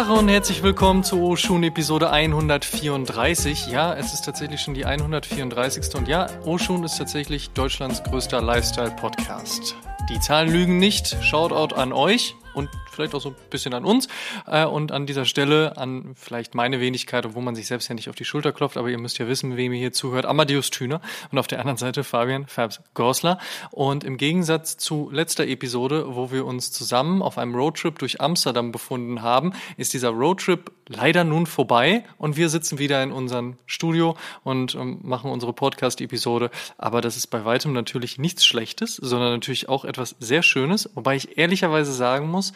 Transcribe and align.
Tag 0.00 0.08
und 0.08 0.30
herzlich 0.30 0.62
willkommen 0.62 1.04
zu 1.04 1.20
Oshun 1.20 1.62
Episode 1.62 2.08
134. 2.10 3.66
Ja, 3.66 3.92
es 3.92 4.14
ist 4.14 4.22
tatsächlich 4.22 4.62
schon 4.62 4.72
die 4.72 4.86
134. 4.86 5.94
Und 5.94 6.08
ja, 6.08 6.26
Oshun 6.46 6.84
ist 6.84 6.96
tatsächlich 6.96 7.50
Deutschlands 7.50 8.02
größter 8.04 8.40
Lifestyle-Podcast. 8.40 9.76
Die 10.08 10.18
Zahlen 10.20 10.50
lügen 10.50 10.78
nicht. 10.78 11.22
Shoutout 11.22 11.74
an 11.74 11.92
euch 11.92 12.34
und 12.54 12.70
vielleicht 13.00 13.14
auch 13.14 13.20
so 13.20 13.30
ein 13.30 13.36
bisschen 13.48 13.72
an 13.72 13.84
uns 13.84 14.08
äh, 14.46 14.64
und 14.64 14.92
an 14.92 15.06
dieser 15.06 15.24
Stelle 15.24 15.76
an 15.78 16.12
vielleicht 16.16 16.54
meine 16.54 16.80
Wenigkeit, 16.80 17.24
obwohl 17.24 17.42
man 17.42 17.54
sich 17.54 17.66
selbst 17.66 17.88
ja 17.88 17.94
nicht 17.94 18.10
auf 18.10 18.14
die 18.14 18.26
Schulter 18.26 18.52
klopft, 18.52 18.76
aber 18.76 18.88
ihr 18.88 18.98
müsst 18.98 19.18
ja 19.18 19.26
wissen, 19.26 19.56
wem 19.56 19.72
ihr 19.72 19.78
hier 19.78 19.92
zuhört. 19.92 20.26
Amadeus 20.26 20.70
Thüner 20.70 21.00
und 21.32 21.38
auf 21.38 21.46
der 21.46 21.60
anderen 21.60 21.78
Seite 21.78 22.04
Fabian 22.04 22.46
Fabs 22.46 22.80
Gorsler. 22.94 23.38
Und 23.70 24.04
im 24.04 24.18
Gegensatz 24.18 24.76
zu 24.76 25.10
letzter 25.10 25.46
Episode, 25.46 26.14
wo 26.14 26.30
wir 26.30 26.44
uns 26.44 26.72
zusammen 26.72 27.22
auf 27.22 27.38
einem 27.38 27.54
Roadtrip 27.54 27.98
durch 27.98 28.20
Amsterdam 28.20 28.70
befunden 28.70 29.22
haben, 29.22 29.52
ist 29.78 29.94
dieser 29.94 30.10
Roadtrip 30.10 30.70
leider 30.90 31.24
nun 31.24 31.46
vorbei 31.46 32.04
und 32.18 32.36
wir 32.36 32.48
sitzen 32.48 32.78
wieder 32.78 33.02
in 33.02 33.12
unserem 33.12 33.56
Studio 33.64 34.16
und 34.42 34.74
ähm, 34.74 34.98
machen 35.02 35.30
unsere 35.30 35.52
Podcast-Episode. 35.52 36.50
Aber 36.78 37.00
das 37.00 37.16
ist 37.16 37.28
bei 37.28 37.44
weitem 37.44 37.72
natürlich 37.72 38.18
nichts 38.18 38.44
Schlechtes, 38.44 38.96
sondern 38.96 39.32
natürlich 39.32 39.68
auch 39.68 39.84
etwas 39.84 40.16
sehr 40.18 40.42
Schönes, 40.42 40.90
wobei 40.94 41.16
ich 41.16 41.38
ehrlicherweise 41.38 41.92
sagen 41.92 42.28
muss, 42.28 42.52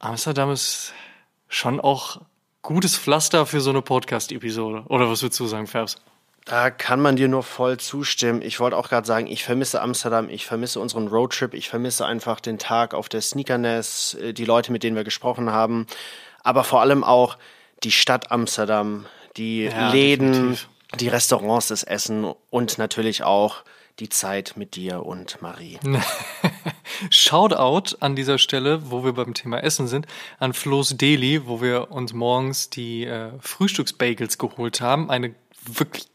Amsterdam 0.00 0.50
ist 0.50 0.94
schon 1.48 1.78
auch 1.78 2.22
gutes 2.62 2.96
Pflaster 2.96 3.44
für 3.44 3.60
so 3.60 3.70
eine 3.70 3.82
Podcast-Episode. 3.82 4.84
Oder 4.88 5.10
was 5.10 5.22
würdest 5.22 5.38
du 5.40 5.46
sagen, 5.46 5.66
Fabs? 5.66 5.96
Da 6.46 6.70
kann 6.70 7.00
man 7.00 7.16
dir 7.16 7.28
nur 7.28 7.42
voll 7.42 7.76
zustimmen. 7.76 8.40
Ich 8.40 8.60
wollte 8.60 8.78
auch 8.78 8.88
gerade 8.88 9.06
sagen, 9.06 9.26
ich 9.26 9.44
vermisse 9.44 9.82
Amsterdam, 9.82 10.30
ich 10.30 10.46
vermisse 10.46 10.80
unseren 10.80 11.08
Roadtrip, 11.08 11.52
ich 11.52 11.68
vermisse 11.68 12.06
einfach 12.06 12.40
den 12.40 12.58
Tag 12.58 12.94
auf 12.94 13.10
der 13.10 13.20
Sneakerness, 13.20 14.14
äh, 14.14 14.32
die 14.32 14.46
Leute, 14.46 14.72
mit 14.72 14.82
denen 14.82 14.96
wir 14.96 15.04
gesprochen 15.04 15.50
haben, 15.50 15.86
aber 16.42 16.64
vor 16.64 16.80
allem 16.80 17.04
auch 17.04 17.36
die 17.84 17.92
Stadt 17.92 18.30
Amsterdam, 18.30 19.06
die 19.36 19.64
ja, 19.64 19.90
Läden, 19.90 20.32
definitiv. 20.32 20.68
die 20.98 21.08
Restaurants, 21.08 21.68
das 21.68 21.82
Essen 21.82 22.32
und 22.48 22.78
natürlich 22.78 23.22
auch 23.22 23.62
die 23.98 24.08
Zeit 24.08 24.54
mit 24.56 24.76
dir 24.76 25.04
und 25.04 25.42
Marie. 25.42 25.78
Shoutout 27.10 27.96
an 28.00 28.16
dieser 28.16 28.38
Stelle, 28.38 28.90
wo 28.90 29.04
wir 29.04 29.12
beim 29.12 29.34
Thema 29.34 29.62
Essen 29.62 29.88
sind, 29.88 30.06
an 30.38 30.52
Flo's 30.52 30.96
Deli, 30.96 31.46
wo 31.46 31.60
wir 31.60 31.90
uns 31.90 32.12
morgens 32.12 32.70
die 32.70 33.04
äh, 33.04 33.30
Frühstücksbagels 33.40 34.38
geholt 34.38 34.80
haben. 34.80 35.10
Eine 35.10 35.34
wirklich 35.66 36.06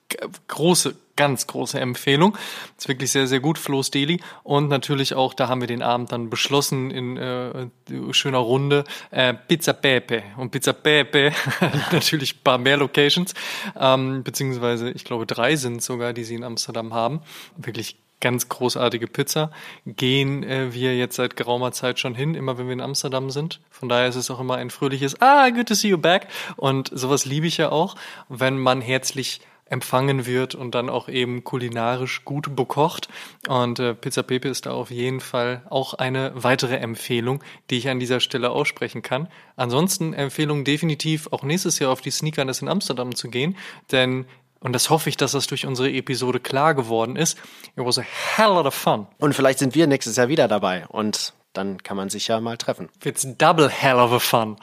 große, 0.48 0.96
ganz 1.16 1.48
große 1.48 1.80
Empfehlung. 1.80 2.38
Ist 2.78 2.88
wirklich 2.88 3.12
sehr, 3.12 3.28
sehr 3.28 3.40
gut, 3.40 3.58
Flo's 3.58 3.92
Deli. 3.92 4.22
Und 4.44 4.68
natürlich 4.68 5.14
auch, 5.14 5.34
da 5.34 5.48
haben 5.48 5.62
wir 5.62 5.68
den 5.68 5.82
Abend 5.82 6.12
dann 6.12 6.30
beschlossen 6.30 6.92
in 6.92 7.18
äh, 7.18 7.68
schöner 8.12 8.40
Runde, 8.40 8.84
äh, 9.12 9.34
Pizza 9.34 9.73
Pepe. 9.73 10.23
Und 10.38 10.52
Pizza 10.52 10.73
Pepe, 10.73 11.32
natürlich 11.92 12.36
ein 12.36 12.44
paar 12.44 12.58
mehr 12.58 12.78
Locations, 12.78 13.34
ähm, 13.78 14.23
beziehungsweise 14.23 14.92
ich 14.92 15.04
glaube 15.04 15.26
drei 15.26 15.56
sind 15.56 15.82
sogar, 15.82 16.14
die 16.14 16.23
sie 16.23 16.36
in 16.36 16.44
Amsterdam 16.44 16.94
haben. 16.94 17.22
Wirklich 17.58 17.98
ganz 18.21 18.49
großartige 18.49 19.08
Pizza. 19.08 19.52
Gehen 19.85 20.44
äh, 20.44 20.73
wir 20.73 20.95
jetzt 20.97 21.16
seit 21.16 21.35
geraumer 21.35 21.71
Zeit 21.71 21.99
schon 21.99 22.16
hin, 22.16 22.35
immer 22.35 22.58
wenn 22.58 22.67
wir 22.67 22.73
in 22.73 22.81
Amsterdam 22.81 23.30
sind. 23.30 23.61
Von 23.69 23.89
daher 23.89 24.08
ist 24.08 24.16
es 24.16 24.31
auch 24.31 24.39
immer 24.39 24.55
ein 24.55 24.69
fröhliches 24.69 25.21
Ah, 25.21 25.49
good 25.49 25.67
to 25.67 25.73
see 25.73 25.89
you 25.89 25.97
back. 25.97 26.27
Und 26.55 26.89
sowas 26.93 27.25
liebe 27.25 27.47
ich 27.47 27.58
ja 27.58 27.71
auch, 27.71 27.95
wenn 28.30 28.58
man 28.58 28.81
herzlich 28.81 29.41
empfangen 29.67 30.27
wird 30.27 30.53
und 30.53 30.75
dann 30.75 30.89
auch 30.89 31.09
eben 31.09 31.43
kulinarisch 31.43 32.23
gut 32.23 32.55
bekocht. 32.55 33.09
Und 33.47 33.80
äh, 33.80 33.95
Pizza 33.95 34.21
Pepe 34.21 34.47
ist 34.47 34.67
da 34.67 34.71
auf 34.71 34.91
jeden 34.91 35.19
Fall 35.19 35.63
auch 35.69 35.95
eine 35.95 36.31
weitere 36.36 36.75
Empfehlung, 36.75 37.43
die 37.70 37.77
ich 37.77 37.89
an 37.89 37.99
dieser 37.99 38.20
Stelle 38.20 38.52
aussprechen 38.52 39.02
kann. 39.02 39.27
Ansonsten 39.55 40.14
Empfehlung 40.14 40.65
definitiv 40.65 41.27
auch 41.31 41.43
nächstes 41.43 41.80
Jahr 41.80 41.92
auf 41.92 42.02
die 42.02 42.11
Sneakerness 42.11 42.61
in 42.61 42.70
Amsterdam 42.70 43.15
zu 43.15 43.30
gehen, 43.30 43.58
denn 43.92 44.25
und 44.65 44.73
das 44.73 44.89
hoffe 44.89 45.09
ich, 45.09 45.15
dass 45.15 45.33
das 45.33 45.45
durch 45.45 45.67
unsere 45.67 45.92
Episode 45.92 46.39
klar 46.39 46.73
geworden 46.73 47.17
ist. 47.17 47.37
It 47.77 47.86
was 47.86 47.99
a 47.99 48.02
hell 48.02 48.48
lot 48.48 48.65
of 48.65 48.73
fun. 48.73 49.05
Und 49.20 49.36
vielleicht 49.36 49.59
sind 49.59 49.76
wir 49.76 49.86
nächstes 49.86 50.15
Jahr 50.15 50.27
wieder 50.27 50.48
dabei 50.48 50.87
und 50.87 51.33
dann 51.53 51.83
kann 51.83 51.95
man 51.95 52.09
sich 52.09 52.30
ja 52.30 52.39
mal 52.39 52.58
treffen. 52.58 52.89
It's 53.04 53.27
double 53.37 53.70
hell 53.70 53.98
of 53.98 54.11
a 54.11 54.17
fun. 54.17 54.58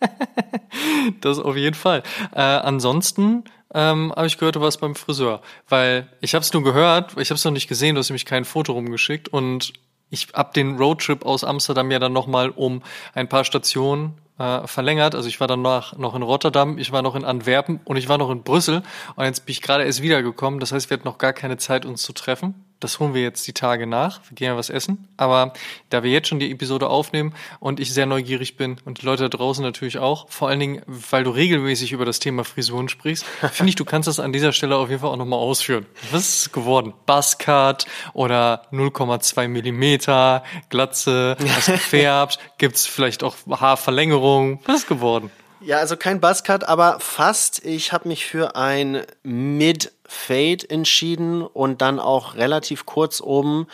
das 1.20 1.38
auf 1.38 1.56
jeden 1.56 1.76
Fall. 1.76 2.02
Äh, 2.34 2.40
ansonsten 2.40 3.44
ähm, 3.72 4.12
habe 4.16 4.26
ich 4.26 4.36
gehört, 4.36 4.56
du 4.56 4.60
warst 4.60 4.80
beim 4.80 4.96
Friseur, 4.96 5.42
weil 5.68 6.08
ich 6.20 6.34
habe 6.34 6.42
es 6.42 6.52
nur 6.52 6.64
gehört, 6.64 7.16
ich 7.18 7.30
habe 7.30 7.36
es 7.36 7.44
noch 7.44 7.52
nicht 7.52 7.68
gesehen, 7.68 7.94
du 7.94 8.00
hast 8.00 8.10
nämlich 8.10 8.26
kein 8.26 8.44
Foto 8.44 8.72
rumgeschickt 8.72 9.28
und 9.28 9.74
ich 10.10 10.26
hab 10.34 10.54
den 10.54 10.76
Roadtrip 10.76 11.24
aus 11.24 11.44
Amsterdam 11.44 11.88
ja 11.92 12.00
dann 12.00 12.12
nochmal 12.12 12.50
um 12.50 12.82
ein 13.14 13.28
paar 13.28 13.44
Stationen 13.44 14.18
äh, 14.42 14.66
verlängert. 14.66 15.14
Also 15.14 15.28
ich 15.28 15.38
war 15.40 15.46
danach 15.46 15.96
noch 15.96 16.16
in 16.16 16.22
Rotterdam, 16.22 16.76
ich 16.76 16.90
war 16.90 17.02
noch 17.02 17.14
in 17.14 17.24
Antwerpen 17.24 17.80
und 17.84 17.96
ich 17.96 18.08
war 18.08 18.18
noch 18.18 18.30
in 18.30 18.42
Brüssel 18.42 18.82
und 19.14 19.24
jetzt 19.24 19.46
bin 19.46 19.52
ich 19.52 19.62
gerade 19.62 19.84
erst 19.84 20.02
wiedergekommen. 20.02 20.58
Das 20.58 20.72
heißt, 20.72 20.90
wir 20.90 20.96
hatten 20.96 21.06
noch 21.06 21.18
gar 21.18 21.32
keine 21.32 21.58
Zeit, 21.58 21.86
uns 21.86 22.02
zu 22.02 22.12
treffen. 22.12 22.71
Das 22.82 22.98
holen 22.98 23.14
wir 23.14 23.22
jetzt 23.22 23.46
die 23.46 23.52
Tage 23.52 23.86
nach. 23.86 24.20
Wir 24.28 24.34
gehen 24.34 24.46
ja 24.48 24.56
was 24.56 24.68
essen. 24.68 25.06
Aber 25.16 25.52
da 25.88 26.02
wir 26.02 26.10
jetzt 26.10 26.26
schon 26.26 26.40
die 26.40 26.50
Episode 26.50 26.88
aufnehmen 26.88 27.32
und 27.60 27.78
ich 27.78 27.94
sehr 27.94 28.06
neugierig 28.06 28.56
bin 28.56 28.78
und 28.84 29.00
die 29.00 29.06
Leute 29.06 29.22
da 29.22 29.28
draußen 29.28 29.62
natürlich 29.62 29.98
auch, 29.98 30.28
vor 30.28 30.48
allen 30.48 30.58
Dingen, 30.58 30.82
weil 30.86 31.22
du 31.22 31.30
regelmäßig 31.30 31.92
über 31.92 32.04
das 32.04 32.18
Thema 32.18 32.44
Frisuren 32.44 32.88
sprichst, 32.88 33.24
finde 33.52 33.70
ich, 33.70 33.76
du 33.76 33.84
kannst 33.84 34.08
das 34.08 34.18
an 34.18 34.32
dieser 34.32 34.52
Stelle 34.52 34.76
auf 34.76 34.88
jeden 34.88 35.00
Fall 35.00 35.10
auch 35.10 35.16
nochmal 35.16 35.38
ausführen. 35.38 35.86
Was 36.10 36.28
ist 36.28 36.38
es 36.40 36.52
geworden? 36.52 36.92
Buzzcut 37.06 37.86
oder 38.14 38.66
0,2 38.72 39.46
Millimeter, 39.46 40.42
Glatze, 40.68 41.36
hast 41.54 41.66
gefärbt, 41.66 42.40
gibt's 42.58 42.86
vielleicht 42.86 43.22
auch 43.22 43.36
Haarverlängerung? 43.48 44.58
Was 44.64 44.80
ist 44.80 44.88
geworden? 44.88 45.30
Ja, 45.64 45.78
also 45.78 45.96
kein 45.96 46.20
Buzzcut, 46.20 46.64
aber 46.64 46.98
fast. 46.98 47.64
Ich 47.64 47.92
habe 47.92 48.08
mich 48.08 48.26
für 48.26 48.56
ein 48.56 49.02
Mid-Fade 49.22 50.68
entschieden 50.68 51.42
und 51.42 51.80
dann 51.82 52.00
auch 52.00 52.34
relativ 52.34 52.84
kurz 52.84 53.20
oben, 53.20 53.68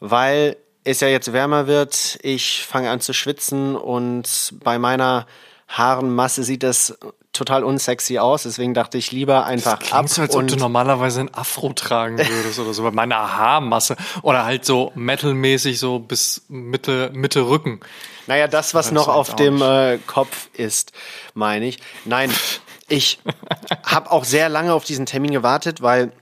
weil 0.00 0.56
es 0.84 1.00
ja 1.00 1.08
jetzt 1.08 1.34
wärmer 1.34 1.66
wird. 1.66 2.18
Ich 2.22 2.64
fange 2.64 2.90
an 2.90 3.00
zu 3.00 3.12
schwitzen 3.12 3.76
und 3.76 4.54
bei 4.64 4.78
meiner 4.78 5.26
Haarenmasse 5.68 6.44
sieht 6.44 6.62
das 6.62 6.98
total 7.34 7.64
unsexy 7.64 8.18
aus, 8.18 8.44
deswegen 8.44 8.72
dachte 8.72 8.96
ich 8.96 9.12
lieber 9.12 9.44
einfach 9.44 9.78
das 9.78 9.92
ab. 9.92 10.08
So, 10.08 10.22
als 10.22 10.34
ob 10.34 10.46
du 10.46 10.56
normalerweise 10.56 11.20
ein 11.20 11.34
Afro 11.34 11.72
tragen 11.72 12.18
würdest 12.18 12.58
oder 12.58 12.72
so 12.72 12.82
bei 12.82 12.90
meiner 12.90 13.36
Haarmasse 13.36 13.96
oder 14.22 14.44
halt 14.44 14.64
so 14.64 14.92
metalmäßig 14.94 15.78
so 15.78 15.98
bis 15.98 16.46
Mitte 16.48 17.10
Mitte 17.12 17.46
Rücken. 17.48 17.80
Naja, 18.26 18.48
das, 18.48 18.72
was 18.72 18.86
das 18.86 18.94
noch 18.94 19.08
auf 19.08 19.36
dem 19.36 19.60
äh, 19.60 19.98
Kopf 20.06 20.48
ist, 20.54 20.92
meine 21.34 21.66
ich. 21.66 21.78
Nein, 22.06 22.30
ich 22.88 23.18
habe 23.84 24.10
auch 24.10 24.24
sehr 24.24 24.48
lange 24.48 24.72
auf 24.72 24.84
diesen 24.84 25.04
Termin 25.04 25.32
gewartet, 25.32 25.82
weil 25.82 26.12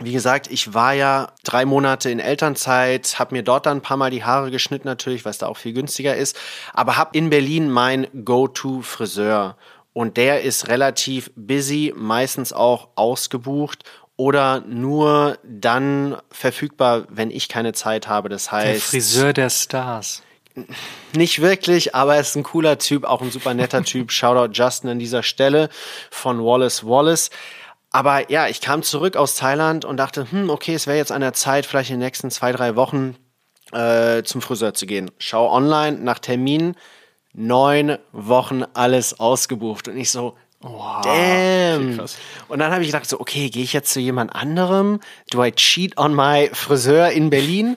wie 0.00 0.12
gesagt, 0.12 0.50
ich 0.50 0.72
war 0.72 0.94
ja 0.94 1.32
drei 1.44 1.66
Monate 1.66 2.10
in 2.10 2.18
Elternzeit, 2.18 3.18
habe 3.18 3.34
mir 3.34 3.42
dort 3.42 3.66
dann 3.66 3.78
ein 3.78 3.82
paar 3.82 3.98
Mal 3.98 4.10
die 4.10 4.24
Haare 4.24 4.50
geschnitten 4.50 4.88
natürlich, 4.88 5.24
was 5.24 5.38
da 5.38 5.46
auch 5.46 5.58
viel 5.58 5.74
günstiger 5.74 6.16
ist, 6.16 6.38
aber 6.72 6.96
habe 6.96 7.16
in 7.16 7.28
Berlin 7.28 7.70
mein 7.70 8.06
Go-to-Friseur 8.24 9.56
und 9.92 10.16
der 10.16 10.42
ist 10.42 10.68
relativ 10.68 11.30
busy, 11.36 11.92
meistens 11.96 12.52
auch 12.52 12.88
ausgebucht 12.94 13.84
oder 14.16 14.60
nur 14.60 15.38
dann 15.44 16.16
verfügbar, 16.30 17.04
wenn 17.08 17.30
ich 17.30 17.48
keine 17.48 17.72
Zeit 17.72 18.08
habe. 18.08 18.28
Das 18.28 18.52
heißt. 18.52 18.74
Der 18.74 18.80
Friseur 18.80 19.32
der 19.32 19.50
Stars. 19.50 20.22
Nicht 21.14 21.40
wirklich, 21.40 21.94
aber 21.94 22.16
er 22.16 22.20
ist 22.20 22.36
ein 22.36 22.42
cooler 22.42 22.78
Typ, 22.78 23.04
auch 23.04 23.22
ein 23.22 23.30
super 23.30 23.54
netter 23.54 23.82
Typ. 23.84 24.12
Shoutout 24.12 24.52
Justin 24.52 24.90
an 24.90 24.98
dieser 24.98 25.22
Stelle 25.22 25.70
von 26.10 26.44
Wallace 26.44 26.84
Wallace. 26.84 27.30
Aber 27.90 28.30
ja, 28.30 28.48
ich 28.48 28.60
kam 28.60 28.82
zurück 28.82 29.16
aus 29.16 29.34
Thailand 29.34 29.84
und 29.84 29.98
dachte, 29.98 30.30
hm, 30.30 30.48
okay, 30.48 30.74
es 30.74 30.86
wäre 30.86 30.96
jetzt 30.96 31.12
an 31.12 31.20
der 31.20 31.34
Zeit, 31.34 31.66
vielleicht 31.66 31.90
in 31.90 31.98
den 31.98 32.06
nächsten 32.06 32.30
zwei, 32.30 32.52
drei 32.52 32.74
Wochen 32.76 33.16
äh, 33.72 34.22
zum 34.22 34.40
Friseur 34.40 34.72
zu 34.72 34.86
gehen. 34.86 35.10
Schau 35.18 35.50
online 35.50 35.98
nach 35.98 36.18
Terminen 36.18 36.76
neun 37.32 37.98
Wochen 38.12 38.64
alles 38.74 39.18
ausgebucht. 39.18 39.88
Und 39.88 39.96
ich 39.96 40.10
so, 40.10 40.36
Wow, 40.64 41.02
Damn. 41.02 42.00
Und 42.46 42.58
dann 42.60 42.70
habe 42.70 42.82
ich 42.82 42.88
gedacht 42.88 43.08
so, 43.08 43.18
okay, 43.18 43.50
gehe 43.50 43.64
ich 43.64 43.72
jetzt 43.72 43.92
zu 43.92 43.98
jemand 43.98 44.32
anderem? 44.32 45.00
Do 45.30 45.42
I 45.44 45.50
cheat 45.50 45.98
on 45.98 46.14
my 46.14 46.50
Friseur 46.52 47.10
in 47.10 47.30
Berlin? 47.30 47.76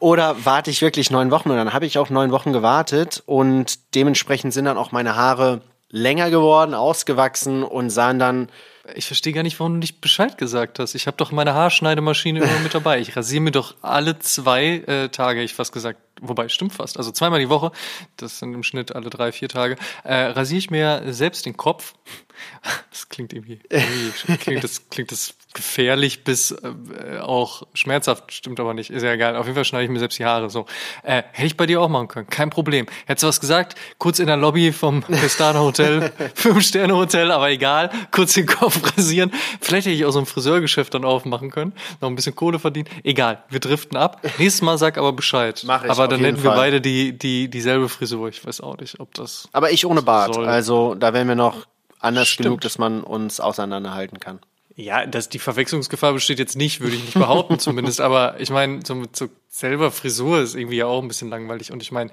Oder 0.00 0.44
warte 0.44 0.70
ich 0.72 0.82
wirklich 0.82 1.12
neun 1.12 1.30
Wochen? 1.30 1.50
Und 1.50 1.56
dann 1.56 1.72
habe 1.72 1.86
ich 1.86 1.98
auch 1.98 2.10
neun 2.10 2.32
Wochen 2.32 2.52
gewartet 2.52 3.22
und 3.26 3.94
dementsprechend 3.94 4.52
sind 4.52 4.64
dann 4.64 4.76
auch 4.76 4.90
meine 4.90 5.14
Haare 5.14 5.62
länger 5.88 6.30
geworden, 6.30 6.74
ausgewachsen 6.74 7.62
und 7.62 7.90
sahen 7.90 8.18
dann 8.18 8.48
ich 8.94 9.06
verstehe 9.06 9.32
gar 9.32 9.42
nicht, 9.42 9.58
warum 9.58 9.74
du 9.74 9.78
nicht 9.78 10.00
Bescheid 10.00 10.38
gesagt 10.38 10.78
hast. 10.78 10.94
Ich 10.94 11.06
habe 11.06 11.16
doch 11.16 11.32
meine 11.32 11.54
Haarschneidemaschine 11.54 12.40
immer 12.40 12.58
mit 12.60 12.74
dabei. 12.74 13.00
Ich 13.00 13.16
rasiere 13.16 13.42
mir 13.42 13.50
doch 13.50 13.74
alle 13.82 14.18
zwei 14.18 14.78
äh, 14.86 15.08
Tage, 15.08 15.42
ich 15.42 15.54
fast 15.54 15.72
gesagt, 15.72 16.00
wobei 16.20 16.48
stimmt 16.48 16.72
fast, 16.72 16.96
also 16.96 17.10
zweimal 17.10 17.40
die 17.40 17.48
Woche, 17.48 17.72
das 18.16 18.38
sind 18.38 18.54
im 18.54 18.62
Schnitt 18.62 18.94
alle 18.94 19.10
drei, 19.10 19.32
vier 19.32 19.48
Tage, 19.48 19.76
äh, 20.04 20.14
rasiere 20.14 20.58
ich 20.58 20.70
mir 20.70 21.02
selbst 21.12 21.46
den 21.46 21.56
Kopf. 21.56 21.94
Das 22.90 23.08
klingt 23.10 23.32
irgendwie, 23.34 23.60
irgendwie 23.68 24.36
klingt 24.38 24.64
das, 24.64 24.88
klingt 24.88 25.12
das 25.12 25.34
gefährlich 25.56 26.22
bis 26.22 26.50
äh, 26.52 27.18
auch 27.18 27.62
schmerzhaft, 27.74 28.32
stimmt 28.32 28.60
aber 28.60 28.74
nicht, 28.74 28.90
ist 28.90 29.02
ja 29.02 29.12
egal. 29.12 29.36
Auf 29.36 29.46
jeden 29.46 29.54
Fall 29.54 29.64
schneide 29.64 29.84
ich 29.84 29.90
mir 29.90 29.98
selbst 29.98 30.18
die 30.18 30.24
Haare 30.24 30.50
so. 30.50 30.66
Äh, 31.02 31.22
hätte 31.32 31.46
ich 31.46 31.56
bei 31.56 31.66
dir 31.66 31.80
auch 31.80 31.88
machen 31.88 32.08
können, 32.08 32.26
kein 32.28 32.50
Problem. 32.50 32.86
Hättest 33.06 33.24
du 33.24 33.28
was 33.28 33.40
gesagt? 33.40 33.74
Kurz 33.98 34.18
in 34.18 34.26
der 34.26 34.36
Lobby 34.36 34.72
vom 34.72 35.02
Pestana 35.02 35.60
Hotel, 35.60 36.12
Fünf-Sterne-Hotel, 36.34 37.30
aber 37.32 37.50
egal, 37.50 37.90
kurz 38.10 38.34
den 38.34 38.46
Kopf 38.46 38.80
rasieren. 38.96 39.32
Vielleicht 39.60 39.86
hätte 39.86 39.96
ich 39.96 40.04
auch 40.04 40.12
so 40.12 40.18
ein 40.20 40.26
Friseurgeschäft 40.26 40.94
dann 40.94 41.04
aufmachen 41.04 41.50
können, 41.50 41.72
noch 42.00 42.08
ein 42.08 42.14
bisschen 42.14 42.34
Kohle 42.34 42.58
verdienen. 42.58 42.88
Egal, 43.02 43.42
wir 43.48 43.60
driften 43.60 43.96
ab. 43.96 44.22
Nächstes 44.38 44.62
Mal 44.62 44.78
sag 44.78 44.98
aber 44.98 45.12
Bescheid. 45.12 45.62
Mach 45.66 45.84
ich, 45.84 45.90
aber 45.90 46.06
dann 46.06 46.20
hätten 46.20 46.42
wir 46.42 46.50
Fall. 46.50 46.58
beide 46.58 46.80
die, 46.80 47.16
die, 47.16 47.48
dieselbe 47.48 47.88
Frisur. 47.88 48.28
Ich 48.28 48.44
weiß 48.46 48.60
auch 48.60 48.76
nicht, 48.76 49.00
ob 49.00 49.14
das. 49.14 49.48
Aber 49.52 49.70
ich 49.70 49.86
ohne 49.86 50.02
Bart. 50.02 50.34
Soll. 50.34 50.46
Also 50.46 50.94
da 50.94 51.14
wären 51.14 51.28
wir 51.28 51.34
noch 51.34 51.66
anders 51.98 52.28
Stimmt. 52.28 52.44
genug, 52.44 52.60
dass 52.62 52.78
man 52.78 53.02
uns 53.02 53.40
auseinanderhalten 53.40 54.20
kann. 54.20 54.40
Ja, 54.74 55.06
dass 55.06 55.30
die 55.30 55.38
Verwechslungsgefahr 55.38 56.12
besteht 56.12 56.38
jetzt 56.38 56.54
nicht, 56.54 56.80
würde 56.80 56.96
ich 56.96 57.02
nicht 57.02 57.14
behaupten 57.14 57.58
zumindest. 57.58 58.00
Aber 58.00 58.38
ich 58.38 58.50
meine, 58.50 58.84
so 58.84 58.94
mit 58.94 59.16
so 59.16 59.28
selber 59.48 59.90
Frisur 59.90 60.40
ist 60.40 60.54
irgendwie 60.54 60.76
ja 60.76 60.86
auch 60.86 61.00
ein 61.00 61.08
bisschen 61.08 61.30
langweilig. 61.30 61.72
Und 61.72 61.82
ich 61.82 61.92
meine, 61.92 62.10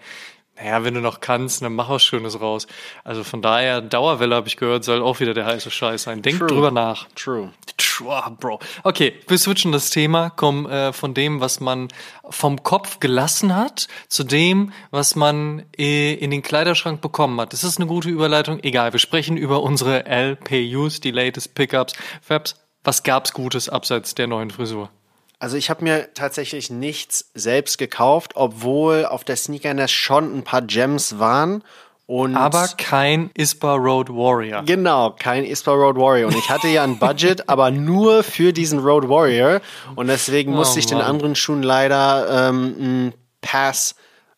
naja, 0.56 0.84
wenn 0.84 0.94
du 0.94 1.02
noch 1.02 1.20
kannst, 1.20 1.64
dann 1.64 1.74
mach 1.74 1.90
was 1.90 2.04
Schönes 2.04 2.40
raus. 2.40 2.68
Also 3.04 3.24
von 3.24 3.42
daher, 3.42 3.82
Dauerwelle 3.82 4.36
habe 4.36 4.48
ich 4.48 4.56
gehört, 4.56 4.84
soll 4.84 5.02
auch 5.02 5.20
wieder 5.20 5.34
der 5.34 5.46
heiße 5.46 5.72
Scheiß 5.72 6.04
sein. 6.04 6.22
Denk 6.22 6.38
True. 6.38 6.48
drüber 6.48 6.72
nach. 6.72 7.08
True. 7.16 7.52
True, 7.78 8.38
Bro. 8.40 8.60
Okay, 8.84 9.14
wir 9.28 9.38
switchen 9.38 9.72
das 9.72 9.90
Thema, 9.90 10.30
kommen 10.30 10.68
äh, 10.68 10.94
von 10.94 11.14
dem, 11.14 11.42
was 11.42 11.60
man 11.60 11.88
vom 12.30 12.62
Kopf 12.62 13.00
gelassen 13.00 13.56
hat, 13.56 13.88
zu 14.08 14.24
dem, 14.24 14.74
was 14.92 15.16
man 15.16 15.66
äh, 15.78 16.14
in 16.14 16.30
den 16.30 16.44
Kleiderschrank 16.44 17.02
bekommen 17.02 17.40
hat. 17.42 17.54
Das 17.54 17.64
ist 17.64 17.80
eine 17.80 17.88
gute 17.88 18.10
Überleitung. 18.10 18.60
Egal, 18.64 18.94
wir 18.94 19.00
sprechen 19.00 19.38
über 19.38 19.64
unsere 19.64 20.06
LPUs, 20.06 21.00
die 21.00 21.12
latest 21.12 21.56
Pickups, 21.56 21.94
Fabs. 22.22 22.56
Was 22.84 23.04
gab's 23.04 23.34
Gutes 23.34 23.70
abseits 23.70 24.14
der 24.14 24.28
neuen 24.28 24.52
Frisur? 24.52 24.90
Also 25.44 25.58
ich 25.58 25.70
habe 25.70 25.84
mir 25.84 26.14
tatsächlich 26.14 26.70
nichts 26.70 27.30
selbst 27.34 27.78
gekauft, 27.78 28.32
obwohl 28.36 29.06
auf 29.06 29.26
der 29.26 29.36
Sneakernest 29.36 29.94
schon 29.94 30.38
ein 30.38 30.44
paar 30.44 30.62
Gems 30.62 31.20
waren. 31.20 31.66
Und 32.06 32.38
Aber 32.38 32.70
kein 32.78 33.30
Ispa 33.34 33.74
Road 33.74 34.08
Warrior. 34.08 34.64
Genau, 34.64 35.14
kein 35.20 35.44
ISPA 35.44 35.72
Road 35.74 35.98
Warrior. 35.98 36.30
Und 36.30 36.38
ich 36.38 36.50
hatte 36.50 36.70
ja 36.70 36.86
ein 36.86 36.98
Budget, 36.98 37.50
aber 37.50 37.72
nur 37.72 38.24
für 38.24 38.54
diesen 38.54 38.80
Road 38.80 39.10
Warrior. 39.10 39.60
Und 39.96 40.08
deswegen 40.08 40.54
musste 40.54 40.80
ich 40.80 40.86
den 40.86 41.00
Oh 41.00 41.02
Mann. 41.02 41.10
anderen 41.10 41.36
Schuhen 41.36 41.62
leider 41.62 42.48
ähm, 42.50 42.76
einen 42.80 43.14
Pass 43.42 43.96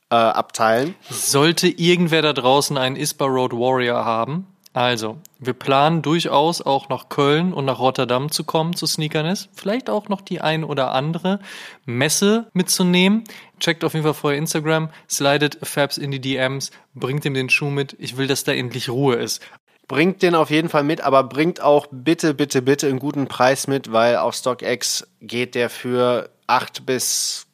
äh, 0.10 0.16
abteilen. 0.16 0.96
Sollte 1.12 1.68
irgendwer 1.68 2.24
da 2.24 2.34
draußen 2.34 2.80
einen 2.80 2.96
Ispa 2.96 3.26
Road 3.26 3.54
Warrior 3.54 4.06
haben, 4.06 4.48
also, 4.76 5.20
wir 5.40 5.54
planen 5.54 6.02
durchaus 6.02 6.62
auch 6.62 6.90
nach 6.90 7.08
Köln 7.08 7.54
und 7.54 7.64
nach 7.64 7.80
Rotterdam 7.80 8.30
zu 8.30 8.44
kommen 8.44 8.76
zu 8.76 8.86
Sneakerness. 8.86 9.48
Vielleicht 9.54 9.90
auch 9.90 10.10
noch 10.10 10.20
die 10.20 10.42
ein 10.42 10.66
oder 10.66 10.92
andere 10.92 11.40
Messe 11.86 12.48
mitzunehmen. 12.52 13.24
Checkt 13.58 13.86
auf 13.86 13.94
jeden 13.94 14.04
Fall 14.04 14.14
vorher 14.14 14.38
Instagram, 14.38 14.90
slidet 15.10 15.66
Fabs 15.66 15.98
in 15.98 16.12
die 16.12 16.20
DMs, 16.20 16.72
bringt 16.94 17.24
ihm 17.24 17.34
den 17.34 17.50
Schuh 17.50 17.70
mit. 17.70 17.96
Ich 18.00 18.18
will, 18.18 18.28
dass 18.28 18.44
da 18.44 18.52
endlich 18.52 18.90
Ruhe 18.90 19.16
ist. 19.16 19.42
Bringt 19.88 20.22
den 20.22 20.36
auf 20.36 20.50
jeden 20.50 20.68
Fall 20.68 20.84
mit, 20.84 21.00
aber 21.00 21.24
bringt 21.24 21.62
auch 21.62 21.88
bitte, 21.90 22.34
bitte, 22.34 22.62
bitte 22.62 22.88
einen 22.88 23.00
guten 23.00 23.30
Preis 23.30 23.68
mit, 23.68 23.94
weil 23.94 24.18
auf 24.18 24.36
StockX 24.36 25.08
geht 25.22 25.56
der 25.56 25.70
für 25.70 26.32
8 26.48 26.86
bis 26.86 27.48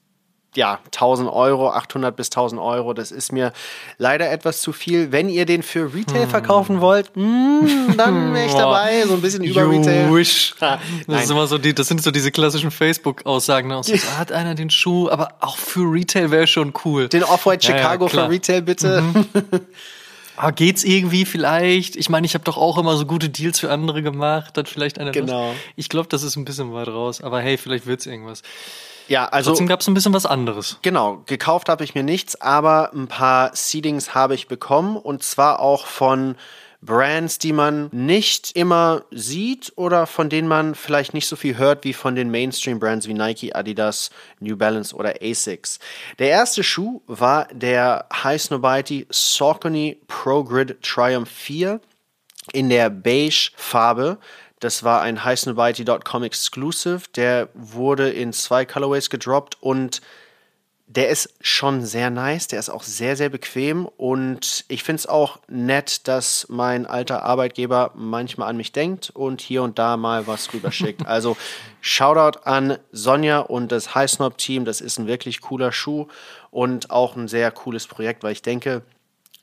ja, 0.55 0.79
1000 0.85 1.31
Euro, 1.31 1.69
800 1.71 2.15
bis 2.15 2.27
1000 2.27 2.59
Euro. 2.61 2.93
Das 2.93 3.11
ist 3.11 3.31
mir 3.31 3.53
leider 3.97 4.29
etwas 4.29 4.61
zu 4.61 4.73
viel. 4.73 5.11
Wenn 5.11 5.29
ihr 5.29 5.45
den 5.45 5.63
für 5.63 5.93
Retail 5.93 6.27
verkaufen 6.27 6.81
wollt, 6.81 7.15
mm, 7.15 7.95
dann 7.95 8.33
wäre 8.33 8.45
ich 8.47 8.53
dabei. 8.53 9.03
So 9.07 9.13
ein 9.13 9.21
bisschen 9.21 9.43
über 9.43 9.69
Retail. 9.69 10.07
You 10.09 10.15
wish. 10.15 10.53
Ah, 10.61 10.77
Das, 11.07 11.23
ist 11.23 11.31
immer 11.31 11.47
so 11.47 11.57
die, 11.57 11.73
das 11.73 11.87
sind 11.87 12.03
so 12.03 12.11
diese 12.11 12.31
klassischen 12.31 12.69
Facebook-Aussagen. 12.71 13.69
ne? 13.69 13.81
So, 13.83 13.93
hat 14.17 14.31
einer 14.33 14.53
den 14.55 14.69
Schuh, 14.69 15.09
aber 15.09 15.29
auch 15.39 15.57
für 15.57 15.89
Retail 15.91 16.31
wäre 16.31 16.47
schon 16.47 16.73
cool. 16.85 17.07
Den 17.07 17.23
Off-White 17.23 17.67
Ja, 17.67 17.73
ja, 17.75 17.81
Chicago 17.81 18.05
klar. 18.07 18.25
für 18.27 18.31
Retail 18.33 18.61
bitte. 18.61 19.03
Ah, 20.37 20.51
geht's 20.51 20.83
irgendwie 20.83 21.25
vielleicht? 21.25 21.95
Ich 21.95 22.09
meine, 22.09 22.25
ich 22.25 22.33
habe 22.33 22.43
doch 22.43 22.57
auch 22.57 22.77
immer 22.77 22.97
so 22.97 23.05
gute 23.05 23.29
Deals 23.29 23.59
für 23.59 23.69
andere 23.71 24.01
gemacht. 24.01 24.57
Dann 24.57 24.65
vielleicht 24.65 24.97
einer. 24.99 25.11
Genau. 25.11 25.53
Ich 25.75 25.87
glaube, 25.87 26.09
das 26.09 26.23
ist 26.23 26.35
ein 26.35 26.45
bisschen 26.45 26.73
weit 26.73 26.87
raus. 26.87 27.21
Aber 27.21 27.39
hey, 27.41 27.57
vielleicht 27.57 27.85
wird's 27.85 28.05
irgendwas. 28.05 28.41
Ja, 29.07 29.25
also 29.27 29.51
Trotzdem 29.51 29.67
gab's 29.67 29.87
ein 29.87 29.93
bisschen 29.93 30.13
was 30.13 30.25
anderes. 30.25 30.77
Genau, 30.81 31.23
gekauft 31.25 31.69
habe 31.69 31.83
ich 31.83 31.95
mir 31.95 32.03
nichts, 32.03 32.39
aber 32.39 32.91
ein 32.93 33.07
paar 33.07 33.55
Seedings 33.55 34.15
habe 34.15 34.35
ich 34.35 34.47
bekommen 34.47 34.97
und 34.97 35.23
zwar 35.23 35.59
auch 35.59 35.85
von 35.85 36.35
Brands, 36.83 37.37
die 37.37 37.53
man 37.53 37.89
nicht 37.91 38.55
immer 38.55 39.03
sieht 39.11 39.71
oder 39.75 40.07
von 40.07 40.29
denen 40.29 40.47
man 40.47 40.73
vielleicht 40.73 41.13
nicht 41.13 41.27
so 41.27 41.35
viel 41.35 41.57
hört 41.57 41.83
wie 41.83 41.93
von 41.93 42.15
den 42.15 42.31
Mainstream-Brands 42.31 43.07
wie 43.07 43.13
Nike, 43.13 43.53
Adidas, 43.53 44.09
New 44.39 44.57
Balance 44.57 44.95
oder 44.95 45.15
Asics. 45.21 45.79
Der 46.17 46.29
erste 46.29 46.63
Schuh 46.63 47.01
war 47.05 47.47
der 47.51 48.07
High 48.11 48.41
Snobiety 48.41 49.05
Saucony 49.11 50.01
Pro 50.07 50.43
Grid 50.43 50.81
Triumph 50.81 51.29
4 51.29 51.79
in 52.53 52.69
der 52.69 52.89
Beige-Farbe. 52.89 54.17
Das 54.61 54.83
war 54.83 55.01
ein 55.01 55.25
highsnobiety.com 55.25 56.23
Exclusive. 56.23 57.01
Der 57.15 57.49
wurde 57.55 58.11
in 58.11 58.31
zwei 58.31 58.63
Colorways 58.63 59.09
gedroppt 59.09 59.57
und 59.59 60.01
der 60.85 61.09
ist 61.09 61.33
schon 61.41 61.83
sehr 61.83 62.11
nice. 62.11 62.47
Der 62.47 62.59
ist 62.59 62.69
auch 62.69 62.83
sehr, 62.83 63.15
sehr 63.15 63.29
bequem 63.29 63.87
und 63.97 64.65
ich 64.67 64.83
finde 64.83 64.99
es 64.99 65.07
auch 65.07 65.39
nett, 65.47 66.07
dass 66.07 66.45
mein 66.47 66.85
alter 66.85 67.23
Arbeitgeber 67.23 67.91
manchmal 67.95 68.49
an 68.49 68.57
mich 68.57 68.71
denkt 68.71 69.09
und 69.09 69.41
hier 69.41 69.63
und 69.63 69.79
da 69.79 69.97
mal 69.97 70.27
was 70.27 70.53
rüberschickt. 70.53 71.05
also 71.07 71.37
Shoutout 71.79 72.41
an 72.43 72.77
Sonja 72.91 73.39
und 73.39 73.71
das 73.71 73.95
High 73.95 74.11
Snob 74.11 74.37
Team. 74.37 74.63
Das 74.65 74.79
ist 74.79 74.99
ein 74.99 75.07
wirklich 75.07 75.41
cooler 75.41 75.71
Schuh 75.71 76.07
und 76.51 76.91
auch 76.91 77.15
ein 77.15 77.27
sehr 77.27 77.49
cooles 77.49 77.87
Projekt, 77.87 78.21
weil 78.21 78.33
ich 78.33 78.43
denke, 78.43 78.83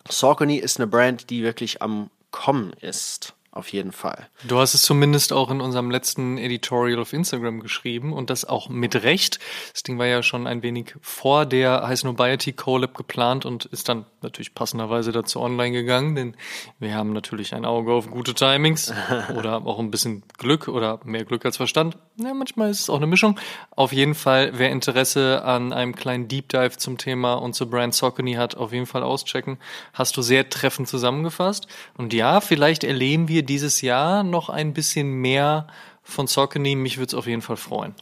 Saucony 0.08 0.58
ist 0.58 0.78
eine 0.78 0.86
Brand, 0.86 1.28
die 1.28 1.42
wirklich 1.42 1.82
am 1.82 2.08
Kommen 2.30 2.72
ist. 2.74 3.34
Auf 3.58 3.72
jeden 3.72 3.90
Fall. 3.90 4.28
Du 4.46 4.60
hast 4.60 4.74
es 4.74 4.82
zumindest 4.82 5.32
auch 5.32 5.50
in 5.50 5.60
unserem 5.60 5.90
letzten 5.90 6.38
Editorial 6.38 7.00
auf 7.00 7.12
Instagram 7.12 7.58
geschrieben 7.58 8.12
und 8.12 8.30
das 8.30 8.44
auch 8.44 8.68
mit 8.68 9.02
Recht. 9.02 9.40
Das 9.72 9.82
Ding 9.82 9.98
war 9.98 10.06
ja 10.06 10.22
schon 10.22 10.46
ein 10.46 10.62
wenig 10.62 10.94
vor 11.00 11.44
der 11.44 11.82
High 11.84 11.98
Snobiety 11.98 12.52
Collab 12.52 12.94
geplant 12.94 13.46
und 13.46 13.64
ist 13.64 13.88
dann 13.88 14.06
natürlich 14.22 14.54
passenderweise 14.54 15.10
dazu 15.10 15.40
online 15.40 15.72
gegangen, 15.72 16.14
denn 16.14 16.36
wir 16.78 16.94
haben 16.94 17.12
natürlich 17.12 17.52
ein 17.52 17.64
Auge 17.64 17.92
auf 17.92 18.08
gute 18.08 18.32
Timings 18.32 18.92
oder 19.36 19.66
auch 19.66 19.80
ein 19.80 19.90
bisschen 19.90 20.22
Glück 20.38 20.68
oder 20.68 21.00
mehr 21.02 21.24
Glück 21.24 21.44
als 21.44 21.56
Verstand. 21.56 21.96
Ja, 22.16 22.34
manchmal 22.34 22.70
ist 22.70 22.82
es 22.82 22.90
auch 22.90 22.98
eine 22.98 23.08
Mischung. 23.08 23.40
Auf 23.70 23.92
jeden 23.92 24.14
Fall, 24.14 24.52
wer 24.54 24.70
Interesse 24.70 25.44
an 25.44 25.72
einem 25.72 25.96
kleinen 25.96 26.28
Deep 26.28 26.48
Dive 26.48 26.76
zum 26.76 26.96
Thema 26.96 27.34
und 27.34 27.54
zur 27.54 27.68
Brand 27.68 27.92
Saucony 27.92 28.34
hat, 28.34 28.56
auf 28.56 28.72
jeden 28.72 28.86
Fall 28.86 29.02
auschecken. 29.02 29.58
Hast 29.94 30.16
du 30.16 30.22
sehr 30.22 30.48
treffend 30.48 30.86
zusammengefasst. 30.86 31.66
Und 31.96 32.12
ja, 32.12 32.40
vielleicht 32.40 32.84
erleben 32.84 33.26
wir 33.26 33.47
dieses 33.48 33.80
Jahr 33.80 34.22
noch 34.22 34.48
ein 34.48 34.74
bisschen 34.74 35.08
mehr 35.12 35.66
von 36.02 36.26
Saucony. 36.26 36.76
Mich 36.76 36.98
würde 36.98 37.08
es 37.08 37.14
auf 37.14 37.26
jeden 37.26 37.42
Fall 37.42 37.56
freuen. 37.56 37.94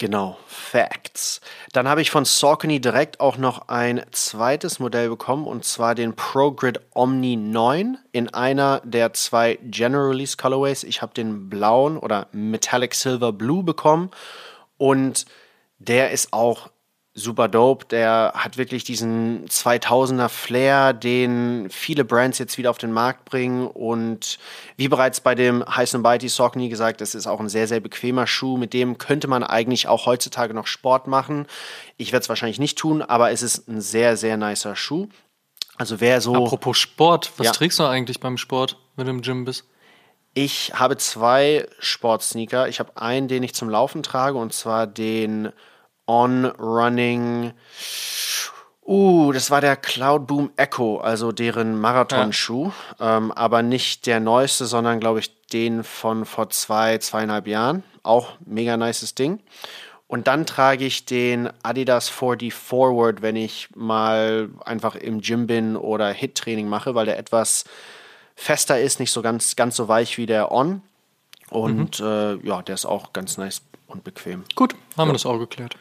Genau, 0.00 0.38
Facts. 0.46 1.42
Dann 1.74 1.86
habe 1.86 2.00
ich 2.00 2.10
von 2.10 2.24
Saucony 2.24 2.80
direkt 2.80 3.20
auch 3.20 3.36
noch 3.36 3.68
ein 3.68 4.02
zweites 4.12 4.78
Modell 4.78 5.10
bekommen 5.10 5.46
und 5.46 5.66
zwar 5.66 5.94
den 5.94 6.16
ProGrid 6.16 6.80
Omni 6.94 7.36
9 7.36 7.98
in 8.10 8.32
einer 8.32 8.80
der 8.82 9.12
zwei 9.12 9.58
General 9.62 10.06
Release 10.06 10.38
Colorways. 10.38 10.84
Ich 10.84 11.02
habe 11.02 11.12
den 11.12 11.50
blauen 11.50 11.98
oder 11.98 12.28
Metallic 12.32 12.94
Silver 12.94 13.30
Blue 13.32 13.62
bekommen 13.62 14.10
und 14.78 15.26
der 15.78 16.12
ist 16.12 16.32
auch 16.32 16.70
super 17.20 17.48
dope. 17.48 17.86
Der 17.86 18.32
hat 18.34 18.56
wirklich 18.56 18.84
diesen 18.84 19.46
2000er 19.46 20.28
Flair, 20.28 20.92
den 20.92 21.68
viele 21.70 22.04
Brands 22.04 22.38
jetzt 22.38 22.58
wieder 22.58 22.70
auf 22.70 22.78
den 22.78 22.92
Markt 22.92 23.24
bringen. 23.24 23.66
Und 23.66 24.38
wie 24.76 24.88
bereits 24.88 25.20
bei 25.20 25.34
dem 25.34 25.64
High 25.64 25.92
Mighty 25.94 26.28
Saucony 26.28 26.68
gesagt, 26.68 27.00
das 27.00 27.14
ist 27.14 27.26
auch 27.26 27.40
ein 27.40 27.48
sehr, 27.48 27.68
sehr 27.68 27.80
bequemer 27.80 28.26
Schuh. 28.26 28.56
Mit 28.56 28.72
dem 28.72 28.98
könnte 28.98 29.28
man 29.28 29.44
eigentlich 29.44 29.86
auch 29.86 30.06
heutzutage 30.06 30.54
noch 30.54 30.66
Sport 30.66 31.06
machen. 31.06 31.46
Ich 31.96 32.12
werde 32.12 32.22
es 32.22 32.28
wahrscheinlich 32.28 32.58
nicht 32.58 32.78
tun, 32.78 33.02
aber 33.02 33.30
es 33.30 33.42
ist 33.42 33.68
ein 33.68 33.80
sehr, 33.80 34.16
sehr 34.16 34.36
nicer 34.36 34.74
Schuh. 34.74 35.08
Also 35.76 36.00
wer 36.00 36.20
so... 36.20 36.34
Apropos 36.34 36.76
Sport, 36.78 37.32
was 37.36 37.46
Ja. 37.46 37.52
trägst 37.52 37.78
du 37.78 37.84
eigentlich 37.84 38.20
beim 38.20 38.36
Sport, 38.36 38.76
wenn 38.96 39.06
du 39.06 39.12
im 39.12 39.22
Gym 39.22 39.44
bist? 39.44 39.64
Ich 40.34 40.72
habe 40.74 40.96
zwei 40.96 41.66
Sportsneaker. 41.80 42.68
Ich 42.68 42.78
habe 42.78 42.96
einen, 42.96 43.28
den 43.28 43.42
ich 43.42 43.54
zum 43.54 43.68
Laufen 43.68 44.02
trage, 44.02 44.38
und 44.38 44.52
zwar 44.52 44.86
den 44.86 45.52
On-Running. 46.10 47.52
Uh, 48.84 49.30
das 49.30 49.52
war 49.52 49.60
der 49.60 49.76
Cloud 49.76 50.26
Boom 50.26 50.50
Echo, 50.56 50.98
also 50.98 51.30
deren 51.30 51.80
Marathonschuh. 51.80 52.72
Ähm, 52.98 53.30
aber 53.30 53.62
nicht 53.62 54.06
der 54.06 54.18
neueste, 54.18 54.66
sondern 54.66 54.98
glaube 54.98 55.20
ich 55.20 55.46
den 55.46 55.84
von 55.84 56.24
vor 56.24 56.50
zwei, 56.50 56.98
zweieinhalb 56.98 57.46
Jahren. 57.46 57.84
Auch 58.02 58.32
mega 58.44 58.76
nices 58.76 59.14
Ding. 59.14 59.38
Und 60.08 60.26
dann 60.26 60.46
trage 60.46 60.84
ich 60.84 61.04
den 61.04 61.48
Adidas 61.62 62.10
4D 62.10 62.52
Forward, 62.52 63.22
wenn 63.22 63.36
ich 63.36 63.68
mal 63.76 64.48
einfach 64.64 64.96
im 64.96 65.20
Gym 65.20 65.46
bin 65.46 65.76
oder 65.76 66.10
Hit-Training 66.10 66.66
mache, 66.66 66.96
weil 66.96 67.06
der 67.06 67.18
etwas 67.18 67.64
fester 68.34 68.80
ist, 68.80 68.98
nicht 68.98 69.12
so 69.12 69.22
ganz, 69.22 69.54
ganz 69.54 69.76
so 69.76 69.86
weich 69.86 70.18
wie 70.18 70.26
der 70.26 70.50
On. 70.50 70.82
Und 71.50 72.00
mhm. 72.00 72.06
äh, 72.06 72.34
ja, 72.44 72.62
der 72.62 72.74
ist 72.74 72.86
auch 72.86 73.12
ganz 73.12 73.38
nice 73.38 73.62
und 73.90 74.04
bequem. 74.04 74.44
Gut, 74.54 74.74
haben 74.96 75.06
ja. 75.06 75.06
wir 75.06 75.12
das 75.12 75.26
auch 75.26 75.38
geklärt. 75.38 75.76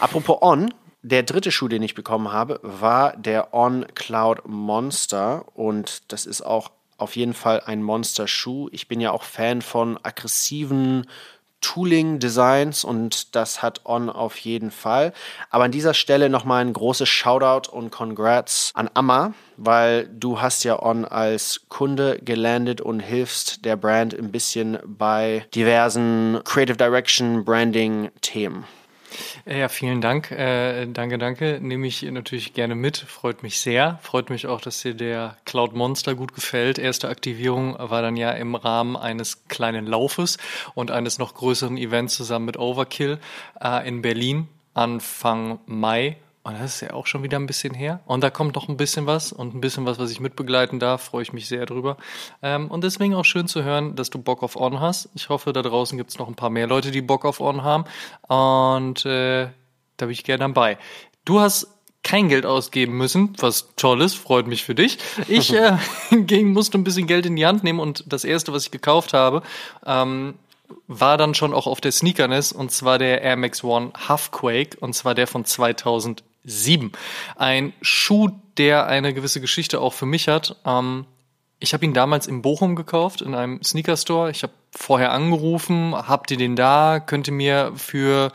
Apropos 0.00 0.38
On, 0.40 0.72
der 1.02 1.22
dritte 1.22 1.50
Schuh, 1.50 1.68
den 1.68 1.82
ich 1.82 1.94
bekommen 1.94 2.32
habe, 2.32 2.60
war 2.62 3.16
der 3.16 3.54
On 3.54 3.86
Cloud 3.94 4.46
Monster. 4.46 5.44
Und 5.54 6.12
das 6.12 6.26
ist 6.26 6.42
auch 6.42 6.70
auf 6.96 7.16
jeden 7.16 7.34
Fall 7.34 7.60
ein 7.66 7.82
Monster-Schuh. 7.82 8.68
Ich 8.70 8.88
bin 8.88 9.00
ja 9.00 9.10
auch 9.10 9.24
Fan 9.24 9.62
von 9.62 9.98
aggressiven 10.02 11.06
Tooling-Designs 11.62 12.84
und 12.84 13.34
das 13.34 13.62
hat 13.62 13.80
On 13.84 14.10
auf 14.10 14.36
jeden 14.38 14.70
Fall. 14.70 15.14
Aber 15.50 15.64
an 15.64 15.70
dieser 15.70 15.94
Stelle 15.94 16.28
nochmal 16.28 16.64
ein 16.64 16.72
großes 16.74 17.08
Shoutout 17.08 17.70
und 17.70 17.90
Congrats 17.90 18.72
an 18.74 18.90
Amma, 18.92 19.32
weil 19.56 20.08
du 20.08 20.42
hast 20.42 20.64
ja 20.64 20.82
On 20.82 21.06
als 21.06 21.62
Kunde 21.70 22.18
gelandet 22.22 22.80
und 22.82 23.00
hilfst 23.00 23.64
der 23.64 23.76
Brand 23.76 24.12
ein 24.14 24.30
bisschen 24.30 24.78
bei 24.84 25.46
diversen 25.54 26.40
Creative 26.44 26.76
Direction 26.76 27.44
Branding 27.44 28.10
Themen. 28.20 28.64
Äh, 29.46 29.60
ja, 29.60 29.68
vielen 29.68 30.00
Dank. 30.00 30.30
Äh, 30.30 30.86
danke, 30.86 31.18
danke. 31.18 31.58
Nehme 31.60 31.86
ich 31.86 32.02
natürlich 32.02 32.54
gerne 32.54 32.74
mit. 32.74 32.96
Freut 32.96 33.42
mich 33.42 33.60
sehr. 33.60 33.98
Freut 34.02 34.30
mich 34.30 34.46
auch, 34.46 34.60
dass 34.60 34.82
dir 34.82 34.94
der 34.94 35.36
Cloud 35.44 35.74
Monster 35.74 36.14
gut 36.14 36.34
gefällt. 36.34 36.78
Erste 36.78 37.08
Aktivierung 37.08 37.76
war 37.78 38.02
dann 38.02 38.16
ja 38.16 38.30
im 38.32 38.54
Rahmen 38.54 38.96
eines 38.96 39.48
kleinen 39.48 39.86
Laufes 39.86 40.38
und 40.74 40.90
eines 40.90 41.18
noch 41.18 41.34
größeren 41.34 41.76
Events 41.76 42.14
zusammen 42.14 42.46
mit 42.46 42.56
Overkill 42.58 43.18
äh, 43.60 43.86
in 43.86 44.02
Berlin 44.02 44.48
Anfang 44.74 45.58
Mai 45.66 46.16
und 46.44 46.58
das 46.58 46.74
ist 46.74 46.80
ja 46.80 46.92
auch 46.92 47.06
schon 47.06 47.22
wieder 47.22 47.38
ein 47.38 47.46
bisschen 47.46 47.72
her. 47.72 48.00
Und 48.04 48.24
da 48.24 48.30
kommt 48.30 48.56
noch 48.56 48.68
ein 48.68 48.76
bisschen 48.76 49.06
was 49.06 49.32
und 49.32 49.54
ein 49.54 49.60
bisschen 49.60 49.86
was, 49.86 49.98
was 50.00 50.10
ich 50.10 50.18
mitbegleiten 50.18 50.80
darf. 50.80 51.02
Freue 51.02 51.22
ich 51.22 51.32
mich 51.32 51.46
sehr 51.46 51.66
drüber. 51.66 51.96
Ähm, 52.42 52.68
und 52.68 52.82
deswegen 52.82 53.14
auch 53.14 53.24
schön 53.24 53.46
zu 53.46 53.62
hören, 53.62 53.94
dass 53.94 54.10
du 54.10 54.18
Bock 54.18 54.42
auf 54.42 54.56
On 54.56 54.80
hast. 54.80 55.08
Ich 55.14 55.28
hoffe, 55.28 55.52
da 55.52 55.62
draußen 55.62 55.96
gibt 55.96 56.10
es 56.10 56.18
noch 56.18 56.26
ein 56.26 56.34
paar 56.34 56.50
mehr 56.50 56.66
Leute, 56.66 56.90
die 56.90 57.00
Bock 57.00 57.24
auf 57.24 57.40
On 57.40 57.62
haben. 57.62 57.84
Und 58.26 59.06
äh, 59.06 59.48
da 59.96 60.06
bin 60.06 60.10
ich 60.10 60.24
gerne 60.24 60.40
dabei. 60.40 60.78
Du 61.24 61.38
hast 61.38 61.68
kein 62.02 62.28
Geld 62.28 62.44
ausgeben 62.44 62.96
müssen, 62.96 63.34
was 63.38 63.68
toll 63.76 64.02
ist, 64.02 64.16
freut 64.16 64.48
mich 64.48 64.64
für 64.64 64.74
dich. 64.74 64.98
Ich 65.28 65.52
äh, 65.54 65.76
hingegen 66.08 66.52
musste 66.52 66.76
ein 66.76 66.82
bisschen 66.82 67.06
Geld 67.06 67.24
in 67.24 67.36
die 67.36 67.46
Hand 67.46 67.62
nehmen 67.62 67.78
und 67.78 68.04
das 68.08 68.24
erste, 68.24 68.52
was 68.52 68.64
ich 68.64 68.70
gekauft 68.72 69.12
habe, 69.12 69.42
ähm, 69.86 70.34
war 70.88 71.18
dann 71.18 71.34
schon 71.34 71.54
auch 71.54 71.68
auf 71.68 71.80
der 71.80 71.92
Sneakerness 71.92 72.50
und 72.50 72.72
zwar 72.72 72.98
der 72.98 73.22
Air 73.22 73.36
Max 73.36 73.62
One 73.62 73.92
Halfquake 74.08 74.76
und 74.80 74.94
zwar 74.94 75.14
der 75.14 75.28
von 75.28 75.44
2000 75.44 76.24
7. 76.44 76.92
Ein 77.36 77.72
Schuh, 77.82 78.30
der 78.56 78.86
eine 78.86 79.14
gewisse 79.14 79.40
Geschichte 79.40 79.80
auch 79.80 79.92
für 79.92 80.06
mich 80.06 80.28
hat. 80.28 80.56
Ähm, 80.64 81.06
ich 81.58 81.74
habe 81.74 81.84
ihn 81.84 81.94
damals 81.94 82.26
in 82.26 82.42
Bochum 82.42 82.74
gekauft, 82.74 83.22
in 83.22 83.34
einem 83.34 83.62
Sneaker-Store. 83.62 84.30
Ich 84.30 84.42
habe 84.42 84.52
vorher 84.74 85.12
angerufen, 85.12 85.94
habt 85.94 86.30
ihr 86.32 86.36
den 86.36 86.56
da? 86.56 86.98
Könnt 86.98 87.28
ihr 87.28 87.34
mir 87.34 87.72
für 87.76 88.32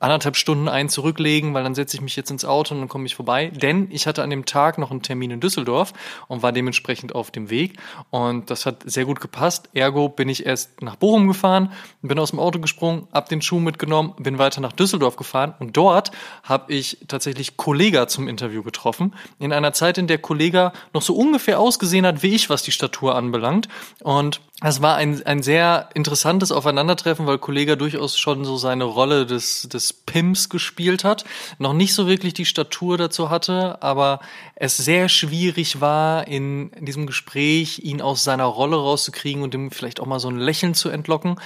anderthalb 0.00 0.36
Stunden 0.36 0.68
ein 0.68 0.88
zurücklegen, 0.88 1.54
weil 1.54 1.64
dann 1.64 1.74
setze 1.74 1.96
ich 1.96 2.00
mich 2.00 2.16
jetzt 2.16 2.30
ins 2.30 2.44
Auto 2.44 2.74
und 2.74 2.80
dann 2.80 2.88
komme 2.88 3.06
ich 3.06 3.14
vorbei. 3.14 3.50
Denn 3.54 3.88
ich 3.90 4.06
hatte 4.06 4.22
an 4.22 4.30
dem 4.30 4.44
Tag 4.44 4.78
noch 4.78 4.90
einen 4.90 5.02
Termin 5.02 5.30
in 5.30 5.40
Düsseldorf 5.40 5.92
und 6.28 6.42
war 6.42 6.52
dementsprechend 6.52 7.14
auf 7.14 7.30
dem 7.30 7.50
Weg. 7.50 7.78
Und 8.10 8.50
das 8.50 8.66
hat 8.66 8.82
sehr 8.84 9.04
gut 9.04 9.20
gepasst. 9.20 9.68
Ergo 9.74 10.08
bin 10.08 10.28
ich 10.28 10.46
erst 10.46 10.82
nach 10.82 10.96
Bochum 10.96 11.28
gefahren, 11.28 11.72
bin 12.02 12.18
aus 12.18 12.30
dem 12.30 12.38
Auto 12.38 12.58
gesprungen, 12.58 13.08
hab 13.12 13.28
den 13.28 13.42
Schuh 13.42 13.60
mitgenommen, 13.60 14.14
bin 14.18 14.38
weiter 14.38 14.60
nach 14.60 14.72
Düsseldorf 14.72 15.16
gefahren 15.16 15.54
und 15.58 15.76
dort 15.76 16.10
habe 16.42 16.72
ich 16.72 16.98
tatsächlich 17.08 17.56
Kollega 17.56 18.08
zum 18.08 18.28
Interview 18.28 18.62
getroffen. 18.62 19.14
In 19.38 19.52
einer 19.52 19.72
Zeit, 19.72 19.98
in 19.98 20.06
der 20.06 20.18
Kollega 20.18 20.72
noch 20.92 21.02
so 21.02 21.14
ungefähr 21.14 21.60
ausgesehen 21.60 22.06
hat 22.06 22.22
wie 22.22 22.34
ich, 22.34 22.50
was 22.50 22.62
die 22.62 22.72
Statur 22.72 23.14
anbelangt. 23.14 23.68
Und 24.02 24.40
es 24.60 24.82
war 24.82 24.96
ein, 24.96 25.24
ein 25.24 25.40
sehr 25.40 25.88
interessantes 25.94 26.50
Aufeinandertreffen, 26.50 27.26
weil 27.26 27.38
Kollega 27.38 27.76
durchaus 27.76 28.18
schon 28.18 28.44
so 28.44 28.56
seine 28.56 28.84
Rolle 28.84 29.24
des, 29.24 29.68
des 29.68 29.92
Pimps 29.92 30.48
gespielt 30.48 31.04
hat, 31.04 31.24
noch 31.58 31.74
nicht 31.74 31.94
so 31.94 32.08
wirklich 32.08 32.34
die 32.34 32.44
Statur 32.44 32.98
dazu 32.98 33.30
hatte, 33.30 33.80
aber 33.82 34.18
es 34.56 34.76
sehr 34.76 35.08
schwierig 35.08 35.80
war, 35.80 36.26
in 36.26 36.72
diesem 36.80 37.06
Gespräch 37.06 37.78
ihn 37.84 38.02
aus 38.02 38.24
seiner 38.24 38.46
Rolle 38.46 38.76
rauszukriegen 38.76 39.44
und 39.44 39.54
ihm 39.54 39.70
vielleicht 39.70 40.00
auch 40.00 40.06
mal 40.06 40.18
so 40.18 40.28
ein 40.28 40.38
Lächeln 40.38 40.74
zu 40.74 40.88
entlocken. 40.88 41.36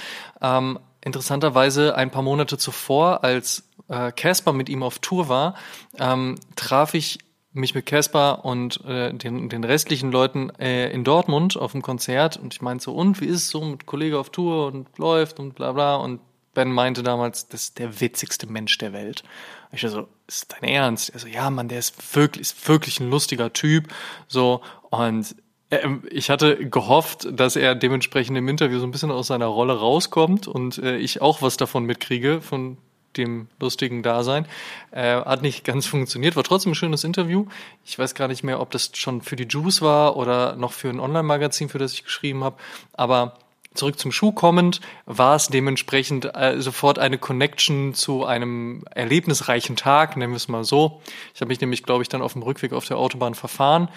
Ähm, 0.41 0.79
interessanterweise 1.01 1.95
ein 1.95 2.09
paar 2.09 2.23
Monate 2.23 2.57
zuvor, 2.57 3.23
als 3.23 3.63
äh, 3.89 4.11
Casper 4.11 4.51
äh, 4.51 4.55
mit 4.55 4.69
ihm 4.69 4.81
auf 4.81 4.97
Tour 4.97 5.29
war, 5.29 5.53
ähm, 5.99 6.39
traf 6.55 6.95
ich 6.95 7.19
mich 7.53 7.75
mit 7.75 7.85
Casper 7.85 8.43
und 8.45 8.83
äh, 8.85 9.13
den, 9.13 9.49
den 9.49 9.63
restlichen 9.63 10.11
Leuten 10.11 10.49
äh, 10.59 10.91
in 10.91 11.03
Dortmund 11.03 11.55
auf 11.55 11.71
dem 11.71 11.81
Konzert 11.81 12.37
und 12.37 12.53
ich 12.53 12.61
meinte 12.61 12.83
so, 12.83 12.93
und 12.93 13.21
wie 13.21 13.25
ist 13.25 13.37
es 13.37 13.49
so 13.49 13.63
mit 13.63 13.85
Kollege 13.85 14.19
auf 14.19 14.31
Tour 14.31 14.67
und 14.67 14.97
läuft 14.97 15.39
und 15.39 15.55
bla 15.55 15.71
bla 15.71 15.95
und 15.95 16.19
Ben 16.53 16.71
meinte 16.71 17.01
damals, 17.01 17.47
das 17.47 17.63
ist 17.63 17.79
der 17.79 17.99
witzigste 17.99 18.47
Mensch 18.47 18.77
der 18.77 18.93
Welt. 18.93 19.23
Und 19.71 19.83
ich 19.83 19.89
so, 19.89 20.07
ist 20.27 20.53
dein 20.53 20.69
Ernst? 20.69 21.09
Er 21.09 21.19
so, 21.19 21.27
ja, 21.27 21.49
Mann, 21.49 21.67
der 21.67 21.79
ist 21.79 22.15
wirklich, 22.15 22.41
ist 22.41 22.67
wirklich 22.67 22.99
ein 22.99 23.09
lustiger 23.09 23.51
Typ. 23.53 23.87
So, 24.27 24.61
und 24.91 25.35
äh, 25.71 25.87
ich 26.11 26.29
hatte 26.29 26.69
gehofft, 26.69 27.27
dass 27.31 27.55
er 27.55 27.75
dementsprechend 27.75 28.37
im 28.37 28.47
Interview 28.47 28.79
so 28.79 28.85
ein 28.85 28.91
bisschen 28.91 29.11
aus 29.11 29.27
seiner 29.27 29.47
Rolle 29.47 29.79
rauskommt 29.79 30.47
und 30.47 30.77
äh, 30.77 30.97
ich 30.97 31.21
auch 31.21 31.41
was 31.41 31.57
davon 31.57 31.85
mitkriege, 31.85 32.41
von 32.41 32.77
dem 33.17 33.47
lustigen 33.59 34.03
Dasein. 34.03 34.45
Äh, 34.91 35.15
hat 35.21 35.41
nicht 35.41 35.63
ganz 35.63 35.85
funktioniert, 35.85 36.35
war 36.35 36.43
trotzdem 36.43 36.71
ein 36.71 36.75
schönes 36.75 37.03
Interview. 37.03 37.45
Ich 37.85 37.97
weiß 37.97 38.15
gar 38.15 38.27
nicht 38.27 38.43
mehr, 38.43 38.59
ob 38.59 38.71
das 38.71 38.91
schon 38.93 39.21
für 39.21 39.35
die 39.35 39.47
Juice 39.47 39.81
war 39.81 40.15
oder 40.15 40.55
noch 40.55 40.73
für 40.73 40.89
ein 40.89 40.99
Online-Magazin, 40.99 41.69
für 41.69 41.79
das 41.79 41.93
ich 41.93 42.03
geschrieben 42.03 42.43
habe. 42.43 42.57
Aber 42.93 43.37
zurück 43.73 43.99
zum 43.99 44.11
Schuh 44.11 44.31
kommend, 44.31 44.81
war 45.05 45.35
es 45.35 45.47
dementsprechend 45.47 46.35
äh, 46.35 46.59
sofort 46.59 46.99
eine 46.99 47.17
Connection 47.17 47.93
zu 47.93 48.25
einem 48.25 48.83
erlebnisreichen 48.91 49.75
Tag, 49.75 50.15
nennen 50.17 50.33
wir 50.33 50.37
es 50.37 50.47
mal 50.47 50.63
so. 50.63 51.01
Ich 51.33 51.41
habe 51.41 51.49
mich 51.49 51.61
nämlich, 51.61 51.83
glaube 51.83 52.03
ich, 52.03 52.09
dann 52.09 52.21
auf 52.21 52.33
dem 52.33 52.43
Rückweg 52.43 52.73
auf 52.73 52.85
der 52.85 52.97
Autobahn 52.97 53.35
verfahren. 53.35 53.89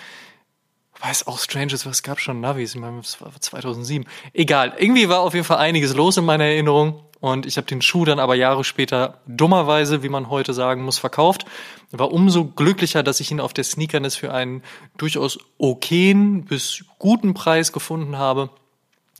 Weil 1.00 1.12
es 1.12 1.26
auch 1.26 1.38
strange 1.38 1.74
ist, 1.74 1.84
was 1.84 2.02
gab 2.02 2.20
schon 2.20 2.40
Navis, 2.40 2.74
ich 2.74 2.80
meine, 2.80 2.98
das 2.98 3.20
war 3.20 3.30
2007. 3.38 4.06
Egal, 4.32 4.74
irgendwie 4.78 5.10
war 5.10 5.20
auf 5.20 5.34
jeden 5.34 5.44
Fall 5.44 5.58
einiges 5.58 5.94
los 5.94 6.16
in 6.16 6.24
meiner 6.24 6.44
Erinnerung. 6.44 7.02
Und 7.20 7.46
ich 7.46 7.56
habe 7.56 7.66
den 7.66 7.82
Schuh 7.82 8.04
dann 8.04 8.18
aber 8.18 8.34
Jahre 8.34 8.62
später 8.62 9.20
dummerweise, 9.26 10.02
wie 10.02 10.08
man 10.08 10.28
heute 10.28 10.52
sagen 10.52 10.82
muss, 10.84 10.98
verkauft. 10.98 11.46
War 11.90 12.12
umso 12.12 12.44
glücklicher, 12.44 13.02
dass 13.02 13.20
ich 13.20 13.30
ihn 13.30 13.40
auf 13.40 13.54
der 13.54 13.64
Sneakerness 13.64 14.16
für 14.16 14.32
einen 14.32 14.62
durchaus 14.98 15.38
okayen 15.58 16.44
bis 16.44 16.84
guten 16.98 17.34
Preis 17.34 17.72
gefunden 17.72 18.18
habe 18.18 18.50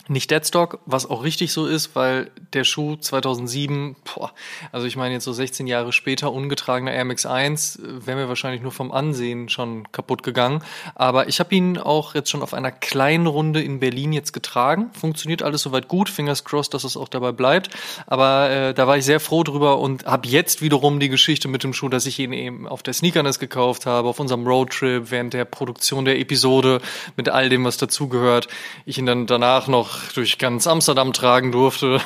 nicht 0.08 0.30
Deadstock, 0.30 0.78
was 0.86 1.08
auch 1.08 1.24
richtig 1.24 1.52
so 1.52 1.66
ist, 1.66 1.96
weil 1.96 2.30
der 2.52 2.64
Schuh 2.64 2.96
2007, 2.96 3.96
boah, 4.04 4.32
also 4.70 4.86
ich 4.86 4.96
meine 4.96 5.14
jetzt 5.14 5.24
so 5.24 5.32
16 5.32 5.66
Jahre 5.66 5.92
später, 5.92 6.32
ungetragener 6.32 6.92
Air 6.92 7.04
Max 7.04 7.26
1, 7.26 7.76
äh, 7.76 8.06
wäre 8.06 8.18
mir 8.18 8.28
wahrscheinlich 8.28 8.62
nur 8.62 8.72
vom 8.72 8.92
Ansehen 8.92 9.48
schon 9.48 9.90
kaputt 9.90 10.22
gegangen. 10.22 10.62
Aber 10.94 11.28
ich 11.28 11.40
habe 11.40 11.54
ihn 11.54 11.78
auch 11.78 12.14
jetzt 12.14 12.30
schon 12.30 12.42
auf 12.42 12.54
einer 12.54 12.70
kleinen 12.70 13.26
Runde 13.26 13.62
in 13.62 13.80
Berlin 13.80 14.12
jetzt 14.12 14.32
getragen. 14.32 14.90
Funktioniert 14.98 15.42
alles 15.42 15.62
soweit 15.62 15.88
gut, 15.88 16.08
fingers 16.08 16.44
crossed, 16.44 16.74
dass 16.74 16.84
es 16.84 16.96
auch 16.96 17.08
dabei 17.08 17.32
bleibt. 17.32 17.70
Aber 18.06 18.50
äh, 18.50 18.74
da 18.74 18.86
war 18.86 18.96
ich 18.96 19.04
sehr 19.04 19.20
froh 19.20 19.42
drüber 19.42 19.78
und 19.78 20.06
habe 20.06 20.28
jetzt 20.28 20.62
wiederum 20.62 21.00
die 21.00 21.08
Geschichte 21.08 21.48
mit 21.48 21.64
dem 21.64 21.72
Schuh, 21.72 21.88
dass 21.88 22.06
ich 22.06 22.18
ihn 22.18 22.32
eben 22.32 22.68
auf 22.68 22.82
der 22.82 22.94
Sneakerness 22.94 23.38
gekauft 23.38 23.86
habe, 23.86 24.08
auf 24.08 24.20
unserem 24.20 24.46
Roadtrip, 24.46 25.10
während 25.10 25.34
der 25.34 25.44
Produktion 25.44 26.04
der 26.04 26.18
Episode, 26.18 26.80
mit 27.16 27.28
all 27.28 27.48
dem, 27.48 27.64
was 27.64 27.76
dazugehört. 27.76 28.48
Ich 28.84 28.98
ihn 28.98 29.06
dann 29.06 29.26
danach 29.26 29.66
noch 29.66 29.95
durch 30.14 30.38
ganz 30.38 30.66
Amsterdam 30.66 31.12
tragen 31.12 31.52
durfte. 31.52 32.00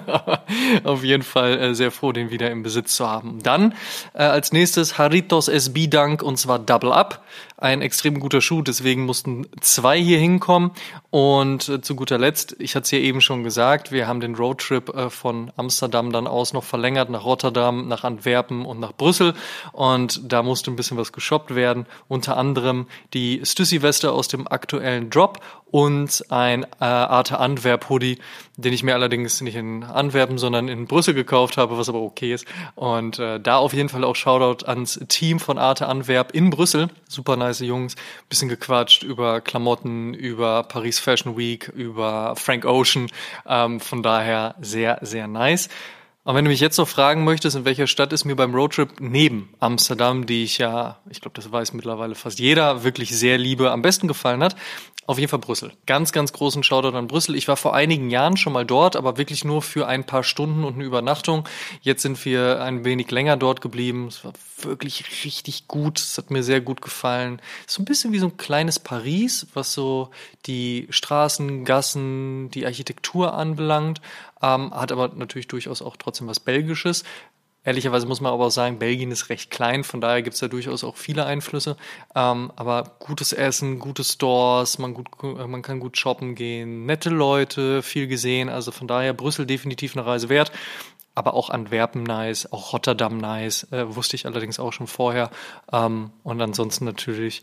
Auf 0.84 1.04
jeden 1.04 1.22
Fall 1.22 1.58
äh, 1.58 1.74
sehr 1.74 1.90
froh, 1.90 2.12
den 2.12 2.30
wieder 2.30 2.50
im 2.50 2.62
Besitz 2.62 2.96
zu 2.96 3.08
haben. 3.08 3.42
Dann 3.42 3.74
äh, 4.14 4.22
als 4.22 4.52
nächstes 4.52 4.98
Haritos 4.98 5.48
SB 5.48 5.88
Dunk 5.88 6.22
und 6.22 6.36
zwar 6.38 6.58
Double 6.58 6.92
Up 6.92 7.22
ein 7.58 7.80
extrem 7.80 8.20
guter 8.20 8.40
Schuh, 8.40 8.60
deswegen 8.60 9.06
mussten 9.06 9.46
zwei 9.60 9.98
hier 9.98 10.18
hinkommen. 10.18 10.72
Und 11.10 11.68
äh, 11.68 11.80
zu 11.80 11.96
guter 11.96 12.18
Letzt, 12.18 12.56
ich 12.58 12.74
hatte 12.74 12.84
es 12.84 12.90
ja 12.90 12.98
eben 12.98 13.20
schon 13.20 13.44
gesagt, 13.44 13.92
wir 13.92 14.06
haben 14.06 14.20
den 14.20 14.34
Roadtrip 14.34 14.94
äh, 14.94 15.08
von 15.08 15.50
Amsterdam 15.56 16.12
dann 16.12 16.26
aus 16.26 16.52
noch 16.52 16.64
verlängert 16.64 17.08
nach 17.08 17.24
Rotterdam, 17.24 17.88
nach 17.88 18.04
Antwerpen 18.04 18.66
und 18.66 18.78
nach 18.78 18.92
Brüssel. 18.92 19.34
Und 19.72 20.20
da 20.30 20.42
musste 20.42 20.70
ein 20.70 20.76
bisschen 20.76 20.98
was 20.98 21.12
geshoppt 21.12 21.54
werden. 21.54 21.86
Unter 22.08 22.36
anderem 22.36 22.86
die 23.14 23.40
Stüssi-Weste 23.42 24.12
aus 24.12 24.28
dem 24.28 24.46
aktuellen 24.46 25.08
Drop 25.08 25.40
und 25.70 26.24
ein 26.28 26.64
äh, 26.64 26.84
Arte 27.10 27.38
Antwerp 27.38 27.88
Hoodie, 27.88 28.18
den 28.56 28.72
ich 28.72 28.82
mir 28.82 28.94
allerdings 28.94 29.40
nicht 29.40 29.56
in 29.56 29.84
Antwerpen, 29.84 30.38
sondern 30.38 30.68
in 30.68 30.86
Brüssel 30.86 31.14
gekauft 31.14 31.56
habe, 31.56 31.78
was 31.78 31.88
aber 31.88 32.00
okay 32.00 32.32
ist. 32.32 32.46
Und 32.74 33.18
äh, 33.18 33.40
da 33.40 33.56
auf 33.56 33.72
jeden 33.72 33.88
Fall 33.88 34.04
auch 34.04 34.16
Shoutout 34.16 34.66
ans 34.66 35.00
Team 35.08 35.40
von 35.40 35.58
Arte 35.58 35.86
Antwerp 35.86 36.32
in 36.32 36.50
Brüssel. 36.50 36.88
Super 37.08 37.36
nice 37.36 37.60
Jungs. 37.60 37.96
Bisschen 38.28 38.48
gequatscht 38.48 39.02
über 39.02 39.40
Klamotten, 39.40 40.14
über 40.14 40.62
Paris 40.64 40.98
Fashion 40.98 41.36
Week, 41.36 41.68
über 41.74 42.34
Frank 42.36 42.64
Ocean. 42.64 43.08
Ähm, 43.46 43.80
von 43.80 44.02
daher 44.02 44.54
sehr, 44.60 44.98
sehr 45.02 45.28
nice. 45.28 45.68
Aber 46.26 46.38
wenn 46.38 46.44
du 46.44 46.50
mich 46.50 46.58
jetzt 46.58 46.76
noch 46.76 46.88
fragen 46.88 47.22
möchtest, 47.22 47.54
in 47.54 47.64
welcher 47.64 47.86
Stadt 47.86 48.12
ist 48.12 48.24
mir 48.24 48.34
beim 48.34 48.52
Roadtrip 48.52 49.00
neben 49.00 49.48
Amsterdam, 49.60 50.26
die 50.26 50.42
ich 50.42 50.58
ja, 50.58 50.98
ich 51.08 51.20
glaube, 51.20 51.36
das 51.36 51.52
weiß 51.52 51.72
mittlerweile 51.72 52.16
fast 52.16 52.40
jeder, 52.40 52.82
wirklich 52.82 53.16
sehr 53.16 53.38
liebe, 53.38 53.70
am 53.70 53.80
besten 53.80 54.08
gefallen 54.08 54.42
hat, 54.42 54.56
auf 55.06 55.18
jeden 55.18 55.30
Fall 55.30 55.38
Brüssel. 55.38 55.72
Ganz, 55.86 56.12
ganz 56.12 56.32
großen 56.32 56.62
Shoutout 56.62 56.96
an 56.96 57.06
Brüssel. 57.06 57.36
Ich 57.36 57.46
war 57.48 57.56
vor 57.56 57.74
einigen 57.74 58.10
Jahren 58.10 58.36
schon 58.36 58.52
mal 58.52 58.66
dort, 58.66 58.96
aber 58.96 59.18
wirklich 59.18 59.44
nur 59.44 59.62
für 59.62 59.86
ein 59.86 60.04
paar 60.04 60.24
Stunden 60.24 60.64
und 60.64 60.74
eine 60.74 60.84
Übernachtung. 60.84 61.48
Jetzt 61.80 62.02
sind 62.02 62.24
wir 62.24 62.62
ein 62.62 62.84
wenig 62.84 63.10
länger 63.10 63.36
dort 63.36 63.60
geblieben. 63.60 64.08
Es 64.08 64.24
war 64.24 64.32
wirklich 64.62 65.24
richtig 65.24 65.68
gut. 65.68 66.00
Es 66.00 66.18
hat 66.18 66.30
mir 66.30 66.42
sehr 66.42 66.60
gut 66.60 66.82
gefallen. 66.82 67.40
So 67.66 67.82
ein 67.82 67.84
bisschen 67.84 68.12
wie 68.12 68.18
so 68.18 68.26
ein 68.26 68.36
kleines 68.36 68.78
Paris, 68.78 69.46
was 69.54 69.72
so 69.72 70.10
die 70.46 70.88
Straßen, 70.90 71.64
Gassen, 71.64 72.50
die 72.50 72.66
Architektur 72.66 73.34
anbelangt. 73.34 74.00
Ähm, 74.42 74.72
hat 74.74 74.92
aber 74.92 75.08
natürlich 75.14 75.48
durchaus 75.48 75.82
auch 75.82 75.96
trotzdem 75.96 76.26
was 76.26 76.40
Belgisches. 76.40 77.04
Ehrlicherweise 77.66 78.06
muss 78.06 78.20
man 78.20 78.32
aber 78.32 78.46
auch 78.46 78.50
sagen, 78.50 78.78
Belgien 78.78 79.10
ist 79.10 79.28
recht 79.28 79.50
klein, 79.50 79.82
von 79.82 80.00
daher 80.00 80.22
gibt 80.22 80.34
es 80.34 80.40
da 80.40 80.46
durchaus 80.46 80.84
auch 80.84 80.96
viele 80.96 81.26
Einflüsse. 81.26 81.76
Ähm, 82.14 82.52
aber 82.54 82.92
gutes 83.00 83.32
Essen, 83.32 83.80
gute 83.80 84.04
Stores, 84.04 84.78
man, 84.78 84.94
gut, 84.94 85.08
man 85.20 85.62
kann 85.62 85.80
gut 85.80 85.98
shoppen 85.98 86.36
gehen, 86.36 86.86
nette 86.86 87.10
Leute, 87.10 87.82
viel 87.82 88.06
gesehen. 88.06 88.48
Also 88.48 88.70
von 88.70 88.86
daher 88.86 89.12
Brüssel 89.14 89.46
definitiv 89.46 89.96
eine 89.96 90.06
Reise 90.06 90.28
wert. 90.28 90.52
Aber 91.16 91.34
auch 91.34 91.50
Antwerpen 91.50 92.04
nice, 92.04 92.52
auch 92.52 92.72
Rotterdam 92.72 93.18
nice, 93.18 93.66
äh, 93.72 93.96
wusste 93.96 94.14
ich 94.14 94.26
allerdings 94.26 94.60
auch 94.60 94.72
schon 94.72 94.86
vorher. 94.86 95.30
Ähm, 95.72 96.10
und 96.22 96.40
ansonsten 96.40 96.84
natürlich 96.84 97.42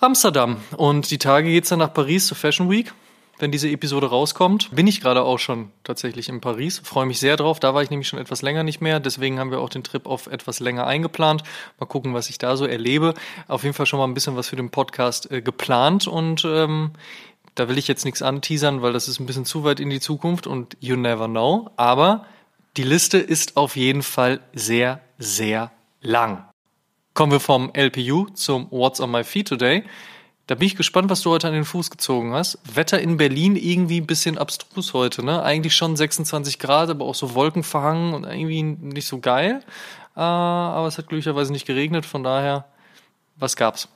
Amsterdam. 0.00 0.56
Und 0.78 1.10
die 1.10 1.18
Tage 1.18 1.50
geht's 1.50 1.68
dann 1.68 1.80
nach 1.80 1.92
Paris 1.92 2.28
zur 2.28 2.38
Fashion 2.38 2.70
Week 2.70 2.94
wenn 3.40 3.50
diese 3.50 3.68
Episode 3.68 4.08
rauskommt. 4.08 4.70
Bin 4.74 4.86
ich 4.86 5.00
gerade 5.00 5.22
auch 5.22 5.38
schon 5.38 5.70
tatsächlich 5.84 6.28
in 6.28 6.40
Paris. 6.40 6.80
Freue 6.84 7.06
mich 7.06 7.20
sehr 7.20 7.36
drauf. 7.36 7.60
Da 7.60 7.74
war 7.74 7.82
ich 7.82 7.90
nämlich 7.90 8.08
schon 8.08 8.18
etwas 8.18 8.42
länger 8.42 8.62
nicht 8.62 8.80
mehr. 8.80 9.00
Deswegen 9.00 9.38
haben 9.38 9.50
wir 9.50 9.60
auch 9.60 9.68
den 9.68 9.84
Trip 9.84 10.06
auf 10.06 10.26
etwas 10.26 10.60
länger 10.60 10.86
eingeplant. 10.86 11.42
Mal 11.78 11.86
gucken, 11.86 12.14
was 12.14 12.30
ich 12.30 12.38
da 12.38 12.56
so 12.56 12.66
erlebe. 12.66 13.14
Auf 13.48 13.62
jeden 13.62 13.74
Fall 13.74 13.86
schon 13.86 13.98
mal 13.98 14.06
ein 14.06 14.14
bisschen 14.14 14.36
was 14.36 14.48
für 14.48 14.56
den 14.56 14.70
Podcast 14.70 15.30
äh, 15.30 15.42
geplant 15.42 16.06
und 16.06 16.44
ähm, 16.44 16.92
da 17.54 17.68
will 17.68 17.78
ich 17.78 17.88
jetzt 17.88 18.04
nichts 18.04 18.22
anteasern, 18.22 18.82
weil 18.82 18.92
das 18.92 19.08
ist 19.08 19.20
ein 19.20 19.26
bisschen 19.26 19.44
zu 19.44 19.64
weit 19.64 19.80
in 19.80 19.90
die 19.90 20.00
Zukunft 20.00 20.46
und 20.46 20.76
you 20.80 20.96
never 20.96 21.26
know. 21.26 21.70
Aber 21.76 22.24
die 22.76 22.84
Liste 22.84 23.18
ist 23.18 23.56
auf 23.56 23.76
jeden 23.76 24.02
Fall 24.02 24.40
sehr, 24.54 25.00
sehr 25.18 25.72
lang. 26.00 26.48
Kommen 27.14 27.32
wir 27.32 27.40
vom 27.40 27.70
LPU 27.74 28.26
zum 28.34 28.68
What's 28.70 29.00
on 29.00 29.10
my 29.10 29.24
feet 29.24 29.48
today. 29.48 29.82
Da 30.50 30.56
bin 30.56 30.66
ich 30.66 30.74
gespannt, 30.74 31.08
was 31.10 31.20
du 31.20 31.30
heute 31.30 31.46
an 31.46 31.54
den 31.54 31.64
Fuß 31.64 31.90
gezogen 31.90 32.32
hast. 32.32 32.58
Wetter 32.74 32.98
in 32.98 33.18
Berlin 33.18 33.54
irgendwie 33.54 34.00
ein 34.00 34.06
bisschen 34.08 34.36
abstrus 34.36 34.94
heute, 34.94 35.24
ne? 35.24 35.44
Eigentlich 35.44 35.76
schon 35.76 35.94
26 35.94 36.58
Grad, 36.58 36.90
aber 36.90 37.04
auch 37.04 37.14
so 37.14 37.36
wolkenverhangen 37.36 38.14
und 38.14 38.24
irgendwie 38.24 38.64
nicht 38.64 39.06
so 39.06 39.20
geil. 39.20 39.62
Äh, 40.16 40.20
aber 40.20 40.88
es 40.88 40.98
hat 40.98 41.06
glücklicherweise 41.06 41.52
nicht 41.52 41.66
geregnet, 41.66 42.04
von 42.04 42.24
daher, 42.24 42.64
was 43.36 43.54
gab's? 43.54 43.86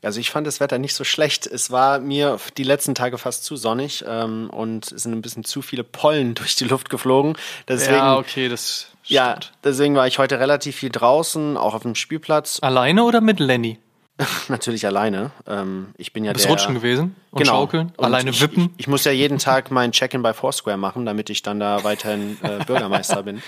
Also 0.00 0.18
ich 0.18 0.30
fand 0.30 0.46
das 0.46 0.60
Wetter 0.60 0.78
nicht 0.78 0.94
so 0.94 1.04
schlecht. 1.04 1.46
Es 1.46 1.70
war 1.70 1.98
mir 1.98 2.40
die 2.56 2.64
letzten 2.64 2.94
Tage 2.94 3.18
fast 3.18 3.44
zu 3.44 3.56
sonnig 3.56 4.02
ähm, 4.08 4.48
und 4.48 4.92
es 4.92 5.02
sind 5.02 5.12
ein 5.12 5.20
bisschen 5.20 5.44
zu 5.44 5.60
viele 5.60 5.84
Pollen 5.84 6.34
durch 6.36 6.54
die 6.54 6.64
Luft 6.64 6.88
geflogen. 6.88 7.36
Deswegen, 7.68 7.96
ja, 7.96 8.16
okay, 8.16 8.48
das 8.48 8.86
stimmt. 9.02 9.10
Ja, 9.10 9.38
deswegen 9.62 9.94
war 9.94 10.06
ich 10.06 10.18
heute 10.18 10.40
relativ 10.40 10.74
viel 10.74 10.88
draußen, 10.88 11.58
auch 11.58 11.74
auf 11.74 11.82
dem 11.82 11.96
Spielplatz. 11.96 12.60
Alleine 12.62 13.04
oder 13.04 13.20
mit 13.20 13.40
Lenny? 13.40 13.78
Natürlich 14.48 14.86
alleine. 14.86 15.30
Ähm, 15.46 15.88
ich 15.96 16.12
bin 16.12 16.24
ja 16.24 16.32
Bist 16.32 16.44
der, 16.44 16.52
rutschen 16.52 16.74
gewesen 16.74 17.16
und 17.30 17.38
genau. 17.38 17.52
schaukeln, 17.52 17.92
und 17.96 18.04
alleine 18.04 18.30
ich, 18.30 18.40
wippen. 18.40 18.70
Ich, 18.74 18.80
ich, 18.80 18.88
muss 18.88 19.04
ja 19.04 19.12
jeden 19.12 19.38
Tag 19.38 19.70
mein 19.70 19.92
Check-in 19.92 20.22
bei 20.22 20.32
Foursquare 20.32 20.76
machen, 20.76 21.06
damit 21.06 21.30
ich 21.30 21.42
dann 21.42 21.60
da 21.60 21.84
weiterhin 21.84 22.38
äh, 22.42 22.64
Bürgermeister 22.66 23.22
bin. 23.22 23.42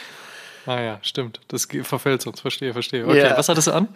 Ah 0.67 0.81
ja, 0.81 0.99
stimmt. 1.03 1.41
Das 1.49 1.69
verfällt 1.83 2.23
sonst. 2.23 2.41
Verstehe, 2.41 2.73
verstehe. 2.73 3.05
Okay, 3.05 3.19
yeah. 3.19 3.37
was 3.37 3.49
hattest 3.49 3.67
du 3.67 3.73
an? 3.73 3.89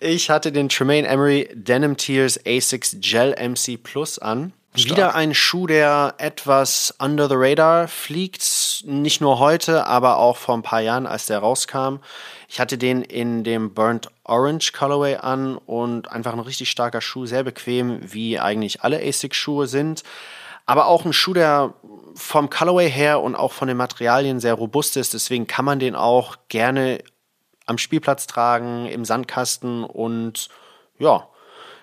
Ich 0.00 0.28
hatte 0.28 0.50
den 0.50 0.68
Tremaine 0.68 1.06
Emery 1.06 1.48
Denim 1.54 1.96
Tears 1.96 2.44
A6 2.44 2.98
Gel 3.00 3.36
MC 3.38 3.80
Plus 3.80 4.18
an. 4.18 4.52
Stark. 4.74 4.90
Wieder 4.90 5.14
ein 5.14 5.34
Schuh, 5.34 5.66
der 5.66 6.14
etwas 6.18 6.94
under 6.98 7.28
the 7.28 7.34
radar 7.36 7.88
fliegt. 7.88 8.82
Nicht 8.84 9.20
nur 9.20 9.38
heute, 9.38 9.86
aber 9.86 10.18
auch 10.18 10.36
vor 10.36 10.56
ein 10.56 10.62
paar 10.62 10.80
Jahren, 10.80 11.06
als 11.06 11.26
der 11.26 11.38
rauskam. 11.38 12.00
Ich 12.48 12.60
hatte 12.60 12.78
den 12.78 13.02
in 13.02 13.44
dem 13.44 13.74
Burnt 13.74 14.10
Orange 14.24 14.72
Colorway 14.72 15.16
an 15.16 15.56
und 15.56 16.10
einfach 16.10 16.32
ein 16.32 16.40
richtig 16.40 16.70
starker 16.70 17.00
Schuh, 17.00 17.26
sehr 17.26 17.42
bequem, 17.42 18.00
wie 18.02 18.38
eigentlich 18.38 18.82
alle 18.82 19.00
ASIC-Schuhe 19.00 19.66
sind. 19.66 20.02
Aber 20.64 20.86
auch 20.86 21.04
ein 21.04 21.12
Schuh, 21.12 21.34
der 21.34 21.74
vom 22.14 22.50
Colorway 22.50 22.90
her 22.90 23.20
und 23.20 23.34
auch 23.34 23.52
von 23.52 23.68
den 23.68 23.76
Materialien 23.76 24.40
sehr 24.40 24.54
robust 24.54 24.96
ist. 24.96 25.14
Deswegen 25.14 25.46
kann 25.46 25.64
man 25.64 25.78
den 25.78 25.94
auch 25.94 26.36
gerne 26.48 27.02
am 27.66 27.78
Spielplatz 27.78 28.26
tragen, 28.26 28.86
im 28.86 29.04
Sandkasten 29.04 29.84
und 29.84 30.48
ja, 30.98 31.28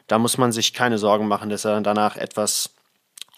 da 0.08 0.17
muss 0.17 0.38
man 0.38 0.52
sich 0.52 0.73
keine 0.73 0.97
Sorgen 0.97 1.28
machen, 1.28 1.49
dass 1.49 1.65
er 1.65 1.80
danach 1.82 2.15
etwas 2.15 2.71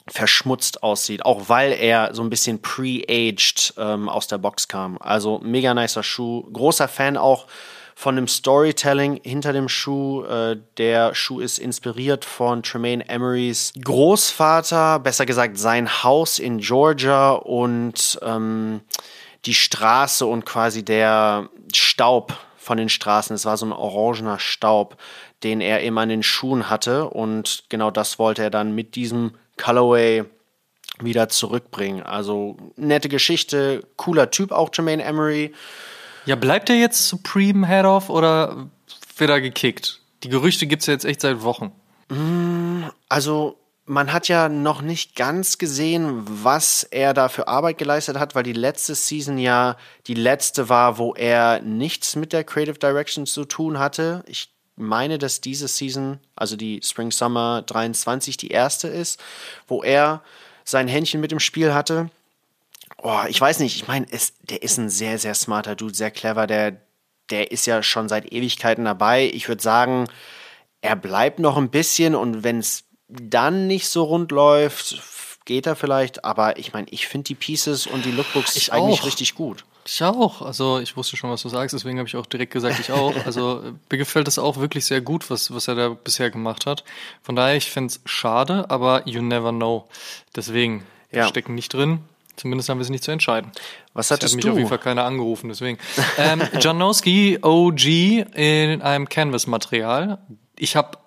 verschmutzt 0.07 0.83
aussieht, 0.83 1.25
auch 1.25 1.49
weil 1.49 1.71
er 1.71 2.13
so 2.13 2.21
ein 2.21 2.29
bisschen 2.29 2.61
pre-aged 2.61 3.73
ähm, 3.77 4.07
aus 4.07 4.27
der 4.27 4.37
Box 4.37 4.67
kam. 4.67 4.97
Also 4.99 5.39
mega 5.43 5.73
nicer 5.73 6.03
Schuh, 6.03 6.43
großer 6.51 6.87
Fan 6.87 7.17
auch 7.17 7.47
von 7.95 8.17
dem 8.17 8.27
Storytelling 8.27 9.21
hinter 9.23 9.53
dem 9.53 9.69
Schuh. 9.69 10.23
Äh, 10.25 10.57
der 10.77 11.15
Schuh 11.15 11.39
ist 11.39 11.57
inspiriert 11.57 12.25
von 12.25 12.61
Tremaine 12.61 13.07
Emerys 13.09 13.73
Großvater, 13.81 14.99
besser 14.99 15.25
gesagt 15.25 15.57
sein 15.57 16.03
Haus 16.03 16.37
in 16.37 16.59
Georgia 16.59 17.31
und 17.31 18.19
ähm, 18.21 18.81
die 19.45 19.53
Straße 19.53 20.25
und 20.25 20.45
quasi 20.45 20.83
der 20.83 21.49
Staub 21.73 22.37
von 22.57 22.77
den 22.77 22.89
Straßen. 22.89 23.35
Es 23.35 23.45
war 23.45 23.57
so 23.57 23.65
ein 23.65 23.71
orangener 23.71 24.39
Staub, 24.39 24.97
den 25.43 25.61
er 25.61 25.81
immer 25.81 26.01
an 26.01 26.09
den 26.09 26.23
Schuhen 26.23 26.69
hatte 26.69 27.09
und 27.09 27.63
genau 27.69 27.91
das 27.91 28.19
wollte 28.19 28.43
er 28.43 28.49
dann 28.49 28.75
mit 28.75 28.95
diesem 28.95 29.31
Colorway 29.57 30.25
wieder 30.99 31.29
zurückbringen. 31.29 32.03
Also 32.03 32.57
nette 32.75 33.09
Geschichte, 33.09 33.85
cooler 33.97 34.31
Typ 34.31 34.51
auch 34.51 34.69
Jermaine 34.73 35.03
Emery. 35.03 35.53
Ja, 36.25 36.35
bleibt 36.35 36.69
er 36.69 36.75
jetzt 36.75 37.07
Supreme 37.07 37.67
Head 37.67 37.85
of 37.85 38.09
oder 38.09 38.69
wird 39.17 39.29
er 39.29 39.41
gekickt? 39.41 40.01
Die 40.23 40.29
Gerüchte 40.29 40.67
gibt 40.67 40.81
es 40.81 40.87
ja 40.87 40.93
jetzt 40.93 41.05
echt 41.05 41.21
seit 41.21 41.43
Wochen. 41.43 41.71
Mm, 42.09 42.85
also 43.09 43.57
man 43.85 44.11
hat 44.11 44.27
ja 44.27 44.49
noch 44.49 44.81
nicht 44.81 45.15
ganz 45.15 45.57
gesehen, 45.59 46.23
was 46.25 46.83
er 46.83 47.13
da 47.13 47.29
für 47.29 47.47
Arbeit 47.47 47.77
geleistet 47.77 48.17
hat, 48.17 48.33
weil 48.33 48.43
die 48.43 48.53
letzte 48.53 48.95
Season 48.95 49.37
ja 49.37 49.77
die 50.07 50.15
letzte 50.15 50.69
war, 50.69 50.97
wo 50.97 51.13
er 51.13 51.61
nichts 51.61 52.15
mit 52.15 52.33
der 52.33 52.43
Creative 52.43 52.79
Direction 52.79 53.27
zu 53.27 53.45
tun 53.45 53.77
hatte. 53.77 54.23
Ich 54.27 54.54
meine, 54.75 55.17
dass 55.17 55.41
diese 55.41 55.67
Season, 55.67 56.19
also 56.35 56.55
die 56.55 56.81
Spring 56.83 57.11
Summer 57.11 57.61
23, 57.61 58.37
die 58.37 58.49
erste 58.49 58.87
ist, 58.87 59.19
wo 59.67 59.83
er 59.83 60.21
sein 60.63 60.87
Händchen 60.87 61.21
mit 61.21 61.31
dem 61.31 61.39
Spiel 61.39 61.73
hatte. 61.73 62.09
Oh, 62.97 63.21
ich 63.27 63.39
weiß 63.39 63.59
nicht, 63.59 63.75
ich 63.75 63.87
meine, 63.87 64.07
der 64.49 64.63
ist 64.63 64.77
ein 64.77 64.89
sehr, 64.89 65.19
sehr 65.19 65.35
smarter 65.35 65.75
Dude, 65.75 65.93
sehr 65.93 66.11
clever, 66.11 66.47
der, 66.47 66.81
der 67.29 67.51
ist 67.51 67.65
ja 67.65 67.83
schon 67.83 68.09
seit 68.09 68.31
Ewigkeiten 68.31 68.85
dabei. 68.85 69.29
Ich 69.33 69.47
würde 69.47 69.61
sagen, 69.61 70.07
er 70.81 70.95
bleibt 70.95 71.39
noch 71.39 71.57
ein 71.57 71.69
bisschen 71.69 72.15
und 72.15 72.43
wenn 72.43 72.59
es 72.59 72.83
dann 73.07 73.67
nicht 73.67 73.87
so 73.87 74.03
rund 74.03 74.31
läuft, 74.31 74.99
geht 75.45 75.67
er 75.67 75.75
vielleicht, 75.75 76.25
aber 76.25 76.57
ich 76.57 76.73
meine, 76.73 76.87
ich 76.89 77.07
finde 77.07 77.25
die 77.25 77.35
Pieces 77.35 77.85
und 77.85 78.03
die 78.05 78.11
Lookbooks 78.11 78.55
ich 78.55 78.73
eigentlich 78.73 79.01
auch. 79.01 79.05
richtig 79.05 79.35
gut. 79.35 79.63
Ich 79.87 80.03
auch. 80.03 80.41
Also 80.41 80.79
ich 80.79 80.97
wusste 80.97 81.15
schon, 81.15 81.29
was 81.29 81.43
du 81.43 81.49
sagst, 81.49 81.73
deswegen 81.73 81.99
habe 81.99 82.07
ich 82.07 82.15
auch 82.15 82.25
direkt 82.25 82.51
gesagt, 82.51 82.79
ich 82.79 82.91
auch. 82.91 83.13
Also 83.25 83.61
mir 83.91 83.97
gefällt 83.97 84.27
das 84.27 84.39
auch 84.39 84.57
wirklich 84.57 84.85
sehr 84.85 85.01
gut, 85.01 85.29
was, 85.29 85.53
was 85.53 85.67
er 85.67 85.75
da 85.75 85.89
bisher 85.89 86.31
gemacht 86.31 86.65
hat. 86.65 86.83
Von 87.21 87.35
daher, 87.35 87.55
ich 87.55 87.69
finde 87.69 87.93
es 87.93 88.01
schade, 88.05 88.69
aber 88.69 89.07
you 89.07 89.21
never 89.21 89.51
know. 89.51 89.87
Deswegen, 90.35 90.83
ja. 91.11 91.17
wir 91.17 91.27
stecken 91.27 91.53
nicht 91.53 91.73
drin. 91.73 91.99
Zumindest 92.35 92.67
haben 92.67 92.79
wir 92.79 92.83
es 92.83 92.89
nicht 92.89 93.03
zu 93.03 93.11
entscheiden. 93.11 93.51
Was 93.93 94.11
hattest 94.11 94.33
hat 94.33 94.35
mich 94.35 94.45
du? 94.45 94.51
auf 94.51 94.57
jeden 94.57 94.69
Fall 94.69 94.79
keiner 94.79 95.05
angerufen, 95.05 95.49
deswegen. 95.49 95.77
ähm, 96.17 96.41
Janowski 96.59 97.39
OG 97.41 97.85
in 97.85 98.81
einem 98.81 99.07
Canvas-Material. 99.07 100.17
Ich 100.57 100.75
habe 100.75 100.97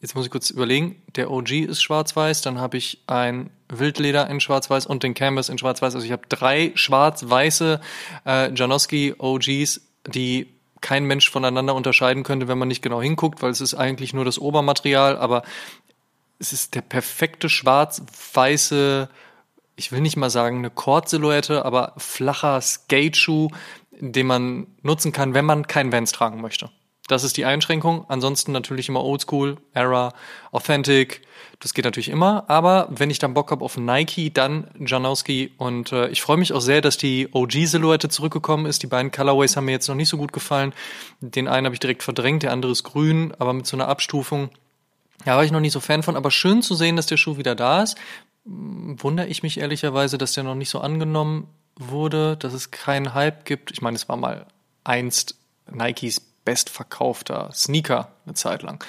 jetzt 0.00 0.14
muss 0.14 0.26
ich 0.26 0.30
kurz 0.30 0.50
überlegen, 0.50 1.02
der 1.16 1.30
OG 1.30 1.52
ist 1.52 1.82
schwarz-weiß, 1.82 2.42
dann 2.42 2.58
habe 2.58 2.76
ich 2.76 3.02
ein 3.06 3.50
Wildleder 3.68 4.28
in 4.28 4.40
schwarz-weiß 4.40 4.86
und 4.86 5.02
den 5.02 5.14
Canvas 5.14 5.48
in 5.48 5.58
schwarz-weiß. 5.58 5.94
Also 5.94 6.06
ich 6.06 6.12
habe 6.12 6.26
drei 6.28 6.72
schwarz-weiße 6.74 7.80
äh, 8.26 8.52
Janowski 8.54 9.14
OGs, 9.18 9.80
die 10.06 10.48
kein 10.80 11.04
Mensch 11.04 11.30
voneinander 11.30 11.74
unterscheiden 11.74 12.22
könnte, 12.22 12.48
wenn 12.48 12.58
man 12.58 12.68
nicht 12.68 12.82
genau 12.82 13.02
hinguckt, 13.02 13.42
weil 13.42 13.50
es 13.50 13.60
ist 13.60 13.74
eigentlich 13.74 14.12
nur 14.12 14.24
das 14.24 14.38
Obermaterial, 14.38 15.16
aber 15.16 15.42
es 16.38 16.52
ist 16.52 16.74
der 16.74 16.82
perfekte 16.82 17.48
schwarz-weiße, 17.48 19.08
ich 19.76 19.92
will 19.92 20.00
nicht 20.00 20.16
mal 20.16 20.30
sagen 20.30 20.58
eine 20.58 20.70
Kord-Silhouette, 20.70 21.64
aber 21.64 21.94
flacher 21.96 22.60
Skate-Schuh, 22.60 23.48
den 23.98 24.26
man 24.26 24.66
nutzen 24.82 25.12
kann, 25.12 25.34
wenn 25.34 25.44
man 25.44 25.66
keinen 25.66 25.92
Vans 25.92 26.12
tragen 26.12 26.40
möchte. 26.40 26.70
Das 27.06 27.22
ist 27.22 27.36
die 27.36 27.44
Einschränkung. 27.44 28.04
Ansonsten 28.08 28.52
natürlich 28.52 28.88
immer 28.88 29.04
Oldschool, 29.04 29.58
Era, 29.72 30.12
Authentic. 30.50 31.22
Das 31.60 31.72
geht 31.72 31.84
natürlich 31.84 32.08
immer. 32.08 32.44
Aber 32.48 32.88
wenn 32.90 33.10
ich 33.10 33.20
dann 33.20 33.34
Bock 33.34 33.50
habe 33.52 33.64
auf 33.64 33.76
Nike, 33.76 34.32
dann 34.32 34.68
Janowski. 34.78 35.52
Und 35.56 35.92
äh, 35.92 36.08
ich 36.08 36.20
freue 36.22 36.36
mich 36.36 36.52
auch 36.52 36.60
sehr, 36.60 36.80
dass 36.80 36.96
die 36.96 37.28
OG-Silhouette 37.32 38.08
zurückgekommen 38.08 38.66
ist. 38.66 38.82
Die 38.82 38.88
beiden 38.88 39.12
Colorways 39.12 39.56
haben 39.56 39.66
mir 39.66 39.72
jetzt 39.72 39.88
noch 39.88 39.94
nicht 39.94 40.08
so 40.08 40.16
gut 40.16 40.32
gefallen. 40.32 40.72
Den 41.20 41.46
einen 41.46 41.66
habe 41.66 41.74
ich 41.74 41.80
direkt 41.80 42.02
verdrängt, 42.02 42.42
der 42.42 42.52
andere 42.52 42.72
ist 42.72 42.82
grün, 42.82 43.32
aber 43.38 43.52
mit 43.52 43.66
so 43.66 43.76
einer 43.76 43.88
Abstufung. 43.88 44.50
Ja, 45.24 45.36
war 45.36 45.44
ich 45.44 45.52
noch 45.52 45.60
nicht 45.60 45.72
so 45.72 45.80
Fan 45.80 46.02
von. 46.02 46.16
Aber 46.16 46.32
schön 46.32 46.60
zu 46.60 46.74
sehen, 46.74 46.96
dass 46.96 47.06
der 47.06 47.16
Schuh 47.16 47.38
wieder 47.38 47.54
da 47.54 47.82
ist. 47.84 47.96
Wundere 48.44 49.28
ich 49.28 49.42
mich 49.44 49.58
ehrlicherweise, 49.58 50.18
dass 50.18 50.32
der 50.32 50.44
noch 50.44 50.54
nicht 50.56 50.70
so 50.70 50.80
angenommen 50.80 51.48
wurde, 51.76 52.36
dass 52.36 52.52
es 52.52 52.72
keinen 52.72 53.14
Hype 53.14 53.44
gibt. 53.44 53.70
Ich 53.70 53.80
meine, 53.80 53.96
es 53.96 54.08
war 54.08 54.16
mal 54.16 54.46
einst 54.84 55.36
Nikes 55.70 56.22
bestverkaufter 56.46 57.50
Sneaker 57.52 58.08
eine 58.24 58.32
Zeit 58.32 58.62
lang. 58.62 58.82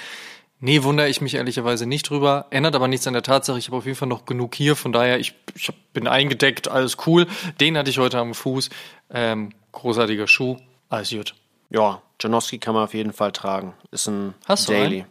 Nee, 0.60 0.84
wundere 0.84 1.10
ich 1.10 1.22
mich 1.22 1.36
ehrlicherweise 1.36 1.86
nicht 1.86 2.10
drüber. 2.10 2.48
Ändert 2.50 2.76
aber 2.76 2.88
nichts 2.88 3.06
an 3.06 3.14
der 3.14 3.22
Tatsache, 3.22 3.60
ich 3.60 3.68
habe 3.68 3.78
auf 3.78 3.86
jeden 3.86 3.98
Fall 3.98 4.08
noch 4.08 4.26
genug 4.26 4.56
hier. 4.56 4.76
Von 4.76 4.94
daher, 4.94 5.20
ich, 5.20 5.36
ich 5.54 5.70
bin 5.94 6.08
eingedeckt, 6.08 6.70
alles 6.70 6.98
cool. 7.06 7.28
Den 7.60 7.78
hatte 7.78 7.90
ich 7.90 8.00
heute 8.00 8.18
am 8.18 8.34
Fuß. 8.34 8.70
Ähm, 9.12 9.52
großartiger 9.74 10.28
Schuh, 10.28 10.58
alles 10.90 11.10
gut. 11.10 11.36
Ja, 11.70 12.02
Janowski 12.20 12.58
kann 12.58 12.74
man 12.74 12.86
auf 12.86 12.94
jeden 12.94 13.14
Fall 13.14 13.34
tragen. 13.34 13.74
Ist 13.92 14.08
ein 14.08 14.34
Hast 14.48 14.70
Daily. 14.70 15.06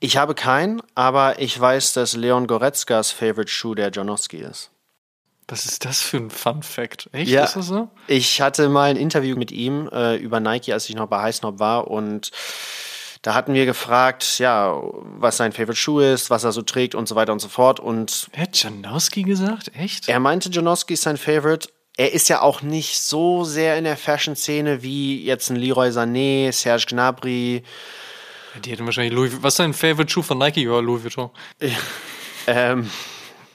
Ich 0.00 0.16
habe 0.16 0.34
keinen, 0.34 0.80
aber 0.94 1.40
ich 1.40 1.58
weiß, 1.58 1.92
dass 1.92 2.14
Leon 2.14 2.46
Goretzkas 2.46 3.10
Favorite 3.10 3.50
Schuh 3.50 3.74
der 3.74 3.90
Janowski 3.92 4.38
ist. 4.38 4.70
Was 5.48 5.66
ist 5.66 5.84
das 5.84 6.00
für 6.00 6.16
ein 6.16 6.30
Fun 6.30 6.62
Fact? 6.62 7.08
Echt? 7.12 7.30
Ja. 7.30 7.44
Ist 7.44 7.56
das 7.56 7.66
so? 7.66 7.88
Ich 8.06 8.40
hatte 8.40 8.68
mal 8.68 8.90
ein 8.90 8.96
Interview 8.96 9.36
mit 9.36 9.52
ihm 9.52 9.88
äh, 9.92 10.16
über 10.16 10.40
Nike, 10.40 10.72
als 10.72 10.88
ich 10.88 10.94
noch 10.94 11.06
bei 11.08 11.20
Heißnob 11.20 11.58
war 11.58 11.88
und 11.88 12.30
da 13.22 13.32
hatten 13.34 13.54
wir 13.54 13.64
gefragt, 13.64 14.38
ja, 14.38 14.78
was 15.18 15.38
sein 15.38 15.52
Favorite 15.52 15.76
Schuh 15.76 16.00
ist, 16.00 16.28
was 16.28 16.44
er 16.44 16.52
so 16.52 16.60
trägt 16.60 16.94
und 16.94 17.08
so 17.08 17.14
weiter 17.14 17.32
und 17.32 17.38
so 17.40 17.48
fort. 17.48 17.80
Und 17.80 18.28
Er 18.32 18.42
hat 18.42 18.62
Janowski 18.62 19.22
gesagt? 19.22 19.70
Echt? 19.74 20.10
er 20.10 20.20
meinte, 20.20 20.50
Janowski 20.50 20.92
ist 20.92 21.02
sein 21.02 21.16
Favorite. 21.16 21.68
Er 21.96 22.12
ist 22.12 22.28
ja 22.28 22.42
auch 22.42 22.60
nicht 22.60 23.00
so 23.00 23.44
sehr 23.44 23.78
in 23.78 23.84
der 23.84 23.96
Fashion-Szene 23.96 24.82
wie 24.82 25.24
jetzt 25.24 25.48
ein 25.48 25.56
Leroy 25.56 25.88
Sané, 25.88 26.52
Serge 26.52 26.84
Gnabry. 26.88 27.62
Die 28.62 28.70
hätten 28.70 28.84
wahrscheinlich 28.84 29.14
Louis 29.14 29.32
Was 29.40 29.54
ist 29.54 29.58
dein 29.60 29.72
Favorite 29.72 30.10
Schuh 30.12 30.22
von 30.22 30.36
Nike? 30.38 30.62
Ja, 30.64 30.78
Louis 30.80 31.02
Vuitton. 31.02 31.30
Ähm, 32.46 32.90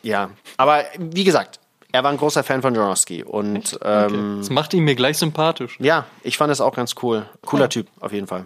ja, 0.01 0.31
aber 0.57 0.83
wie 0.97 1.23
gesagt, 1.23 1.59
er 1.91 2.03
war 2.03 2.11
ein 2.11 2.17
großer 2.17 2.43
Fan 2.43 2.61
von 2.61 2.75
Janowski 2.75 3.23
und 3.23 3.79
ähm, 3.83 4.37
Das 4.39 4.49
macht 4.49 4.73
ihn 4.73 4.83
mir 4.83 4.95
gleich 4.95 5.17
sympathisch. 5.17 5.77
ja, 5.79 6.05
ich 6.23 6.37
fand 6.37 6.51
es 6.51 6.61
auch 6.61 6.75
ganz 6.75 6.95
cool. 7.01 7.25
Cooler 7.45 7.69
Typ, 7.69 7.87
auf 7.99 8.11
jeden 8.13 8.27
Fall. 8.27 8.45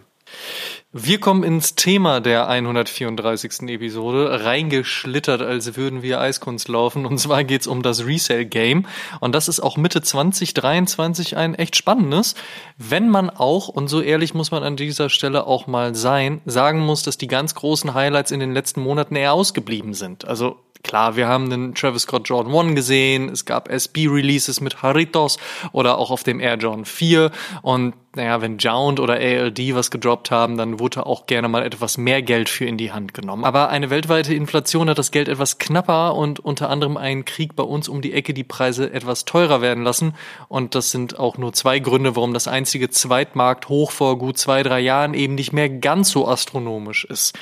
Wir 0.91 1.19
kommen 1.19 1.43
ins 1.43 1.75
Thema 1.75 2.19
der 2.21 2.47
134. 2.47 3.69
Episode, 3.69 4.43
reingeschlittert, 4.43 5.41
als 5.41 5.75
würden 5.75 6.01
wir 6.01 6.19
Eiskunst 6.19 6.67
laufen. 6.69 7.05
Und 7.05 7.17
zwar 7.19 7.43
geht's 7.43 7.67
um 7.67 7.81
das 7.83 8.05
Resale-Game. 8.05 8.85
Und 9.19 9.33
das 9.35 9.47
ist 9.47 9.59
auch 9.59 9.75
Mitte 9.77 10.01
2023 10.01 11.37
ein 11.37 11.55
echt 11.55 11.75
spannendes, 11.75 12.35
wenn 12.77 13.09
man 13.09 13.29
auch, 13.29 13.67
und 13.67 13.87
so 13.87 14.01
ehrlich 14.01 14.33
muss 14.33 14.51
man 14.51 14.63
an 14.63 14.75
dieser 14.75 15.09
Stelle 15.09 15.45
auch 15.45 15.67
mal 15.67 15.93
sein, 15.95 16.41
sagen 16.45 16.79
muss, 16.79 17.03
dass 17.03 17.17
die 17.17 17.27
ganz 17.27 17.53
großen 17.55 17.93
Highlights 17.93 18.31
in 18.31 18.39
den 18.39 18.53
letzten 18.53 18.81
Monaten 18.81 19.15
eher 19.15 19.33
ausgeblieben 19.33 19.93
sind. 19.93 20.25
Also 20.25 20.57
Klar, 20.83 21.15
wir 21.15 21.27
haben 21.27 21.49
den 21.49 21.73
Travis 21.75 22.03
Scott 22.03 22.27
Jordan 22.27 22.53
1 22.53 22.75
gesehen, 22.75 23.29
es 23.29 23.45
gab 23.45 23.69
SB-Releases 23.69 24.59
mit 24.59 24.83
Haritos 24.83 25.37
oder 25.71 25.97
auch 25.97 26.11
auf 26.11 26.23
dem 26.23 26.41
Air 26.41 26.57
Jordan 26.57 26.85
4 26.85 27.31
und 27.61 27.93
naja, 28.15 28.41
wenn 28.41 28.59
Jound 28.59 28.99
oder 28.99 29.15
ALD 29.15 29.73
was 29.73 29.89
gedroppt 29.89 30.29
haben, 30.29 30.55
dann 30.55 30.79
wurde 30.79 31.05
auch 31.05 31.25
gerne 31.25 31.47
mal 31.47 31.63
etwas 31.63 31.97
mehr 31.97 32.21
Geld 32.21 32.47
für 32.47 32.65
in 32.65 32.77
die 32.77 32.91
Hand 32.91 33.13
genommen. 33.15 33.43
Aber 33.43 33.69
eine 33.69 33.89
weltweite 33.89 34.35
Inflation 34.35 34.87
hat 34.87 34.99
das 34.99 35.09
Geld 35.09 35.27
etwas 35.27 35.57
knapper 35.57 36.15
und 36.15 36.39
unter 36.39 36.69
anderem 36.69 36.97
einen 36.97 37.25
Krieg 37.25 37.55
bei 37.55 37.63
uns 37.63 37.89
um 37.89 38.01
die 38.01 38.13
Ecke 38.13 38.35
die 38.35 38.43
Preise 38.43 38.93
etwas 38.93 39.25
teurer 39.25 39.61
werden 39.61 39.83
lassen. 39.83 40.13
Und 40.47 40.75
das 40.75 40.91
sind 40.91 41.17
auch 41.17 41.39
nur 41.39 41.53
zwei 41.53 41.79
Gründe, 41.79 42.15
warum 42.15 42.35
das 42.35 42.47
einzige 42.47 42.91
Zweitmarkt 42.91 43.67
hoch 43.67 43.89
vor 43.89 44.19
gut 44.19 44.37
zwei, 44.37 44.61
drei 44.61 44.81
Jahren 44.81 45.15
eben 45.15 45.33
nicht 45.33 45.53
mehr 45.53 45.69
ganz 45.69 46.11
so 46.11 46.27
astronomisch 46.27 47.05
ist. 47.05 47.35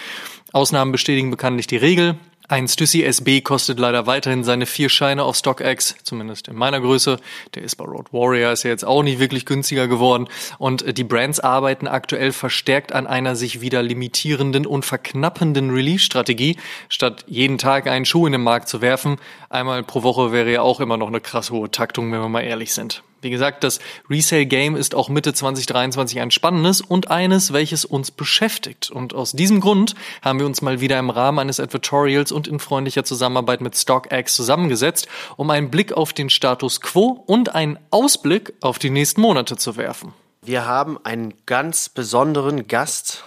Ausnahmen 0.54 0.94
bestätigen 0.94 1.32
bekanntlich 1.32 1.68
die 1.68 1.78
Regel. 1.78 2.16
Ein 2.52 2.68
Stussy 2.68 3.06
SB 3.06 3.40
kostet 3.40 3.80
leider 3.80 4.08
weiterhin 4.08 4.44
seine 4.44 4.66
vier 4.66 4.90
Scheine 4.90 5.24
auf 5.24 5.38
StockX, 5.38 5.96
zumindest 6.04 6.50
in 6.50 6.58
meiner 6.58 6.82
Größe. 6.82 7.18
Der 7.56 7.64
ist 7.64 7.78
bei 7.78 7.86
Road 7.86 8.12
Warrior, 8.12 8.52
ist 8.52 8.64
ja 8.64 8.72
jetzt 8.72 8.84
auch 8.84 9.04
nicht 9.04 9.20
wirklich 9.20 9.46
günstiger 9.46 9.88
geworden. 9.88 10.28
Und 10.58 10.82
äh, 10.82 10.94
die 10.94 11.06
Brands 11.06 11.40
arbeiten 11.40 11.88
aktuell 11.88 12.34
verstärkt 12.34 12.92
an 12.92 13.08
einer 13.08 13.38
sich 13.38 13.62
wieder 13.62 13.82
limitierenden 13.82 14.66
und 14.66 14.84
verknappenden 14.84 15.70
Release-Strategie. 15.70 16.58
Statt 16.90 17.24
jeden 17.26 17.58
Tag 17.58 17.88
einen 17.88 18.04
Schuh 18.04 18.26
in 18.26 18.34
den 18.34 18.44
Markt 18.44 18.68
zu 18.68 18.82
werfen, 18.82 19.16
einmal 19.50 19.82
pro 19.84 20.04
Woche 20.04 20.34
wäre 20.34 20.52
ja 20.52 20.62
auch 20.62 20.82
immer 20.82 20.98
noch 20.98 21.08
eine 21.08 21.22
krass 21.22 21.52
hohe 21.52 21.72
Taktung, 21.72 22.12
wenn 22.12 22.20
wir 22.20 22.28
mal 22.28 22.42
ehrlich 22.42 22.74
sind. 22.74 23.02
Wie 23.22 23.30
gesagt, 23.30 23.64
das 23.64 23.80
Resale-Game 24.10 24.76
ist 24.76 24.96
auch 24.96 25.08
Mitte 25.08 25.34
2023 25.34 26.20
ein 26.20 26.32
spannendes 26.32 26.82
und 26.82 27.12
eines, 27.12 27.54
welches 27.54 27.86
uns 27.86 28.10
beschäftigt. 28.10 28.90
Und 28.90 29.14
aus 29.14 29.34
diesem 29.34 29.62
Grund 29.62 29.94
haben 30.24 30.40
wir 30.40 30.48
uns 30.48 30.64
mal 30.64 30.82
wieder 30.82 30.98
im 30.98 31.12
Rahmen 31.12 31.38
eines 31.38 31.60
Advertorials 31.60 32.32
und 32.32 32.48
in 32.48 32.60
freundlicher 32.60 33.04
Zusammenarbeit 33.04 33.62
mit 33.62 33.78
StockX 33.78 34.36
zusammengesetzt, 34.36 35.08
um 35.38 35.52
einen 35.52 35.70
Blick 35.70 35.94
auf 35.94 36.14
den 36.14 36.32
Status 36.32 36.82
quo 36.82 37.24
und 37.28 37.54
einen 37.54 37.78
Ausblick 37.92 38.54
auf 38.62 38.80
die 38.80 38.90
nächsten 38.90 39.22
Monate 39.22 39.56
zu 39.56 39.78
werfen. 39.78 40.14
Wir 40.42 40.66
haben 40.66 40.98
einen 41.04 41.36
ganz 41.46 41.90
besonderen 41.90 42.68
Gast 42.68 43.24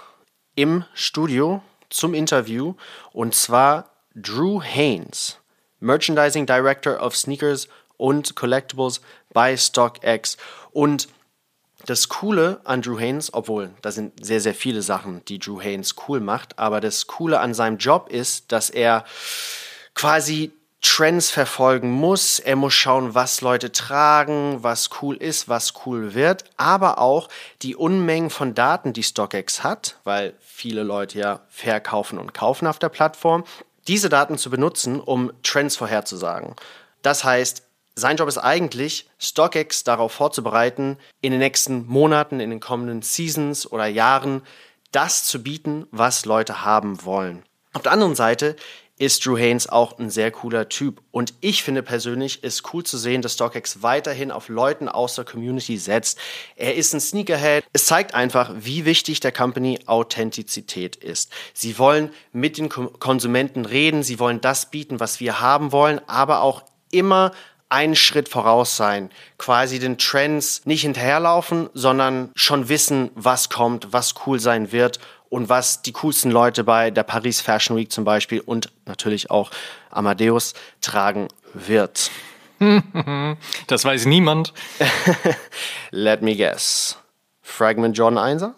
im 0.57 0.85
Studio 0.94 1.62
zum 1.88 2.14
Interview 2.14 2.74
und 3.12 3.37
zwar 3.37 3.90
Drew 4.16 4.61
Haynes, 4.61 5.38
Merchandising 5.78 6.46
Director 6.46 7.00
of 7.00 7.16
Sneakers 7.16 7.68
und 7.96 8.35
Collectibles 8.35 9.00
bei 9.34 9.58
StockX. 9.58 10.38
Und 10.72 11.08
das 11.84 12.08
Coole 12.08 12.62
an 12.64 12.80
Drew 12.80 12.98
Haynes, 12.98 13.34
obwohl 13.34 13.70
da 13.82 13.92
sind 13.92 14.24
sehr, 14.24 14.40
sehr 14.40 14.54
viele 14.54 14.80
Sachen, 14.80 15.22
die 15.26 15.38
Drew 15.38 15.60
Haynes 15.60 15.96
cool 16.08 16.20
macht, 16.20 16.58
aber 16.58 16.80
das 16.80 17.06
Coole 17.06 17.40
an 17.40 17.52
seinem 17.52 17.76
Job 17.76 18.08
ist, 18.08 18.50
dass 18.52 18.70
er 18.70 19.04
quasi 19.94 20.52
Trends 20.80 21.30
verfolgen 21.30 21.90
muss. 21.90 22.38
Er 22.38 22.56
muss 22.56 22.74
schauen, 22.74 23.14
was 23.14 23.40
Leute 23.40 23.72
tragen, 23.72 24.62
was 24.62 24.90
cool 25.00 25.16
ist, 25.16 25.48
was 25.48 25.72
cool 25.84 26.14
wird, 26.14 26.44
aber 26.58 26.98
auch 26.98 27.28
die 27.62 27.74
Unmengen 27.74 28.28
von 28.28 28.54
Daten, 28.54 28.92
die 28.92 29.02
StockX 29.02 29.64
hat, 29.64 29.98
weil 30.04 30.34
viele 30.40 30.82
Leute 30.82 31.18
ja 31.18 31.40
verkaufen 31.48 32.18
und 32.18 32.34
kaufen 32.34 32.66
auf 32.66 32.78
der 32.78 32.90
Plattform, 32.90 33.44
diese 33.88 34.10
Daten 34.10 34.36
zu 34.36 34.50
benutzen, 34.50 35.00
um 35.00 35.32
Trends 35.42 35.76
vorherzusagen. 35.76 36.54
Das 37.02 37.24
heißt, 37.24 37.62
sein 37.96 38.16
Job 38.16 38.28
ist 38.28 38.38
eigentlich, 38.38 39.09
StockX 39.18 39.85
darauf 39.85 40.12
vorzubereiten, 40.12 40.98
in 41.20 41.30
den 41.30 41.40
nächsten 41.40 41.87
Monaten, 41.87 42.40
in 42.40 42.50
den 42.50 42.61
kommenden 42.61 43.02
Seasons 43.02 43.70
oder 43.70 43.87
Jahren 43.87 44.42
das 44.92 45.24
zu 45.24 45.42
bieten, 45.42 45.87
was 45.90 46.24
Leute 46.24 46.64
haben 46.64 47.04
wollen. 47.04 47.42
Auf 47.72 47.83
der 47.83 47.92
anderen 47.92 48.14
Seite 48.14 48.57
ist 48.96 49.26
Drew 49.26 49.37
Haynes 49.37 49.68
auch 49.68 49.98
ein 49.98 50.09
sehr 50.09 50.30
cooler 50.30 50.68
Typ. 50.68 51.02
Und 51.11 51.35
ich 51.40 51.64
finde 51.64 51.83
persönlich, 51.83 52.44
ist 52.44 52.72
cool 52.72 52.85
zu 52.85 52.96
sehen, 52.96 53.22
dass 53.22 53.33
StockX 53.33 53.83
weiterhin 53.83 54.30
auf 54.30 54.48
Leuten 54.48 54.88
aus 54.88 55.16
der 55.16 55.24
Community 55.24 55.78
setzt. 55.78 56.18
Er 56.54 56.76
ist 56.76 56.94
ein 56.94 57.00
Sneakerhead. 57.00 57.64
Es 57.72 57.87
zeigt 57.87 58.14
einfach, 58.14 58.52
wie 58.57 58.85
wichtig 58.85 59.18
der 59.18 59.33
Company 59.33 59.80
Authentizität 59.87 60.94
ist. 60.94 61.33
Sie 61.52 61.76
wollen 61.80 62.11
mit 62.33 62.57
den 62.57 62.68
Ko- 62.68 62.92
Konsumenten 63.00 63.64
reden, 63.64 64.04
sie 64.04 64.20
wollen 64.20 64.40
das 64.40 64.70
bieten, 64.70 65.00
was 65.00 65.18
wir 65.18 65.40
haben 65.40 65.72
wollen, 65.72 66.00
aber 66.07 66.42
auch 66.42 66.62
immer 66.92 67.33
einen 67.68 67.96
Schritt 67.96 68.29
voraus 68.29 68.77
sein, 68.77 69.11
quasi 69.38 69.79
den 69.79 69.98
Trends 69.98 70.62
nicht 70.64 70.83
hinterherlaufen, 70.83 71.68
sondern 71.74 72.31
schon 72.35 72.68
wissen, 72.68 73.11
was 73.14 73.48
kommt, 73.50 73.92
was 73.92 74.14
cool 74.27 74.38
sein 74.38 74.70
wird 74.72 75.00
und 75.29 75.48
was 75.48 75.83
die 75.83 75.92
coolsten 75.92 76.31
Leute 76.31 76.62
bei 76.62 76.90
der 76.90 77.03
Paris 77.03 77.40
Fashion 77.40 77.77
Week 77.77 77.90
zum 77.90 78.05
Beispiel 78.05 78.40
und 78.40 78.70
natürlich 78.87 79.31
auch 79.31 79.50
Amadeus 79.90 80.55
tragen 80.81 81.29
wird. 81.53 82.11
Das 83.66 83.85
weiß 83.85 84.07
niemand. 84.07 84.55
Let 85.90 86.22
me 86.22 86.37
guess. 86.37 86.96
Fragment 87.42 87.98
John 87.98 88.16
1er? 88.16 88.55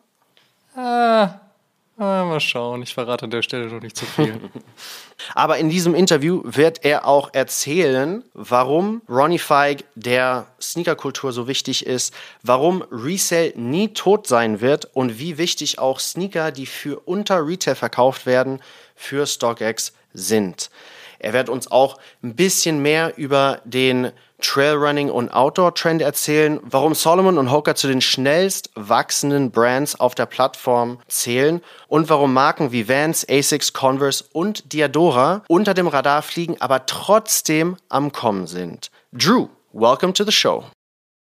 Ah, 1.98 2.24
mal 2.24 2.40
schauen, 2.40 2.82
ich 2.82 2.92
verrate 2.92 3.24
an 3.24 3.30
der 3.30 3.40
Stelle 3.40 3.68
noch 3.68 3.80
nicht 3.80 3.96
zu 3.96 4.04
viel. 4.04 4.38
Aber 5.34 5.56
in 5.56 5.70
diesem 5.70 5.94
Interview 5.94 6.42
wird 6.44 6.84
er 6.84 7.06
auch 7.06 7.30
erzählen, 7.32 8.22
warum 8.34 9.00
Ronnie 9.08 9.38
Feig 9.38 9.84
der 9.94 10.46
Sneakerkultur 10.60 11.32
so 11.32 11.48
wichtig 11.48 11.86
ist, 11.86 12.12
warum 12.42 12.84
Resale 12.90 13.54
nie 13.56 13.94
tot 13.94 14.26
sein 14.26 14.60
wird 14.60 14.94
und 14.94 15.18
wie 15.18 15.38
wichtig 15.38 15.78
auch 15.78 15.98
Sneaker, 15.98 16.52
die 16.52 16.66
für 16.66 17.00
unter 17.06 17.46
Retail 17.46 17.76
verkauft 17.76 18.26
werden, 18.26 18.60
für 18.94 19.26
StockX 19.26 19.94
sind. 20.12 20.70
Er 21.18 21.32
wird 21.32 21.48
uns 21.48 21.70
auch 21.70 21.98
ein 22.22 22.34
bisschen 22.34 22.80
mehr 22.82 23.16
über 23.16 23.60
den 23.64 24.12
Trailrunning 24.40 25.10
und 25.10 25.30
Outdoor-Trend 25.30 26.02
erzählen, 26.02 26.60
warum 26.62 26.94
Solomon 26.94 27.38
und 27.38 27.50
Hoka 27.50 27.74
zu 27.74 27.88
den 27.88 28.00
schnellst 28.00 28.70
wachsenden 28.74 29.50
Brands 29.50 29.98
auf 29.98 30.14
der 30.14 30.26
Plattform 30.26 30.98
zählen 31.08 31.62
und 31.88 32.10
warum 32.10 32.34
Marken 32.34 32.70
wie 32.70 32.88
Vans, 32.88 33.26
Asics, 33.28 33.72
Converse 33.72 34.24
und 34.32 34.72
Diadora 34.72 35.42
unter 35.48 35.72
dem 35.74 35.88
Radar 35.88 36.22
fliegen, 36.22 36.56
aber 36.60 36.86
trotzdem 36.86 37.76
am 37.88 38.12
Kommen 38.12 38.46
sind. 38.46 38.90
Drew, 39.12 39.48
welcome 39.72 40.12
to 40.12 40.24
the 40.24 40.32
show. 40.32 40.64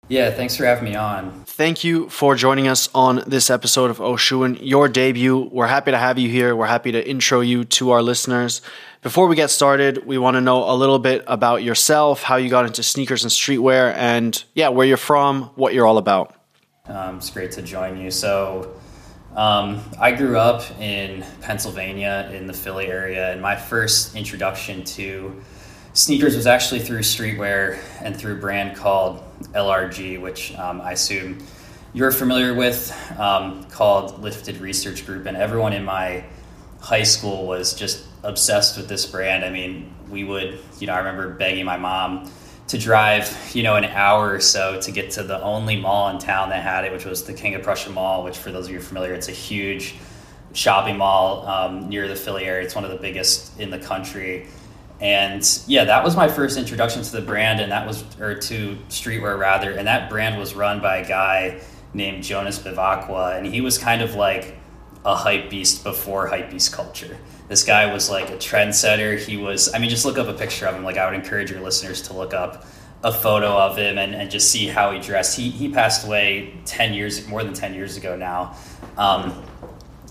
Yeah, 0.09 0.31
thanks 0.31 0.55
for 0.55 0.67
having 0.67 0.85
me 0.85 0.97
on. 0.99 1.45
Thank 1.47 1.83
you 1.83 2.11
for 2.11 2.37
joining 2.37 2.69
us 2.69 2.91
on 2.95 3.23
this 3.27 3.49
episode 3.49 3.91
of 3.91 4.01
Oshun, 4.01 4.59
your 4.61 4.87
debut. 4.87 5.49
We're 5.51 5.67
happy 5.67 5.93
to 5.93 5.99
have 5.99 6.19
you 6.19 6.29
here. 6.29 6.55
We're 6.55 6.67
happy 6.67 6.93
to 6.93 7.09
intro 7.09 7.41
you 7.41 7.65
to 7.65 7.91
our 7.93 8.03
listeners. 8.03 8.61
Before 9.05 9.27
we 9.27 9.37
get 9.37 9.51
started, 9.51 10.07
we 10.07 10.17
want 10.17 10.37
to 10.37 10.41
know 10.41 10.65
a 10.65 10.73
little 10.73 10.99
bit 10.99 11.25
about 11.27 11.63
yourself, 11.63 12.23
how 12.23 12.37
you 12.37 12.49
got 12.49 12.65
into 12.65 12.83
sneakers 12.83 13.23
and 13.23 13.31
streetwear, 13.31 13.93
and 13.97 14.43
yeah, 14.55 14.71
where 14.71 14.87
you're 14.87 14.97
from, 14.97 15.51
what 15.57 15.75
you're 15.75 15.87
all 15.87 15.99
about. 15.99 16.35
Um, 16.87 17.19
it's 17.19 17.29
great 17.29 17.53
to 17.53 17.61
join 17.61 17.99
you. 18.01 18.11
So, 18.11 18.75
um, 19.37 19.83
I 20.01 20.13
grew 20.13 20.39
up 20.39 20.63
in 20.81 21.23
Pennsylvania 21.43 22.31
in 22.33 22.47
the 22.47 22.55
Philly 22.55 22.87
area, 22.87 23.31
and 23.31 23.43
my 23.43 23.55
first 23.57 24.17
introduction 24.17 24.83
to 24.85 25.39
sneakers 25.93 26.35
was 26.35 26.47
actually 26.47 26.81
through 26.81 27.01
streetwear 27.01 27.79
and 28.01 28.17
through 28.17 28.37
a 28.37 28.41
brand 28.41 28.75
called 28.75 29.23
LRG, 29.53 30.19
which 30.19 30.57
um, 30.57 30.81
I 30.81 30.93
assume 30.93 31.45
you're 31.93 32.11
familiar 32.11 32.55
with, 32.55 32.91
um, 33.19 33.65
called 33.65 34.23
Lifted 34.23 34.63
Research 34.63 35.05
Group. 35.05 35.27
And 35.27 35.37
everyone 35.37 35.75
in 35.75 35.85
my 35.85 36.25
high 36.81 37.03
school 37.03 37.47
was 37.47 37.75
just 37.75 38.07
obsessed 38.25 38.77
with 38.77 38.89
this 38.89 39.07
brand. 39.07 39.45
I 39.45 39.51
mean, 39.51 39.95
we 40.11 40.25
would, 40.25 40.59
you 40.79 40.87
know, 40.87 40.95
I 40.95 40.99
remember 40.99 41.31
begging 41.31 41.65
my 41.65 41.77
mom 41.77 42.31
to 42.69 42.79
drive, 42.79 43.31
you 43.55 43.63
know, 43.63 43.77
an 43.77 43.85
hour 43.85 44.33
or 44.33 44.41
so 44.41 44.81
to 44.81 44.91
get 44.91 45.11
to 45.13 45.23
the 45.23 45.41
only 45.43 45.77
mall 45.77 46.09
in 46.09 46.19
town 46.19 46.49
that 46.49 46.63
had 46.63 46.85
it, 46.85 46.93
which 46.93 47.05
was 47.05 47.25
the 47.25 47.35
King 47.35 47.55
of 47.55 47.63
Prussia 47.63 47.91
Mall, 47.91 48.25
which 48.25 48.39
for 48.39 48.51
those 48.51 48.67
of 48.67 48.73
you 48.73 48.81
familiar, 48.81 49.13
it's 49.13 49.29
a 49.29 49.33
huge 49.33 49.95
shopping 50.55 50.97
mall 50.97 51.47
um, 51.47 51.89
near 51.89 52.09
the 52.09 52.17
Philly 52.17 52.45
area. 52.45 52.65
It's 52.65 52.75
one 52.75 52.85
of 52.85 52.91
the 52.91 52.97
biggest 52.97 53.61
in 53.61 53.71
the 53.71 53.79
country 53.79 54.47
and 55.01 55.61
yeah 55.67 55.85
that 55.85 56.05
was 56.05 56.15
my 56.15 56.29
first 56.29 56.57
introduction 56.57 57.03
to 57.03 57.13
the 57.13 57.21
brand 57.21 57.61
and 57.61 57.73
that 57.73 57.87
was 57.87 58.05
or 58.21 58.35
to 58.35 58.77
streetwear 58.89 59.39
rather 59.39 59.73
and 59.73 59.87
that 59.87 60.09
brand 60.09 60.39
was 60.39 60.55
run 60.55 60.81
by 60.81 60.99
a 60.99 61.09
guy 61.09 61.61
named 61.93 62.23
jonas 62.23 62.59
bevacqua 62.61 63.37
and 63.37 63.47
he 63.47 63.61
was 63.61 63.77
kind 63.77 64.03
of 64.03 64.15
like 64.15 64.57
a 65.05 65.15
hype 65.15 65.51
beast 65.51 65.83
before 65.83 66.29
hype 66.29 66.51
beast 66.51 66.73
culture 66.73 67.19
this 67.49 67.63
guy 67.63 67.93
was 67.93 68.09
like 68.11 68.31
a 68.31 68.37
trendsetter. 68.37 69.19
He 69.19 69.37
was 69.37 69.73
i 69.75 69.79
mean 69.79 69.91
just 69.91 70.05
look 70.05 70.19
up 70.19 70.29
a 70.29 70.35
picture 70.35 70.67
of 70.67 70.75
him. 70.75 70.85
Like 70.85 70.97
i 70.97 71.07
would 71.07 71.15
encourage 71.15 71.51
your 71.51 71.61
listeners 71.61 72.03
to 72.03 72.15
look 72.15 72.35
up 72.35 72.67
a 73.03 73.13
photo 73.13 73.49
of 73.49 73.77
him 73.77 73.99
and, 73.99 74.15
and 74.15 74.31
just 74.31 74.51
see 74.51 74.67
how 74.67 74.91
he 74.91 74.99
dressed. 74.99 75.37
He, 75.37 75.51
he 75.51 75.69
passed 75.69 76.07
away 76.07 76.55
10 76.65 76.95
years 76.95 77.29
more 77.29 77.45
than 77.45 77.53
10 77.53 77.75
years 77.75 77.99
ago 77.99 78.17
now. 78.17 78.57
Um, 78.97 79.45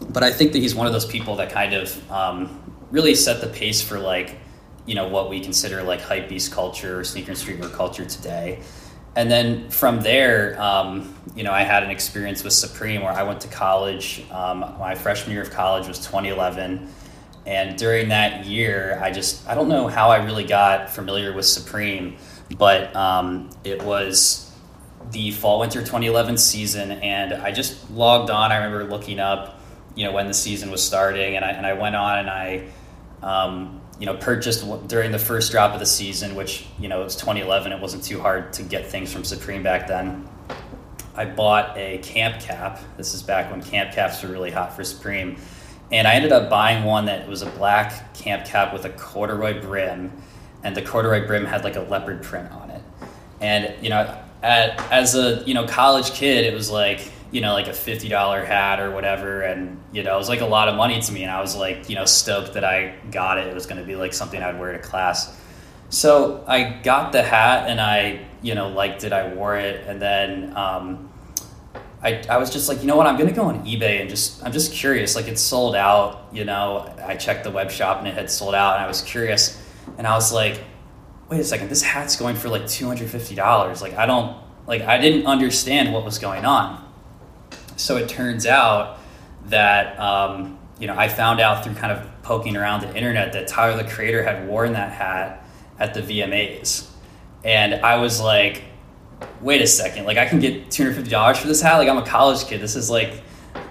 but 0.10 0.24
i 0.24 0.32
think 0.32 0.52
that 0.52 0.60
he's 0.60 0.76
one 0.76 0.86
of 0.86 0.94
those 0.94 1.06
people 1.06 1.38
that 1.38 1.50
kind 1.50 1.74
of 1.74 2.12
um, 2.12 2.60
really 2.92 3.16
set 3.16 3.42
the 3.42 3.48
pace 3.48 3.82
for 3.82 4.00
like 4.00 4.38
you 4.86 4.96
know 4.96 5.08
what 5.08 5.30
we 5.30 5.40
consider 5.40 5.82
like 5.82 6.02
hype 6.02 6.28
beast 6.28 6.52
culture 6.52 7.00
or 7.00 7.04
sneaker 7.04 7.32
and 7.32 7.40
streetwear 7.40 7.72
culture 7.74 8.06
today. 8.06 8.62
And 9.16 9.30
then 9.30 9.70
from 9.70 10.02
there 10.02 10.60
um, 10.62 11.16
you 11.36 11.44
know 11.44 11.52
i 11.52 11.64
had 11.64 11.84
an 11.84 11.90
experience 11.90 12.44
with 12.44 12.54
supreme 12.54 13.02
where 13.02 13.14
i 13.14 13.24
went 13.24 13.42
to 13.42 13.48
college 13.48 14.24
um, 14.32 14.60
my 14.80 14.96
freshman 14.96 15.34
year 15.34 15.44
of 15.44 15.52
college 15.52 15.88
was 15.88 16.00
2011 16.00 16.90
and 17.46 17.78
during 17.78 18.10
that 18.10 18.46
year 18.46 19.00
i 19.02 19.12
just 19.12 19.48
i 19.48 19.56
don't 19.56 19.68
know 19.68 19.88
how 19.88 20.10
i 20.10 20.24
really 20.24 20.46
got 20.46 20.90
familiar 20.90 21.34
with 21.34 21.46
supreme 21.46 22.16
but 22.58 22.96
um, 22.96 23.50
it 23.64 23.82
was 23.82 24.52
the 25.12 25.32
fall 25.32 25.60
winter 25.60 25.80
2011 25.80 26.38
season 26.38 26.92
and 26.92 27.34
i 27.34 27.52
just 27.52 27.90
logged 27.92 28.30
on 28.30 28.52
i 28.52 28.56
remember 28.56 28.84
looking 28.84 29.20
up 29.20 29.60
you 29.96 30.06
know 30.06 30.12
when 30.12 30.28
the 30.28 30.34
season 30.34 30.72
was 30.72 30.84
starting 30.84 31.36
and 31.36 31.44
i, 31.44 31.52
and 31.52 31.66
I 31.66 31.74
went 31.74 31.96
on 31.96 32.20
and 32.20 32.30
i 32.30 32.68
um, 33.22 33.82
you 34.00 34.06
know, 34.06 34.18
purchased 34.18 34.66
during 34.88 35.12
the 35.12 35.20
first 35.20 35.52
drop 35.52 35.74
of 35.74 35.80
the 35.80 35.86
season, 35.86 36.36
which, 36.36 36.66
you 36.80 36.90
know, 36.90 37.02
it 37.02 37.06
was 37.06 37.16
2011. 37.16 37.72
It 37.72 37.80
wasn't 37.80 38.04
too 38.04 38.20
hard 38.20 38.52
to 38.54 38.64
get 38.64 38.88
things 38.88 39.14
from 39.14 39.24
Supreme 39.24 39.64
back 39.64 39.88
then. 39.88 40.28
I 41.16 41.26
bought 41.26 41.78
a 41.78 42.00
camp 42.00 42.42
cap. 42.42 42.80
This 42.98 43.14
is 43.14 43.22
back 43.22 43.52
when 43.52 43.62
camp 43.62 43.94
caps 43.94 44.24
were 44.24 44.30
really 44.30 44.52
hot 44.52 44.76
for 44.76 44.84
Supreme. 44.84 45.38
And 45.94 46.06
I 46.06 46.16
ended 46.16 46.34
up 46.34 46.50
buying 46.50 46.84
one 46.84 47.06
that 47.06 47.30
was 47.30 47.42
a 47.42 47.50
black 47.52 48.14
camp 48.14 48.46
cap 48.46 48.74
with 48.74 48.84
a 48.84 48.90
corduroy 48.90 49.62
brim. 49.62 50.12
And 50.64 50.76
the 50.76 50.82
corduroy 50.82 51.26
brim 51.26 51.46
had 51.46 51.64
like 51.64 51.78
a 51.78 51.82
leopard 51.82 52.24
print 52.24 52.52
on 52.52 52.70
it. 52.72 52.82
And, 53.40 53.74
you 53.82 53.90
know, 53.90 54.22
at, 54.42 54.92
as 54.92 55.16
a, 55.16 55.44
you 55.46 55.54
know, 55.54 55.66
college 55.66 56.12
kid, 56.12 56.46
it 56.46 56.54
was 56.54 56.70
like, 56.70 57.12
you 57.32 57.42
know, 57.42 57.54
like 57.54 57.68
a 57.68 57.74
fifty 57.74 58.08
dollar 58.08 58.46
hat 58.46 58.80
or 58.80 58.92
whatever, 58.92 59.42
and 59.42 59.82
you 59.92 60.04
know, 60.04 60.14
it 60.14 60.18
was 60.18 60.30
like 60.30 60.42
a 60.42 60.46
lot 60.46 60.70
of 60.70 60.76
money 60.76 61.02
to 61.02 61.12
me, 61.12 61.24
and 61.24 61.32
I 61.32 61.42
was 61.42 61.56
like, 61.56 61.90
you 61.90 61.96
know, 61.96 62.06
stoked 62.06 62.54
that 62.54 62.64
I 62.64 62.94
got 63.10 63.40
it. 63.40 63.48
It 63.48 63.56
was 63.56 63.66
going 63.66 63.82
to 63.82 63.88
be 63.88 63.96
like 63.96 64.14
something 64.14 64.42
I'd 64.42 64.60
wear 64.60 64.72
to 64.72 64.78
class. 64.78 65.36
So 65.90 66.44
I 66.48 66.64
got 66.84 67.12
the 67.12 67.24
hat, 67.24 67.68
and 67.70 67.82
I, 67.82 68.28
you 68.44 68.54
know, 68.54 68.70
liked 68.70 69.04
it. 69.04 69.12
I 69.12 69.34
wore 69.34 69.58
it, 69.58 69.84
and 69.88 70.00
then 70.00 70.56
um, 70.56 71.12
I, 72.04 72.24
I 72.30 72.38
was 72.38 72.50
just 72.50 72.68
like, 72.68 72.82
you 72.82 72.88
know 72.88 72.96
what, 72.96 73.08
I'm 73.08 73.16
going 73.16 73.30
to 73.30 73.36
go 73.36 73.44
on 73.44 73.66
eBay 73.66 74.02
and 74.02 74.10
just, 74.10 74.44
I'm 74.44 74.52
just 74.52 74.74
curious. 74.74 75.16
Like 75.16 75.28
it's 75.28 75.42
sold 75.42 75.76
out, 75.76 76.28
you 76.34 76.44
know. 76.44 76.94
I 77.06 77.16
checked 77.16 77.44
the 77.44 77.52
web 77.52 77.72
shop, 77.72 78.00
and 78.00 78.08
it 78.08 78.14
had 78.14 78.30
sold 78.30 78.56
out, 78.56 78.76
and 78.76 78.84
I 78.84 78.88
was 78.88 79.02
curious, 79.02 79.62
and 79.98 80.06
I 80.06 80.14
was 80.14 80.34
like, 80.34 80.62
wait 81.30 81.40
a 81.40 81.44
second, 81.44 81.70
this 81.70 81.82
hat's 81.82 82.16
going 82.16 82.36
for 82.36 82.50
like 82.50 82.68
two 82.68 82.88
hundred 82.88 83.10
fifty 83.10 83.36
dollars. 83.36 83.82
Like 83.82 83.94
I 83.94 84.06
don't, 84.06 84.38
like 84.68 84.82
I 84.82 84.98
didn't 85.00 85.26
understand 85.26 85.94
what 85.94 86.04
was 86.04 86.20
going 86.20 86.46
on 86.46 86.84
so 87.76 87.98
it 87.98 88.08
turns 88.08 88.46
out 88.46 89.00
that 89.46 90.00
um, 90.00 90.58
you 90.80 90.88
know 90.88 90.96
I 90.98 91.08
found 91.08 91.40
out 91.40 91.64
through 91.64 91.76
kind 91.76 91.92
of 91.92 92.08
poking 92.22 92.56
around 92.56 92.82
the 92.82 92.96
internet 92.96 93.34
that 93.34 93.48
Tyler 93.48 93.82
the 93.82 93.90
Creator 93.90 94.24
had 94.24 94.48
worn 94.48 94.74
that 94.74 94.92
hat 94.92 95.46
at 95.80 95.94
the 95.94 96.02
VMAs, 96.02 96.88
and 97.44 97.76
I 97.76 97.98
was 97.98 98.22
like, 98.22 98.64
wait 99.42 99.62
a 99.62 99.68
second, 99.68 100.06
like 100.06 100.18
I 100.18 100.26
can 100.26 100.40
get 100.40 100.72
two 100.72 100.84
hundred 100.84 100.96
fifty 100.96 101.12
dollars 101.12 101.38
for 101.38 101.48
this 101.48 101.62
hat? 101.62 101.78
Like 101.78 101.90
I'm 101.90 101.98
a 101.98 102.06
college 102.06 102.46
kid. 102.46 102.62
This 102.62 102.76
is 102.76 102.90
like 102.90 103.22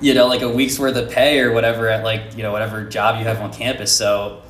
you 0.00 0.14
know 0.14 0.26
like 0.26 0.42
a 0.42 0.48
week's 0.48 0.78
worth 0.78 0.96
of 0.96 1.10
pay 1.10 1.40
or 1.40 1.52
whatever 1.52 1.88
at 1.88 2.04
like 2.04 2.36
you 2.36 2.42
know 2.42 2.52
whatever 2.52 2.84
job 2.84 3.18
you 3.18 3.24
have 3.24 3.40
on 3.40 3.52
campus. 3.52 3.90
So 3.96 4.42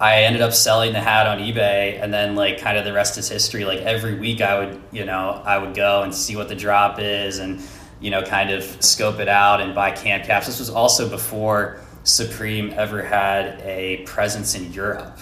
I 0.00 0.22
ended 0.22 0.42
up 0.42 0.52
selling 0.52 0.92
the 0.92 1.00
hat 1.00 1.26
on 1.26 1.38
eBay, 1.38 2.02
and 2.02 2.12
then 2.12 2.34
like 2.36 2.60
kind 2.60 2.78
of 2.78 2.84
the 2.84 2.92
rest 2.92 3.18
is 3.18 3.28
history. 3.28 3.64
Like 3.64 3.80
every 3.80 4.18
week, 4.18 4.40
I 4.40 4.58
would 4.58 4.80
you 4.92 5.04
know 5.04 5.42
I 5.44 5.58
would 5.58 5.74
go 5.74 6.02
and 6.02 6.14
see 6.14 6.36
what 6.36 6.48
the 6.48 6.56
drop 6.56 6.98
is 6.98 7.38
and 7.38 7.60
you 8.00 8.10
know, 8.10 8.22
kind 8.22 8.50
of 8.50 8.64
scope 8.82 9.18
it 9.18 9.28
out 9.28 9.60
and 9.60 9.74
buy 9.74 9.90
camp 9.90 10.24
caps. 10.24 10.46
This 10.46 10.58
was 10.58 10.70
also 10.70 11.08
before 11.08 11.80
Supreme 12.04 12.72
ever 12.76 13.02
had 13.02 13.60
a 13.62 13.98
presence 14.06 14.54
in 14.54 14.72
Europe. 14.72 15.18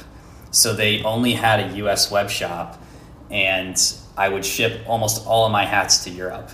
So 0.50 0.74
they 0.74 1.02
only 1.02 1.32
had 1.32 1.60
a 1.60 1.76
US 1.76 2.10
web 2.10 2.30
shop, 2.30 2.82
and 3.30 3.76
I 4.16 4.28
would 4.28 4.44
ship 4.44 4.82
almost 4.86 5.26
all 5.26 5.46
of 5.46 5.52
my 5.52 5.64
hats 5.64 6.04
to 6.04 6.10
Europe 6.10 6.50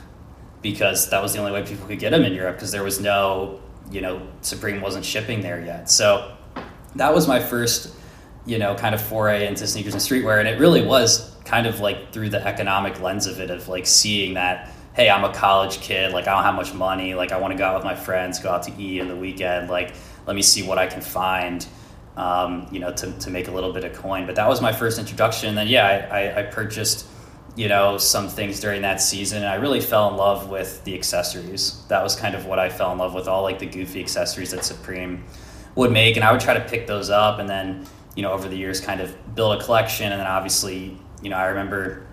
because 0.62 1.10
that 1.10 1.22
was 1.22 1.32
the 1.32 1.38
only 1.38 1.52
way 1.52 1.62
people 1.64 1.86
could 1.86 1.98
get 1.98 2.10
them 2.10 2.24
in 2.24 2.32
Europe 2.32 2.56
because 2.56 2.72
there 2.72 2.84
was 2.84 3.00
no, 3.00 3.60
you 3.90 4.00
know, 4.00 4.26
Supreme 4.40 4.80
wasn't 4.80 5.04
shipping 5.04 5.40
there 5.40 5.60
yet. 5.60 5.90
So 5.90 6.36
that 6.96 7.14
was 7.14 7.26
my 7.26 7.40
first, 7.40 7.94
you 8.46 8.58
know, 8.58 8.74
kind 8.74 8.94
of 8.94 9.00
foray 9.00 9.46
into 9.46 9.66
sneakers 9.66 9.94
and 9.94 10.02
streetwear. 10.02 10.38
And 10.38 10.48
it 10.48 10.58
really 10.58 10.84
was 10.84 11.34
kind 11.44 11.66
of 11.66 11.80
like 11.80 12.12
through 12.12 12.30
the 12.30 12.44
economic 12.46 13.00
lens 13.00 13.26
of 13.26 13.40
it, 13.40 13.50
of 13.50 13.68
like 13.68 13.86
seeing 13.86 14.34
that 14.34 14.72
hey, 14.94 15.08
I'm 15.08 15.24
a 15.24 15.32
college 15.32 15.80
kid, 15.80 16.12
like 16.12 16.28
I 16.28 16.32
don't 16.34 16.42
have 16.42 16.54
much 16.54 16.74
money, 16.74 17.14
like 17.14 17.32
I 17.32 17.38
want 17.38 17.52
to 17.52 17.58
go 17.58 17.64
out 17.64 17.76
with 17.76 17.84
my 17.84 17.94
friends, 17.94 18.38
go 18.38 18.50
out 18.50 18.62
to 18.64 18.72
eat 18.78 19.00
in 19.00 19.08
the 19.08 19.16
weekend, 19.16 19.70
like 19.70 19.94
let 20.26 20.36
me 20.36 20.42
see 20.42 20.62
what 20.62 20.78
I 20.78 20.86
can 20.86 21.00
find, 21.00 21.66
um, 22.16 22.68
you 22.70 22.78
know, 22.78 22.92
to, 22.92 23.10
to 23.10 23.30
make 23.30 23.48
a 23.48 23.50
little 23.50 23.72
bit 23.72 23.84
of 23.84 23.94
coin. 23.94 24.26
But 24.26 24.36
that 24.36 24.48
was 24.48 24.60
my 24.60 24.72
first 24.72 24.98
introduction. 24.98 25.48
And 25.48 25.58
then, 25.58 25.66
yeah, 25.66 26.08
I, 26.10 26.18
I, 26.18 26.40
I 26.40 26.42
purchased, 26.42 27.06
you 27.54 27.68
know, 27.68 27.98
some 27.98 28.28
things 28.28 28.60
during 28.60 28.82
that 28.82 29.00
season. 29.00 29.38
And 29.38 29.46
I 29.46 29.56
really 29.56 29.80
fell 29.80 30.10
in 30.10 30.16
love 30.16 30.48
with 30.48 30.82
the 30.84 30.94
accessories. 30.94 31.84
That 31.88 32.02
was 32.02 32.16
kind 32.16 32.34
of 32.34 32.46
what 32.46 32.58
I 32.58 32.68
fell 32.68 32.92
in 32.92 32.98
love 32.98 33.14
with, 33.14 33.28
all 33.28 33.42
like 33.42 33.58
the 33.58 33.66
goofy 33.66 34.00
accessories 34.00 34.50
that 34.52 34.64
Supreme 34.64 35.24
would 35.74 35.92
make. 35.92 36.16
And 36.16 36.24
I 36.24 36.32
would 36.32 36.40
try 36.40 36.54
to 36.54 36.60
pick 36.60 36.86
those 36.86 37.10
up 37.10 37.38
and 37.38 37.48
then, 37.48 37.86
you 38.14 38.22
know, 38.22 38.32
over 38.32 38.48
the 38.48 38.56
years 38.56 38.80
kind 38.80 39.00
of 39.00 39.34
build 39.34 39.60
a 39.60 39.64
collection. 39.64 40.12
And 40.12 40.20
then 40.20 40.26
obviously, 40.26 40.96
you 41.22 41.30
know, 41.30 41.36
I 41.36 41.46
remember 41.46 42.06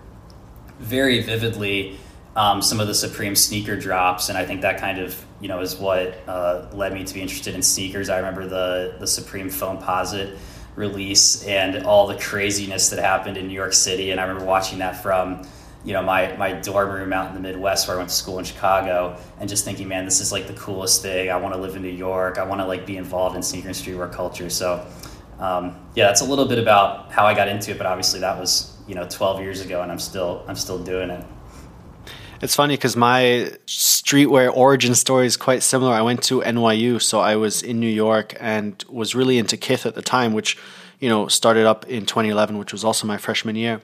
very 0.78 1.22
vividly 1.22 1.98
um, 2.36 2.62
some 2.62 2.80
of 2.80 2.86
the 2.86 2.94
Supreme 2.94 3.34
sneaker 3.34 3.76
drops, 3.76 4.28
and 4.28 4.38
I 4.38 4.46
think 4.46 4.62
that 4.62 4.78
kind 4.78 4.98
of 4.98 5.24
you 5.40 5.48
know 5.48 5.60
is 5.60 5.76
what 5.76 6.16
uh, 6.28 6.68
led 6.72 6.92
me 6.92 7.04
to 7.04 7.14
be 7.14 7.20
interested 7.20 7.54
in 7.54 7.62
sneakers. 7.62 8.08
I 8.08 8.18
remember 8.18 8.46
the 8.46 8.96
the 8.98 9.06
Supreme 9.06 9.48
Foamposite 9.48 10.36
release 10.76 11.44
and 11.46 11.84
all 11.84 12.06
the 12.06 12.16
craziness 12.18 12.90
that 12.90 12.98
happened 12.98 13.36
in 13.36 13.48
New 13.48 13.54
York 13.54 13.72
City, 13.72 14.10
and 14.10 14.20
I 14.20 14.24
remember 14.24 14.46
watching 14.46 14.78
that 14.78 15.02
from 15.02 15.42
you 15.84 15.92
know 15.94 16.02
my 16.02 16.36
my 16.36 16.52
dorm 16.52 16.90
room 16.90 17.12
out 17.12 17.28
in 17.28 17.34
the 17.34 17.40
Midwest 17.40 17.88
where 17.88 17.96
I 17.96 17.98
went 17.98 18.10
to 18.10 18.14
school 18.14 18.38
in 18.38 18.44
Chicago, 18.44 19.16
and 19.38 19.48
just 19.48 19.64
thinking, 19.64 19.88
man, 19.88 20.04
this 20.04 20.20
is 20.20 20.32
like 20.32 20.46
the 20.46 20.54
coolest 20.54 21.02
thing. 21.02 21.30
I 21.30 21.36
want 21.36 21.54
to 21.54 21.60
live 21.60 21.76
in 21.76 21.82
New 21.82 21.88
York. 21.88 22.38
I 22.38 22.44
want 22.44 22.60
to 22.60 22.66
like 22.66 22.86
be 22.86 22.96
involved 22.96 23.36
in 23.36 23.42
sneaker 23.42 23.68
and 23.68 23.76
streetwear 23.76 24.12
culture. 24.12 24.50
So. 24.50 24.86
um, 25.38 25.74
yeah, 25.94 26.06
that's 26.06 26.20
a 26.20 26.24
little 26.24 26.46
bit 26.46 26.58
about 26.58 27.10
how 27.10 27.26
I 27.26 27.34
got 27.34 27.48
into 27.48 27.70
it. 27.70 27.78
But 27.78 27.86
obviously, 27.86 28.20
that 28.20 28.38
was 28.38 28.76
you 28.86 28.94
know 28.94 29.06
12 29.08 29.40
years 29.40 29.60
ago, 29.60 29.82
and 29.82 29.90
I'm 29.90 29.98
still 29.98 30.44
I'm 30.48 30.56
still 30.56 30.78
doing 30.78 31.10
it. 31.10 31.24
It's 32.42 32.54
funny 32.54 32.74
because 32.74 32.96
my 32.96 33.52
streetwear 33.66 34.50
origin 34.54 34.94
story 34.94 35.26
is 35.26 35.36
quite 35.36 35.62
similar. 35.62 35.92
I 35.92 36.00
went 36.00 36.22
to 36.24 36.40
NYU, 36.40 37.00
so 37.02 37.20
I 37.20 37.36
was 37.36 37.62
in 37.62 37.80
New 37.80 37.90
York 37.90 38.34
and 38.40 38.82
was 38.88 39.14
really 39.14 39.36
into 39.36 39.58
Kith 39.58 39.84
at 39.84 39.94
the 39.94 40.00
time, 40.00 40.32
which 40.32 40.56
you 41.00 41.10
know 41.10 41.28
started 41.28 41.66
up 41.66 41.86
in 41.86 42.06
2011, 42.06 42.56
which 42.56 42.72
was 42.72 42.82
also 42.82 43.06
my 43.06 43.18
freshman 43.18 43.56
year. 43.56 43.82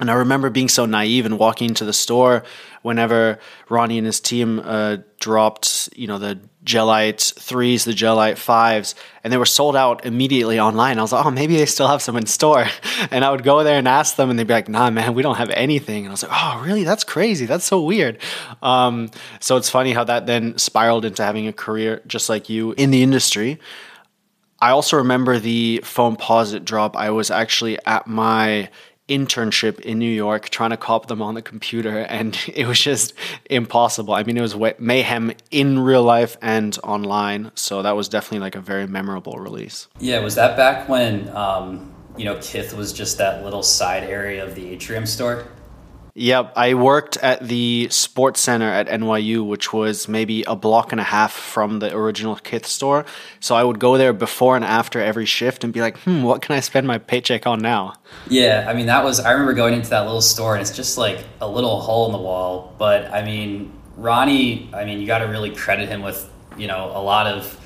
And 0.00 0.10
I 0.10 0.14
remember 0.14 0.50
being 0.50 0.68
so 0.68 0.86
naive 0.86 1.26
and 1.26 1.38
walking 1.38 1.68
into 1.68 1.84
the 1.84 1.92
store 1.92 2.44
whenever 2.80 3.38
Ronnie 3.68 3.98
and 3.98 4.06
his 4.06 4.20
team 4.20 4.60
uh, 4.64 4.98
dropped, 5.20 5.90
you 5.94 6.06
know, 6.06 6.18
the 6.18 6.40
Gel-Lyte 6.64 7.20
threes, 7.20 7.84
the 7.84 7.92
Gel-Lyte 7.92 8.38
fives, 8.38 8.94
and 9.22 9.32
they 9.32 9.36
were 9.36 9.44
sold 9.44 9.76
out 9.76 10.04
immediately 10.06 10.58
online. 10.58 10.98
I 10.98 11.02
was 11.02 11.12
like, 11.12 11.26
oh, 11.26 11.30
maybe 11.30 11.56
they 11.56 11.66
still 11.66 11.88
have 11.88 12.02
some 12.02 12.16
in 12.16 12.26
store. 12.26 12.66
And 13.10 13.24
I 13.24 13.30
would 13.30 13.42
go 13.42 13.64
there 13.64 13.78
and 13.78 13.88
ask 13.88 14.14
them, 14.14 14.30
and 14.30 14.38
they'd 14.38 14.46
be 14.46 14.54
like, 14.54 14.68
nah, 14.68 14.88
man, 14.88 15.14
we 15.14 15.22
don't 15.22 15.36
have 15.36 15.50
anything. 15.50 16.04
And 16.04 16.08
I 16.08 16.12
was 16.12 16.22
like, 16.22 16.32
oh, 16.32 16.62
really? 16.64 16.84
That's 16.84 17.02
crazy. 17.02 17.46
That's 17.46 17.64
so 17.64 17.82
weird. 17.82 18.18
Um, 18.62 19.10
so 19.40 19.56
it's 19.56 19.68
funny 19.68 19.92
how 19.92 20.04
that 20.04 20.26
then 20.26 20.56
spiraled 20.56 21.04
into 21.04 21.22
having 21.24 21.48
a 21.48 21.52
career 21.52 22.00
just 22.06 22.28
like 22.28 22.48
you 22.48 22.72
in 22.72 22.92
the 22.92 23.02
industry. 23.02 23.58
I 24.60 24.70
also 24.70 24.98
remember 24.98 25.40
the 25.40 25.80
Foamposite 25.82 26.64
drop. 26.64 26.96
I 26.96 27.10
was 27.10 27.32
actually 27.32 27.76
at 27.84 28.06
my 28.06 28.70
internship 29.12 29.78
in 29.80 29.98
New 29.98 30.10
York 30.10 30.48
trying 30.48 30.70
to 30.70 30.76
cop 30.76 31.06
them 31.06 31.20
on 31.20 31.34
the 31.34 31.42
computer, 31.42 31.98
and 32.00 32.38
it 32.54 32.66
was 32.66 32.80
just 32.80 33.14
impossible. 33.50 34.14
I 34.14 34.22
mean, 34.22 34.36
it 34.36 34.40
was 34.40 34.56
mayhem 34.78 35.32
in 35.50 35.78
real 35.78 36.02
life 36.02 36.36
and 36.40 36.76
online. 36.82 37.50
So 37.54 37.82
that 37.82 37.92
was 37.92 38.08
definitely 38.08 38.40
like 38.40 38.54
a 38.54 38.60
very 38.60 38.86
memorable 38.86 39.38
release. 39.38 39.88
Yeah, 40.00 40.20
was 40.20 40.34
that 40.36 40.56
back 40.56 40.88
when 40.88 41.28
um, 41.36 41.94
you 42.16 42.24
know 42.24 42.38
Kith 42.40 42.74
was 42.74 42.92
just 42.92 43.18
that 43.18 43.44
little 43.44 43.62
side 43.62 44.04
area 44.04 44.44
of 44.44 44.54
the 44.54 44.70
atrium 44.70 45.06
store? 45.06 45.46
Yep, 46.14 46.52
I 46.56 46.74
worked 46.74 47.16
at 47.18 47.48
the 47.48 47.88
sports 47.90 48.38
center 48.40 48.68
at 48.68 48.86
NYU, 48.86 49.46
which 49.46 49.72
was 49.72 50.08
maybe 50.08 50.42
a 50.46 50.54
block 50.54 50.92
and 50.92 51.00
a 51.00 51.04
half 51.04 51.32
from 51.32 51.78
the 51.78 51.94
original 51.96 52.36
Kith 52.36 52.66
store. 52.66 53.06
So 53.40 53.54
I 53.54 53.64
would 53.64 53.78
go 53.78 53.96
there 53.96 54.12
before 54.12 54.54
and 54.54 54.64
after 54.64 55.00
every 55.00 55.24
shift 55.24 55.64
and 55.64 55.72
be 55.72 55.80
like, 55.80 55.96
hmm, 56.00 56.22
what 56.22 56.42
can 56.42 56.54
I 56.54 56.60
spend 56.60 56.86
my 56.86 56.98
paycheck 56.98 57.46
on 57.46 57.60
now? 57.60 57.94
Yeah, 58.28 58.66
I 58.68 58.74
mean, 58.74 58.86
that 58.86 59.02
was, 59.02 59.20
I 59.20 59.32
remember 59.32 59.54
going 59.54 59.72
into 59.72 59.88
that 59.90 60.02
little 60.02 60.20
store 60.20 60.54
and 60.54 60.60
it's 60.60 60.76
just 60.76 60.98
like 60.98 61.24
a 61.40 61.48
little 61.48 61.80
hole 61.80 62.04
in 62.06 62.12
the 62.12 62.18
wall. 62.18 62.74
But 62.76 63.10
I 63.10 63.22
mean, 63.24 63.72
Ronnie, 63.96 64.68
I 64.74 64.84
mean, 64.84 65.00
you 65.00 65.06
got 65.06 65.18
to 65.18 65.26
really 65.26 65.54
credit 65.54 65.88
him 65.88 66.02
with, 66.02 66.30
you 66.58 66.66
know, 66.66 66.92
a 66.94 67.00
lot 67.00 67.26
of 67.26 67.58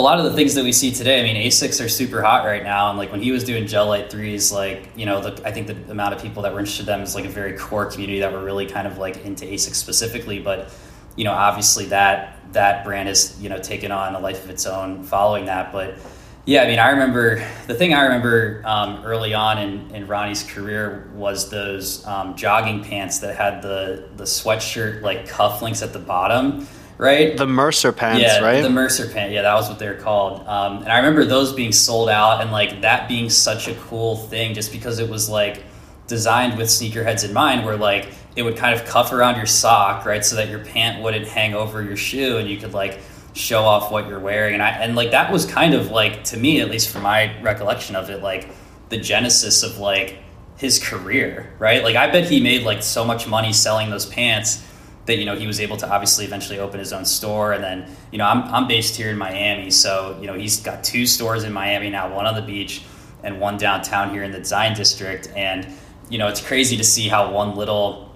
a 0.00 0.02
lot 0.02 0.18
of 0.18 0.24
the 0.24 0.32
things 0.32 0.54
that 0.54 0.64
we 0.64 0.72
see 0.72 0.90
today, 0.90 1.20
I 1.20 1.22
mean, 1.22 1.36
Asics 1.36 1.84
are 1.84 1.88
super 1.88 2.22
hot 2.22 2.46
right 2.46 2.64
now, 2.64 2.88
and 2.88 2.98
like 2.98 3.12
when 3.12 3.20
he 3.20 3.32
was 3.32 3.44
doing 3.44 3.66
Gel 3.66 3.86
Lyte 3.86 4.10
threes, 4.10 4.50
like 4.50 4.88
you 4.96 5.04
know, 5.04 5.20
the, 5.20 5.46
I 5.46 5.52
think 5.52 5.66
the 5.66 5.76
amount 5.90 6.14
of 6.14 6.22
people 6.22 6.42
that 6.42 6.54
were 6.54 6.58
interested 6.58 6.84
in 6.84 6.86
them 6.86 7.02
is 7.02 7.14
like 7.14 7.26
a 7.26 7.28
very 7.28 7.52
core 7.52 7.84
community 7.84 8.20
that 8.20 8.32
were 8.32 8.42
really 8.42 8.64
kind 8.64 8.86
of 8.86 8.96
like 8.96 9.24
into 9.26 9.44
Asics 9.44 9.74
specifically. 9.74 10.38
But 10.38 10.72
you 11.16 11.24
know, 11.24 11.32
obviously 11.32 11.84
that 11.86 12.38
that 12.54 12.82
brand 12.82 13.08
has 13.08 13.38
you 13.42 13.50
know 13.50 13.58
taken 13.58 13.92
on 13.92 14.14
a 14.14 14.20
life 14.20 14.42
of 14.42 14.48
its 14.48 14.64
own 14.64 15.04
following 15.04 15.44
that. 15.44 15.70
But 15.70 15.98
yeah, 16.46 16.62
I 16.62 16.66
mean, 16.66 16.78
I 16.78 16.92
remember 16.92 17.46
the 17.66 17.74
thing 17.74 17.92
I 17.92 18.04
remember 18.04 18.62
um, 18.64 19.02
early 19.04 19.34
on 19.34 19.58
in, 19.58 19.94
in 19.94 20.06
Ronnie's 20.06 20.44
career 20.44 21.10
was 21.14 21.50
those 21.50 22.06
um, 22.06 22.36
jogging 22.36 22.82
pants 22.82 23.18
that 23.18 23.36
had 23.36 23.60
the 23.60 24.08
the 24.16 24.24
sweatshirt 24.24 25.02
like 25.02 25.28
cufflinks 25.28 25.82
at 25.82 25.92
the 25.92 25.98
bottom 25.98 26.66
right? 27.00 27.36
The 27.36 27.46
Mercer 27.46 27.92
pants, 27.92 28.22
yeah, 28.22 28.40
right? 28.40 28.60
The 28.60 28.70
Mercer 28.70 29.08
pant, 29.08 29.32
yeah, 29.32 29.42
that 29.42 29.54
was 29.54 29.68
what 29.68 29.78
they 29.78 29.88
were 29.88 29.94
called. 29.94 30.46
Um, 30.46 30.78
and 30.78 30.88
I 30.88 30.98
remember 30.98 31.24
those 31.24 31.52
being 31.52 31.72
sold 31.72 32.10
out, 32.10 32.42
and 32.42 32.52
like 32.52 32.82
that 32.82 33.08
being 33.08 33.30
such 33.30 33.68
a 33.68 33.74
cool 33.74 34.16
thing, 34.16 34.54
just 34.54 34.70
because 34.70 34.98
it 34.98 35.08
was 35.08 35.28
like 35.28 35.62
designed 36.06 36.58
with 36.58 36.68
sneakerheads 36.68 37.24
in 37.24 37.32
mind, 37.32 37.64
where 37.64 37.76
like 37.76 38.10
it 38.36 38.42
would 38.42 38.56
kind 38.56 38.78
of 38.78 38.86
cuff 38.86 39.12
around 39.12 39.36
your 39.36 39.46
sock, 39.46 40.04
right, 40.04 40.24
so 40.24 40.36
that 40.36 40.48
your 40.48 40.58
pant 40.58 41.02
wouldn't 41.02 41.26
hang 41.26 41.54
over 41.54 41.82
your 41.82 41.96
shoe, 41.96 42.36
and 42.36 42.48
you 42.48 42.58
could 42.58 42.74
like 42.74 43.00
show 43.32 43.62
off 43.62 43.90
what 43.90 44.06
you're 44.06 44.20
wearing. 44.20 44.54
And 44.54 44.62
I 44.62 44.70
and 44.70 44.94
like 44.94 45.12
that 45.12 45.32
was 45.32 45.46
kind 45.46 45.72
of 45.72 45.90
like 45.90 46.24
to 46.24 46.36
me, 46.36 46.60
at 46.60 46.70
least 46.70 46.90
from 46.90 47.02
my 47.02 47.40
recollection 47.40 47.96
of 47.96 48.10
it, 48.10 48.22
like 48.22 48.50
the 48.90 48.98
genesis 48.98 49.62
of 49.62 49.78
like 49.78 50.18
his 50.58 50.78
career, 50.78 51.50
right? 51.58 51.82
Like 51.82 51.96
I 51.96 52.10
bet 52.10 52.28
he 52.28 52.40
made 52.40 52.62
like 52.64 52.82
so 52.82 53.06
much 53.06 53.26
money 53.26 53.54
selling 53.54 53.88
those 53.88 54.04
pants 54.04 54.66
that 55.10 55.18
you 55.18 55.26
know 55.26 55.36
he 55.36 55.46
was 55.46 55.60
able 55.60 55.76
to 55.76 55.90
obviously 55.90 56.24
eventually 56.24 56.58
open 56.58 56.78
his 56.78 56.92
own 56.92 57.04
store. 57.04 57.52
And 57.52 57.62
then 57.62 57.86
you 58.10 58.18
know 58.18 58.26
I'm, 58.26 58.42
I'm 58.54 58.68
based 58.68 58.96
here 58.96 59.10
in 59.10 59.18
miami. 59.18 59.70
So 59.70 60.16
you 60.20 60.26
know 60.26 60.34
he's 60.34 60.60
got 60.60 60.82
two 60.82 61.06
stores 61.06 61.44
in 61.44 61.52
miami 61.52 61.90
now 61.90 62.14
one 62.14 62.26
on 62.26 62.34
the 62.34 62.42
beach 62.42 62.82
and 63.22 63.40
one 63.40 63.58
downtown 63.58 64.10
here 64.10 64.22
in 64.22 64.30
the 64.30 64.38
design 64.38 64.74
district. 64.74 65.28
And 65.36 65.66
you 66.08 66.18
know 66.18 66.28
it's 66.28 66.40
crazy 66.40 66.76
to 66.76 66.84
see 66.84 67.08
how 67.08 67.32
one 67.32 67.56
little 67.56 68.14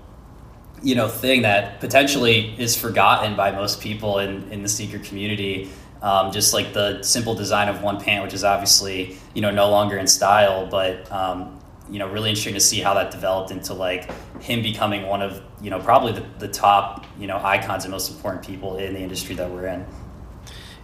you 0.83 0.95
know 0.95 1.09
thing 1.09 1.43
that 1.43 1.81
potentially 1.81 2.55
is 2.59 2.77
forgotten 2.77 3.37
by 3.37 3.51
most 3.51 3.81
people 3.81 4.19
in, 4.19 4.51
in 4.53 4.63
the 4.63 4.69
sneaker 4.69 4.99
community 4.99 5.71
um, 6.03 6.31
just 6.31 6.53
like 6.53 6.75
the 6.75 7.03
simple 7.03 7.35
design 7.35 7.69
of 7.69 7.81
one 7.81 7.99
pant 7.99 8.23
which 8.23 8.35
is 8.35 8.45
obviously 8.45 9.17
you 9.33 9.41
know 9.41 9.51
no 9.51 9.71
longer 9.71 9.97
in 9.97 10.07
style 10.07 10.67
but 10.67 11.11
um, 11.11 11.59
you 11.91 11.99
know 11.99 12.09
really 12.09 12.31
interesting 12.31 12.55
to 12.55 12.61
see 12.61 12.81
how 12.81 12.95
that 12.95 13.11
developed 13.11 13.51
into 13.51 13.75
like 13.75 14.11
him 14.41 14.63
becoming 14.63 15.07
one 15.07 15.23
of 15.23 15.43
you 15.61 15.71
know 15.71 15.79
probably 15.79 16.13
the, 16.13 16.25
the 16.39 16.49
top 16.49 17.07
you 17.19 17.27
know 17.27 17.39
icons 17.43 17.85
and 17.85 17.93
most 17.93 18.11
important 18.11 18.45
people 18.45 18.77
in 18.77 18.95
the 18.95 19.01
industry 19.01 19.35
that 19.35 19.51
we're 19.51 19.67
in. 19.67 19.87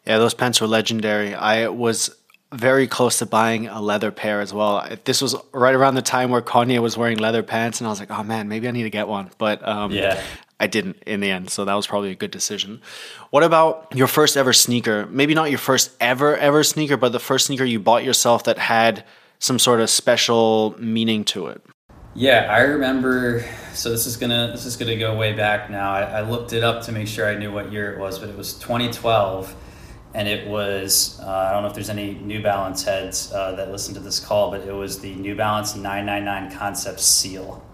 Yeah 0.07 0.19
those 0.19 0.35
pants 0.35 0.61
were 0.61 0.67
legendary. 0.67 1.35
I 1.35 1.69
was 1.69 2.15
very 2.53 2.89
close 2.89 3.19
to 3.19 3.27
buying 3.27 3.69
a 3.69 3.81
leather 3.81 4.11
pair 4.11 4.41
as 4.41 4.53
well. 4.53 4.87
This 5.05 5.23
was 5.23 5.37
right 5.53 5.75
around 5.75 5.95
the 5.95 6.03
time 6.03 6.31
where 6.31 6.43
kanye 6.43 6.81
was 6.81 6.97
wearing 6.97 7.19
leather 7.19 7.45
pants 7.45 7.81
and 7.81 7.87
i 7.87 7.91
was 7.91 8.01
like 8.01 8.11
oh 8.11 8.25
man 8.25 8.49
maybe 8.49 8.67
i 8.67 8.71
need 8.71 8.83
to 8.85 8.91
get 8.91 9.09
one. 9.09 9.31
But 9.39 9.67
um, 9.67 9.93
yeah. 9.93 10.21
I 10.59 10.67
didn't 10.67 11.03
in 11.07 11.21
the 11.21 11.31
end, 11.31 11.49
so 11.49 11.65
that 11.65 11.73
was 11.73 11.87
probably 11.87 12.11
a 12.11 12.15
good 12.15 12.31
decision. 12.31 12.83
What 13.31 13.43
about 13.43 13.89
your 13.95 14.07
first 14.07 14.37
ever 14.37 14.53
sneaker? 14.53 15.07
Maybe 15.07 15.33
not 15.33 15.49
your 15.49 15.59
first 15.59 15.91
ever 16.01 16.37
ever 16.37 16.63
sneaker, 16.63 16.99
but 16.99 17.13
the 17.13 17.19
first 17.19 17.47
sneaker 17.47 17.65
you 17.65 17.81
bought 17.81 18.05
yourself 18.05 18.45
that 18.45 18.59
had 18.59 19.05
some 19.41 19.59
sort 19.59 19.81
of 19.81 19.91
special 19.91 20.77
meaning 20.79 21.25
to 21.25 21.49
it. 21.49 21.63
Yeah, 22.15 22.47
I 22.51 22.61
remember. 22.61 23.45
So 23.73 23.91
this 23.91 24.07
is 24.07 24.17
gonna 24.17 24.49
this 24.53 24.67
is 24.67 24.77
gonna 24.77 24.97
go 24.97 25.17
way 25.17 25.33
back 25.33 25.71
now. 25.71 25.93
I, 25.93 26.03
I 26.03 26.21
looked 26.21 26.53
it 26.53 26.63
up 26.63 26.83
to 26.85 26.93
make 26.93 27.09
sure 27.09 27.27
I 27.27 27.37
knew 27.37 27.53
what 27.53 27.73
year 27.73 27.93
it 27.93 27.99
was, 27.99 28.19
but 28.19 28.29
it 28.29 28.37
was 28.37 28.55
2012, 28.55 29.55
and 30.15 30.29
it 30.29 30.47
was 30.49 31.21
uh, 31.21 31.27
I 31.27 31.53
don't 31.53 31.63
know 31.63 31.69
if 31.69 31.75
there's 31.75 31.89
any 31.89 32.15
New 32.15 32.43
Balance 32.43 32.85
heads 32.85 33.33
uh, 33.33 33.53
that 33.53 33.71
listen 33.71 33.95
to 33.95 34.01
this 34.01 34.21
call, 34.21 34.51
but 34.51 34.63
it 34.63 34.73
was 34.73 35.01
the 35.01 35.15
New 35.15 35.37
Balance 35.37 35.77
999 35.77 36.59
Concept 36.59 37.01
Seal. 37.01 37.65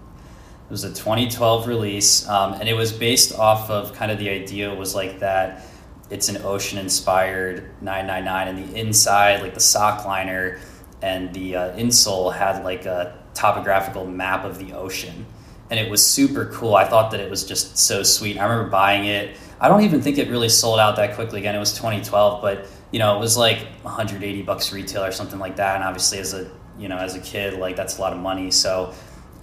It 0.67 0.71
was 0.71 0.85
a 0.85 0.91
2012 0.91 1.67
release, 1.67 2.29
um, 2.29 2.55
and 2.55 2.69
it 2.69 2.75
was 2.75 2.93
based 2.93 3.33
off 3.39 3.71
of 3.71 3.95
kind 3.95 4.13
of 4.13 4.19
the 4.19 4.29
idea 4.29 4.75
was 4.75 4.95
like 4.95 5.21
that. 5.21 5.65
It's 6.11 6.29
an 6.29 6.37
ocean 6.43 6.79
inspired 6.79 7.71
999, 7.81 8.49
and 8.49 8.69
the 8.69 8.79
inside, 8.79 9.43
like 9.43 9.55
the 9.55 9.61
sock 9.61 10.05
liner 10.05 10.61
and 11.03 11.33
the 11.35 11.57
uh, 11.57 11.77
insole 11.77 12.35
had 12.35 12.65
like 12.65 12.87
a 12.87 13.19
topographical 13.35 14.07
map 14.07 14.45
of 14.45 14.59
the 14.59 14.73
ocean 14.73 15.27
and 15.71 15.81
it 15.81 15.91
was 15.91 16.05
super 16.05 16.47
cool. 16.47 16.75
I 16.75 16.85
thought 16.85 17.11
that 17.11 17.21
it 17.21 17.29
was 17.29 17.45
just 17.45 17.77
so 17.77 18.03
sweet. 18.03 18.39
I 18.39 18.45
remember 18.45 18.71
buying 18.71 19.05
it. 19.07 19.37
I 19.61 19.69
don't 19.69 19.83
even 19.83 20.01
think 20.01 20.19
it 20.19 20.29
really 20.29 20.49
sold 20.49 20.79
out 20.79 20.97
that 20.97 21.15
quickly. 21.15 21.41
Again 21.41 21.55
it 21.55 21.59
was 21.59 21.73
2012 21.75 22.43
but 22.43 22.67
you 22.93 22.99
know 22.99 23.17
it 23.17 23.21
was 23.21 23.37
like 23.37 23.67
180 23.83 24.43
bucks 24.43 24.73
retail 24.73 25.05
or 25.05 25.13
something 25.13 25.39
like 25.39 25.57
that. 25.57 25.77
And 25.77 25.85
obviously 25.85 26.19
as 26.19 26.35
a 26.35 26.51
you 26.79 26.89
know 26.89 26.99
as 26.99 27.15
a 27.15 27.21
kid 27.21 27.55
like 27.55 27.77
that's 27.77 27.99
a 27.99 28.01
lot 28.01 28.13
of 28.13 28.19
money. 28.19 28.51
So 28.51 28.95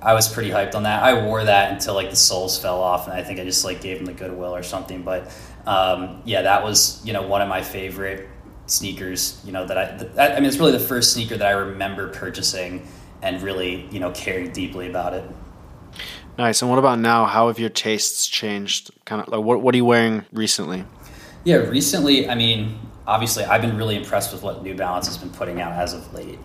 i 0.01 0.13
was 0.13 0.31
pretty 0.31 0.49
hyped 0.49 0.75
on 0.75 0.83
that. 0.83 1.03
I 1.03 1.25
wore 1.25 1.43
that 1.43 1.71
until 1.71 1.93
like 1.93 2.09
the 2.09 2.15
soles 2.15 2.59
fell 2.59 2.81
off 2.81 3.07
and 3.07 3.15
i 3.15 3.23
think 3.23 3.39
i 3.39 3.43
just 3.45 3.63
like 3.63 3.81
gave 3.81 3.97
them 3.97 4.05
the 4.05 4.13
goodwill 4.13 4.55
or 4.55 4.63
something. 4.63 5.03
But 5.03 5.31
um, 5.65 6.21
yeah 6.25 6.43
that 6.43 6.63
was 6.63 7.01
you 7.05 7.13
know 7.13 7.23
one 7.23 7.41
of 7.41 7.49
my 7.49 7.61
favorite 7.61 8.29
sneakers, 8.73 9.41
you 9.45 9.51
know, 9.51 9.65
that 9.65 9.77
I, 9.77 10.03
that, 10.15 10.31
I 10.33 10.35
mean, 10.35 10.45
it's 10.45 10.57
really 10.57 10.71
the 10.71 10.79
first 10.79 11.13
sneaker 11.13 11.37
that 11.37 11.47
I 11.47 11.51
remember 11.51 12.09
purchasing 12.09 12.87
and 13.21 13.41
really, 13.41 13.87
you 13.91 13.99
know, 13.99 14.11
caring 14.11 14.51
deeply 14.51 14.89
about 14.89 15.13
it. 15.13 15.23
Nice. 16.37 16.61
And 16.61 16.69
what 16.69 16.79
about 16.79 16.99
now? 16.99 17.25
How 17.25 17.47
have 17.47 17.59
your 17.59 17.69
tastes 17.69 18.27
changed? 18.27 18.91
Kind 19.05 19.21
of 19.21 19.27
like 19.27 19.43
what, 19.43 19.61
what 19.61 19.73
are 19.75 19.77
you 19.77 19.85
wearing 19.85 20.25
recently? 20.33 20.83
Yeah, 21.43 21.57
recently, 21.57 22.27
I 22.29 22.35
mean, 22.35 22.79
obviously, 23.05 23.43
I've 23.43 23.61
been 23.61 23.77
really 23.77 23.95
impressed 23.95 24.33
with 24.33 24.43
what 24.43 24.63
New 24.63 24.75
Balance 24.75 25.07
has 25.07 25.17
been 25.17 25.29
putting 25.29 25.61
out 25.61 25.73
as 25.73 25.93
of 25.93 26.11
late. 26.13 26.39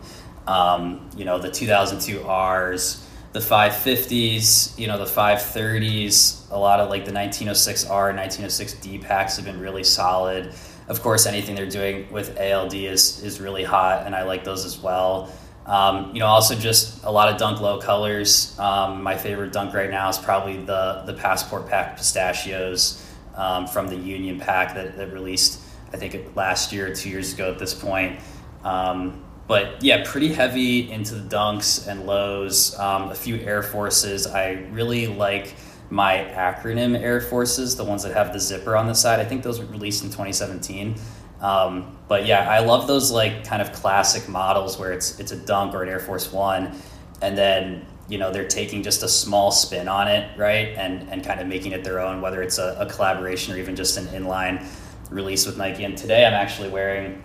Um, 0.46 1.08
you 1.16 1.24
know, 1.24 1.38
the 1.38 1.50
2002 1.50 2.18
Rs, 2.20 3.06
the 3.32 3.40
550s, 3.40 4.78
you 4.78 4.86
know, 4.86 4.98
the 4.98 5.04
530s, 5.04 6.50
a 6.50 6.58
lot 6.58 6.80
of 6.80 6.90
like 6.90 7.04
the 7.04 7.12
1906R, 7.12 7.88
1906 7.88 8.74
D 8.74 8.98
packs 8.98 9.36
have 9.36 9.44
been 9.44 9.60
really 9.60 9.84
solid 9.84 10.52
of 10.88 11.02
course, 11.02 11.26
anything 11.26 11.54
they're 11.54 11.66
doing 11.66 12.10
with 12.10 12.38
ALD 12.38 12.74
is 12.74 13.22
is 13.22 13.40
really 13.40 13.64
hot, 13.64 14.06
and 14.06 14.14
I 14.14 14.22
like 14.22 14.44
those 14.44 14.64
as 14.64 14.78
well. 14.78 15.30
Um, 15.66 16.14
you 16.14 16.20
know, 16.20 16.26
also 16.26 16.54
just 16.54 17.04
a 17.04 17.10
lot 17.10 17.30
of 17.30 17.38
Dunk 17.38 17.60
Low 17.60 17.78
colors. 17.78 18.58
Um, 18.58 19.02
my 19.02 19.16
favorite 19.16 19.52
Dunk 19.52 19.74
right 19.74 19.90
now 19.90 20.08
is 20.08 20.16
probably 20.16 20.56
the 20.56 21.02
the 21.04 21.12
Passport 21.12 21.68
Pack 21.68 21.96
pistachios 21.98 23.04
um, 23.34 23.66
from 23.66 23.88
the 23.88 23.96
Union 23.96 24.40
Pack 24.40 24.74
that, 24.74 24.96
that 24.96 25.12
released, 25.12 25.60
I 25.92 25.98
think, 25.98 26.34
last 26.34 26.72
year 26.72 26.90
or 26.90 26.94
two 26.94 27.10
years 27.10 27.34
ago 27.34 27.52
at 27.52 27.58
this 27.58 27.74
point. 27.74 28.18
Um, 28.64 29.24
but 29.46 29.82
yeah, 29.82 30.04
pretty 30.04 30.32
heavy 30.32 30.90
into 30.90 31.14
the 31.14 31.36
dunks 31.36 31.86
and 31.86 32.06
lows. 32.06 32.78
Um, 32.78 33.10
a 33.10 33.14
few 33.14 33.36
Air 33.36 33.62
Forces. 33.62 34.26
I 34.26 34.66
really 34.72 35.06
like 35.06 35.54
my 35.90 36.16
acronym 36.32 36.98
Air 36.98 37.20
Forces, 37.20 37.76
the 37.76 37.84
ones 37.84 38.02
that 38.02 38.12
have 38.12 38.32
the 38.32 38.40
zipper 38.40 38.76
on 38.76 38.86
the 38.86 38.94
side. 38.94 39.20
I 39.20 39.24
think 39.24 39.42
those 39.42 39.58
were 39.58 39.66
released 39.66 40.02
in 40.02 40.10
2017. 40.10 40.96
Um, 41.40 41.96
but 42.08 42.26
yeah, 42.26 42.48
I 42.50 42.60
love 42.60 42.86
those 42.86 43.10
like 43.10 43.44
kind 43.44 43.62
of 43.62 43.72
classic 43.72 44.28
models 44.28 44.78
where 44.78 44.92
it's 44.92 45.18
it's 45.20 45.32
a 45.32 45.36
dunk 45.36 45.74
or 45.74 45.82
an 45.82 45.88
Air 45.88 46.00
Force 46.00 46.32
One, 46.32 46.76
and 47.22 47.38
then 47.38 47.86
you 48.08 48.18
know 48.18 48.32
they're 48.32 48.48
taking 48.48 48.82
just 48.82 49.02
a 49.02 49.08
small 49.08 49.50
spin 49.50 49.88
on 49.88 50.08
it, 50.08 50.36
right, 50.36 50.68
and 50.76 51.08
and 51.10 51.24
kind 51.24 51.40
of 51.40 51.46
making 51.46 51.72
it 51.72 51.84
their 51.84 52.00
own, 52.00 52.20
whether 52.20 52.42
it's 52.42 52.58
a, 52.58 52.76
a 52.80 52.86
collaboration 52.86 53.54
or 53.54 53.58
even 53.58 53.76
just 53.76 53.96
an 53.96 54.06
inline 54.06 54.66
release 55.10 55.46
with 55.46 55.56
Nike. 55.56 55.84
And 55.84 55.96
today 55.96 56.26
I'm 56.26 56.34
actually 56.34 56.70
wearing 56.70 57.22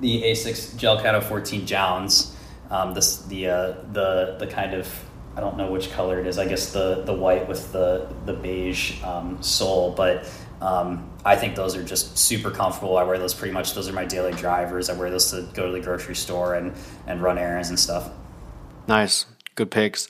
the 0.00 0.22
Asics 0.22 0.76
Gel 0.76 1.00
Cato 1.00 1.20
14 1.20 1.66
JJJJounds. 1.66 2.32
Um, 2.70 2.94
this 2.94 3.18
the 3.22 3.48
uh, 3.48 3.74
the 3.92 4.36
the 4.38 4.46
kind 4.46 4.74
of 4.74 4.86
I 5.36 5.40
don't 5.40 5.56
know 5.58 5.70
which 5.70 5.90
color 5.92 6.18
it 6.18 6.26
is. 6.26 6.38
I 6.38 6.46
guess 6.46 6.72
the 6.72 7.02
the 7.04 7.12
white 7.12 7.46
with 7.46 7.72
the 7.72 8.08
the 8.24 8.32
beige 8.32 9.02
um, 9.04 9.42
sole, 9.42 9.92
but 9.92 10.30
um, 10.60 11.10
I 11.24 11.36
think 11.36 11.54
those 11.54 11.76
are 11.76 11.82
just 11.82 12.16
super 12.16 12.50
comfortable. 12.50 12.96
I 12.96 13.02
wear 13.02 13.18
those 13.18 13.34
pretty 13.34 13.52
much. 13.52 13.74
Those 13.74 13.88
are 13.88 13.92
my 13.92 14.06
daily 14.06 14.32
drivers. 14.32 14.88
I 14.88 14.94
wear 14.94 15.10
those 15.10 15.30
to 15.32 15.42
go 15.52 15.66
to 15.66 15.72
the 15.72 15.80
grocery 15.80 16.16
store 16.16 16.54
and 16.54 16.72
and 17.06 17.22
run 17.22 17.36
errands 17.36 17.68
and 17.68 17.78
stuff. 17.78 18.10
Nice, 18.88 19.26
good 19.56 19.70
picks. 19.70 20.08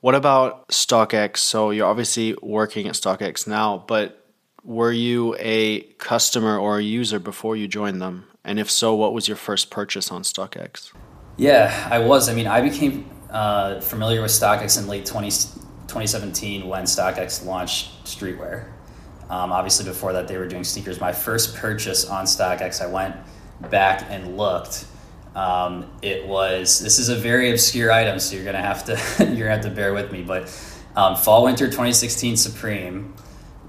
What 0.00 0.14
about 0.14 0.68
StockX? 0.68 1.38
So 1.38 1.70
you're 1.70 1.86
obviously 1.86 2.36
working 2.42 2.86
at 2.86 2.94
StockX 2.94 3.46
now, 3.48 3.84
but 3.88 4.24
were 4.64 4.92
you 4.92 5.34
a 5.38 5.80
customer 5.98 6.58
or 6.58 6.78
a 6.78 6.82
user 6.82 7.18
before 7.18 7.56
you 7.56 7.66
joined 7.66 8.02
them? 8.02 8.26
And 8.44 8.60
if 8.60 8.70
so, 8.70 8.94
what 8.94 9.12
was 9.12 9.28
your 9.28 9.36
first 9.36 9.70
purchase 9.70 10.10
on 10.10 10.22
StockX? 10.22 10.92
Yeah, 11.36 11.88
I 11.90 11.98
was. 12.00 12.28
I 12.28 12.34
mean, 12.34 12.46
I 12.46 12.60
became 12.60 13.08
uh, 13.30 13.80
familiar 13.80 14.22
with 14.22 14.30
StockX 14.30 14.78
in 14.78 14.88
late 14.88 15.06
20, 15.06 15.28
2017 15.28 16.66
when 16.66 16.84
StockX 16.84 17.44
launched 17.44 18.04
streetwear. 18.04 18.66
Um, 19.30 19.52
obviously, 19.52 19.84
before 19.84 20.14
that, 20.14 20.26
they 20.28 20.38
were 20.38 20.48
doing 20.48 20.64
sneakers. 20.64 21.00
My 21.00 21.12
first 21.12 21.54
purchase 21.54 22.06
on 22.06 22.24
StockX, 22.24 22.82
I 22.82 22.86
went 22.86 23.16
back 23.70 24.06
and 24.08 24.36
looked. 24.36 24.86
Um, 25.34 25.90
it 26.02 26.26
was 26.26 26.80
this 26.80 26.98
is 26.98 27.10
a 27.10 27.14
very 27.14 27.50
obscure 27.50 27.92
item, 27.92 28.18
so 28.18 28.34
you're 28.34 28.44
gonna 28.44 28.62
have 28.62 28.84
to 28.86 28.92
you're 29.18 29.48
gonna 29.48 29.50
have 29.50 29.64
to 29.64 29.70
bear 29.70 29.92
with 29.92 30.10
me. 30.10 30.22
But 30.22 30.44
um, 30.96 31.14
fall 31.14 31.44
winter 31.44 31.66
2016 31.66 32.36
Supreme, 32.36 33.14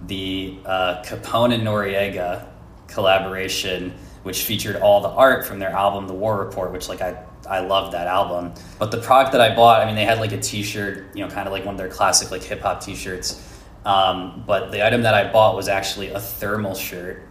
the 0.07 0.57
uh, 0.66 1.03
Capone 1.03 1.53
and 1.53 1.64
Noreaga 1.64 2.47
collaboration, 2.88 3.93
which 4.24 4.43
featured 4.43 4.78
all 4.78 5.01
the 5.01 5.10
art 5.10 5.45
from 5.45 5.60
their 5.60 5.70
album 5.70 6.07
The 6.07 6.14
War 6.14 6.39
Report, 6.39 6.72
which 6.72 6.88
like 6.88 7.01
I 7.01 7.22
I 7.48 7.60
loved 7.60 7.94
that 7.94 8.08
album. 8.08 8.54
But 8.78 8.92
the 8.92 8.98
product 8.98 9.32
that 9.34 9.42
I 9.42 9.56
bought, 9.56 9.82
I 9.82 9.86
mean, 9.86 9.96
they 9.96 10.06
had 10.06 10.20
like 10.20 10.32
a 10.32 10.40
T-shirt, 10.40 11.16
you 11.16 11.24
know, 11.24 11.32
kind 11.32 11.48
of 11.48 11.54
like 11.54 11.66
one 11.66 11.76
of 11.76 11.78
their 11.80 11.90
classic 11.90 12.32
like 12.32 12.44
hip 12.44 12.62
hop 12.62 12.82
T-shirts. 12.82 13.46
Um, 13.86 14.44
but 14.46 14.72
the 14.72 14.86
item 14.86 15.04
that 15.04 15.14
I 15.14 15.32
bought 15.32 15.56
was 15.56 15.68
actually 15.68 16.10
a 16.10 16.20
thermal 16.20 16.76
shirt, 16.76 17.24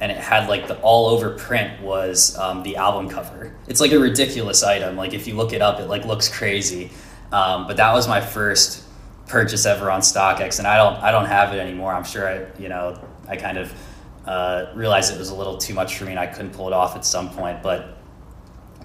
and 0.00 0.12
it 0.12 0.18
had 0.18 0.48
like 0.48 0.68
the 0.68 0.78
all 0.80 1.06
over 1.08 1.30
print 1.30 1.80
was 1.80 2.36
um, 2.38 2.62
the 2.62 2.76
album 2.76 3.08
cover. 3.08 3.54
It's 3.66 3.80
like 3.80 3.92
a 3.92 3.98
ridiculous 3.98 4.62
item. 4.62 4.96
Like 4.96 5.14
if 5.14 5.26
you 5.26 5.34
look 5.34 5.52
it 5.52 5.62
up, 5.62 5.80
it 5.80 5.86
like 5.86 6.04
looks 6.04 6.28
crazy. 6.28 6.90
Um, 7.32 7.66
but 7.66 7.78
that 7.78 7.92
was 7.92 8.06
my 8.06 8.20
first 8.20 8.84
purchase 9.26 9.66
ever 9.66 9.90
on 9.90 10.00
StockX, 10.00 10.58
and 10.58 10.66
I 10.66 10.76
don't 10.76 11.02
I 11.02 11.10
don't 11.10 11.26
have 11.26 11.52
it 11.54 11.58
anymore. 11.58 11.92
I'm 11.92 12.04
sure 12.04 12.28
I 12.28 12.46
you 12.60 12.68
know 12.68 13.00
I 13.26 13.36
kind 13.36 13.58
of 13.58 13.72
uh, 14.26 14.66
realized 14.74 15.14
it 15.14 15.18
was 15.18 15.30
a 15.30 15.34
little 15.34 15.56
too 15.56 15.74
much 15.74 15.96
for 15.96 16.04
me, 16.04 16.10
and 16.10 16.20
I 16.20 16.26
couldn't 16.26 16.52
pull 16.52 16.66
it 16.66 16.72
off 16.72 16.94
at 16.94 17.04
some 17.04 17.30
point, 17.30 17.62
but 17.62 17.96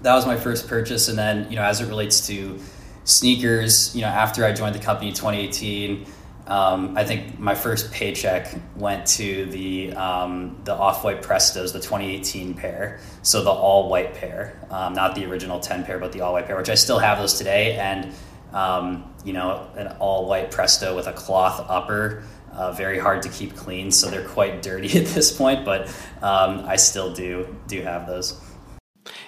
that 0.02 0.14
was 0.14 0.26
my 0.26 0.36
first 0.36 0.68
purchase. 0.68 1.08
And 1.08 1.18
then, 1.18 1.48
you 1.50 1.56
know, 1.56 1.62
as 1.62 1.80
it 1.80 1.86
relates 1.86 2.26
to 2.26 2.58
sneakers, 3.04 3.94
you 3.94 4.02
know, 4.02 4.08
after 4.08 4.44
I 4.44 4.52
joined 4.52 4.74
the 4.74 4.80
company 4.80 5.08
in 5.08 5.14
2018, 5.14 6.06
um, 6.46 6.96
I 6.96 7.04
think 7.04 7.38
my 7.38 7.54
first 7.54 7.92
paycheck 7.92 8.52
went 8.76 9.06
to 9.06 9.46
the 9.46 9.92
um, 9.94 10.60
the 10.64 10.74
off 10.74 11.04
white 11.04 11.22
Prestos, 11.22 11.72
the 11.72 11.78
2018 11.78 12.54
pair. 12.54 12.98
So 13.22 13.44
the 13.44 13.50
all 13.50 13.88
white 13.88 14.14
pair, 14.14 14.60
um, 14.70 14.92
not 14.92 15.14
the 15.14 15.24
original 15.24 15.60
10 15.60 15.84
pair, 15.84 15.98
but 15.98 16.12
the 16.12 16.20
all 16.20 16.32
white 16.32 16.46
pair, 16.46 16.56
which 16.56 16.68
I 16.68 16.74
still 16.74 16.98
have 16.98 17.18
those 17.18 17.34
today. 17.34 17.76
And 17.76 18.12
um, 18.52 19.14
you 19.24 19.32
know, 19.32 19.68
an 19.76 19.88
all 19.98 20.26
white 20.26 20.50
Presto 20.50 20.96
with 20.96 21.06
a 21.06 21.12
cloth 21.12 21.64
upper. 21.68 22.24
Uh, 22.52 22.70
very 22.70 22.98
hard 22.98 23.22
to 23.22 23.30
keep 23.30 23.56
clean, 23.56 23.90
so 23.90 24.10
they're 24.10 24.28
quite 24.28 24.60
dirty 24.60 24.88
at 24.98 25.06
this 25.06 25.34
point. 25.34 25.64
But 25.64 25.88
um, 26.20 26.64
I 26.66 26.76
still 26.76 27.12
do 27.14 27.56
do 27.68 27.82
have 27.82 28.06
those. 28.06 28.40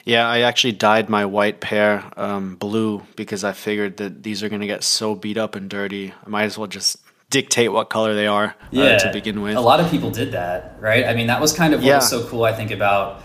Yeah, 0.05 0.29
I 0.29 0.41
actually 0.41 0.73
dyed 0.73 1.09
my 1.09 1.25
white 1.25 1.61
pair 1.61 2.05
um, 2.17 2.57
blue 2.57 3.03
because 3.17 3.43
I 3.43 3.53
figured 3.53 3.97
that 3.97 4.23
these 4.23 4.43
are 4.43 4.49
going 4.51 4.61
to 4.61 4.67
get 4.67 4.85
so 4.85 5.15
beat 5.15 5.39
up 5.39 5.55
and 5.55 5.69
dirty. 5.71 6.13
I 6.25 6.29
might 6.29 6.45
as 6.45 6.59
well 6.59 6.67
just 6.67 6.99
dictate 7.31 7.73
what 7.73 7.89
color 7.89 8.15
they 8.15 8.27
are 8.27 8.55
uh, 8.73 8.99
to 8.99 9.11
begin 9.13 9.41
with. 9.41 9.57
A 9.57 9.61
lot 9.61 9.81
of 9.81 9.91
people 9.91 10.11
did 10.11 10.33
that, 10.33 10.77
right? 10.79 11.05
I 11.05 11.15
mean, 11.15 11.27
that 11.29 11.41
was 11.41 11.53
kind 11.53 11.73
of 11.73 11.81
what 11.81 11.87
yeah. 11.87 11.97
was 11.97 12.09
so 12.09 12.27
cool, 12.29 12.45
I 12.45 12.53
think, 12.53 12.71
about 12.71 13.23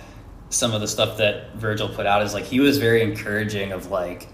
some 0.50 0.74
of 0.74 0.82
the 0.82 0.88
stuff 0.88 1.18
that 1.18 1.54
Virgil 1.56 1.90
put 1.90 2.06
out 2.06 2.24
is 2.24 2.34
like 2.34 2.46
he 2.46 2.60
was 2.60 2.78
very 2.78 3.02
encouraging 3.02 3.72
of 3.72 3.92
like, 3.92 4.30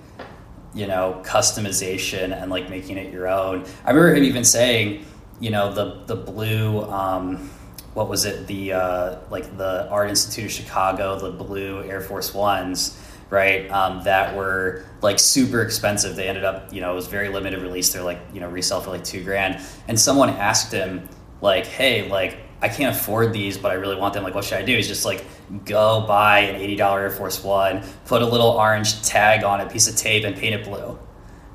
you 0.73 0.87
know, 0.87 1.21
customization 1.25 2.31
and 2.31 2.51
like 2.51 2.69
making 2.69 2.97
it 2.97 3.11
your 3.11 3.27
own. 3.27 3.65
I 3.83 3.89
remember 3.89 4.15
him 4.15 4.23
even 4.23 4.43
saying, 4.43 5.05
you 5.39 5.49
know, 5.49 5.73
the 5.73 6.03
the 6.05 6.15
blue 6.15 6.83
um, 6.83 7.49
what 7.95 8.09
was 8.09 8.25
it 8.25 8.45
the 8.45 8.73
uh, 8.73 9.17
like 9.31 9.57
the 9.57 9.89
Art 9.89 10.09
Institute 10.09 10.45
of 10.45 10.51
Chicago, 10.51 11.17
the 11.17 11.31
blue 11.31 11.81
Air 11.83 12.01
Force 12.01 12.33
Ones, 12.33 12.99
right? 13.29 13.71
Um, 13.71 14.03
that 14.03 14.35
were 14.35 14.85
like 15.01 15.17
super 15.17 15.61
expensive. 15.61 16.17
They 16.17 16.27
ended 16.27 16.43
up, 16.43 16.73
you 16.73 16.81
know, 16.81 16.91
it 16.91 16.95
was 16.95 17.07
very 17.07 17.29
limited 17.29 17.61
release. 17.61 17.91
They're 17.93 18.03
like, 18.03 18.19
you 18.33 18.41
know, 18.41 18.49
resell 18.49 18.81
for 18.81 18.91
like 18.91 19.05
two 19.05 19.23
grand. 19.23 19.65
And 19.87 19.97
someone 19.97 20.29
asked 20.29 20.73
him, 20.73 21.07
like, 21.39 21.65
hey, 21.65 22.09
like 22.09 22.37
I 22.61 22.67
can't 22.67 22.93
afford 22.93 23.31
these, 23.31 23.57
but 23.57 23.71
I 23.71 23.75
really 23.75 23.95
want 23.95 24.13
them. 24.13 24.23
Like, 24.23 24.35
what 24.35 24.43
should 24.43 24.57
I 24.57 24.63
do? 24.63 24.75
He's 24.75 24.89
just 24.89 25.05
like, 25.05 25.23
go 25.63 26.05
buy 26.05 26.39
an 26.39 26.57
eighty 26.57 26.75
dollar 26.75 26.99
Air 26.99 27.11
Force 27.11 27.41
One, 27.45 27.81
put 28.03 28.21
a 28.21 28.25
little 28.25 28.49
orange 28.49 29.03
tag 29.03 29.45
on 29.45 29.61
it, 29.61 29.71
piece 29.71 29.87
of 29.87 29.95
tape, 29.95 30.25
and 30.25 30.35
paint 30.35 30.53
it 30.53 30.65
blue, 30.65 30.99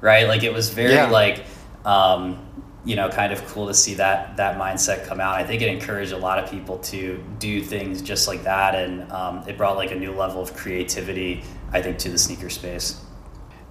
right? 0.00 0.26
Like 0.26 0.42
it 0.42 0.54
was 0.54 0.70
very 0.70 0.94
yeah. 0.94 1.10
like. 1.10 1.44
Um, 1.84 2.46
you 2.84 2.96
know, 2.96 3.08
kind 3.08 3.32
of 3.32 3.44
cool 3.46 3.66
to 3.66 3.74
see 3.74 3.94
that 3.94 4.36
that 4.36 4.58
mindset 4.58 5.06
come 5.06 5.20
out. 5.20 5.34
I 5.34 5.44
think 5.44 5.62
it 5.62 5.68
encouraged 5.68 6.12
a 6.12 6.18
lot 6.18 6.38
of 6.38 6.50
people 6.50 6.78
to 6.78 7.22
do 7.38 7.62
things 7.62 8.00
just 8.00 8.26
like 8.26 8.42
that, 8.44 8.74
and 8.74 9.10
um, 9.12 9.44
it 9.46 9.56
brought 9.56 9.76
like 9.76 9.90
a 9.90 9.96
new 9.96 10.12
level 10.12 10.40
of 10.40 10.54
creativity, 10.54 11.42
I 11.72 11.82
think, 11.82 11.98
to 11.98 12.08
the 12.08 12.18
sneaker 12.18 12.48
space. 12.48 13.00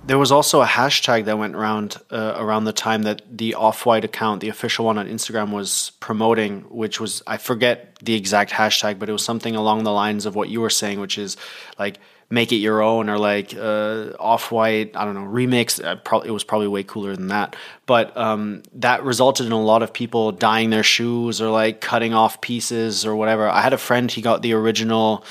There 0.06 0.18
was 0.18 0.32
also 0.32 0.62
a 0.62 0.66
hashtag 0.66 1.26
that 1.26 1.38
went 1.38 1.56
around 1.56 1.98
uh, 2.10 2.36
around 2.38 2.64
the 2.64 2.74
time 2.74 3.04
that 3.04 3.22
the 3.30 3.56
Off 3.56 3.86
White 3.86 4.06
account, 4.06 4.42
the 4.42 4.50
official 4.50 4.86
one 4.86 4.98
on 4.98 5.08
Instagram, 5.08 5.52
was 5.52 5.92
promoting, 6.00 6.62
which 6.70 7.00
was 7.00 7.22
I 7.28 7.38
forget 7.38 7.98
the 8.02 8.14
exact 8.14 8.52
hashtag, 8.52 9.00
but 9.00 9.10
it 9.10 9.12
was 9.12 9.24
something 9.24 9.56
along 9.56 9.84
the 9.84 9.92
lines 9.92 10.26
of 10.26 10.36
what 10.36 10.50
you 10.50 10.62
were 10.62 10.70
saying, 10.70 11.00
which 11.00 11.18
is 11.18 11.36
like 11.78 12.00
make 12.30 12.52
it 12.52 12.58
your 12.58 12.82
own 12.82 13.10
or 13.10 13.18
like 13.18 13.56
uh, 13.56 14.12
off 14.20 14.52
white 14.52 14.96
i 14.96 15.04
don't 15.04 15.16
know 15.16 15.22
remix 15.22 15.84
uh, 15.84 15.96
probably 15.96 16.30
it 16.30 16.32
was 16.32 16.44
probably 16.44 16.68
way 16.68 16.84
cooler 16.84 17.16
than 17.16 17.28
that. 17.28 17.56
But 17.86 18.16
um, 18.16 18.64
that 18.74 19.04
resulted 19.04 19.46
in 19.46 19.52
a 19.52 19.62
lot 19.62 19.84
of 19.84 19.94
people 19.94 20.32
dyeing 20.32 20.70
their 20.70 20.84
shoes 20.84 21.42
or 21.42 21.50
like 21.50 21.82
cutting 21.82 22.14
off 22.14 22.42
pieces 22.42 23.06
or 23.06 23.16
whatever. 23.16 23.48
I 23.48 23.62
had 23.62 23.74
a 23.74 23.78
friend 23.78 24.12
he 24.12 24.22
got 24.22 24.42
the 24.42 24.54
original 24.54 25.26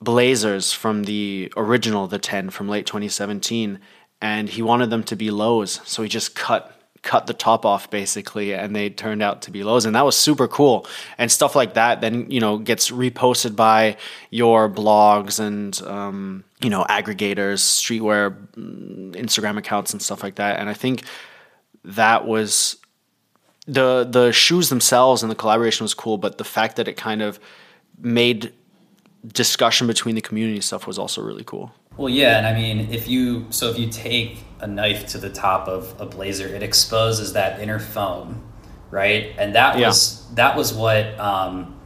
blazers 0.00 0.72
from 0.72 1.04
the 1.04 1.52
original 1.56 2.06
the 2.06 2.18
10 2.18 2.50
from 2.50 2.68
late 2.68 2.86
2017 2.86 3.78
and 4.20 4.48
he 4.50 4.60
wanted 4.60 4.90
them 4.90 5.02
to 5.04 5.16
be 5.16 5.30
lows 5.30 5.80
so 5.84 6.02
he 6.02 6.08
just 6.10 6.34
cut 6.34 6.73
cut 7.04 7.26
the 7.26 7.34
top 7.34 7.64
off 7.66 7.90
basically 7.90 8.54
and 8.54 8.74
they 8.74 8.88
turned 8.88 9.22
out 9.22 9.42
to 9.42 9.50
be 9.50 9.62
lows 9.62 9.84
and 9.84 9.94
that 9.94 10.04
was 10.04 10.16
super 10.16 10.48
cool. 10.48 10.86
And 11.18 11.30
stuff 11.30 11.54
like 11.54 11.74
that 11.74 12.00
then 12.00 12.28
you 12.30 12.40
know 12.40 12.58
gets 12.58 12.90
reposted 12.90 13.54
by 13.54 13.96
your 14.30 14.68
blogs 14.68 15.38
and 15.38 15.80
um, 15.86 16.44
you 16.60 16.70
know 16.70 16.84
aggregators 16.88 17.60
streetwear 17.60 18.34
mm, 18.56 19.12
instagram 19.14 19.58
accounts 19.58 19.92
and 19.92 20.02
stuff 20.02 20.22
like 20.22 20.36
that. 20.36 20.58
And 20.58 20.68
i 20.68 20.74
think 20.74 21.04
that 21.84 22.26
was 22.26 22.78
the 23.66 24.04
the 24.04 24.32
shoes 24.32 24.68
themselves 24.70 25.22
and 25.22 25.30
the 25.30 25.36
collaboration 25.36 25.84
was 25.84 25.94
cool 25.94 26.18
but 26.18 26.38
the 26.38 26.44
fact 26.44 26.76
that 26.76 26.88
it 26.88 26.96
kind 26.96 27.22
of 27.22 27.38
made 27.98 28.52
discussion 29.26 29.86
between 29.86 30.14
the 30.14 30.20
community 30.20 30.60
stuff 30.60 30.86
was 30.86 30.98
also 30.98 31.22
really 31.22 31.44
cool 31.44 31.72
well, 31.96 32.08
yeah, 32.08 32.38
and 32.38 32.46
I 32.46 32.54
mean, 32.54 32.92
if 32.92 33.08
you 33.08 33.46
so 33.50 33.70
if 33.70 33.78
you 33.78 33.88
take 33.88 34.38
a 34.60 34.66
knife 34.66 35.06
to 35.08 35.18
the 35.18 35.30
top 35.30 35.68
of 35.68 35.94
a 36.00 36.06
blazer, 36.06 36.46
it 36.46 36.62
exposes 36.62 37.34
that 37.34 37.60
inner 37.60 37.78
foam, 37.78 38.42
right? 38.90 39.34
And 39.38 39.54
that 39.54 39.78
yeah. 39.78 39.88
was 39.88 40.26
that 40.34 40.56
was 40.56 40.74
what 40.74 41.18
um, 41.20 41.78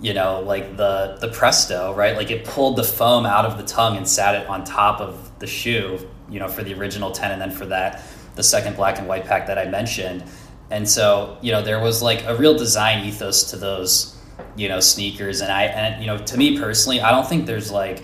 you 0.00 0.14
know, 0.14 0.40
like 0.40 0.76
the 0.76 1.18
the 1.20 1.28
Presto, 1.28 1.94
right? 1.94 2.16
Like 2.16 2.30
it 2.30 2.44
pulled 2.44 2.76
the 2.76 2.84
foam 2.84 3.26
out 3.26 3.44
of 3.44 3.58
the 3.58 3.64
tongue 3.64 3.96
and 3.96 4.08
sat 4.08 4.34
it 4.34 4.46
on 4.48 4.64
top 4.64 5.00
of 5.00 5.38
the 5.38 5.46
shoe, 5.46 5.98
you 6.30 6.38
know, 6.38 6.48
for 6.48 6.62
the 6.62 6.74
original 6.74 7.10
ten, 7.10 7.32
and 7.32 7.40
then 7.40 7.50
for 7.50 7.66
that 7.66 8.02
the 8.36 8.42
second 8.42 8.76
black 8.76 8.98
and 8.98 9.08
white 9.08 9.24
pack 9.24 9.46
that 9.46 9.58
I 9.58 9.64
mentioned. 9.64 10.22
And 10.70 10.88
so, 10.88 11.38
you 11.40 11.52
know, 11.52 11.62
there 11.62 11.80
was 11.80 12.02
like 12.02 12.24
a 12.24 12.36
real 12.36 12.56
design 12.56 13.04
ethos 13.04 13.50
to 13.50 13.56
those, 13.56 14.16
you 14.56 14.68
know, 14.68 14.80
sneakers. 14.80 15.40
And 15.40 15.50
I, 15.50 15.64
and 15.64 16.00
you 16.00 16.06
know, 16.06 16.18
to 16.18 16.36
me 16.36 16.58
personally, 16.58 17.00
I 17.00 17.10
don't 17.10 17.26
think 17.26 17.46
there's 17.46 17.70
like 17.70 18.02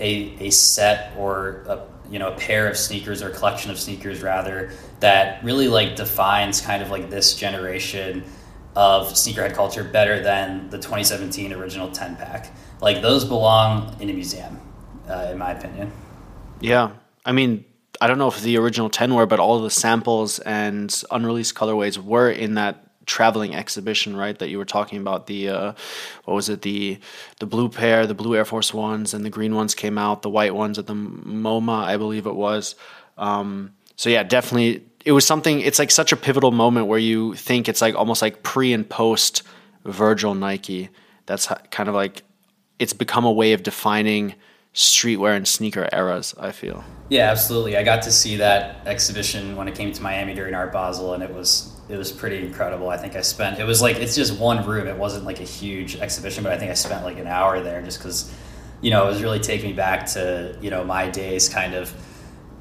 a, 0.00 0.36
a 0.40 0.50
set 0.50 1.12
or 1.16 1.64
a, 1.68 1.86
you 2.10 2.18
know 2.18 2.32
a 2.32 2.36
pair 2.36 2.68
of 2.68 2.76
sneakers 2.76 3.22
or 3.22 3.30
collection 3.30 3.70
of 3.70 3.78
sneakers 3.78 4.22
rather 4.22 4.70
that 5.00 5.42
really 5.44 5.68
like 5.68 5.96
defines 5.96 6.60
kind 6.60 6.82
of 6.82 6.90
like 6.90 7.10
this 7.10 7.34
generation 7.34 8.24
of 8.76 9.08
sneakerhead 9.12 9.54
culture 9.54 9.84
better 9.84 10.22
than 10.22 10.68
the 10.70 10.78
2017 10.78 11.52
original 11.52 11.90
10 11.90 12.16
pack. 12.16 12.52
Like 12.80 13.02
those 13.02 13.24
belong 13.24 13.96
in 14.00 14.10
a 14.10 14.12
museum, 14.12 14.60
uh, 15.08 15.28
in 15.30 15.38
my 15.38 15.52
opinion. 15.52 15.92
Yeah, 16.60 16.92
I 17.24 17.32
mean, 17.32 17.64
I 18.00 18.06
don't 18.06 18.18
know 18.18 18.28
if 18.28 18.40
the 18.40 18.58
original 18.58 18.90
10 18.90 19.14
were, 19.14 19.26
but 19.26 19.38
all 19.38 19.60
the 19.60 19.70
samples 19.70 20.38
and 20.40 21.02
unreleased 21.10 21.54
colorways 21.54 21.98
were 21.98 22.30
in 22.30 22.54
that 22.54 22.83
traveling 23.06 23.54
exhibition, 23.54 24.16
right? 24.16 24.38
That 24.38 24.48
you 24.48 24.58
were 24.58 24.64
talking 24.64 25.00
about 25.00 25.26
the 25.26 25.48
uh, 25.48 25.72
what 26.24 26.34
was 26.34 26.48
it 26.48 26.62
the 26.62 26.98
the 27.38 27.46
blue 27.46 27.68
pair, 27.68 28.06
the 28.06 28.14
blue 28.14 28.36
Air 28.36 28.44
Force 28.44 28.72
ones, 28.74 29.14
and 29.14 29.24
the 29.24 29.30
green 29.30 29.54
ones 29.54 29.74
came 29.74 29.98
out. 29.98 30.22
The 30.22 30.30
white 30.30 30.54
ones 30.54 30.78
at 30.78 30.86
the 30.86 30.94
MoMA, 30.94 31.84
I 31.84 31.96
believe 31.96 32.26
it 32.26 32.34
was. 32.34 32.74
Um, 33.16 33.72
so 33.96 34.10
yeah, 34.10 34.22
definitely, 34.22 34.84
it 35.04 35.12
was 35.12 35.26
something. 35.26 35.60
It's 35.60 35.78
like 35.78 35.90
such 35.90 36.12
a 36.12 36.16
pivotal 36.16 36.50
moment 36.50 36.86
where 36.86 36.98
you 36.98 37.34
think 37.34 37.68
it's 37.68 37.80
like 37.80 37.94
almost 37.94 38.22
like 38.22 38.42
pre 38.42 38.72
and 38.72 38.88
post 38.88 39.42
Virgil 39.84 40.34
Nike. 40.34 40.88
That's 41.26 41.48
kind 41.70 41.88
of 41.88 41.94
like 41.94 42.22
it's 42.78 42.92
become 42.92 43.24
a 43.24 43.32
way 43.32 43.52
of 43.52 43.62
defining 43.62 44.34
streetwear 44.74 45.36
and 45.36 45.46
sneaker 45.46 45.88
eras. 45.92 46.34
I 46.38 46.52
feel. 46.52 46.84
Yeah, 47.08 47.30
absolutely. 47.30 47.76
I 47.76 47.82
got 47.82 48.02
to 48.02 48.12
see 48.12 48.36
that 48.36 48.86
exhibition 48.86 49.56
when 49.56 49.68
it 49.68 49.74
came 49.74 49.92
to 49.92 50.02
Miami 50.02 50.34
during 50.34 50.54
Art 50.54 50.72
Basel, 50.72 51.14
and 51.14 51.22
it 51.22 51.32
was 51.32 51.70
it 51.88 51.96
was 51.96 52.10
pretty 52.10 52.44
incredible. 52.44 52.88
I 52.88 52.96
think 52.96 53.14
I 53.14 53.20
spent 53.20 53.60
it 53.60 53.64
was 53.64 53.80
like 53.80 53.96
it's 53.96 54.14
just 54.14 54.38
one 54.38 54.66
room. 54.66 54.86
It 54.88 54.96
wasn't 54.96 55.24
like 55.24 55.40
a 55.40 55.44
huge 55.44 55.96
exhibition, 55.96 56.42
but 56.42 56.52
I 56.52 56.58
think 56.58 56.70
I 56.70 56.74
spent 56.74 57.04
like 57.04 57.18
an 57.18 57.26
hour 57.26 57.60
there 57.60 57.82
just 57.82 57.98
because 57.98 58.32
you 58.80 58.90
know 58.90 59.04
it 59.04 59.08
was 59.08 59.22
really 59.22 59.40
taking 59.40 59.70
me 59.70 59.76
back 59.76 60.06
to 60.12 60.58
you 60.60 60.70
know 60.70 60.84
my 60.84 61.08
days, 61.08 61.48
kind 61.48 61.74
of 61.74 61.92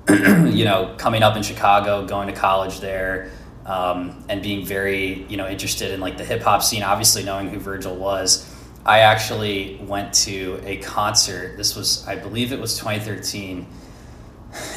you 0.10 0.66
know 0.66 0.94
coming 0.98 1.24
up 1.24 1.36
in 1.36 1.44
Chicago, 1.44 2.06
going 2.06 2.28
to 2.28 2.34
college 2.34 2.80
there. 2.80 3.32
Um, 3.66 4.26
and 4.28 4.44
being 4.44 4.66
very, 4.66 5.24
you 5.30 5.38
know, 5.38 5.48
interested 5.48 5.92
in 5.92 6.02
like 6.02 6.18
the 6.18 6.26
hip 6.26 6.42
hop 6.42 6.62
scene, 6.62 6.84
obviously 6.84 7.24
knowing 7.24 7.48
who 7.48 7.60
Virgil 7.60 7.96
was, 7.96 8.53
I 8.86 9.00
actually 9.00 9.80
went 9.84 10.14
to 10.26 10.60
a 10.66 10.78
concert. 10.78 11.56
This 11.56 11.76
was, 11.76 12.06
I 12.06 12.18
believe 12.18 12.52
it 12.52 12.60
was 12.60 12.78
2013. 12.78 13.66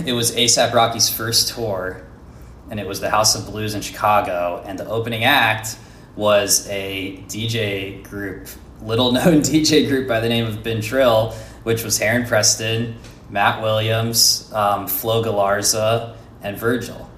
It 0.05 0.13
was 0.13 0.35
ASAP 0.35 0.73
Rocky's 0.73 1.11
first 1.11 1.55
tour, 1.55 2.07
and 2.71 2.79
it 2.79 2.87
was 2.87 3.01
the 3.01 3.11
House 3.11 3.35
of 3.35 3.47
Blues 3.47 3.75
in 3.75 3.81
Chicago. 3.81 4.63
And 4.65 4.79
the 4.79 4.87
opening 4.87 5.25
act 5.25 5.77
was 6.15 6.69
a 6.69 7.23
DJ 7.27 8.03
group, 8.05 8.49
little 8.81 9.11
known 9.11 9.41
DJ 9.41 9.89
group 9.89 10.07
by 10.07 10.21
the 10.21 10.29
name 10.29 10.47
of 10.47 10.63
Been 10.63 10.81
Trill, 10.81 11.33
which 11.65 11.83
was 11.83 11.99
Heron 11.99 12.27
Preston, 12.27 12.97
Matt 13.29 13.61
Williams, 13.61 14.51
um, 14.53 14.87
Flo 14.87 15.23
Galarza, 15.23 16.17
and 16.43 16.57
Virgil. 16.57 17.11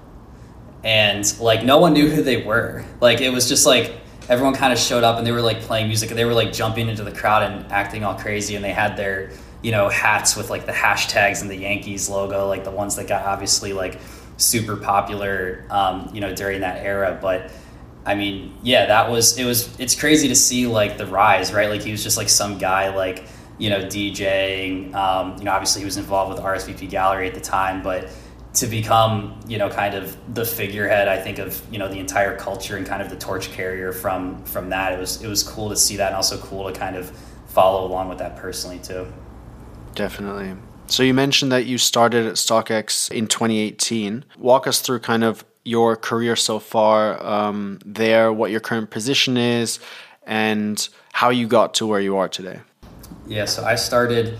And 0.83 1.39
like 1.39 1.63
no 1.63 1.77
one 1.77 1.93
knew 1.93 2.09
who 2.09 2.23
they 2.23 2.43
were. 2.43 2.83
Like 2.99 3.21
it 3.21 3.29
was 3.29 3.47
just 3.47 3.65
like 3.65 3.99
everyone 4.29 4.53
kind 4.53 4.71
of 4.71 4.79
showed 4.79 5.03
up 5.03 5.17
and 5.17 5.25
they 5.25 5.31
were 5.31 5.41
like 5.41 5.59
playing 5.61 5.87
music 5.87 6.11
and 6.11 6.17
they 6.17 6.25
were 6.25 6.33
like 6.33 6.53
jumping 6.53 6.87
into 6.87 7.03
the 7.03 7.11
crowd 7.11 7.43
and 7.43 7.69
acting 7.71 8.03
all 8.03 8.13
crazy 8.13 8.55
and 8.55 8.63
they 8.63 8.71
had 8.71 8.95
their 8.95 9.31
you 9.61 9.71
know 9.71 9.89
hats 9.89 10.37
with 10.37 10.49
like 10.49 10.65
the 10.65 10.71
hashtags 10.71 11.41
and 11.41 11.49
the 11.49 11.55
Yankees 11.55 12.09
logo, 12.09 12.47
like 12.47 12.63
the 12.63 12.71
ones 12.71 12.95
that 12.95 13.07
got 13.07 13.25
obviously 13.25 13.73
like 13.73 13.99
super 14.37 14.77
popular, 14.77 15.65
um, 15.69 16.09
you 16.13 16.21
know, 16.21 16.33
during 16.33 16.61
that 16.61 16.85
era. 16.85 17.17
But 17.21 17.51
I 18.05 18.15
mean, 18.15 18.55
yeah, 18.63 18.85
that 18.85 19.09
was 19.09 19.37
it 19.37 19.45
was 19.45 19.77
it's 19.79 19.99
crazy 19.99 20.27
to 20.29 20.35
see 20.35 20.67
like 20.67 20.97
the 20.97 21.05
rise, 21.05 21.51
right? 21.51 21.69
Like 21.69 21.81
he 21.81 21.91
was 21.91 22.03
just 22.03 22.17
like 22.17 22.29
some 22.29 22.57
guy 22.57 22.95
like 22.95 23.25
you 23.57 23.69
know 23.69 23.79
DJing. 23.79 24.93
Um, 24.93 25.37
you 25.37 25.43
know, 25.43 25.51
obviously 25.51 25.81
he 25.81 25.85
was 25.85 25.97
involved 25.97 26.33
with 26.33 26.43
RSVP 26.43 26.89
Gallery 26.89 27.27
at 27.27 27.33
the 27.33 27.41
time, 27.41 27.83
but 27.83 28.09
to 28.53 28.65
become 28.65 29.39
you 29.47 29.57
know 29.57 29.69
kind 29.69 29.93
of 29.93 30.17
the 30.33 30.43
figurehead 30.43 31.07
i 31.07 31.21
think 31.21 31.37
of 31.37 31.61
you 31.71 31.77
know 31.77 31.87
the 31.87 31.99
entire 31.99 32.35
culture 32.35 32.77
and 32.77 32.87
kind 32.87 33.01
of 33.01 33.09
the 33.09 33.15
torch 33.15 33.51
carrier 33.51 33.91
from 33.91 34.43
from 34.43 34.69
that 34.69 34.91
it 34.91 34.99
was 34.99 35.21
it 35.21 35.27
was 35.27 35.43
cool 35.43 35.69
to 35.69 35.75
see 35.75 35.95
that 35.95 36.07
and 36.07 36.15
also 36.15 36.37
cool 36.39 36.71
to 36.71 36.77
kind 36.77 36.95
of 36.95 37.11
follow 37.47 37.85
along 37.85 38.09
with 38.09 38.17
that 38.17 38.35
personally 38.35 38.79
too 38.79 39.05
definitely 39.93 40.55
so 40.89 41.03
you 41.03 41.13
mentioned 41.13 41.51
that 41.51 41.67
you 41.67 41.77
started 41.77 42.25
at 42.25 42.33
StockX 42.33 43.11
in 43.11 43.27
2018. 43.27 44.25
Walk 44.39 44.65
us 44.65 44.81
through 44.81 45.01
kind 45.01 45.23
of 45.23 45.45
your 45.63 45.95
career 45.95 46.35
so 46.35 46.57
far 46.57 47.23
um, 47.23 47.77
there, 47.85 48.33
what 48.33 48.49
your 48.49 48.59
current 48.59 48.89
position 48.89 49.37
is, 49.37 49.79
and 50.25 50.89
how 51.13 51.29
you 51.29 51.47
got 51.47 51.75
to 51.75 51.85
where 51.85 51.99
you 51.99 52.17
are 52.17 52.27
today. 52.27 52.61
Yeah, 53.27 53.45
so 53.45 53.63
I 53.63 53.75
started 53.75 54.35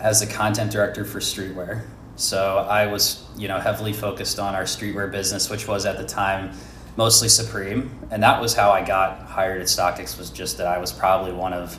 as 0.00 0.22
a 0.22 0.26
content 0.26 0.72
director 0.72 1.04
for 1.04 1.20
streetwear. 1.20 1.84
So 2.16 2.58
I 2.58 2.86
was, 2.86 3.24
you 3.36 3.48
know, 3.48 3.58
heavily 3.58 3.92
focused 3.92 4.38
on 4.38 4.54
our 4.54 4.64
streetwear 4.64 5.10
business, 5.10 5.50
which 5.50 5.66
was 5.66 5.84
at 5.86 5.98
the 5.98 6.04
time 6.04 6.52
mostly 6.96 7.28
Supreme, 7.28 7.90
and 8.10 8.22
that 8.22 8.40
was 8.40 8.54
how 8.54 8.70
I 8.70 8.84
got 8.84 9.20
hired 9.22 9.60
at 9.60 9.66
StockX. 9.66 10.18
Was 10.18 10.30
just 10.30 10.58
that 10.58 10.66
I 10.66 10.78
was 10.78 10.92
probably 10.92 11.32
one 11.32 11.52
of 11.52 11.78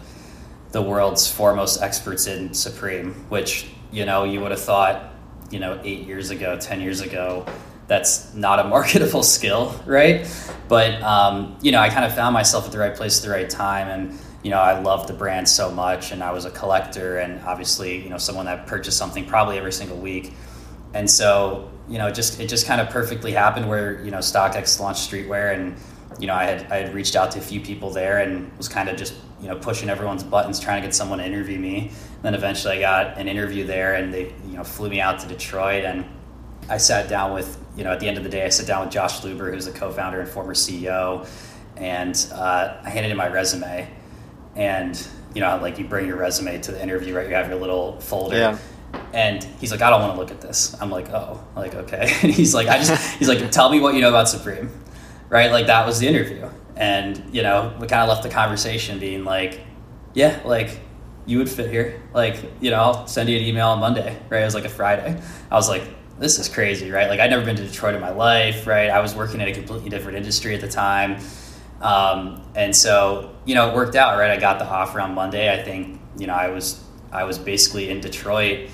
the 0.71 0.81
world's 0.81 1.31
foremost 1.31 1.81
experts 1.81 2.27
in 2.27 2.53
Supreme, 2.53 3.13
which 3.29 3.67
you 3.91 4.05
know 4.05 4.23
you 4.25 4.41
would 4.41 4.51
have 4.51 4.61
thought, 4.61 5.13
you 5.51 5.59
know, 5.59 5.79
eight 5.83 6.05
years 6.05 6.31
ago, 6.31 6.57
ten 6.59 6.81
years 6.81 7.01
ago, 7.01 7.45
that's 7.87 8.33
not 8.33 8.59
a 8.59 8.63
marketable 8.67 9.23
skill, 9.23 9.79
right? 9.85 10.27
But 10.67 11.01
um, 11.01 11.57
you 11.61 11.71
know, 11.71 11.79
I 11.79 11.89
kind 11.89 12.05
of 12.05 12.13
found 12.13 12.33
myself 12.33 12.65
at 12.65 12.71
the 12.71 12.79
right 12.79 12.95
place 12.95 13.19
at 13.19 13.25
the 13.25 13.31
right 13.31 13.49
time, 13.49 13.87
and 13.87 14.19
you 14.45 14.51
know, 14.51 14.59
I 14.59 14.79
loved 14.79 15.09
the 15.09 15.13
brand 15.13 15.49
so 15.49 15.71
much, 15.71 16.11
and 16.11 16.23
I 16.23 16.31
was 16.31 16.45
a 16.45 16.51
collector, 16.51 17.17
and 17.17 17.41
obviously, 17.47 18.03
you 18.03 18.09
know, 18.09 18.19
someone 18.19 18.45
that 18.45 18.67
purchased 18.67 18.95
something 18.95 19.25
probably 19.25 19.57
every 19.57 19.73
single 19.73 19.97
week, 19.97 20.33
and 20.93 21.09
so 21.09 21.71
you 21.89 21.97
know, 21.97 22.11
just 22.11 22.39
it 22.39 22.47
just 22.47 22.67
kind 22.67 22.79
of 22.79 22.89
perfectly 22.89 23.31
happened 23.31 23.67
where 23.67 24.03
you 24.03 24.11
know 24.11 24.19
StockX 24.19 24.79
launched 24.79 25.09
streetwear, 25.09 25.55
and 25.55 25.75
you 26.19 26.27
know, 26.27 26.35
I 26.35 26.43
had 26.43 26.71
I 26.71 26.77
had 26.77 26.93
reached 26.93 27.15
out 27.15 27.31
to 27.31 27.39
a 27.39 27.41
few 27.41 27.59
people 27.59 27.89
there, 27.89 28.19
and 28.19 28.55
was 28.59 28.69
kind 28.69 28.87
of 28.87 28.97
just 28.97 29.15
you 29.41 29.47
know 29.47 29.55
pushing 29.55 29.89
everyone's 29.89 30.23
buttons 30.23 30.59
trying 30.59 30.79
to 30.79 30.87
get 30.87 30.93
someone 30.93 31.17
to 31.17 31.25
interview 31.25 31.57
me. 31.57 31.87
And 31.87 32.21
then 32.21 32.35
eventually 32.35 32.77
I 32.77 32.79
got 32.81 33.17
an 33.17 33.27
interview 33.27 33.65
there, 33.65 33.95
and 33.95 34.13
they 34.13 34.31
you 34.47 34.57
know 34.57 34.63
flew 34.63 34.89
me 34.89 35.01
out 35.01 35.17
to 35.21 35.27
Detroit, 35.27 35.85
and 35.85 36.05
I 36.69 36.77
sat 36.77 37.09
down 37.09 37.33
with 37.33 37.59
you 37.75 37.83
know 37.83 37.93
at 37.93 37.99
the 37.99 38.07
end 38.07 38.17
of 38.17 38.23
the 38.23 38.29
day 38.29 38.45
I 38.45 38.49
sat 38.49 38.67
down 38.67 38.85
with 38.85 38.93
Josh 38.93 39.21
Luber, 39.21 39.51
who's 39.51 39.65
the 39.65 39.71
co-founder 39.71 40.19
and 40.19 40.29
former 40.29 40.53
CEO, 40.53 41.27
and 41.77 42.27
uh, 42.31 42.77
I 42.83 42.89
handed 42.91 43.11
him 43.11 43.17
my 43.17 43.27
resume, 43.27 43.89
and 44.55 45.07
you 45.33 45.41
know 45.41 45.57
like 45.61 45.77
you 45.79 45.85
bring 45.85 46.07
your 46.07 46.17
resume 46.17 46.61
to 46.61 46.71
the 46.71 46.81
interview, 46.81 47.15
right? 47.15 47.27
You 47.27 47.35
have 47.35 47.49
your 47.49 47.59
little 47.59 47.99
folder. 47.99 48.37
Yeah. 48.37 48.57
And 49.13 49.43
he's 49.59 49.71
like, 49.71 49.81
I 49.81 49.89
don't 49.89 50.01
want 50.01 50.13
to 50.13 50.19
look 50.19 50.31
at 50.31 50.39
this. 50.39 50.73
I'm 50.79 50.89
like, 50.89 51.09
oh, 51.09 51.43
like 51.55 51.75
okay. 51.75 52.15
And 52.23 52.31
he's 52.31 52.53
like, 52.53 52.67
I 52.67 52.77
just, 52.77 53.15
he's 53.19 53.27
like, 53.27 53.51
tell 53.51 53.69
me 53.69 53.81
what 53.81 53.93
you 53.93 53.99
know 53.99 54.07
about 54.07 54.29
Supreme, 54.29 54.69
right? 55.27 55.51
Like 55.51 55.67
that 55.67 55.85
was 55.85 55.99
the 55.99 56.07
interview 56.07 56.49
and 56.75 57.23
you 57.33 57.41
know 57.41 57.73
we 57.79 57.87
kind 57.87 58.01
of 58.01 58.09
left 58.09 58.23
the 58.23 58.29
conversation 58.29 58.99
being 58.99 59.23
like 59.23 59.61
yeah 60.13 60.41
like 60.45 60.79
you 61.25 61.37
would 61.37 61.49
fit 61.49 61.69
here 61.69 62.01
like 62.13 62.37
you 62.61 62.69
know 62.69 62.77
i'll 62.77 63.07
send 63.07 63.29
you 63.29 63.37
an 63.37 63.43
email 63.43 63.69
on 63.69 63.79
monday 63.79 64.17
right 64.29 64.41
it 64.41 64.45
was 64.45 64.55
like 64.55 64.65
a 64.65 64.69
friday 64.69 65.19
i 65.49 65.55
was 65.55 65.69
like 65.69 65.83
this 66.19 66.37
is 66.37 66.49
crazy 66.49 66.91
right 66.91 67.09
like 67.09 67.19
i'd 67.19 67.29
never 67.29 67.45
been 67.45 67.55
to 67.55 67.63
detroit 67.63 67.95
in 67.95 68.01
my 68.01 68.11
life 68.11 68.67
right 68.67 68.89
i 68.89 68.99
was 68.99 69.15
working 69.15 69.39
in 69.39 69.47
a 69.47 69.53
completely 69.53 69.89
different 69.89 70.17
industry 70.17 70.53
at 70.53 70.61
the 70.61 70.67
time 70.67 71.17
um, 71.81 72.41
and 72.55 72.75
so 72.75 73.35
you 73.45 73.55
know 73.55 73.69
it 73.69 73.75
worked 73.75 73.95
out 73.95 74.17
right? 74.17 74.31
I 74.31 74.37
got 74.37 74.59
the 74.59 74.65
offer 74.65 74.99
on 74.99 75.13
monday. 75.13 75.51
I 75.51 75.63
think 75.63 75.99
you 76.17 76.27
know 76.27 76.33
i 76.33 76.49
was 76.49 76.81
i 77.11 77.23
was 77.23 77.37
basically 77.37 77.89
in 77.89 77.99
detroit 77.99 78.69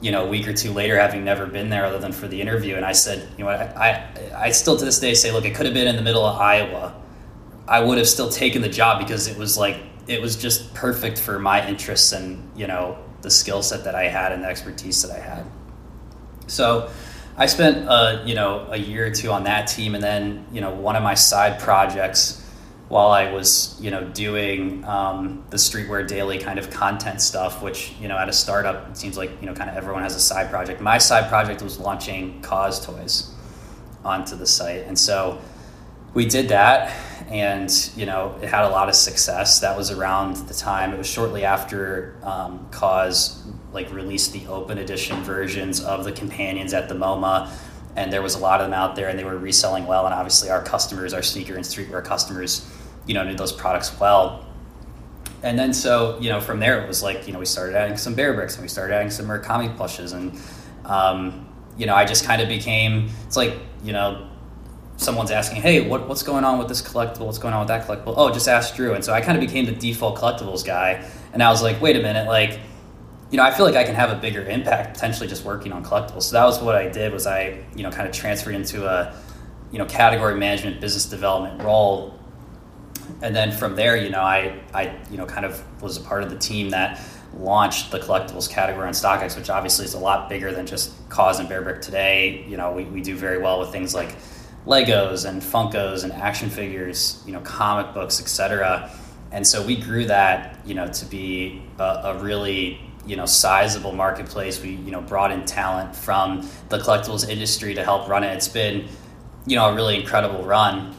you 0.00 0.10
know, 0.10 0.26
a 0.26 0.28
week 0.28 0.46
or 0.46 0.52
two 0.52 0.70
later, 0.70 0.98
having 0.98 1.24
never 1.24 1.46
been 1.46 1.70
there 1.70 1.86
other 1.86 1.98
than 1.98 2.12
for 2.12 2.28
the 2.28 2.38
interview, 2.38 2.74
and 2.74 2.84
I 2.84 2.92
said, 2.92 3.26
you 3.38 3.44
know, 3.44 3.50
I, 3.50 3.64
I, 3.88 4.46
I 4.46 4.50
still 4.50 4.76
to 4.76 4.84
this 4.84 4.98
day 4.98 5.14
say, 5.14 5.32
look, 5.32 5.46
it 5.46 5.54
could 5.54 5.64
have 5.64 5.74
been 5.74 5.88
in 5.88 5.96
the 5.96 6.02
middle 6.02 6.26
of 6.26 6.38
Iowa, 6.38 6.94
I 7.66 7.80
would 7.80 7.98
have 7.98 8.08
still 8.08 8.28
taken 8.28 8.60
the 8.60 8.68
job 8.68 8.98
because 8.98 9.26
it 9.26 9.38
was 9.38 9.56
like 9.56 9.78
it 10.06 10.20
was 10.20 10.36
just 10.36 10.74
perfect 10.74 11.18
for 11.18 11.38
my 11.38 11.66
interests 11.66 12.12
and 12.12 12.50
you 12.54 12.66
know 12.66 12.98
the 13.22 13.30
skill 13.30 13.62
set 13.62 13.84
that 13.84 13.94
I 13.94 14.08
had 14.08 14.32
and 14.32 14.44
the 14.44 14.48
expertise 14.48 15.00
that 15.02 15.10
I 15.10 15.18
had. 15.18 15.46
So 16.46 16.90
I 17.38 17.46
spent 17.46 17.88
uh, 17.88 18.22
you 18.26 18.34
know 18.34 18.66
a 18.70 18.76
year 18.76 19.06
or 19.06 19.10
two 19.10 19.30
on 19.30 19.44
that 19.44 19.66
team, 19.66 19.94
and 19.94 20.04
then 20.04 20.44
you 20.52 20.60
know 20.60 20.74
one 20.74 20.96
of 20.96 21.02
my 21.02 21.14
side 21.14 21.58
projects 21.60 22.43
while 22.94 23.10
I 23.10 23.32
was 23.32 23.76
you 23.80 23.90
know 23.90 24.04
doing 24.04 24.84
um, 24.84 25.44
the 25.50 25.56
Streetwear 25.56 26.06
Daily 26.06 26.38
kind 26.38 26.60
of 26.60 26.70
content 26.70 27.20
stuff, 27.20 27.60
which 27.60 27.92
you 28.00 28.06
know 28.06 28.16
at 28.16 28.28
a 28.28 28.32
startup 28.32 28.88
it 28.90 28.96
seems 28.96 29.16
like 29.16 29.32
you 29.40 29.46
know 29.48 29.52
kind 29.52 29.68
of 29.68 29.76
everyone 29.76 30.04
has 30.04 30.14
a 30.14 30.20
side 30.20 30.48
project. 30.48 30.80
My 30.80 30.98
side 30.98 31.28
project 31.28 31.60
was 31.60 31.80
launching 31.80 32.40
KAWS 32.40 32.86
toys 32.86 33.34
onto 34.04 34.36
the 34.36 34.46
site, 34.46 34.86
and 34.86 34.96
so 34.96 35.40
we 36.14 36.24
did 36.24 36.48
that 36.50 36.94
and 37.30 37.90
you 37.96 38.06
know 38.06 38.38
it 38.40 38.48
had 38.48 38.64
a 38.64 38.68
lot 38.68 38.88
of 38.88 38.94
success 38.94 39.58
that 39.58 39.76
was 39.76 39.90
around 39.90 40.36
the 40.46 40.54
time 40.54 40.92
it 40.92 40.98
was 40.98 41.08
shortly 41.08 41.44
after 41.44 42.14
um, 42.22 42.64
KAWS 42.70 43.42
like 43.72 43.92
released 43.92 44.32
the 44.32 44.46
open 44.46 44.78
edition 44.78 45.20
versions 45.24 45.82
of 45.82 46.04
the 46.04 46.12
companions 46.12 46.72
at 46.72 46.88
the 46.88 46.94
moma 46.94 47.50
and 47.96 48.12
there 48.12 48.22
was 48.22 48.36
a 48.36 48.38
lot 48.38 48.60
of 48.60 48.66
them 48.66 48.74
out 48.74 48.94
there 48.94 49.08
and 49.08 49.18
they 49.18 49.24
were 49.24 49.38
reselling 49.38 49.84
well 49.84 50.04
and 50.04 50.14
obviously 50.14 50.48
our 50.48 50.62
customers 50.62 51.12
our 51.12 51.22
sneaker 51.22 51.56
and 51.56 51.64
streetwear 51.64 52.04
customers 52.04 52.70
you 53.06 53.14
know 53.14 53.24
knew 53.24 53.36
those 53.36 53.52
products 53.52 53.98
well. 53.98 54.44
And 55.42 55.58
then 55.58 55.74
so 55.74 56.18
you 56.20 56.30
know 56.30 56.40
from 56.40 56.58
there 56.60 56.82
it 56.82 56.88
was 56.88 57.02
like 57.02 57.26
you 57.26 57.32
know 57.32 57.38
we 57.38 57.46
started 57.46 57.76
adding 57.76 57.96
some 57.96 58.16
Bearbricks 58.16 58.54
and 58.54 58.62
we 58.62 58.68
started 58.68 58.94
adding 58.94 59.10
some 59.10 59.26
Murakami 59.26 59.74
plushes. 59.76 60.12
And 60.12 60.38
um, 60.84 61.46
you 61.76 61.86
know 61.86 61.94
I 61.94 62.04
just 62.04 62.24
kind 62.24 62.40
of 62.40 62.48
became 62.48 63.10
it's 63.26 63.36
like 63.36 63.54
you 63.82 63.92
know 63.92 64.28
someone's 64.96 65.32
asking 65.32 65.60
hey 65.60 65.86
what, 65.86 66.08
what's 66.08 66.22
going 66.22 66.44
on 66.44 66.58
with 66.58 66.68
this 66.68 66.80
collectible? 66.80 67.26
What's 67.26 67.38
going 67.38 67.52
on 67.52 67.60
with 67.60 67.68
that 67.68 67.86
collectible? 67.86 68.14
Oh 68.16 68.32
just 68.32 68.48
ask 68.48 68.74
Drew. 68.74 68.94
And 68.94 69.04
so 69.04 69.12
I 69.12 69.20
kind 69.20 69.36
of 69.36 69.40
became 69.46 69.66
the 69.66 69.72
default 69.72 70.18
collectibles 70.18 70.64
guy. 70.64 71.06
And 71.32 71.42
I 71.42 71.50
was 71.50 71.62
like 71.62 71.80
wait 71.80 71.96
a 71.96 72.02
minute 72.02 72.26
like 72.26 72.58
you 73.30 73.36
know 73.36 73.42
I 73.42 73.52
feel 73.52 73.66
like 73.66 73.76
I 73.76 73.84
can 73.84 73.94
have 73.94 74.10
a 74.10 74.20
bigger 74.20 74.46
impact 74.46 74.94
potentially 74.94 75.28
just 75.28 75.44
working 75.44 75.72
on 75.72 75.84
collectibles. 75.84 76.22
So 76.22 76.36
that 76.36 76.44
was 76.44 76.60
what 76.60 76.74
I 76.74 76.88
did 76.88 77.12
was 77.12 77.26
I 77.26 77.62
you 77.76 77.82
know 77.82 77.90
kind 77.90 78.08
of 78.08 78.14
transferred 78.14 78.54
into 78.54 78.86
a 78.86 79.14
you 79.70 79.78
know 79.78 79.84
category 79.84 80.36
management 80.36 80.80
business 80.80 81.04
development 81.04 81.62
role 81.62 82.18
and 83.22 83.34
then 83.34 83.52
from 83.52 83.76
there, 83.76 83.96
you 83.96 84.10
know, 84.10 84.20
I, 84.20 84.60
I, 84.72 84.96
you 85.10 85.16
know, 85.16 85.26
kind 85.26 85.46
of 85.46 85.62
was 85.82 85.96
a 85.96 86.00
part 86.00 86.22
of 86.22 86.30
the 86.30 86.38
team 86.38 86.70
that 86.70 87.00
launched 87.36 87.90
the 87.90 87.98
collectibles 87.98 88.48
category 88.48 88.86
on 88.86 88.92
StockX, 88.92 89.36
which 89.36 89.50
obviously 89.50 89.84
is 89.84 89.94
a 89.94 89.98
lot 89.98 90.28
bigger 90.28 90.52
than 90.52 90.66
just 90.66 90.92
KAWS 91.10 91.40
and 91.40 91.48
Bearbrick 91.48 91.80
today. 91.80 92.44
You 92.48 92.56
know, 92.56 92.72
we, 92.72 92.84
we 92.84 93.00
do 93.00 93.16
very 93.16 93.38
well 93.38 93.60
with 93.60 93.70
things 93.70 93.94
like 93.94 94.16
Legos 94.66 95.28
and 95.28 95.42
Funkos 95.42 96.04
and 96.04 96.12
action 96.12 96.48
figures, 96.48 97.22
you 97.26 97.32
know, 97.32 97.40
comic 97.40 97.92
books, 97.92 98.20
etc. 98.20 98.90
And 99.32 99.46
so 99.46 99.64
we 99.64 99.76
grew 99.76 100.04
that, 100.06 100.60
you 100.64 100.74
know, 100.74 100.88
to 100.88 101.04
be 101.06 101.62
a, 101.78 101.82
a 101.82 102.18
really 102.22 102.80
you 103.06 103.16
know 103.16 103.26
sizable 103.26 103.92
marketplace. 103.92 104.62
We 104.62 104.70
you 104.70 104.90
know 104.90 105.00
brought 105.00 105.30
in 105.30 105.44
talent 105.44 105.94
from 105.94 106.48
the 106.68 106.78
collectibles 106.78 107.28
industry 107.28 107.74
to 107.74 107.84
help 107.84 108.08
run 108.08 108.24
it. 108.24 108.34
It's 108.34 108.48
been 108.48 108.88
you 109.46 109.56
know 109.56 109.68
a 109.68 109.74
really 109.74 110.00
incredible 110.00 110.42
run 110.44 110.94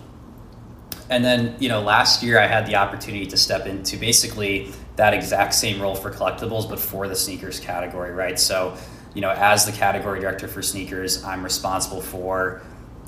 and 1.09 1.23
then 1.23 1.55
you 1.59 1.69
know 1.69 1.81
last 1.81 2.23
year 2.23 2.39
i 2.39 2.47
had 2.47 2.65
the 2.65 2.75
opportunity 2.75 3.25
to 3.25 3.37
step 3.37 3.65
into 3.65 3.97
basically 3.97 4.71
that 4.95 5.13
exact 5.13 5.53
same 5.53 5.81
role 5.81 5.95
for 5.95 6.11
collectibles 6.11 6.69
but 6.69 6.79
for 6.79 7.07
the 7.07 7.15
sneakers 7.15 7.59
category 7.59 8.11
right? 8.11 8.39
So 8.39 8.75
you 9.13 9.21
know 9.21 9.31
as 9.31 9.65
the 9.65 9.71
category 9.71 10.19
director 10.19 10.47
for 10.47 10.61
sneakers 10.61 11.23
i'm 11.23 11.43
responsible 11.43 12.01
for 12.01 12.61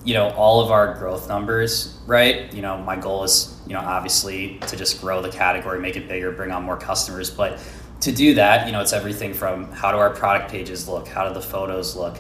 you 0.04 0.14
know 0.14 0.30
all 0.30 0.62
of 0.62 0.72
our 0.72 0.94
growth 0.94 1.28
numbers 1.28 1.98
right? 2.06 2.54
You 2.54 2.62
know 2.62 2.78
my 2.78 2.96
goal 2.96 3.24
is 3.24 3.60
you 3.68 3.74
know 3.74 3.80
obviously 3.80 4.58
to 4.68 4.76
just 4.76 5.02
grow 5.02 5.22
the 5.22 5.30
category 5.30 5.80
make 5.80 5.98
it 5.98 6.08
bigger 6.08 6.32
bring 6.32 6.52
on 6.52 6.64
more 6.64 6.78
customers. 6.78 7.30
But 7.30 7.60
to 8.02 8.12
do 8.12 8.36
that 8.36 8.68
you 8.68 8.72
know 8.72 8.80
it's 8.80 8.94
everything 8.94 9.34
from 9.34 9.72
how 9.72 9.92
do 9.92 9.98
our 9.98 10.12
product 10.12 10.52
pages 10.52 10.88
look 10.88 11.08
how 11.08 11.28
do 11.28 11.34
the 11.34 11.42
photos 11.42 11.96
look 11.96 12.18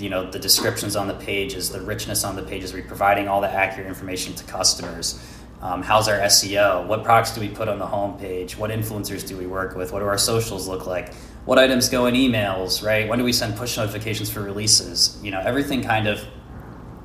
you 0.00 0.08
know 0.08 0.30
the 0.30 0.38
descriptions 0.38 0.96
on 0.96 1.06
the 1.08 1.14
pages, 1.14 1.70
the 1.70 1.80
richness 1.80 2.24
on 2.24 2.36
the 2.36 2.42
pages. 2.42 2.72
We're 2.72 2.82
providing 2.82 3.28
all 3.28 3.40
the 3.40 3.50
accurate 3.50 3.88
information 3.88 4.34
to 4.34 4.44
customers. 4.44 5.22
Um, 5.62 5.82
how's 5.82 6.08
our 6.08 6.18
SEO? 6.20 6.86
What 6.86 7.04
products 7.04 7.34
do 7.34 7.40
we 7.40 7.48
put 7.48 7.68
on 7.68 7.78
the 7.78 7.86
homepage? 7.86 8.56
What 8.56 8.70
influencers 8.70 9.26
do 9.26 9.36
we 9.36 9.46
work 9.46 9.76
with? 9.76 9.92
What 9.92 10.00
do 10.00 10.06
our 10.06 10.16
socials 10.16 10.66
look 10.66 10.86
like? 10.86 11.12
What 11.44 11.58
items 11.58 11.88
go 11.88 12.06
in 12.06 12.14
emails? 12.14 12.84
Right? 12.84 13.06
When 13.08 13.18
do 13.18 13.24
we 13.24 13.32
send 13.32 13.56
push 13.56 13.76
notifications 13.76 14.30
for 14.30 14.40
releases? 14.40 15.18
You 15.22 15.30
know, 15.30 15.40
everything 15.40 15.82
kind 15.82 16.08
of 16.08 16.24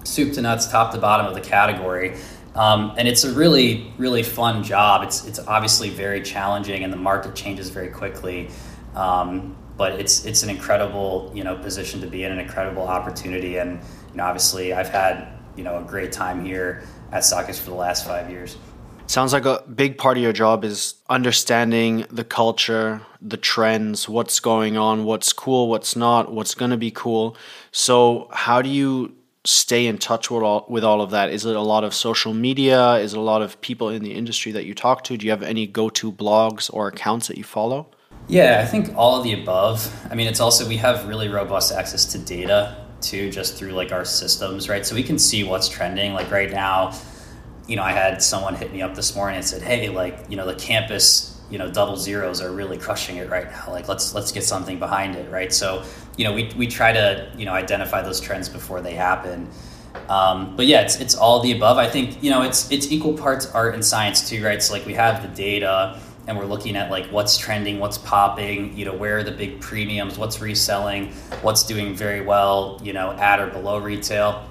soup 0.06 0.34
to 0.34 0.41
nuts, 0.41 0.68
top 0.68 0.93
to 0.93 0.98
bottom 0.98 1.26
of 1.26 1.34
the 1.34 1.41
category. 1.41 2.16
Um, 2.56 2.93
and 2.98 3.08
it's 3.08 3.26
a 3.26 3.34
really, 3.34 3.91
really 3.98 4.24
fun 4.24 4.64
job. 4.64 5.04
It's 5.04 5.26
it's 5.26 5.39
obviously 5.39 5.89
very 5.89 6.22
challenging, 6.22 6.86
and 6.86 6.93
the 6.93 6.98
market 6.98 7.36
changes 7.36 7.70
very 7.70 7.89
quickly. 7.89 8.50
Um, 8.96 9.58
but 9.78 10.00
it's 10.00 10.26
it's 10.26 10.44
an 10.44 10.50
incredible 10.50 11.32
you 11.34 11.44
know 11.44 11.56
position 11.56 12.02
to 12.02 12.08
be 12.08 12.24
in, 12.24 12.32
an 12.32 12.40
incredible 12.40 12.84
opportunity, 12.84 13.58
and 13.58 13.80
you 14.12 14.18
know 14.18 14.24
obviously 14.24 14.74
I've 14.74 14.90
had 14.90 15.28
you 15.56 15.64
know 15.64 15.78
a 15.80 15.84
great 15.84 16.12
time 16.12 16.46
here 16.46 16.84
at 17.12 17.24
StockX 17.24 17.60
for 17.60 17.70
the 17.70 17.76
last 17.76 18.06
five 18.06 18.30
years. 18.30 18.58
Sounds 19.08 19.34
like 19.34 19.46
a 19.46 19.64
big 19.74 20.00
part 20.00 20.18
of 20.18 20.24
your 20.24 20.34
job 20.34 20.66
is 20.66 20.96
understanding 21.10 22.06
the 22.10 22.24
culture, 22.24 23.02
the 23.22 23.38
trends, 23.38 24.10
what's 24.10 24.40
going 24.40 24.78
on, 24.78 25.06
what's 25.06 25.32
cool, 25.32 25.70
what's 25.70 25.96
not, 25.96 26.34
what's 26.34 26.56
going 26.56 26.72
to 26.72 26.78
be 26.78 26.90
cool. 26.90 27.38
So, 27.72 28.30
how 28.32 28.64
do 28.64 28.70
you 28.70 29.14
stay 29.44 29.86
in 29.86 30.00
touch 30.00 30.32
with 30.32 30.42
all, 30.42 30.66
with 30.68 30.84
all 30.84 31.02
of 31.02 31.12
that? 31.12 31.30
Is 31.30 31.46
it 31.46 31.56
a 31.56 31.62
lot 31.62 31.84
of 31.84 31.94
social 31.94 32.34
media? 32.34 32.96
Is 32.96 33.14
it 33.14 33.18
a 33.18 33.22
lot 33.22 33.44
of 33.44 33.62
people 33.62 33.90
in 33.90 34.04
the 34.04 34.14
industry 34.14 34.52
that 34.54 34.66
you 34.66 34.74
talk 34.74 35.04
to? 35.04 35.18
Do 35.18 35.26
you 35.26 35.32
have 35.32 35.44
any 35.44 35.68
go 35.68 35.90
to 35.90 36.12
blogs 36.12 36.74
or 36.74 36.88
accounts 36.88 37.28
that 37.28 37.38
you 37.38 37.44
follow? 37.44 37.88
Yeah, 38.28 38.62
I 38.64 38.66
think 38.66 38.96
all 38.96 39.18
of 39.18 39.24
the 39.24 39.34
above. 39.34 39.92
I 40.10 40.16
mean, 40.16 40.28
it's 40.28 40.40
also 40.40 40.68
we 40.68 40.78
have 40.78 41.08
really 41.08 41.28
robust 41.28 41.72
access 41.72 42.06
to 42.06 42.18
data 42.18 42.76
too, 43.02 43.30
just 43.30 43.56
through 43.56 43.72
like 43.72 43.92
our 43.92 44.06
systems, 44.06 44.68
right? 44.68 44.86
So 44.86 44.96
we 44.96 45.04
can 45.04 45.20
see 45.20 45.44
what's 45.44 45.70
trending. 45.70 46.14
Like 46.14 46.32
right 46.32 46.52
now, 46.52 46.94
you 47.68 47.76
know, 47.76 47.84
I 47.84 47.92
had 47.92 48.24
someone 48.24 48.56
hit 48.56 48.72
me 48.74 48.82
up 48.82 48.96
this 48.96 49.16
morning 49.16 49.38
and 49.38 49.46
said, 49.46 49.62
"Hey, 49.62 49.90
like 49.90 50.18
you 50.28 50.38
know, 50.38 50.46
the 50.48 50.56
campus, 50.56 51.40
you 51.52 51.60
know, 51.60 51.70
double 51.70 51.98
zeros 51.98 52.42
are 52.42 52.52
really 52.52 52.78
crushing 52.78 53.18
it 53.18 53.30
right 53.30 53.50
now. 53.50 53.66
Like 53.68 53.88
let's 53.88 54.16
let's 54.16 54.32
get 54.32 54.44
something 54.44 54.80
behind 54.80 55.16
it, 55.16 55.30
right?" 55.32 55.54
So 55.54 55.84
you 56.18 56.26
know, 56.26 56.34
we 56.34 56.52
we 56.58 56.66
try 56.66 56.94
to 56.94 57.32
you 57.38 57.46
know 57.46 57.54
identify 57.54 58.02
those 58.02 58.20
trends 58.20 58.50
before 58.50 58.82
they 58.82 58.96
happen. 58.96 59.48
Um, 60.10 60.56
but 60.56 60.66
yeah, 60.66 60.82
it's 60.82 61.00
it's 61.00 61.14
all 61.16 61.42
the 61.42 61.52
above. 61.52 61.78
I 61.78 61.90
think 61.90 62.24
you 62.24 62.32
know 62.32 62.42
it's 62.42 62.72
it's 62.72 62.92
equal 62.92 63.14
parts 63.14 63.46
art 63.52 63.76
and 63.76 63.86
science 63.86 64.28
too, 64.28 64.44
right? 64.44 64.64
So 64.64 64.74
like 64.74 64.86
we 64.88 64.96
have 64.96 65.22
the 65.22 65.28
data 65.28 66.00
and 66.28 66.38
we're 66.38 66.46
looking 66.46 66.76
at 66.76 66.90
like 66.90 67.06
what's 67.08 67.38
trending, 67.38 67.80
what's 67.80 67.98
popping, 67.98 68.76
you 68.76 68.86
know, 68.86 68.94
where 68.94 69.18
are 69.18 69.24
the 69.24 69.32
big 69.32 69.62
premiums, 69.62 70.18
what's 70.18 70.42
reselling, 70.42 71.12
what's 71.42 71.64
doing 71.64 71.94
very 71.94 72.22
well, 72.22 72.80
you 72.84 72.94
know, 72.94 73.12
at 73.12 73.40
or 73.40 73.48
below 73.48 73.78
retail. 73.78 74.48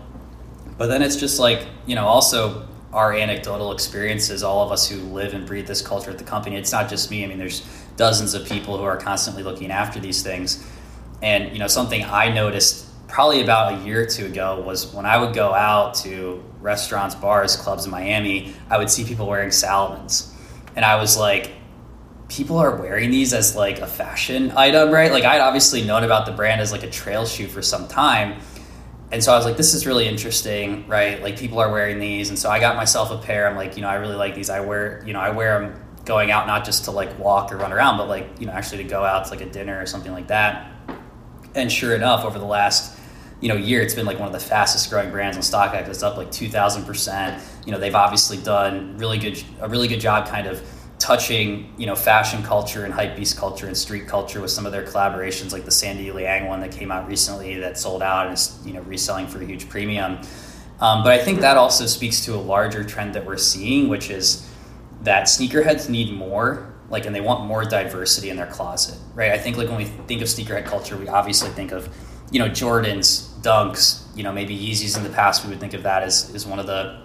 But 0.78 0.86
then 0.86 1.02
it's 1.02 1.16
just 1.16 1.38
like, 1.38 1.66
you 1.86 1.94
know, 1.94 2.06
also 2.06 2.68
our 2.92 3.12
anecdotal 3.12 3.72
experiences, 3.72 4.42
all 4.42 4.64
of 4.64 4.70
us 4.70 4.88
who 4.88 4.96
live 5.00 5.34
and 5.34 5.46
breathe 5.46 5.66
this 5.66 5.82
culture 5.82 6.10
at 6.10 6.18
the 6.18 6.24
company. 6.24 6.56
It's 6.56 6.72
not 6.72 6.88
just 6.88 7.10
me. 7.10 7.24
I 7.24 7.26
mean, 7.26 7.38
there's 7.38 7.66
dozens 7.96 8.34
of 8.34 8.46
people 8.46 8.78
who 8.78 8.84
are 8.84 8.96
constantly 8.96 9.42
looking 9.42 9.70
after 9.70 9.98
these 9.98 10.22
things. 10.22 10.64
And, 11.22 11.52
you 11.52 11.58
know, 11.58 11.66
something 11.66 12.04
I 12.04 12.32
noticed 12.32 12.86
probably 13.08 13.42
about 13.42 13.74
a 13.74 13.84
year 13.84 14.02
or 14.02 14.06
two 14.06 14.26
ago 14.26 14.60
was 14.60 14.92
when 14.92 15.06
I 15.06 15.16
would 15.16 15.34
go 15.34 15.52
out 15.52 15.94
to 15.96 16.42
restaurants, 16.60 17.14
bars, 17.14 17.56
clubs 17.56 17.84
in 17.84 17.90
Miami, 17.90 18.54
I 18.70 18.78
would 18.78 18.90
see 18.90 19.04
people 19.04 19.26
wearing 19.26 19.50
Salomons. 19.50 20.32
And 20.76 20.84
I 20.84 20.96
was 20.96 21.16
like, 21.16 21.50
people 22.34 22.58
are 22.58 22.74
wearing 22.74 23.10
these 23.10 23.32
as 23.32 23.54
like 23.54 23.78
a 23.78 23.86
fashion 23.86 24.52
item, 24.56 24.90
right? 24.90 25.12
Like 25.12 25.24
I'd 25.24 25.40
obviously 25.40 25.84
known 25.84 26.02
about 26.02 26.26
the 26.26 26.32
brand 26.32 26.60
as 26.60 26.72
like 26.72 26.82
a 26.82 26.90
trail 26.90 27.24
shoe 27.26 27.46
for 27.46 27.62
some 27.62 27.86
time. 27.86 28.40
And 29.12 29.22
so 29.22 29.32
I 29.32 29.36
was 29.36 29.44
like, 29.44 29.56
this 29.56 29.72
is 29.72 29.86
really 29.86 30.08
interesting, 30.08 30.88
right? 30.88 31.22
Like 31.22 31.38
people 31.38 31.60
are 31.60 31.70
wearing 31.70 32.00
these. 32.00 32.30
And 32.30 32.38
so 32.38 32.50
I 32.50 32.58
got 32.58 32.74
myself 32.74 33.12
a 33.12 33.18
pair. 33.18 33.48
I'm 33.48 33.54
like, 33.54 33.76
you 33.76 33.82
know, 33.82 33.88
I 33.88 33.94
really 33.96 34.16
like 34.16 34.34
these. 34.34 34.50
I 34.50 34.60
wear, 34.60 35.04
you 35.06 35.12
know, 35.12 35.20
I 35.20 35.30
wear 35.30 35.60
them 35.60 35.80
going 36.04 36.32
out 36.32 36.48
not 36.48 36.64
just 36.64 36.86
to 36.86 36.90
like 36.90 37.16
walk 37.20 37.52
or 37.52 37.56
run 37.56 37.72
around, 37.72 37.98
but 37.98 38.08
like, 38.08 38.28
you 38.40 38.46
know, 38.46 38.52
actually 38.52 38.82
to 38.82 38.88
go 38.88 39.04
out 39.04 39.26
to 39.26 39.30
like 39.30 39.40
a 39.40 39.48
dinner 39.48 39.80
or 39.80 39.86
something 39.86 40.12
like 40.12 40.26
that. 40.26 40.72
And 41.54 41.70
sure 41.70 41.94
enough, 41.94 42.24
over 42.24 42.40
the 42.40 42.44
last, 42.44 42.98
you 43.40 43.48
know, 43.48 43.54
year, 43.54 43.80
it's 43.80 43.94
been 43.94 44.06
like 44.06 44.18
one 44.18 44.26
of 44.26 44.32
the 44.32 44.40
fastest 44.40 44.90
growing 44.90 45.12
brands 45.12 45.36
on 45.36 45.42
StockX. 45.44 45.88
It's 45.88 46.02
up 46.02 46.16
like 46.16 46.32
2000%. 46.32 47.40
You 47.64 47.70
know, 47.70 47.78
they've 47.78 47.94
obviously 47.94 48.38
done 48.38 48.98
really 48.98 49.18
good, 49.18 49.40
a 49.60 49.68
really 49.68 49.86
good 49.86 50.00
job 50.00 50.26
kind 50.26 50.48
of 50.48 50.60
touching 51.04 51.70
you 51.76 51.84
know 51.84 51.94
fashion 51.94 52.42
culture 52.42 52.86
and 52.86 52.94
hypebeast 52.94 53.36
culture 53.36 53.66
and 53.66 53.76
street 53.76 54.08
culture 54.08 54.40
with 54.40 54.50
some 54.50 54.64
of 54.64 54.72
their 54.72 54.86
collaborations 54.86 55.52
like 55.52 55.66
the 55.66 55.70
Sandy 55.70 56.10
Liang 56.10 56.46
one 56.48 56.60
that 56.60 56.72
came 56.72 56.90
out 56.90 57.06
recently 57.06 57.56
that 57.56 57.76
sold 57.76 58.02
out 58.02 58.26
and 58.26 58.32
is 58.32 58.58
you 58.64 58.72
know 58.72 58.80
reselling 58.80 59.26
for 59.26 59.38
a 59.42 59.44
huge 59.44 59.68
premium. 59.68 60.18
Um, 60.80 61.04
but 61.04 61.12
I 61.12 61.18
think 61.18 61.40
that 61.40 61.58
also 61.58 61.84
speaks 61.84 62.24
to 62.24 62.34
a 62.34 62.40
larger 62.40 62.82
trend 62.84 63.14
that 63.16 63.26
we're 63.26 63.36
seeing 63.36 63.90
which 63.90 64.08
is 64.08 64.50
that 65.02 65.24
sneakerheads 65.24 65.90
need 65.90 66.10
more 66.10 66.74
like 66.88 67.04
and 67.04 67.14
they 67.14 67.20
want 67.20 67.44
more 67.44 67.66
diversity 67.66 68.30
in 68.30 68.38
their 68.38 68.46
closet 68.46 68.98
right? 69.14 69.30
I 69.30 69.36
think 69.36 69.58
like 69.58 69.68
when 69.68 69.76
we 69.76 69.84
think 69.84 70.22
of 70.22 70.28
sneakerhead 70.28 70.64
culture 70.64 70.96
we 70.96 71.06
obviously 71.06 71.50
think 71.50 71.70
of 71.72 71.94
you 72.30 72.38
know 72.38 72.48
Jordans 72.48 73.28
Dunks 73.42 74.06
you 74.16 74.22
know 74.22 74.32
maybe 74.32 74.56
Yeezys 74.56 74.96
in 74.96 75.02
the 75.02 75.10
past 75.10 75.44
we 75.44 75.50
would 75.50 75.60
think 75.60 75.74
of 75.74 75.82
that 75.82 76.02
as, 76.02 76.34
as 76.34 76.46
one 76.46 76.58
of 76.58 76.66
the 76.66 77.02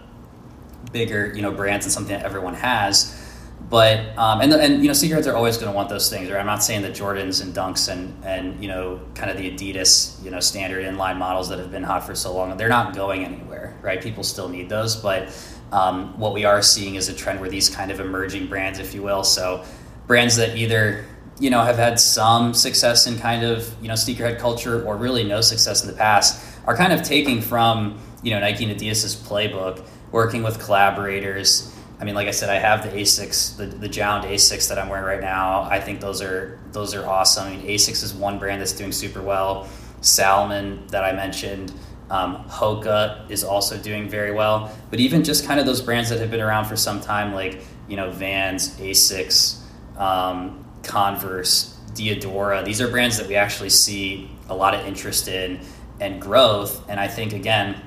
bigger 0.94 1.34
you 1.36 1.42
know 1.42 1.52
brands 1.52 1.86
and 1.86 1.92
something 1.92 2.16
that 2.16 2.26
everyone 2.26 2.54
has 2.54 3.26
but 3.70 4.18
um, 4.18 4.42
and 4.42 4.54
and 4.54 4.82
you 4.82 4.88
know 4.88 4.94
sneakerheads 4.94 5.32
are 5.32 5.36
always 5.36 5.58
going 5.58 5.72
to 5.72 5.76
want 5.76 5.90
those 5.90 6.10
things. 6.10 6.30
Right? 6.30 6.40
I'm 6.40 6.46
not 6.46 6.64
saying 6.64 6.82
that 6.84 6.94
Jordans 6.94 7.42
and 7.42 7.54
Dunks 7.54 7.92
and 7.92 8.16
and 8.24 8.62
you 8.62 8.68
know 8.68 9.00
kind 9.16 9.30
of 9.30 9.38
the 9.38 9.52
Adidas 9.52 10.24
you 10.24 10.32
know 10.32 10.40
standard 10.40 10.86
inline 10.86 11.18
models 11.18 11.50
that 11.50 11.60
have 11.60 11.72
been 11.72 11.84
hot 11.84 12.06
for 12.06 12.16
so 12.16 12.34
long 12.34 12.56
they're 12.58 12.70
not 12.70 12.96
going 12.96 13.26
anywhere. 13.26 13.78
Right? 13.82 14.02
People 14.02 14.24
still 14.24 14.50
need 14.50 14.70
those, 14.70 14.96
but 14.96 15.30
um, 15.72 16.18
what 16.20 16.34
we 16.34 16.46
are 16.46 16.62
seeing 16.62 16.96
is 16.96 17.10
a 17.10 17.14
trend 17.14 17.40
where 17.40 17.50
these 17.50 17.70
kind 17.70 17.92
of 17.92 18.00
emerging 18.00 18.48
brands, 18.48 18.80
if 18.80 18.94
you 18.94 19.04
will, 19.04 19.24
so 19.24 19.64
brands 20.08 20.36
that 20.38 20.58
either 20.58 21.06
you 21.40 21.50
know 21.50 21.64
have 21.64 21.78
had 21.78 22.00
some 22.00 22.54
success 22.54 23.08
in 23.08 23.18
kind 23.20 23.44
of 23.44 23.74
you 23.82 23.88
know 23.88 23.94
sneakerhead 23.94 24.40
culture 24.40 24.84
or 24.84 24.98
really 24.98 25.24
no 25.24 25.42
success 25.42 25.84
in 25.84 25.90
the 25.90 25.96
past 25.96 26.44
are 26.66 26.76
kind 26.76 26.92
of 26.92 27.02
taking 27.04 27.42
from 27.42 28.00
you 28.24 28.32
know 28.32 28.40
Nike 28.40 28.66
and 28.66 28.80
Adidas's 28.80 29.16
playbook, 29.16 29.86
working 30.12 30.44
with 30.44 30.60
collaborators 30.60 31.69
I 32.00 32.06
mean, 32.06 32.16
like 32.16 32.28
I 32.28 32.32
said, 32.32 32.50
I 32.50 32.60
have 32.60 32.84
the 32.84 32.98
Asics, 32.98 33.58
the, 33.58 33.66
the 33.66 33.90
JJJJound 33.90 34.24
Asics 34.24 34.70
that 34.70 34.80
I'm 34.80 34.88
wearing 34.88 35.06
right 35.06 35.20
now. 35.20 35.64
I 35.64 35.82
think 35.82 36.00
those 36.00 36.22
are 36.22 36.60
those 36.72 36.96
are 36.96 37.06
awesome. 37.06 37.48
I 37.48 37.58
mean, 37.58 37.66
Asics 37.66 38.04
is 38.04 38.14
one 38.14 38.40
brand 38.40 38.62
that's 38.62 38.72
doing 38.72 38.94
super 38.94 39.22
well. 39.22 39.68
Salomon 40.02 40.88
that 40.88 41.04
I 41.04 41.12
mentioned, 41.12 41.74
um, 42.10 42.46
Hoka 42.48 43.30
is 43.30 43.44
also 43.44 43.78
doing 43.78 44.08
very 44.08 44.32
well. 44.32 44.74
But 44.90 45.02
even 45.02 45.26
just 45.26 45.46
kind 45.46 45.60
of 45.60 45.66
those 45.66 45.82
brands 45.82 46.10
that 46.10 46.20
have 46.20 46.32
been 46.32 46.40
around 46.40 46.66
for 46.66 46.78
some 46.78 47.02
time, 47.02 47.34
like 47.34 47.62
you 47.90 47.98
know 47.98 48.12
Vans, 48.12 48.78
Asics, 48.78 49.60
um, 49.98 50.66
Converse, 50.84 51.78
Diadora. 51.92 52.64
These 52.64 52.80
are 52.80 52.88
brands 52.88 53.18
that 53.18 53.28
we 53.28 53.36
actually 53.36 53.72
see 53.72 54.32
a 54.48 54.56
lot 54.56 54.74
of 54.74 54.86
interest 54.86 55.28
in 55.28 55.60
and 56.00 56.22
growth. 56.22 56.90
And 56.90 56.98
I 56.98 57.10
think 57.10 57.34
again, 57.34 57.82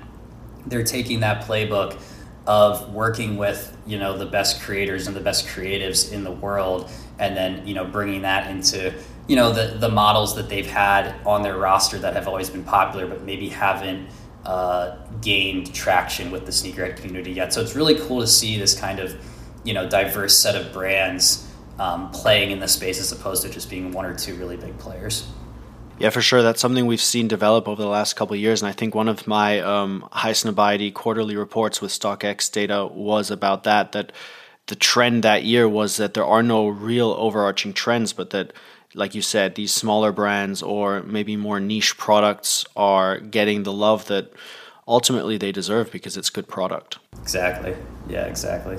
they're 0.67 0.85
taking 0.85 1.21
that 1.21 1.45
playbook 1.45 1.99
of 2.47 2.93
working 2.93 3.37
with 3.37 3.77
you 3.87 3.99
know 3.99 4.17
the 4.17 4.27
best 4.27 4.63
creators 4.63 5.07
and 5.07 5.15
the 5.15 5.21
best 5.21 5.47
creatives 5.47 6.13
in 6.13 6.25
the 6.25 6.31
world, 6.31 6.91
and 7.19 7.37
then 7.37 7.67
you 7.67 7.75
know 7.75 7.85
bringing 7.85 8.23
that 8.23 8.51
into 8.51 8.93
you 9.29 9.37
know 9.37 9.53
the 9.53 9.79
the 9.79 9.89
models 9.89 10.35
that 10.37 10.49
they've 10.49 10.67
had 10.67 11.15
on 11.25 11.43
their 11.43 11.57
roster 11.57 11.99
that 11.99 12.15
have 12.15 12.27
always 12.29 12.51
been 12.51 12.65
popular, 12.65 13.07
but 13.07 13.23
maybe 13.23 13.49
haven't 13.49 14.09
uh, 14.45 14.97
gained 15.21 15.73
traction 15.73 16.31
with 16.31 16.45
the 16.47 16.53
sneakerhead 16.53 16.97
community 16.97 17.33
yet. 17.33 17.53
So 17.53 17.61
it's 17.61 17.77
really 17.77 17.95
cool 17.95 18.21
to 18.21 18.27
see 18.27 18.59
this 18.59 18.79
kind 18.79 18.99
of 18.99 19.17
you 19.65 19.75
know 19.75 19.89
diverse 19.89 20.37
set 20.37 20.57
of 20.57 20.73
brands 20.73 21.49
um, 21.79 22.11
playing 22.11 22.51
in 22.51 22.59
the 22.59 22.69
space 22.69 23.01
as 23.01 23.13
opposed 23.13 23.43
to 23.43 23.49
just 23.49 23.71
being 23.71 23.93
one 23.93 24.05
or 24.05 24.15
two 24.15 24.35
really 24.35 24.57
big 24.57 24.77
players. 24.79 25.29
Yeah, 25.99 26.11
for 26.11 26.21
sure. 26.21 26.43
That's 26.43 26.61
something 26.61 26.87
we've 26.87 27.01
seen 27.01 27.29
develop 27.29 27.69
over 27.69 27.81
the 27.81 27.89
last 27.89 28.15
couple 28.15 28.35
of 28.35 28.41
years. 28.41 28.61
And 28.61 28.69
I 28.69 28.73
think 28.73 28.95
one 28.95 29.09
of 29.09 29.27
my 29.27 29.61
um, 29.61 30.09
Highsnobiety 30.13 30.93
quarterly 30.93 31.37
reports 31.37 31.81
with 31.81 31.93
StockX 31.93 32.51
data 32.51 32.87
was 32.87 33.31
about 33.31 33.65
that, 33.65 33.93
that 33.93 34.13
the 34.67 34.75
trend 34.75 35.23
that 35.23 35.45
year 35.45 35.69
was 35.69 35.97
that 35.99 36.15
there 36.15 36.25
are 36.25 36.43
no 36.43 36.67
real 36.67 37.15
overarching 37.19 37.73
trends, 37.73 38.13
but 38.13 38.31
that, 38.31 38.53
like 38.95 39.15
you 39.15 39.23
said, 39.23 39.55
these 39.55 39.73
smaller 39.73 40.13
brands 40.13 40.63
or 40.63 41.03
maybe 41.03 41.37
more 41.37 41.61
niche 41.61 41.97
products 41.99 42.65
are 42.75 43.19
getting 43.19 43.63
the 43.63 43.73
love 43.73 44.07
that 44.07 44.33
ultimately 44.89 45.37
they 45.37 45.53
deserve 45.53 45.93
because 45.93 46.17
it's 46.17 46.31
good 46.31 46.49
product. 46.49 46.99
Exactly. 47.21 47.77
Yeah, 48.09 48.27
exactly. 48.27 48.79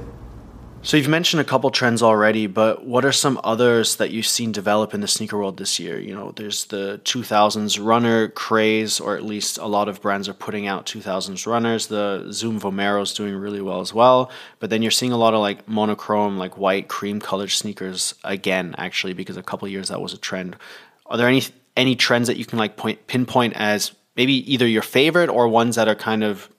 So 0.85 0.97
you've 0.97 1.07
mentioned 1.07 1.39
a 1.39 1.45
couple 1.45 1.71
trends 1.71 2.03
already, 2.03 2.45
but 2.45 2.85
what 2.85 3.05
are 3.05 3.13
some 3.13 3.39
others 3.41 3.95
that 3.95 4.11
you've 4.11 4.27
seen 4.27 4.51
develop 4.51 4.93
in 4.93 4.99
the 4.99 5.07
sneaker 5.07 5.37
world 5.37 5.55
this 5.55 5.79
year? 5.79 5.97
You 5.97 6.13
know, 6.13 6.33
there's 6.35 6.65
the 6.65 6.99
2000s 7.05 7.83
runner 7.83 8.27
craze, 8.27 8.99
or 8.99 9.15
at 9.15 9.23
least 9.23 9.57
a 9.57 9.65
lot 9.65 9.87
of 9.87 10.01
brands 10.01 10.27
are 10.27 10.33
putting 10.33 10.67
out 10.67 10.85
2000s 10.85 11.47
runners. 11.47 11.87
The 11.87 12.27
Zoom 12.33 12.59
Vomero 12.59 13.01
is 13.01 13.13
doing 13.13 13.33
really 13.33 13.61
well 13.61 13.79
as 13.79 13.93
well. 13.93 14.29
But 14.59 14.71
then 14.71 14.81
you're 14.81 14.91
seeing 14.91 15.13
a 15.13 15.17
lot 15.17 15.33
of 15.33 15.39
like 15.39 15.65
monochrome, 15.69 16.37
like 16.37 16.57
white 16.57 16.89
cream 16.89 17.21
colored 17.21 17.51
sneakers 17.51 18.13
again, 18.25 18.75
actually, 18.77 19.13
because 19.13 19.37
a 19.37 19.43
couple 19.43 19.69
years 19.69 19.87
that 19.87 20.01
was 20.01 20.13
a 20.13 20.17
trend. 20.17 20.57
Are 21.05 21.15
there 21.15 21.29
any 21.29 21.43
any 21.77 21.95
trends 21.95 22.27
that 22.27 22.35
you 22.35 22.43
can 22.43 22.59
like 22.59 22.75
point 22.75 23.07
pinpoint 23.07 23.53
as 23.55 23.93
maybe 24.17 24.33
either 24.53 24.67
your 24.67 24.81
favorite 24.81 25.29
or 25.29 25.47
ones 25.47 25.77
that 25.77 25.87
are 25.87 25.95
kind 25.95 26.25
of 26.25 26.49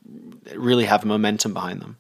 really 0.57 0.87
have 0.87 1.05
momentum 1.05 1.53
behind 1.53 1.83
them? 1.83 1.99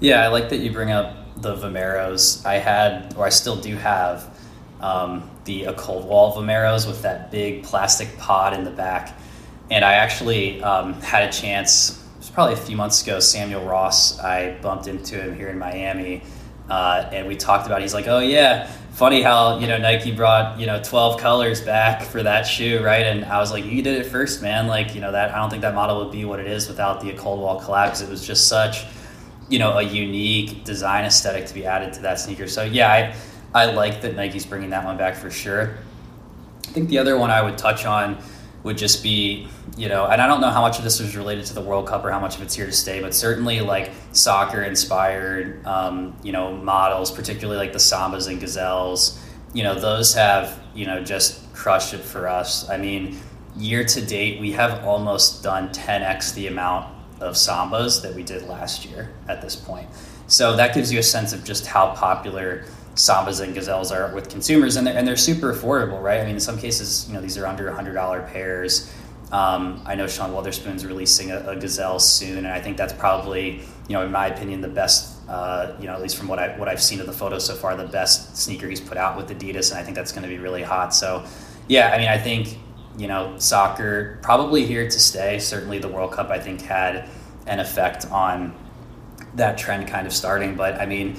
Yeah, 0.00 0.24
I 0.24 0.28
like 0.28 0.48
that 0.48 0.60
you 0.60 0.72
bring 0.72 0.90
up 0.90 1.27
the 1.40 1.54
Vomeros. 1.54 2.44
I 2.44 2.54
had, 2.54 3.14
or 3.16 3.24
I 3.24 3.28
still 3.28 3.56
do 3.56 3.76
have, 3.76 4.36
um, 4.80 5.28
the 5.44 5.64
A-COLD-WALL 5.64 6.36
Vomeros 6.36 6.86
with 6.86 7.02
that 7.02 7.30
big 7.30 7.64
plastic 7.64 8.16
pod 8.18 8.52
in 8.52 8.64
the 8.64 8.70
back. 8.70 9.18
And 9.70 9.84
I 9.84 9.94
actually 9.94 10.62
um, 10.62 10.94
had 11.00 11.28
a 11.28 11.32
chance, 11.32 12.02
it 12.14 12.18
was 12.18 12.30
probably 12.30 12.54
a 12.54 12.58
few 12.58 12.76
months 12.76 13.02
ago, 13.02 13.20
Samuel 13.20 13.64
Ross, 13.64 14.18
I 14.18 14.58
bumped 14.60 14.86
into 14.86 15.20
him 15.20 15.34
here 15.34 15.48
in 15.48 15.58
Miami. 15.58 16.22
Uh, 16.68 17.08
and 17.12 17.26
we 17.26 17.34
talked 17.34 17.66
about, 17.66 17.80
he's 17.80 17.94
like, 17.94 18.06
oh 18.08 18.18
yeah, 18.18 18.70
funny 18.92 19.22
how, 19.22 19.58
you 19.58 19.66
know, 19.66 19.78
Nike 19.78 20.12
brought, 20.12 20.60
you 20.60 20.66
know, 20.66 20.82
12 20.82 21.18
colors 21.18 21.62
back 21.62 22.02
for 22.02 22.22
that 22.22 22.42
shoe, 22.42 22.82
right? 22.82 23.06
And 23.06 23.24
I 23.24 23.38
was 23.38 23.50
like, 23.50 23.64
you 23.64 23.80
did 23.80 24.00
it 24.00 24.04
first, 24.04 24.42
man. 24.42 24.66
Like, 24.66 24.94
you 24.94 25.00
know, 25.00 25.12
that, 25.12 25.34
I 25.34 25.38
don't 25.38 25.48
think 25.48 25.62
that 25.62 25.74
model 25.74 26.04
would 26.04 26.12
be 26.12 26.24
what 26.24 26.40
it 26.40 26.46
is 26.46 26.68
without 26.68 27.00
the 27.00 27.12
cold 27.14 27.40
wall 27.40 27.60
collab 27.60 27.86
because 27.86 28.02
it 28.02 28.10
was 28.10 28.26
just 28.26 28.48
such, 28.48 28.84
you 29.48 29.58
know 29.58 29.78
a 29.78 29.82
unique 29.82 30.64
design 30.64 31.04
aesthetic 31.04 31.46
to 31.46 31.54
be 31.54 31.66
added 31.66 31.92
to 31.94 32.02
that 32.02 32.20
sneaker. 32.20 32.46
So 32.46 32.62
yeah, 32.64 32.92
I 32.92 33.14
I 33.54 33.72
like 33.72 34.02
that 34.02 34.14
Nike's 34.14 34.46
bringing 34.46 34.70
that 34.70 34.84
one 34.84 34.96
back 34.96 35.14
for 35.14 35.30
sure. 35.30 35.78
I 36.66 36.70
think 36.70 36.88
the 36.88 36.98
other 36.98 37.18
one 37.18 37.30
I 37.30 37.42
would 37.42 37.56
touch 37.56 37.86
on 37.86 38.22
would 38.62 38.76
just 38.76 39.02
be 39.02 39.48
you 39.76 39.88
know, 39.88 40.06
and 40.06 40.20
I 40.20 40.26
don't 40.26 40.40
know 40.40 40.50
how 40.50 40.60
much 40.60 40.78
of 40.78 40.84
this 40.84 40.98
was 40.98 41.16
related 41.16 41.46
to 41.46 41.54
the 41.54 41.60
World 41.60 41.86
Cup 41.86 42.04
or 42.04 42.10
how 42.10 42.18
much 42.18 42.36
of 42.36 42.42
it's 42.42 42.54
here 42.54 42.66
to 42.66 42.72
stay, 42.72 43.00
but 43.00 43.14
certainly 43.14 43.60
like 43.60 43.92
soccer 44.12 44.62
inspired, 44.62 45.64
um, 45.66 46.16
you 46.22 46.32
know, 46.32 46.56
models, 46.56 47.10
particularly 47.10 47.58
like 47.58 47.72
the 47.72 47.78
Sambas 47.78 48.28
and 48.28 48.40
Gazelles. 48.40 49.22
You 49.54 49.62
know, 49.62 49.78
those 49.78 50.14
have 50.14 50.60
you 50.74 50.86
know 50.86 51.02
just 51.02 51.52
crushed 51.54 51.94
it 51.94 52.00
for 52.00 52.28
us. 52.28 52.68
I 52.68 52.76
mean, 52.76 53.18
year 53.56 53.84
to 53.84 54.00
date, 54.00 54.40
we 54.40 54.52
have 54.52 54.84
almost 54.84 55.42
done 55.42 55.68
10x 55.70 56.34
the 56.34 56.48
amount 56.48 56.94
of 57.20 57.34
sambas 57.34 58.02
that 58.02 58.14
we 58.14 58.22
did 58.22 58.42
last 58.48 58.84
year 58.84 59.10
at 59.28 59.42
this 59.42 59.56
point. 59.56 59.88
So 60.26 60.56
that 60.56 60.74
gives 60.74 60.92
you 60.92 60.98
a 60.98 61.02
sense 61.02 61.32
of 61.32 61.44
just 61.44 61.66
how 61.66 61.94
popular 61.94 62.64
sambas 62.94 63.40
and 63.40 63.54
gazelles 63.54 63.90
are 63.92 64.12
with 64.14 64.28
consumers, 64.28 64.76
and 64.76 64.86
they're, 64.86 64.96
and 64.96 65.06
they're 65.06 65.16
super 65.16 65.54
affordable, 65.54 66.02
right? 66.02 66.20
I 66.20 66.24
mean, 66.24 66.34
in 66.34 66.40
some 66.40 66.58
cases, 66.58 67.06
you 67.08 67.14
know, 67.14 67.20
these 67.20 67.38
are 67.38 67.46
under 67.46 67.70
hundred 67.72 67.94
dollar 67.94 68.22
pairs. 68.22 68.92
Um, 69.30 69.82
I 69.84 69.94
know 69.94 70.06
Sean 70.06 70.32
Wotherspoon's 70.32 70.86
releasing 70.86 71.30
a, 71.30 71.50
a, 71.50 71.56
gazelle 71.56 71.98
soon, 71.98 72.38
and 72.38 72.48
I 72.48 72.60
think 72.62 72.78
that's 72.78 72.94
probably, 72.94 73.60
you 73.86 73.94
know, 73.94 74.02
in 74.02 74.10
my 74.10 74.26
opinion, 74.26 74.60
the 74.60 74.68
best. 74.68 75.16
Uh, 75.28 75.76
you 75.78 75.86
know, 75.86 75.92
at 75.92 76.00
least 76.00 76.16
from 76.16 76.26
what 76.26 76.38
I 76.38 76.56
what 76.56 76.68
I've 76.68 76.82
seen 76.82 77.00
of 77.00 77.06
the 77.06 77.12
photos 77.12 77.44
so 77.44 77.54
far, 77.54 77.76
the 77.76 77.84
best 77.84 78.38
sneaker 78.38 78.66
he's 78.66 78.80
put 78.80 78.96
out 78.96 79.16
with 79.16 79.28
Adidas, 79.28 79.70
and 79.70 79.78
I 79.78 79.82
think 79.82 79.94
that's 79.94 80.10
going 80.10 80.22
to 80.22 80.28
be 80.28 80.38
really 80.38 80.62
hot. 80.62 80.94
So, 80.94 81.22
yeah, 81.68 81.90
I 81.90 81.98
mean, 81.98 82.08
I 82.08 82.16
think 82.16 82.56
you 82.98 83.06
know, 83.06 83.38
soccer 83.38 84.18
probably 84.22 84.66
here 84.66 84.84
to 84.84 85.00
stay. 85.00 85.38
Certainly, 85.38 85.78
the 85.78 85.88
World 85.88 86.12
Cup 86.12 86.30
I 86.30 86.38
think 86.38 86.60
had 86.60 87.08
an 87.46 87.60
effect 87.60 88.10
on 88.10 88.54
that 89.34 89.56
trend 89.56 89.88
kind 89.88 90.06
of 90.06 90.12
starting. 90.12 90.56
But 90.56 90.80
I 90.80 90.86
mean, 90.86 91.16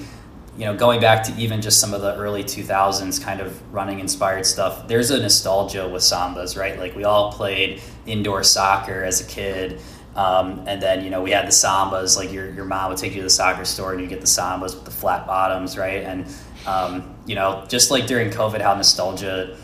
you 0.56 0.66
know, 0.66 0.76
going 0.76 1.00
back 1.00 1.24
to 1.24 1.34
even 1.36 1.62
just 1.62 1.80
some 1.80 1.94
of 1.94 2.02
the 2.02 2.14
early 2.16 2.44
2000s 2.44 3.22
kind 3.22 3.40
of 3.40 3.72
running 3.72 3.98
inspired 3.98 4.44
stuff, 4.44 4.86
there's 4.88 5.10
a 5.10 5.18
nostalgia 5.18 5.88
with 5.88 6.02
sambas, 6.02 6.56
right? 6.56 6.78
Like 6.78 6.94
we 6.94 7.04
all 7.04 7.32
played 7.32 7.80
indoor 8.06 8.42
soccer 8.42 9.02
as 9.02 9.20
a 9.20 9.24
kid. 9.24 9.80
Um, 10.16 10.64
and 10.66 10.82
then, 10.82 11.04
you 11.04 11.10
know, 11.10 11.22
we 11.22 11.30
had 11.30 11.46
the 11.46 11.52
sambas, 11.52 12.16
like 12.16 12.32
your, 12.32 12.52
your 12.52 12.64
mom 12.64 12.90
would 12.90 12.98
take 12.98 13.12
you 13.12 13.18
to 13.18 13.22
the 13.22 13.30
soccer 13.30 13.64
store 13.64 13.92
and 13.92 14.02
you 14.02 14.06
get 14.08 14.20
the 14.20 14.26
sambas 14.26 14.74
with 14.74 14.84
the 14.84 14.90
flat 14.90 15.26
bottoms, 15.26 15.78
right? 15.78 16.02
And, 16.02 16.26
um, 16.66 17.14
you 17.26 17.36
know, 17.36 17.64
just 17.68 17.90
like 17.90 18.06
during 18.06 18.28
COVID, 18.30 18.60
how 18.60 18.74
nostalgia 18.74 19.56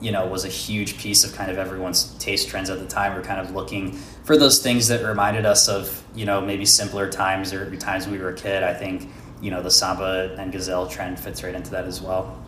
you 0.00 0.10
know 0.12 0.26
was 0.26 0.44
a 0.44 0.48
huge 0.48 0.98
piece 0.98 1.24
of 1.24 1.34
kind 1.34 1.50
of 1.50 1.58
everyone's 1.58 2.14
taste 2.18 2.48
trends 2.48 2.70
at 2.70 2.78
the 2.78 2.86
time. 2.86 3.14
We're 3.14 3.22
kind 3.22 3.40
of 3.40 3.54
looking 3.54 3.92
for 4.24 4.36
those 4.36 4.62
things 4.62 4.88
that 4.88 5.04
reminded 5.04 5.46
us 5.46 5.68
of 5.68 6.02
you 6.14 6.24
know 6.24 6.40
maybe 6.40 6.64
simpler 6.64 7.10
times 7.10 7.52
or 7.52 7.74
times 7.76 8.08
we 8.08 8.18
were 8.18 8.30
a 8.30 8.36
kid. 8.36 8.62
I 8.62 8.74
think 8.74 9.08
you 9.40 9.50
know 9.50 9.62
the 9.62 9.70
Samba 9.70 10.34
and 10.38 10.52
Gazelle 10.52 10.88
trend 10.88 11.18
fits 11.20 11.42
right 11.42 11.54
into 11.54 11.70
that 11.70 11.84
as 11.84 12.00
well. 12.00 12.42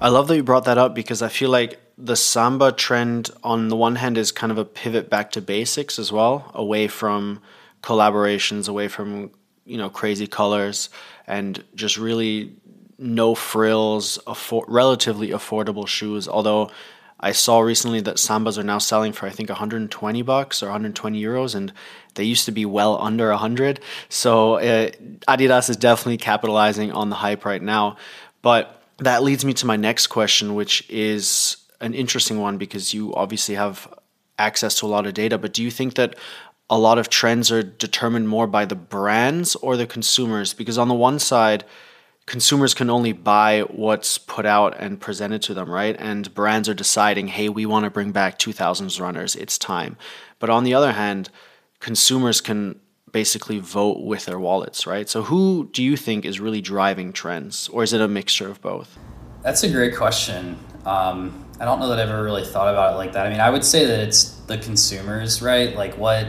I 0.00 0.08
love 0.08 0.28
that 0.28 0.36
you 0.36 0.42
brought 0.42 0.64
that 0.64 0.78
up 0.78 0.94
because 0.94 1.22
I 1.22 1.28
feel 1.28 1.50
like 1.50 1.80
the 1.96 2.16
Samba 2.16 2.72
trend 2.72 3.30
on 3.42 3.68
the 3.68 3.76
one 3.76 3.96
hand 3.96 4.18
is 4.18 4.32
kind 4.32 4.50
of 4.50 4.58
a 4.58 4.64
pivot 4.64 5.10
back 5.10 5.30
to 5.32 5.40
basics 5.40 5.98
as 5.98 6.10
well, 6.10 6.50
away 6.54 6.88
from 6.88 7.40
collaborations, 7.82 8.68
away 8.68 8.88
from 8.88 9.30
you 9.64 9.76
know 9.76 9.90
crazy 9.90 10.26
colors 10.26 10.88
and 11.26 11.62
just 11.74 11.98
really 11.98 12.56
no 12.98 13.34
frills, 13.34 14.18
relatively 14.66 15.28
affordable 15.28 15.86
shoes. 15.86 16.28
Although 16.28 16.70
I 17.20 17.32
saw 17.32 17.60
recently 17.60 18.00
that 18.02 18.16
Sambas 18.16 18.58
are 18.58 18.64
now 18.64 18.78
selling 18.78 19.12
for 19.12 19.26
I 19.26 19.30
think 19.30 19.48
120 19.48 20.22
bucks 20.22 20.62
or 20.62 20.66
120 20.66 21.22
euros, 21.22 21.54
and 21.54 21.72
they 22.14 22.24
used 22.24 22.44
to 22.46 22.52
be 22.52 22.64
well 22.64 23.00
under 23.00 23.30
100. 23.30 23.80
So 24.08 24.54
uh, 24.54 24.90
Adidas 25.28 25.70
is 25.70 25.76
definitely 25.76 26.18
capitalizing 26.18 26.92
on 26.92 27.10
the 27.10 27.16
hype 27.16 27.44
right 27.44 27.62
now. 27.62 27.96
But 28.42 28.82
that 28.98 29.22
leads 29.22 29.44
me 29.44 29.54
to 29.54 29.66
my 29.66 29.76
next 29.76 30.08
question, 30.08 30.54
which 30.54 30.88
is 30.90 31.56
an 31.80 31.94
interesting 31.94 32.40
one 32.40 32.58
because 32.58 32.92
you 32.92 33.14
obviously 33.14 33.54
have 33.54 33.92
access 34.38 34.76
to 34.76 34.86
a 34.86 34.88
lot 34.88 35.06
of 35.06 35.14
data. 35.14 35.38
But 35.38 35.52
do 35.52 35.62
you 35.62 35.70
think 35.70 35.94
that 35.94 36.16
a 36.70 36.78
lot 36.78 36.98
of 36.98 37.08
trends 37.08 37.50
are 37.50 37.62
determined 37.62 38.28
more 38.28 38.46
by 38.46 38.64
the 38.64 38.74
brands 38.74 39.56
or 39.56 39.76
the 39.76 39.86
consumers? 39.86 40.54
Because 40.54 40.78
on 40.78 40.88
the 40.88 40.94
one 40.94 41.18
side, 41.18 41.64
consumers 42.28 42.74
can 42.74 42.90
only 42.90 43.12
buy 43.12 43.60
what's 43.70 44.18
put 44.18 44.44
out 44.44 44.76
and 44.78 45.00
presented 45.00 45.40
to 45.40 45.54
them, 45.54 45.70
right? 45.70 45.96
And 45.98 46.32
brands 46.34 46.68
are 46.68 46.74
deciding, 46.74 47.28
hey, 47.28 47.48
we 47.48 47.64
want 47.64 47.84
to 47.84 47.90
bring 47.90 48.12
back 48.12 48.38
2000s 48.38 49.00
runners, 49.00 49.34
it's 49.34 49.56
time. 49.56 49.96
But 50.38 50.50
on 50.50 50.64
the 50.64 50.74
other 50.74 50.92
hand, 50.92 51.30
consumers 51.80 52.42
can 52.42 52.78
basically 53.10 53.58
vote 53.58 54.04
with 54.04 54.26
their 54.26 54.38
wallets, 54.38 54.86
right? 54.86 55.08
So 55.08 55.22
who 55.22 55.70
do 55.72 55.82
you 55.82 55.96
think 55.96 56.26
is 56.26 56.38
really 56.38 56.60
driving 56.60 57.14
trends, 57.14 57.68
or 57.70 57.82
is 57.82 57.94
it 57.94 58.00
a 58.02 58.08
mixture 58.08 58.50
of 58.50 58.60
both? 58.60 58.98
That's 59.42 59.62
a 59.62 59.70
great 59.70 59.96
question. 59.96 60.58
Um, 60.84 61.46
I 61.58 61.64
don't 61.64 61.80
know 61.80 61.88
that 61.88 61.98
I've 61.98 62.10
ever 62.10 62.22
really 62.22 62.44
thought 62.44 62.68
about 62.68 62.92
it 62.92 62.96
like 62.96 63.14
that. 63.14 63.26
I 63.26 63.30
mean, 63.30 63.40
I 63.40 63.48
would 63.48 63.64
say 63.64 63.86
that 63.86 64.00
it's 64.00 64.34
the 64.46 64.58
consumers, 64.58 65.40
right? 65.40 65.74
Like 65.74 65.96
what 65.96 66.26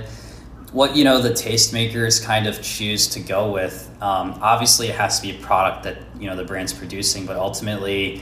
what 0.71 0.95
you 0.95 1.03
know 1.03 1.21
the 1.21 1.31
tastemakers 1.31 2.23
kind 2.23 2.47
of 2.47 2.61
choose 2.61 3.07
to 3.09 3.19
go 3.19 3.51
with. 3.51 3.89
Um, 4.01 4.37
obviously, 4.41 4.87
it 4.87 4.95
has 4.95 5.19
to 5.19 5.27
be 5.27 5.35
a 5.35 5.39
product 5.41 5.83
that 5.83 5.97
you 6.19 6.29
know 6.29 6.35
the 6.35 6.43
brand's 6.43 6.73
producing, 6.73 7.25
but 7.25 7.37
ultimately, 7.37 8.21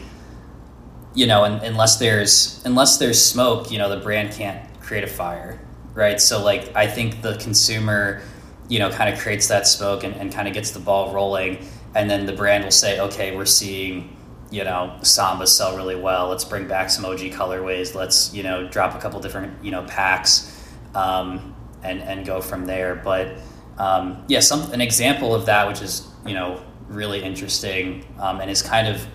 you 1.14 1.28
know, 1.28 1.44
unless 1.44 1.98
there's 1.98 2.62
unless 2.66 2.98
there's 2.98 3.24
smoke, 3.24 3.72
you 3.72 3.78
know, 3.78 3.90
the 3.90 4.02
brand 4.02 4.32
can't 4.32 4.66
create 4.82 5.04
a 5.04 5.08
fire, 5.08 5.60
right? 5.94 6.22
So, 6.22 6.44
like, 6.44 6.74
I 6.76 6.88
think 6.88 7.22
the 7.22 7.36
consumer, 7.38 8.22
you 8.70 8.80
know, 8.80 8.90
kind 8.90 9.14
of 9.14 9.20
creates 9.20 9.48
that 9.48 9.68
smoke 9.68 10.04
and, 10.04 10.16
and 10.16 10.32
kind 10.32 10.48
of 10.48 10.54
gets 10.54 10.72
the 10.72 10.80
ball 10.80 11.14
rolling, 11.14 11.68
and 11.96 12.10
then 12.10 12.26
the 12.26 12.34
brand 12.34 12.64
will 12.64 12.72
say, 12.72 13.00
okay, 13.00 13.36
we're 13.36 13.46
seeing 13.46 14.14
you 14.50 14.64
know, 14.64 14.98
Sambas 15.02 15.50
sell 15.50 15.76
really 15.76 15.98
well. 15.98 16.30
Let's 16.30 16.46
bring 16.46 16.70
back 16.70 16.90
some 16.90 17.04
OG 17.04 17.20
colorways. 17.32 17.94
Let's, 17.94 18.34
you 18.34 18.44
know, 18.44 18.66
drop 18.66 18.96
a 18.96 18.98
couple 18.98 19.20
different, 19.20 19.62
you 19.62 19.72
know, 19.72 19.84
packs 19.84 20.58
um, 20.96 21.54
and, 21.84 22.02
and 22.02 22.26
go 22.26 22.42
from 22.42 22.66
there. 22.66 22.96
But 22.96 23.38
um, 23.78 24.24
yeah, 24.28 24.40
some, 24.40 24.72
an 24.72 24.82
example 24.82 25.36
of 25.36 25.46
that, 25.46 25.68
which 25.68 25.82
is, 25.82 26.08
you 26.26 26.34
know, 26.34 26.62
really 26.88 27.22
interesting 27.22 28.06
um, 28.20 28.40
and 28.40 28.50
is 28.50 28.62
kind 28.62 28.88
of 28.88 29.06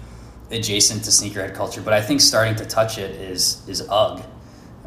adjacent 0.50 1.04
to 1.04 1.10
sneakerhead 1.10 1.54
culture, 1.54 1.80
but 1.80 1.92
I 1.92 2.02
think 2.02 2.20
starting 2.20 2.54
to 2.56 2.66
touch 2.66 2.98
it 2.98 3.12
is, 3.12 3.66
is 3.68 3.88
UGG. 3.88 4.22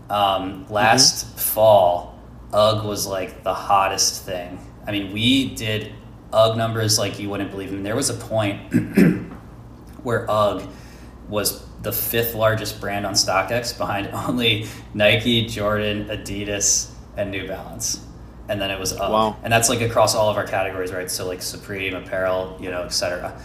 Um, 0.10 0.68
last 0.70 1.26
mm-hmm. 1.26 1.38
fall, 1.38 2.20
UGG 2.54 2.86
was 2.86 3.08
like 3.08 3.44
the 3.44 3.54
hottest 3.54 4.24
thing. 4.24 4.60
I 4.88 4.92
mean, 4.92 5.12
we 5.12 5.56
did 5.56 5.94
UGG 6.32 6.58
numbers 6.58 7.00
like 7.00 7.20
you 7.20 7.30
wouldn't 7.30 7.52
believe. 7.52 7.70
I 7.70 7.74
mean, 7.74 7.84
there 7.84 7.96
was 7.96 8.10
a 8.10 8.14
point 8.14 8.72
where 10.04 10.30
UGG 10.30 10.70
was 11.28 11.66
the 11.82 11.92
fifth 11.92 12.36
largest 12.36 12.80
brand 12.80 13.06
on 13.06 13.14
StockX 13.14 13.78
behind 13.78 14.08
only 14.14 14.68
Nike, 14.94 15.48
Jordan, 15.48 16.06
Adidas, 16.06 16.92
and 17.18 17.32
New 17.32 17.48
Balance. 17.48 18.06
And 18.48 18.62
then 18.62 18.70
it 18.70 18.80
was 18.80 18.94
UGG. 18.94 19.12
Wow. 19.12 19.38
And 19.44 19.52
that's 19.52 19.70
like 19.70 19.82
across 19.82 20.16
all 20.16 20.30
of 20.30 20.38
our 20.38 20.46
categories, 20.46 20.92
right? 20.92 21.10
So 21.10 21.26
like 21.26 21.42
Supreme, 21.42 21.96
apparel, 21.96 22.58
you 22.62 22.70
know, 22.70 22.84
etc. 22.84 23.42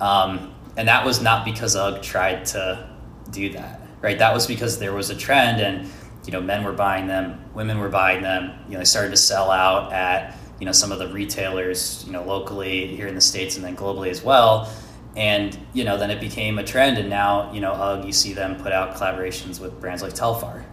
Um, 0.00 0.54
and 0.76 0.88
that 0.88 1.04
was 1.04 1.22
not 1.22 1.44
because 1.44 1.74
UGG 1.74 2.02
tried 2.02 2.44
to 2.46 2.88
do 3.30 3.50
that, 3.50 3.80
right? 4.00 4.18
That 4.18 4.34
was 4.34 4.46
because 4.46 4.78
there 4.78 4.92
was 4.92 5.10
a 5.10 5.16
trend 5.16 5.60
and, 5.60 5.90
you 6.26 6.32
know, 6.32 6.40
men 6.40 6.64
were 6.64 6.72
buying 6.72 7.06
them, 7.06 7.42
women 7.54 7.78
were 7.78 7.88
buying 7.88 8.22
them, 8.22 8.52
you 8.66 8.72
know, 8.72 8.78
they 8.78 8.84
started 8.84 9.10
to 9.10 9.16
sell 9.16 9.50
out 9.50 9.92
at, 9.92 10.36
you 10.60 10.66
know, 10.66 10.72
some 10.72 10.92
of 10.92 10.98
the 10.98 11.08
retailers, 11.08 12.04
you 12.06 12.12
know, 12.12 12.22
locally 12.22 12.94
here 12.94 13.06
in 13.06 13.14
the 13.14 13.20
States 13.20 13.56
and 13.56 13.64
then 13.64 13.76
globally 13.76 14.08
as 14.08 14.22
well 14.22 14.70
and 15.16 15.58
you 15.74 15.84
know 15.84 15.98
then 15.98 16.10
it 16.10 16.20
became 16.20 16.58
a 16.58 16.64
trend 16.64 16.98
and 16.98 17.10
now 17.10 17.52
you 17.52 17.60
know 17.60 17.72
UGG 17.72 18.06
you 18.06 18.12
see 18.12 18.32
them 18.32 18.56
put 18.56 18.72
out 18.72 18.96
collaborations 18.96 19.60
with 19.60 19.78
brands 19.80 20.02
like 20.02 20.14
Telfar 20.14 20.64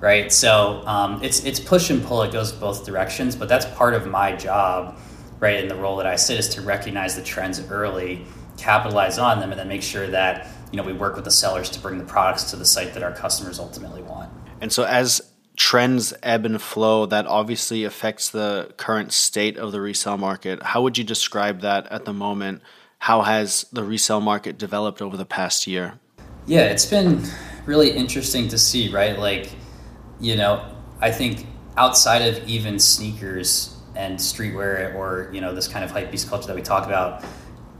right 0.00 0.32
so 0.32 0.82
um, 0.86 1.22
it's 1.22 1.44
it's 1.44 1.60
push 1.60 1.90
and 1.90 2.02
pull 2.04 2.22
it 2.22 2.32
goes 2.32 2.52
both 2.52 2.84
directions 2.84 3.36
but 3.36 3.48
that's 3.48 3.66
part 3.76 3.94
of 3.94 4.06
my 4.06 4.34
job 4.34 4.96
right 5.38 5.56
in 5.56 5.68
the 5.68 5.74
role 5.74 5.96
that 5.96 6.06
I 6.06 6.16
sit 6.16 6.38
is 6.38 6.48
to 6.50 6.62
recognize 6.62 7.16
the 7.16 7.22
trends 7.22 7.60
early 7.70 8.24
capitalize 8.56 9.18
on 9.18 9.40
them 9.40 9.50
and 9.50 9.58
then 9.58 9.68
make 9.68 9.82
sure 9.82 10.06
that 10.08 10.48
you 10.72 10.76
know 10.76 10.82
we 10.82 10.92
work 10.92 11.16
with 11.16 11.24
the 11.24 11.30
sellers 11.30 11.70
to 11.70 11.80
bring 11.80 11.98
the 11.98 12.04
products 12.04 12.44
to 12.50 12.56
the 12.56 12.64
site 12.64 12.94
that 12.94 13.02
our 13.02 13.12
customers 13.12 13.58
ultimately 13.58 14.02
want 14.02 14.30
and 14.60 14.72
so 14.72 14.84
as 14.84 15.20
trends 15.56 16.14
ebb 16.22 16.46
and 16.46 16.62
flow 16.62 17.06
that 17.06 17.26
obviously 17.26 17.84
affects 17.84 18.30
the 18.30 18.72
current 18.76 19.12
state 19.12 19.58
of 19.58 19.72
the 19.72 19.80
resale 19.80 20.16
market 20.16 20.62
how 20.62 20.82
would 20.82 20.96
you 20.96 21.04
describe 21.04 21.60
that 21.60 21.86
at 21.90 22.04
the 22.04 22.12
moment 22.12 22.62
how 23.00 23.22
has 23.22 23.64
the 23.72 23.82
resale 23.82 24.20
market 24.20 24.58
developed 24.58 25.02
over 25.02 25.16
the 25.16 25.24
past 25.24 25.66
year? 25.66 25.94
Yeah, 26.46 26.64
it's 26.64 26.84
been 26.84 27.22
really 27.64 27.90
interesting 27.90 28.46
to 28.48 28.58
see, 28.58 28.92
right? 28.92 29.18
Like, 29.18 29.50
you 30.20 30.36
know, 30.36 30.64
I 31.00 31.10
think 31.10 31.46
outside 31.76 32.22
of 32.22 32.46
even 32.46 32.78
sneakers 32.78 33.76
and 33.96 34.18
streetwear 34.18 34.94
or, 34.94 35.30
you 35.32 35.40
know, 35.40 35.54
this 35.54 35.68
kind 35.68 35.84
of 35.84 35.90
hype 35.90 36.10
beast 36.10 36.28
culture 36.28 36.46
that 36.46 36.56
we 36.56 36.62
talk 36.62 36.86
about, 36.86 37.24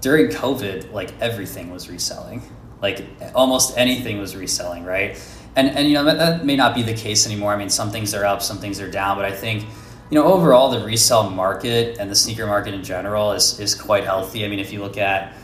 during 0.01 0.29
COVID, 0.29 0.93
like 0.93 1.13
everything 1.21 1.71
was 1.71 1.91
reselling. 1.91 2.43
Like 2.81 3.05
almost 3.35 3.77
anything 3.77 4.19
was 4.19 4.35
reselling, 4.35 4.85
right? 4.85 5.23
And 5.55 5.69
and 5.69 5.87
you 5.87 5.95
know 5.95 6.05
that, 6.05 6.17
that 6.19 6.47
may 6.47 6.57
not 6.57 6.75
be 6.75 6.83
the 6.83 6.95
case 6.95 7.27
anymore. 7.27 7.53
I 7.53 7.57
mean, 7.57 7.69
some 7.69 7.91
things 7.91 8.15
are 8.15 8.25
up, 8.25 8.41
some 8.41 8.57
things 8.57 8.81
are 8.81 8.91
down, 8.91 9.17
but 9.17 9.27
I 9.27 9.33
think 9.33 9.67
you 10.11 10.17
know, 10.17 10.25
overall, 10.25 10.71
the 10.71 10.85
resale 10.85 11.31
market 11.31 11.99
and 11.99 12.11
the 12.11 12.17
sneaker 12.17 12.45
market 12.45 12.75
in 12.75 12.83
general 12.83 13.31
is, 13.33 13.61
is 13.61 13.77
quite 13.77 14.03
healthy. 14.03 14.45
I 14.45 14.49
mean, 14.49 14.59
if 14.59 14.73
you 14.73 14.81
look 14.81 14.99
at, 14.99 15.35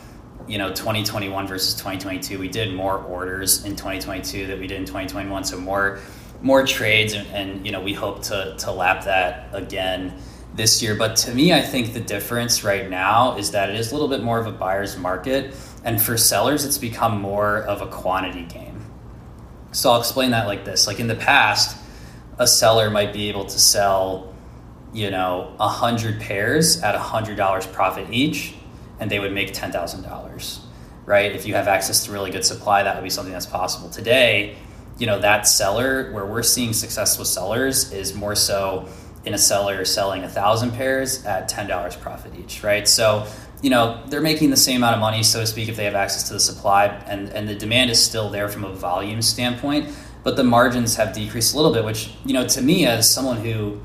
you 0.45 0.57
know, 0.57 0.69
2021 0.69 1.47
versus 1.47 1.73
2022, 1.75 2.37
we 2.37 2.49
did 2.49 2.73
more 2.73 2.97
orders 2.97 3.63
in 3.63 3.77
2022 3.77 4.45
than 4.45 4.59
we 4.59 4.67
did 4.67 4.77
in 4.77 4.85
2021. 4.85 5.45
So 5.45 5.57
more, 5.57 5.99
more 6.41 6.65
trades, 6.65 7.13
and, 7.13 7.27
and 7.29 7.65
you 7.65 7.71
know, 7.71 7.81
we 7.81 7.93
hope 7.93 8.23
to, 8.23 8.55
to 8.59 8.71
lap 8.71 9.05
that 9.05 9.49
again 9.53 10.13
this 10.53 10.81
year. 10.81 10.95
But 10.95 11.15
to 11.17 11.33
me, 11.33 11.53
I 11.53 11.61
think 11.61 11.93
the 11.93 11.99
difference 11.99 12.63
right 12.63 12.89
now 12.89 13.37
is 13.37 13.51
that 13.51 13.69
it 13.69 13.75
is 13.75 13.91
a 13.91 13.95
little 13.95 14.07
bit 14.07 14.23
more 14.23 14.39
of 14.39 14.47
a 14.47 14.51
buyer's 14.51 14.97
market. 14.97 15.55
And 15.83 16.01
for 16.01 16.17
sellers, 16.17 16.65
it's 16.65 16.77
become 16.77 17.21
more 17.21 17.59
of 17.59 17.81
a 17.81 17.87
quantity 17.87 18.43
game. 18.43 18.85
So 19.71 19.91
I'll 19.91 19.99
explain 19.99 20.31
that 20.31 20.47
like 20.47 20.65
this. 20.65 20.87
Like 20.87 20.99
in 20.99 21.07
the 21.07 21.15
past, 21.15 21.77
a 22.39 22.47
seller 22.47 22.89
might 22.89 23.13
be 23.13 23.29
able 23.29 23.45
to 23.45 23.59
sell 23.59 24.33
you 24.93 25.11
know, 25.11 25.53
a 25.59 25.67
hundred 25.67 26.19
pairs 26.19 26.81
at 26.81 26.95
a 26.95 26.99
hundred 26.99 27.37
dollars 27.37 27.67
profit 27.67 28.07
each, 28.11 28.53
and 28.99 29.11
they 29.11 29.19
would 29.19 29.33
make 29.33 29.53
ten 29.53 29.71
thousand 29.71 30.03
dollars, 30.03 30.61
right? 31.05 31.31
If 31.31 31.45
you 31.45 31.53
have 31.55 31.67
access 31.67 32.05
to 32.05 32.11
really 32.11 32.31
good 32.31 32.45
supply, 32.45 32.83
that 32.83 32.95
would 32.95 33.03
be 33.03 33.09
something 33.09 33.33
that's 33.33 33.45
possible 33.45 33.89
today. 33.89 34.57
You 34.97 35.05
know, 35.07 35.19
that 35.19 35.47
seller 35.47 36.11
where 36.11 36.25
we're 36.25 36.43
seeing 36.43 36.73
success 36.73 37.19
with 37.19 37.27
sellers 37.27 37.91
is 37.91 38.15
more 38.15 38.35
so 38.35 38.87
in 39.25 39.33
a 39.33 39.37
seller 39.37 39.83
selling 39.83 40.23
a 40.23 40.29
thousand 40.29 40.71
pairs 40.71 41.25
at 41.25 41.49
ten 41.49 41.67
dollars 41.67 41.95
profit 41.95 42.33
each, 42.39 42.63
right? 42.63 42.87
So 42.87 43.27
you 43.61 43.69
know 43.69 44.01
they're 44.07 44.21
making 44.21 44.49
the 44.49 44.57
same 44.57 44.77
amount 44.77 44.95
of 44.95 44.99
money, 45.01 45.23
so 45.23 45.41
to 45.41 45.47
speak, 45.47 45.69
if 45.69 45.75
they 45.75 45.85
have 45.85 45.95
access 45.95 46.27
to 46.27 46.33
the 46.33 46.39
supply, 46.39 46.85
and 46.85 47.29
and 47.29 47.47
the 47.47 47.55
demand 47.55 47.91
is 47.91 48.03
still 48.03 48.29
there 48.29 48.49
from 48.49 48.63
a 48.63 48.73
volume 48.73 49.21
standpoint, 49.21 49.93
but 50.23 50.35
the 50.35 50.43
margins 50.43 50.95
have 50.95 51.13
decreased 51.13 51.53
a 51.53 51.57
little 51.57 51.73
bit, 51.73 51.83
which 51.83 52.11
you 52.25 52.33
know 52.33 52.47
to 52.47 52.61
me 52.61 52.85
as 52.85 53.09
someone 53.09 53.37
who 53.37 53.79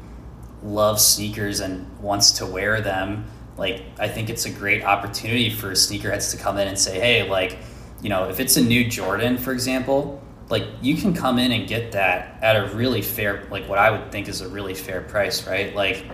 loves 0.63 1.05
sneakers 1.05 1.61
and 1.61 1.87
wants 2.01 2.31
to 2.33 2.47
wear 2.47 2.81
them, 2.81 3.27
like 3.57 3.83
I 3.99 4.09
think 4.09 4.31
it's 4.31 4.47
a 4.47 4.51
great 4.51 4.85
opportunity 4.85 5.51
for 5.51 5.73
sneakerheads 5.73 6.31
to 6.33 6.37
come 6.37 6.59
in 6.59 6.69
and 6.69 6.79
say, 6.79 7.01
hey, 7.01 7.29
like, 7.29 7.59
you 8.01 8.09
know, 8.09 8.29
if 8.29 8.41
it's 8.41 8.57
a 8.57 8.63
new 8.63 8.89
Jordan, 8.89 9.39
for 9.39 9.53
example, 9.53 10.22
like 10.53 10.67
you 10.83 10.95
can 10.97 11.15
come 11.15 11.39
in 11.39 11.51
and 11.51 11.67
get 11.67 11.93
that 11.93 12.37
at 12.43 12.57
a 12.57 12.75
really 12.77 13.01
fair, 13.01 13.49
like 13.51 13.67
what 13.71 13.79
I 13.79 13.91
would 13.91 14.13
think 14.13 14.29
is 14.29 14.43
a 14.43 14.49
really 14.49 14.75
fair 14.75 15.01
price, 15.01 15.47
right? 15.47 15.75
Like 15.75 16.05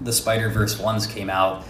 the 0.00 0.12
Spider 0.12 0.48
Verse 0.48 0.76
ones 0.76 1.06
came 1.06 1.30
out, 1.30 1.64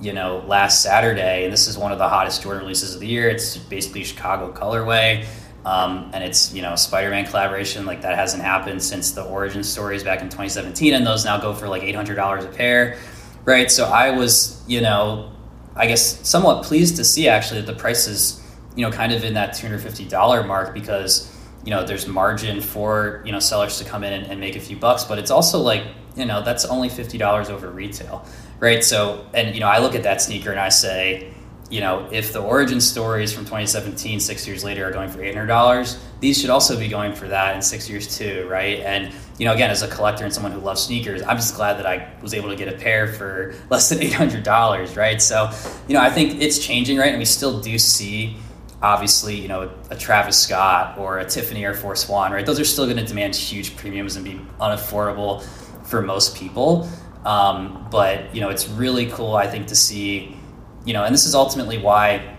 you 0.00 0.12
know, 0.12 0.44
last 0.46 0.84
Saturday, 0.84 1.42
and 1.42 1.52
this 1.52 1.66
is 1.66 1.76
one 1.76 1.90
of 1.90 1.98
the 1.98 2.08
hottest 2.08 2.44
Jordan 2.44 2.62
releases 2.62 2.94
of 2.94 3.00
the 3.00 3.08
year. 3.08 3.28
It's 3.28 3.56
basically 3.56 4.04
Chicago 4.04 4.52
colorway. 4.52 5.26
Um, 5.64 6.10
and 6.12 6.24
it's 6.24 6.52
you 6.52 6.62
know 6.62 6.74
Spider-Man 6.76 7.26
collaboration 7.26 7.86
like 7.86 8.02
that 8.02 8.16
hasn't 8.16 8.42
happened 8.42 8.82
since 8.82 9.12
the 9.12 9.24
origin 9.24 9.62
stories 9.64 10.02
back 10.04 10.20
in 10.20 10.28
2017, 10.28 10.94
and 10.94 11.04
those 11.04 11.24
now 11.24 11.38
go 11.38 11.54
for 11.54 11.68
like 11.68 11.82
$800 11.82 12.44
a 12.44 12.48
pair, 12.48 12.98
right? 13.44 13.70
So 13.70 13.86
I 13.86 14.10
was 14.10 14.62
you 14.66 14.80
know 14.80 15.32
I 15.74 15.86
guess 15.86 16.28
somewhat 16.28 16.64
pleased 16.64 16.96
to 16.96 17.04
see 17.04 17.28
actually 17.28 17.62
that 17.62 17.72
the 17.72 17.78
price 17.78 18.06
is 18.08 18.40
you 18.74 18.84
know 18.84 18.92
kind 18.92 19.12
of 19.12 19.22
in 19.22 19.34
that 19.34 19.50
$250 19.50 20.46
mark 20.46 20.74
because 20.74 21.31
you 21.64 21.70
know 21.70 21.84
there's 21.84 22.06
margin 22.06 22.60
for 22.60 23.22
you 23.24 23.32
know 23.32 23.40
sellers 23.40 23.78
to 23.78 23.84
come 23.84 24.04
in 24.04 24.12
and, 24.12 24.26
and 24.26 24.40
make 24.40 24.56
a 24.56 24.60
few 24.60 24.76
bucks, 24.76 25.04
but 25.04 25.18
it's 25.18 25.30
also 25.30 25.58
like 25.58 25.84
you 26.16 26.24
know 26.24 26.42
that's 26.42 26.64
only 26.64 26.88
$50 26.88 27.50
over 27.50 27.70
retail, 27.70 28.26
right? 28.60 28.82
So 28.82 29.26
and 29.34 29.54
you 29.54 29.60
know 29.60 29.68
I 29.68 29.78
look 29.78 29.94
at 29.94 30.02
that 30.02 30.20
sneaker 30.20 30.50
and 30.50 30.60
I 30.60 30.68
say 30.68 31.32
you 31.72 31.80
know, 31.80 32.06
if 32.12 32.34
the 32.34 32.40
origin 32.42 32.82
stories 32.82 33.32
from 33.32 33.46
2017, 33.46 34.20
six 34.20 34.46
years 34.46 34.62
later, 34.62 34.86
are 34.86 34.92
going 34.92 35.08
for 35.08 35.20
$800, 35.20 35.98
these 36.20 36.38
should 36.38 36.50
also 36.50 36.78
be 36.78 36.86
going 36.86 37.14
for 37.14 37.26
that 37.28 37.56
in 37.56 37.62
six 37.62 37.88
years 37.88 38.18
too, 38.18 38.46
right? 38.46 38.80
And 38.80 39.10
you 39.38 39.46
know, 39.46 39.54
again, 39.54 39.70
as 39.70 39.80
a 39.80 39.88
collector 39.88 40.24
and 40.24 40.32
someone 40.32 40.52
who 40.52 40.60
loves 40.60 40.82
sneakers, 40.82 41.22
I'm 41.22 41.36
just 41.36 41.56
glad 41.56 41.78
that 41.78 41.86
I 41.86 42.12
was 42.20 42.34
able 42.34 42.50
to 42.50 42.56
get 42.56 42.68
a 42.68 42.76
pair 42.76 43.08
for 43.08 43.54
less 43.70 43.88
than 43.88 44.00
$800, 44.00 44.96
right? 44.98 45.20
So, 45.22 45.50
you 45.88 45.94
know, 45.94 46.02
I 46.02 46.10
think 46.10 46.42
it's 46.42 46.58
changing, 46.58 46.98
right? 46.98 47.08
And 47.08 47.18
we 47.18 47.24
still 47.24 47.58
do 47.58 47.78
see, 47.78 48.36
obviously, 48.82 49.36
you 49.36 49.48
know, 49.48 49.70
a 49.90 49.96
Travis 49.96 50.38
Scott 50.38 50.98
or 50.98 51.18
a 51.18 51.24
Tiffany 51.24 51.64
Air 51.64 51.74
Force 51.74 52.08
One, 52.08 52.32
right? 52.32 52.44
Those 52.44 52.60
are 52.60 52.64
still 52.64 52.84
going 52.84 52.98
to 52.98 53.04
demand 53.04 53.34
huge 53.34 53.76
premiums 53.76 54.16
and 54.16 54.24
be 54.24 54.40
unaffordable 54.60 55.42
for 55.86 56.02
most 56.02 56.36
people. 56.36 56.88
Um, 57.24 57.86
but 57.90 58.34
you 58.34 58.40
know, 58.40 58.50
it's 58.50 58.68
really 58.68 59.06
cool, 59.06 59.36
I 59.36 59.46
think, 59.46 59.68
to 59.68 59.76
see 59.76 60.36
you 60.84 60.92
know, 60.92 61.04
and 61.04 61.14
this 61.14 61.24
is 61.24 61.34
ultimately 61.34 61.78
why 61.78 62.34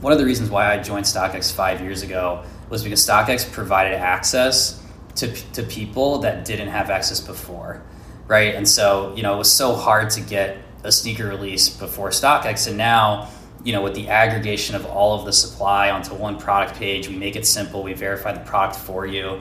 one 0.00 0.12
of 0.12 0.18
the 0.18 0.24
reasons 0.24 0.50
why 0.50 0.72
I 0.72 0.78
joined 0.78 1.04
StockX 1.04 1.52
five 1.52 1.80
years 1.80 2.02
ago 2.02 2.44
was 2.68 2.82
because 2.82 3.06
StockX 3.06 3.50
provided 3.50 3.94
access 3.94 4.84
to, 5.16 5.32
to 5.52 5.62
people 5.62 6.18
that 6.18 6.44
didn't 6.44 6.68
have 6.68 6.90
access 6.90 7.20
before, 7.20 7.82
right? 8.26 8.54
And 8.54 8.68
so, 8.68 9.12
you 9.16 9.22
know, 9.22 9.34
it 9.34 9.38
was 9.38 9.52
so 9.52 9.74
hard 9.74 10.10
to 10.10 10.20
get 10.20 10.58
a 10.84 10.92
sneaker 10.92 11.26
release 11.26 11.68
before 11.68 12.10
StockX, 12.10 12.68
and 12.68 12.76
now, 12.76 13.28
you 13.64 13.72
know, 13.72 13.82
with 13.82 13.94
the 13.94 14.08
aggregation 14.08 14.76
of 14.76 14.86
all 14.86 15.18
of 15.18 15.26
the 15.26 15.32
supply 15.32 15.90
onto 15.90 16.14
one 16.14 16.38
product 16.38 16.78
page, 16.78 17.08
we 17.08 17.16
make 17.16 17.36
it 17.36 17.46
simple. 17.46 17.82
We 17.82 17.92
verify 17.92 18.32
the 18.32 18.40
product 18.40 18.78
for 18.78 19.06
you. 19.06 19.40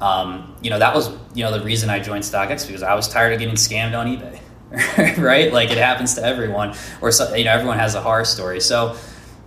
Um, 0.00 0.56
you 0.62 0.70
know, 0.70 0.78
that 0.78 0.94
was 0.94 1.10
you 1.34 1.42
know 1.42 1.56
the 1.56 1.64
reason 1.64 1.90
I 1.90 1.98
joined 1.98 2.24
StockX 2.24 2.66
because 2.66 2.82
I 2.82 2.94
was 2.94 3.08
tired 3.08 3.32
of 3.32 3.38
getting 3.38 3.54
scammed 3.54 3.98
on 3.98 4.06
eBay. 4.06 4.40
right? 5.18 5.52
Like 5.52 5.70
it 5.70 5.78
happens 5.78 6.14
to 6.14 6.24
everyone, 6.24 6.74
or 7.00 7.12
so, 7.12 7.34
you 7.34 7.44
know, 7.44 7.52
everyone 7.52 7.78
has 7.78 7.94
a 7.94 8.00
horror 8.00 8.24
story. 8.24 8.60
So, 8.60 8.96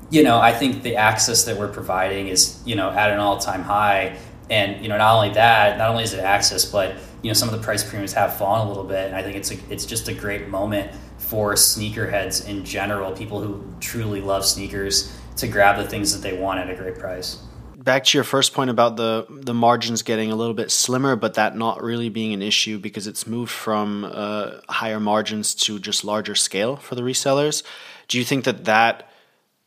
you 0.09 0.23
know, 0.23 0.39
I 0.39 0.53
think 0.53 0.81
the 0.81 0.95
access 0.95 1.43
that 1.43 1.57
we're 1.57 1.67
providing 1.67 2.29
is 2.29 2.61
you 2.65 2.75
know 2.75 2.89
at 2.89 3.11
an 3.11 3.19
all 3.19 3.37
time 3.37 3.61
high, 3.61 4.17
and 4.49 4.81
you 4.81 4.89
know 4.89 4.97
not 4.97 5.15
only 5.15 5.33
that, 5.33 5.77
not 5.77 5.89
only 5.89 6.03
is 6.03 6.13
it 6.13 6.21
access, 6.21 6.65
but 6.65 6.95
you 7.21 7.29
know 7.29 7.33
some 7.33 7.49
of 7.49 7.55
the 7.55 7.63
price 7.63 7.83
premiums 7.83 8.13
have 8.13 8.37
fallen 8.37 8.65
a 8.65 8.69
little 8.69 8.85
bit, 8.85 9.07
and 9.07 9.15
I 9.15 9.21
think 9.21 9.35
it's 9.35 9.51
a, 9.51 9.57
it's 9.69 9.85
just 9.85 10.07
a 10.07 10.13
great 10.13 10.47
moment 10.47 10.91
for 11.29 11.53
sneakerheads 11.53 12.47
in 12.47 12.65
general, 12.65 13.11
people 13.11 13.39
who 13.39 13.63
truly 13.79 14.19
love 14.19 14.43
sneakers 14.43 15.15
to 15.35 15.47
grab 15.47 15.77
the 15.77 15.87
things 15.87 16.11
that 16.11 16.27
they 16.27 16.35
want 16.35 16.59
at 16.59 16.71
a 16.71 16.75
great 16.75 16.97
price. 16.97 17.37
Back 17.77 18.03
to 18.05 18.17
your 18.17 18.23
first 18.23 18.55
point 18.55 18.71
about 18.71 18.97
the 18.97 19.27
the 19.29 19.53
margins 19.53 20.01
getting 20.01 20.31
a 20.31 20.35
little 20.35 20.55
bit 20.55 20.71
slimmer, 20.71 21.15
but 21.15 21.35
that 21.35 21.55
not 21.55 21.83
really 21.83 22.09
being 22.09 22.33
an 22.33 22.41
issue 22.41 22.79
because 22.79 23.05
it's 23.05 23.27
moved 23.27 23.51
from 23.51 24.09
uh, 24.11 24.61
higher 24.67 24.99
margins 24.99 25.53
to 25.55 25.77
just 25.77 26.03
larger 26.03 26.33
scale 26.33 26.77
for 26.77 26.95
the 26.95 27.03
resellers. 27.03 27.61
Do 28.07 28.17
you 28.17 28.25
think 28.25 28.45
that 28.45 28.65
that 28.65 29.07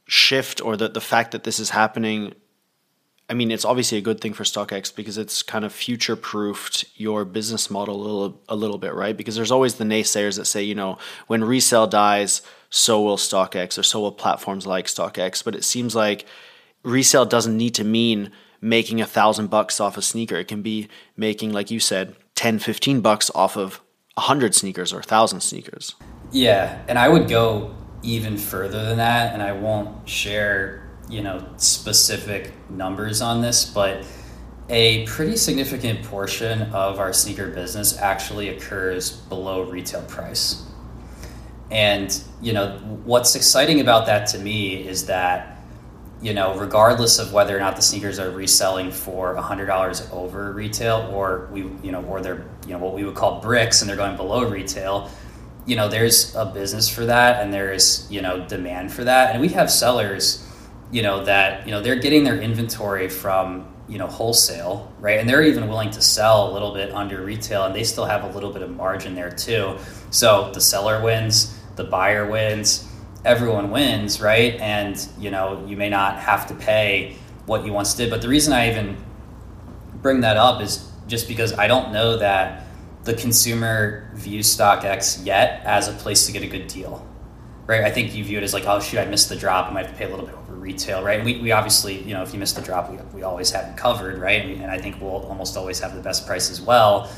shift 0.06 0.60
or 0.60 0.76
that 0.76 0.94
the 0.94 1.00
fact 1.00 1.30
that 1.30 1.44
this 1.44 1.60
is 1.60 1.70
happening 1.70 2.34
I 3.30 3.34
mean, 3.34 3.50
it's 3.50 3.64
obviously 3.64 3.98
a 3.98 4.02
good 4.02 4.20
thing 4.20 4.34
for 4.34 4.44
StockX 4.44 4.94
because 4.94 5.16
it's 5.16 5.42
kind 5.42 5.64
of 5.64 5.72
future 5.72 6.16
proofed 6.16 6.84
your 6.96 7.24
business 7.24 7.70
model 7.70 7.96
a 7.96 8.02
little, 8.02 8.42
a 8.48 8.56
little 8.56 8.78
bit, 8.78 8.94
right? 8.94 9.16
Because 9.16 9.36
there's 9.36 9.50
always 9.50 9.76
the 9.76 9.84
naysayers 9.84 10.36
that 10.36 10.44
say, 10.44 10.62
you 10.62 10.74
know, 10.74 10.98
when 11.28 11.42
resale 11.44 11.86
dies, 11.86 12.42
so 12.68 13.00
will 13.00 13.16
StockX 13.16 13.78
or 13.78 13.82
so 13.82 14.00
will 14.00 14.12
platforms 14.12 14.66
like 14.66 14.86
StockX. 14.86 15.42
But 15.44 15.54
it 15.54 15.64
seems 15.64 15.94
like 15.94 16.26
resale 16.82 17.24
doesn't 17.24 17.56
need 17.56 17.74
to 17.76 17.84
mean 17.84 18.30
making 18.60 19.00
a 19.00 19.06
thousand 19.06 19.48
bucks 19.48 19.80
off 19.80 19.96
a 19.96 20.02
sneaker. 20.02 20.36
It 20.36 20.48
can 20.48 20.62
be 20.62 20.88
making, 21.16 21.52
like 21.52 21.70
you 21.70 21.80
said, 21.80 22.16
10, 22.34 22.58
15 22.58 23.00
bucks 23.00 23.30
off 23.34 23.56
of 23.56 23.80
a 24.16 24.22
hundred 24.22 24.54
sneakers 24.54 24.92
or 24.92 25.00
a 25.00 25.04
thousand 25.04 25.40
sneakers. 25.40 25.94
Yeah. 26.30 26.82
And 26.88 26.98
I 26.98 27.08
would 27.08 27.28
go 27.28 27.74
even 28.02 28.36
further 28.36 28.84
than 28.84 28.98
that. 28.98 29.32
And 29.34 29.42
I 29.42 29.52
won't 29.52 30.08
share 30.08 30.81
you 31.12 31.20
know 31.20 31.44
specific 31.58 32.52
numbers 32.70 33.20
on 33.20 33.42
this, 33.42 33.66
but 33.66 34.04
a 34.70 35.04
pretty 35.06 35.36
significant 35.36 36.02
portion 36.04 36.62
of 36.72 36.98
our 36.98 37.12
sneaker 37.12 37.48
business 37.48 37.98
actually 37.98 38.48
occurs 38.48 39.10
below 39.10 39.62
retail 39.64 40.02
price. 40.02 40.64
And 41.70 42.18
you 42.40 42.54
know 42.54 42.78
what's 43.04 43.34
exciting 43.34 43.80
about 43.80 44.06
that 44.06 44.26
to 44.28 44.38
me 44.38 44.86
is 44.88 45.06
that 45.06 45.58
you 46.22 46.32
know 46.32 46.58
regardless 46.58 47.18
of 47.18 47.32
whether 47.34 47.54
or 47.54 47.60
not 47.60 47.76
the 47.76 47.82
sneakers 47.82 48.18
are 48.18 48.30
reselling 48.30 48.90
for 48.90 49.34
hundred 49.36 49.66
dollars 49.66 50.08
over 50.12 50.52
retail 50.52 51.10
or 51.12 51.48
we 51.52 51.60
you 51.82 51.92
know 51.92 52.02
or 52.04 52.22
they're 52.22 52.46
you 52.66 52.72
know 52.72 52.78
what 52.78 52.94
we 52.94 53.04
would 53.04 53.14
call 53.14 53.40
bricks 53.40 53.82
and 53.82 53.88
they're 53.88 53.96
going 53.96 54.16
below 54.16 54.48
retail, 54.48 55.10
you 55.66 55.76
know 55.76 55.88
there's 55.88 56.34
a 56.36 56.46
business 56.46 56.88
for 56.88 57.04
that 57.06 57.42
and 57.42 57.52
there's 57.52 58.10
you 58.10 58.22
know 58.22 58.46
demand 58.48 58.92
for 58.92 59.04
that 59.04 59.32
and 59.32 59.40
we 59.40 59.48
have 59.48 59.70
sellers 59.70 60.48
you 60.92 61.02
know 61.02 61.24
that 61.24 61.66
you 61.66 61.72
know 61.72 61.80
they're 61.80 61.98
getting 61.98 62.22
their 62.22 62.40
inventory 62.40 63.08
from 63.08 63.66
you 63.88 63.98
know 63.98 64.06
wholesale 64.06 64.92
right? 65.00 65.18
And 65.18 65.28
they're 65.28 65.42
even 65.42 65.66
willing 65.68 65.90
to 65.90 66.02
sell 66.02 66.50
a 66.50 66.52
little 66.52 66.72
bit 66.72 66.92
under 66.92 67.24
retail 67.24 67.64
and 67.64 67.74
they 67.74 67.82
still 67.82 68.04
have 68.04 68.22
a 68.22 68.28
little 68.28 68.52
bit 68.52 68.62
of 68.62 68.70
margin 68.70 69.14
there 69.16 69.30
too. 69.30 69.78
So 70.10 70.52
the 70.52 70.60
seller 70.60 71.02
wins 71.02 71.58
the 71.74 71.84
buyer 71.84 72.30
wins 72.30 72.88
everyone 73.24 73.70
wins 73.70 74.20
right? 74.20 74.54
And 74.60 74.96
you 75.18 75.30
know 75.30 75.64
you 75.66 75.76
may 75.76 75.88
not 75.88 76.18
have 76.18 76.46
to 76.48 76.54
pay 76.54 77.16
what 77.46 77.66
you 77.66 77.72
once 77.72 77.94
did. 77.94 78.10
But 78.10 78.22
the 78.22 78.28
reason 78.28 78.52
i 78.52 78.70
even 78.70 78.96
bring 79.94 80.20
that 80.20 80.36
up 80.36 80.60
is 80.60 80.88
just 81.06 81.28
because 81.28 81.52
i 81.58 81.66
don't 81.66 81.92
know 81.92 82.16
that 82.16 82.66
the 83.04 83.14
consumer 83.14 84.10
views 84.14 84.46
stockx 84.56 85.24
yet 85.24 85.62
as 85.64 85.88
a 85.88 85.92
place 85.92 86.26
to 86.26 86.32
get 86.32 86.42
a 86.42 86.46
good 86.46 86.66
deal 86.66 87.06
right 87.66 87.84
i 87.84 87.90
think 87.90 88.14
you 88.14 88.24
view 88.24 88.38
it 88.38 88.44
as 88.44 88.54
like 88.54 88.66
oh 88.66 88.80
shoot 88.80 88.98
i 88.98 89.04
missed 89.04 89.28
the 89.28 89.36
drop 89.36 89.68
i 89.68 89.72
might 89.72 89.86
have 89.86 89.92
to 89.92 89.98
pay 89.98 90.04
a 90.04 90.08
little 90.10 90.26
bit 90.26 90.34
over 90.34 90.52
retail, 90.62 91.02
right? 91.02 91.16
And 91.16 91.26
we, 91.26 91.38
we 91.38 91.52
obviously, 91.52 92.00
you 92.02 92.14
know, 92.14 92.22
if 92.22 92.32
you 92.32 92.38
miss 92.38 92.52
the 92.52 92.62
drop, 92.62 92.90
we, 92.90 92.96
we 93.14 93.22
always 93.22 93.50
have 93.50 93.68
it 93.68 93.76
covered, 93.76 94.18
right? 94.18 94.42
And 94.42 94.70
I 94.70 94.78
think 94.78 95.00
we'll 95.00 95.26
almost 95.26 95.56
always 95.56 95.80
have 95.80 95.94
the 95.94 96.00
best 96.00 96.26
price 96.26 96.50
as 96.50 96.60
well. 96.60 97.10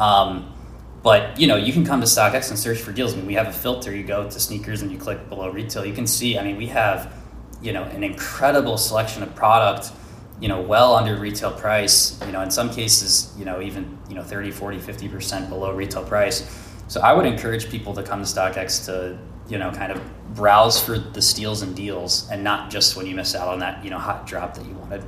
Um, 0.00 0.52
but 1.02 1.38
you 1.38 1.46
know, 1.46 1.56
you 1.56 1.72
can 1.72 1.84
come 1.84 2.00
to 2.00 2.06
StockX 2.06 2.50
and 2.50 2.58
search 2.58 2.78
for 2.78 2.90
deals. 2.90 3.12
I 3.12 3.18
mean, 3.18 3.26
we 3.26 3.34
have 3.34 3.46
a 3.46 3.52
filter. 3.52 3.94
You 3.94 4.02
go 4.02 4.28
to 4.28 4.40
sneakers 4.40 4.82
and 4.82 4.90
you 4.90 4.98
click 4.98 5.28
below 5.28 5.50
retail. 5.50 5.84
You 5.84 5.92
can 5.92 6.06
see. 6.06 6.36
I 6.38 6.42
mean, 6.42 6.56
we 6.56 6.66
have 6.66 7.14
you 7.62 7.72
know 7.72 7.84
an 7.84 8.02
incredible 8.02 8.76
selection 8.78 9.22
of 9.22 9.32
product. 9.36 9.92
You 10.40 10.48
know, 10.48 10.60
well 10.60 10.96
under 10.96 11.16
retail 11.16 11.52
price. 11.52 12.20
You 12.26 12.32
know, 12.32 12.42
in 12.42 12.50
some 12.50 12.70
cases, 12.70 13.32
you 13.38 13.44
know, 13.44 13.60
even 13.60 13.96
you 14.08 14.16
know 14.16 14.24
30, 14.24 14.50
40, 14.50 14.80
50 14.80 15.08
percent 15.08 15.48
below 15.48 15.72
retail 15.72 16.04
price. 16.04 16.50
So 16.88 17.00
I 17.00 17.12
would 17.12 17.26
encourage 17.26 17.70
people 17.70 17.94
to 17.94 18.02
come 18.02 18.24
to 18.24 18.26
StockX 18.26 18.84
to 18.86 19.18
you 19.48 19.58
know 19.58 19.70
kind 19.70 19.92
of 19.92 20.00
browse 20.34 20.80
for 20.80 20.98
the 20.98 21.22
steals 21.22 21.62
and 21.62 21.74
deals 21.74 22.28
and 22.30 22.44
not 22.44 22.70
just 22.70 22.96
when 22.96 23.06
you 23.06 23.14
miss 23.14 23.34
out 23.34 23.48
on 23.48 23.58
that 23.58 23.82
you 23.82 23.90
know 23.90 23.98
hot 23.98 24.26
drop 24.26 24.54
that 24.54 24.64
you 24.66 24.74
wanted. 24.74 25.04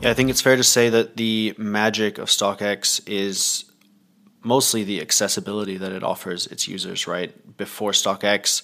Yeah 0.00 0.10
i 0.10 0.14
think 0.14 0.30
it's 0.30 0.40
fair 0.40 0.56
to 0.56 0.64
say 0.64 0.88
that 0.90 1.16
the 1.16 1.54
magic 1.56 2.18
of 2.18 2.28
stockx 2.28 3.00
is 3.06 3.64
mostly 4.42 4.84
the 4.84 5.00
accessibility 5.00 5.76
that 5.76 5.92
it 5.92 6.02
offers 6.02 6.46
its 6.46 6.66
users 6.68 7.06
right? 7.06 7.56
Before 7.56 7.92
stockx 7.92 8.62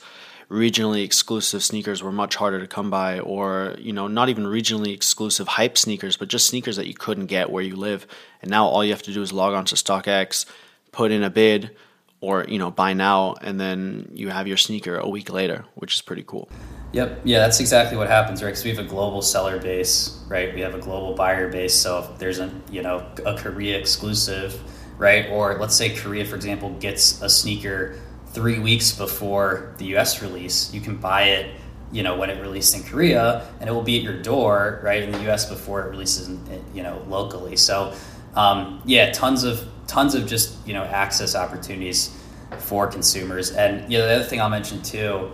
regionally 0.50 1.04
exclusive 1.04 1.62
sneakers 1.62 2.02
were 2.02 2.12
much 2.12 2.36
harder 2.36 2.61
to 2.61 2.66
come 2.68 2.88
by 2.88 3.18
or 3.18 3.74
you 3.78 3.92
know 3.92 4.07
not 4.07 4.28
even 4.28 4.44
regionally 4.44 4.92
exclusive 4.92 5.48
hype 5.48 5.76
sneakers 5.76 6.16
but 6.16 6.28
just 6.28 6.46
sneakers 6.46 6.76
that 6.76 6.86
you 6.86 6.94
couldn't 6.94 7.26
get 7.26 7.50
where 7.50 7.62
you 7.62 7.76
live. 7.76 8.07
And 8.42 8.50
now 8.50 8.66
all 8.66 8.84
you 8.84 8.92
have 8.92 9.02
to 9.02 9.12
do 9.12 9.22
is 9.22 9.32
log 9.32 9.54
on 9.54 9.64
to 9.66 9.74
stockx 9.74 10.46
put 10.92 11.11
in 11.11 11.22
a 11.22 11.30
bid 11.30 11.76
or 12.20 12.44
you 12.48 12.58
know 12.58 12.70
buy 12.70 12.92
now 12.92 13.34
and 13.40 13.60
then 13.60 14.10
you 14.14 14.28
have 14.28 14.46
your 14.46 14.56
sneaker 14.56 14.96
a 14.96 15.08
week 15.08 15.30
later 15.32 15.64
which 15.74 15.94
is 15.94 16.02
pretty 16.02 16.24
cool. 16.26 16.48
Yep. 16.92 17.22
Yeah 17.24 17.40
that's 17.40 17.60
exactly 17.60 17.96
what 17.96 18.08
happens 18.08 18.42
right? 18.42 18.50
Because 18.50 18.64
we 18.64 18.70
have 18.70 18.78
a 18.78 18.88
global 18.88 19.22
seller 19.22 19.58
base 19.60 20.22
right? 20.28 20.54
We 20.54 20.60
have 20.60 20.74
a 20.74 20.78
global 20.78 21.14
buyer 21.14 21.50
base. 21.50 21.74
So 21.74 21.98
if 21.98 22.18
there's 22.18 22.38
a 22.38 22.50
you 22.70 22.82
know 22.82 23.06
a 23.24 23.36
korea 23.36 23.78
exclusive 23.78 24.60
right? 24.98 25.28
Or 25.30 25.58
let's 25.58 25.76
say 25.76 25.94
korea 25.94 26.24
for 26.24 26.36
example 26.36 26.70
gets 26.80 27.20
a 27.22 27.28
sneaker 27.28 28.00
three 28.28 28.58
weeks 28.58 28.92
before 28.92 29.74
the 29.78 29.96
us 29.96 30.20
release 30.20 30.72
you 30.74 30.80
can 30.80 30.96
buy 30.96 31.22
it 31.22 31.54
you 31.90 32.02
know 32.02 32.16
when 32.18 32.28
it 32.28 32.38
released 32.40 32.74
in 32.76 32.82
korea 32.82 33.46
and 33.60 33.70
it 33.70 33.72
will 33.72 33.82
be 33.82 33.96
at 33.96 34.02
your 34.02 34.20
door 34.20 34.80
right 34.82 35.02
in 35.02 35.10
the 35.10 35.32
us 35.32 35.48
before 35.48 35.86
it 35.86 35.90
releases 35.90 36.28
in, 36.28 36.64
you 36.74 36.82
know 36.82 37.02
locally. 37.08 37.56
So 37.56 37.94
um, 38.34 38.82
yeah 38.84 39.12
tons 39.12 39.44
of 39.44 39.66
tons 39.87 40.14
of 40.14 40.26
just 40.26 40.66
you 40.66 40.74
know 40.74 40.84
access 40.84 41.34
opportunities 41.34 42.14
for 42.59 42.87
consumers. 42.87 43.51
And 43.51 43.91
you 43.91 43.99
know 43.99 44.07
the 44.07 44.14
other 44.16 44.24
thing 44.24 44.41
I'll 44.41 44.51
mention 44.51 44.82
too 44.82 45.30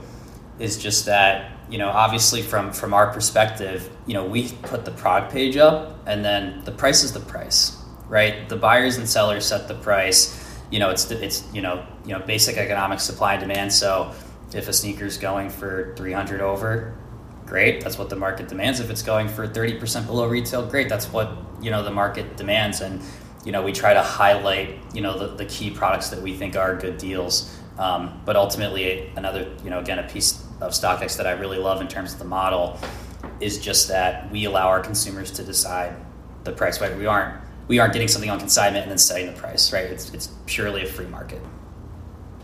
is 0.59 0.79
just 0.79 1.07
that 1.07 1.53
you 1.71 1.79
know 1.79 1.89
obviously 1.89 2.43
from 2.43 2.73
from 2.73 2.95
our 2.95 3.13
perspective, 3.13 3.91
you 4.07 4.15
know 4.15 4.25
we 4.25 4.53
put 4.63 4.85
the 4.85 4.93
product 4.93 5.33
page 5.33 5.57
up, 5.57 5.99
and 6.07 6.25
then 6.25 6.63
the 6.65 6.73
price 6.73 7.03
is 7.03 7.13
the 7.13 7.21
price, 7.21 7.77
right? 8.09 8.49
The 8.49 8.57
buyers 8.57 8.97
and 8.97 9.09
sellers 9.09 9.47
set 9.47 9.69
the 9.69 9.75
price. 9.75 10.39
You 10.71 10.79
know 10.79 10.91
it's 10.91 11.11
it's 11.11 11.45
you 11.53 11.63
know 11.63 11.85
you 12.05 12.13
know 12.13 12.21
basic 12.21 12.57
economic 12.57 13.01
supply 13.01 13.35
and 13.35 13.41
demand. 13.41 13.73
So 13.73 14.13
if 14.55 14.69
a 14.69 14.73
sneaker 14.73 15.07
is 15.07 15.17
going 15.17 15.49
for 15.49 15.95
300 15.97 16.41
over 16.41 16.95
great 17.47 17.83
that's 17.83 17.99
what 17.99 18.09
the 18.09 18.17
market 18.17 18.49
demands 18.49 18.81
if 18.81 18.91
it's 18.91 19.03
going 19.03 19.29
for 19.29 19.49
30% 19.49 20.07
below 20.07 20.29
retail 20.29 20.65
great 20.67 20.89
that's 20.89 21.11
what 21.13 21.37
you 21.61 21.71
know 21.71 21.83
the 21.83 21.91
market 21.91 22.37
demands 22.37 22.81
and 22.81 23.01
you 23.45 23.53
know, 23.53 23.63
we 23.63 23.73
try 23.73 23.95
to 23.95 24.03
highlight, 24.03 24.79
you 24.95 25.01
know, 25.01 25.19
the, 25.19 25.35
the 25.35 25.45
key 25.47 25.71
products 25.71 26.11
that 26.11 26.23
we 26.23 26.35
think 26.37 26.57
are 26.57 26.77
good 26.77 26.99
deals. 26.99 27.57
Um, 27.79 28.21
but 28.25 28.37
ultimately, 28.37 29.11
another, 29.17 29.51
you 29.65 29.71
know, 29.71 29.81
again, 29.81 29.99
a 29.99 30.09
piece 30.09 30.45
of 30.61 30.73
StockX 30.73 31.17
that 31.17 31.27
I 31.27 31.33
really 31.33 31.59
love 31.59 31.81
in 31.81 31.89
terms 31.89 32.13
of 32.13 32.19
the 32.19 32.25
model 32.25 32.79
is 33.41 33.59
just 33.59 33.89
that 33.89 34.31
we 34.31 34.45
allow 34.45 34.69
our 34.69 34.81
consumers 34.81 35.31
to 35.33 35.43
decide 35.43 35.95
the 36.45 36.53
price. 36.53 36.81
Right? 36.81 36.97
We 36.97 37.07
aren't 37.07 37.41
we 37.69 37.79
aren't 37.79 37.93
getting 37.93 38.09
something 38.09 38.31
on 38.31 38.39
consignment 38.39 38.83
and 38.83 38.91
then 38.91 38.99
setting 38.99 39.27
the 39.27 39.33
price. 39.33 39.73
Right? 39.73 39.87
It's 39.87 40.13
it's 40.13 40.29
purely 40.47 40.83
a 40.83 40.87
free 40.87 41.07
market. 41.07 41.41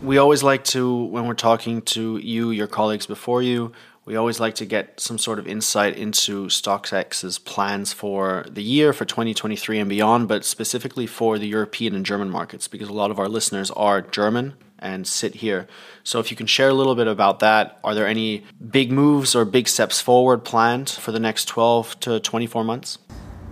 We 0.01 0.17
always 0.17 0.43
like 0.43 0.63
to, 0.65 1.03
when 1.05 1.27
we're 1.27 1.33
talking 1.33 1.81
to 1.81 2.17
you, 2.17 2.51
your 2.51 2.67
colleagues 2.67 3.05
before 3.05 3.41
you, 3.41 3.73
we 4.05 4.15
always 4.15 4.39
like 4.39 4.55
to 4.55 4.65
get 4.65 4.99
some 4.99 5.17
sort 5.17 5.39
of 5.39 5.47
insight 5.47 5.97
into 5.97 6.47
StockX's 6.47 7.37
plans 7.37 7.93
for 7.93 8.45
the 8.49 8.63
year, 8.63 8.93
for 8.93 9.05
2023 9.05 9.79
and 9.79 9.89
beyond, 9.89 10.27
but 10.27 10.45
specifically 10.45 11.05
for 11.05 11.37
the 11.37 11.47
European 11.47 11.95
and 11.95 12.05
German 12.05 12.29
markets, 12.29 12.67
because 12.67 12.89
a 12.89 12.93
lot 12.93 13.11
of 13.11 13.19
our 13.19 13.27
listeners 13.27 13.69
are 13.71 14.01
German 14.01 14.55
and 14.79 15.05
sit 15.05 15.35
here. 15.35 15.67
So, 16.03 16.19
if 16.19 16.31
you 16.31 16.37
can 16.37 16.47
share 16.47 16.69
a 16.69 16.73
little 16.73 16.95
bit 16.95 17.07
about 17.07 17.39
that, 17.39 17.79
are 17.83 17.93
there 17.93 18.07
any 18.07 18.45
big 18.71 18.91
moves 18.91 19.35
or 19.35 19.45
big 19.45 19.67
steps 19.67 20.01
forward 20.01 20.43
planned 20.43 20.89
for 20.89 21.11
the 21.11 21.19
next 21.19 21.45
12 21.45 21.99
to 22.01 22.19
24 22.19 22.63
months? 22.63 22.97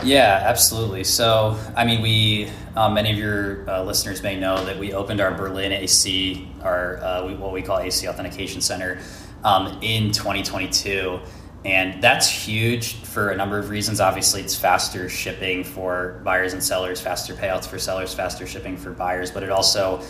Yeah, 0.03 0.41
absolutely. 0.43 1.03
So, 1.03 1.59
I 1.75 1.83
mean, 1.83 2.01
we 2.01 2.49
um, 2.75 2.93
many 2.93 3.11
of 3.11 3.17
your 3.17 3.69
uh, 3.69 3.83
listeners 3.83 4.21
may 4.21 4.39
know 4.39 4.63
that 4.63 4.77
we 4.77 4.93
opened 4.93 5.21
our 5.21 5.33
Berlin 5.33 5.71
AC, 5.71 6.47
our 6.61 6.97
uh, 6.97 7.33
what 7.33 7.51
we 7.51 7.61
call 7.61 7.79
AC 7.79 8.07
Authentication 8.07 8.61
Center, 8.61 8.99
um, 9.43 9.79
in 9.81 10.11
2022. 10.11 11.19
And 11.65 12.01
that's 12.01 12.29
huge 12.29 12.95
for 12.95 13.29
a 13.31 13.35
number 13.35 13.57
of 13.57 13.69
reasons. 13.69 13.99
Obviously, 13.99 14.41
it's 14.41 14.55
faster 14.55 15.09
shipping 15.09 15.63
for 15.63 16.21
buyers 16.23 16.53
and 16.53 16.63
sellers, 16.63 17.01
faster 17.01 17.33
payouts 17.33 17.65
for 17.65 17.77
sellers, 17.77 18.13
faster 18.13 18.47
shipping 18.47 18.77
for 18.77 18.91
buyers, 18.91 19.31
but 19.31 19.43
it 19.43 19.49
also 19.49 20.01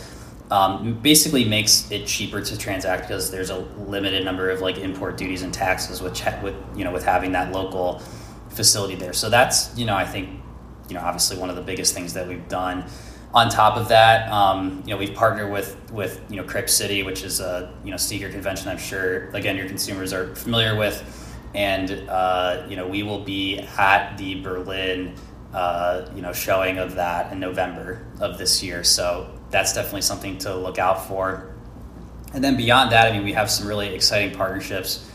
um, 0.50 0.94
basically 1.00 1.44
makes 1.44 1.90
it 1.90 2.06
cheaper 2.06 2.40
to 2.40 2.56
transact 2.56 3.02
because 3.02 3.30
there's 3.30 3.50
a 3.50 3.58
limited 3.58 4.24
number 4.24 4.50
of 4.50 4.60
like 4.60 4.78
import 4.78 5.16
duties 5.16 5.42
and 5.42 5.52
taxes, 5.52 6.00
which 6.00 6.22
with 6.42 6.54
you 6.76 6.84
know 6.84 6.92
with 6.92 7.04
having 7.04 7.32
that 7.32 7.52
local 7.52 8.00
facility 8.50 8.94
there. 8.94 9.12
So 9.12 9.28
that's 9.28 9.76
you 9.76 9.84
know 9.84 9.96
I 9.96 10.04
think 10.04 10.28
you 10.88 10.94
know 10.94 11.00
obviously 11.00 11.38
one 11.38 11.50
of 11.50 11.56
the 11.56 11.62
biggest 11.62 11.94
things 11.94 12.14
that 12.14 12.28
we've 12.28 12.46
done 12.48 12.84
on 13.34 13.50
top 13.50 13.76
of 13.76 13.88
that, 13.88 14.30
um, 14.32 14.82
you 14.86 14.92
know, 14.92 14.96
we've 14.96 15.14
partnered 15.14 15.52
with 15.52 15.76
with 15.92 16.20
you 16.30 16.36
know 16.36 16.44
Crepe 16.44 16.68
City, 16.68 17.02
which 17.02 17.22
is 17.22 17.40
a 17.40 17.72
you 17.84 17.90
know 17.90 17.96
sneaker 17.96 18.30
convention. 18.30 18.68
I'm 18.68 18.78
sure 18.78 19.28
again 19.30 19.56
your 19.56 19.68
consumers 19.68 20.12
are 20.12 20.34
familiar 20.34 20.76
with. 20.76 21.02
and 21.54 21.90
uh, 22.08 22.66
you 22.68 22.76
know 22.76 22.86
we 22.86 23.02
will 23.02 23.24
be 23.24 23.58
at 23.78 24.16
the 24.18 24.40
Berlin 24.42 25.14
uh, 25.54 26.06
you 26.14 26.22
know 26.22 26.32
showing 26.32 26.78
of 26.78 26.94
that 26.96 27.32
in 27.32 27.40
November 27.40 28.06
of 28.20 28.38
this 28.38 28.62
year. 28.62 28.84
So 28.84 29.30
that's 29.50 29.72
definitely 29.72 30.02
something 30.02 30.38
to 30.38 30.54
look 30.54 30.78
out 30.78 31.06
for. 31.06 31.54
And 32.34 32.44
then 32.44 32.56
beyond 32.56 32.92
that, 32.92 33.10
I 33.10 33.16
mean, 33.16 33.24
we 33.24 33.32
have 33.32 33.50
some 33.50 33.66
really 33.66 33.94
exciting 33.94 34.36
partnerships 34.36 35.07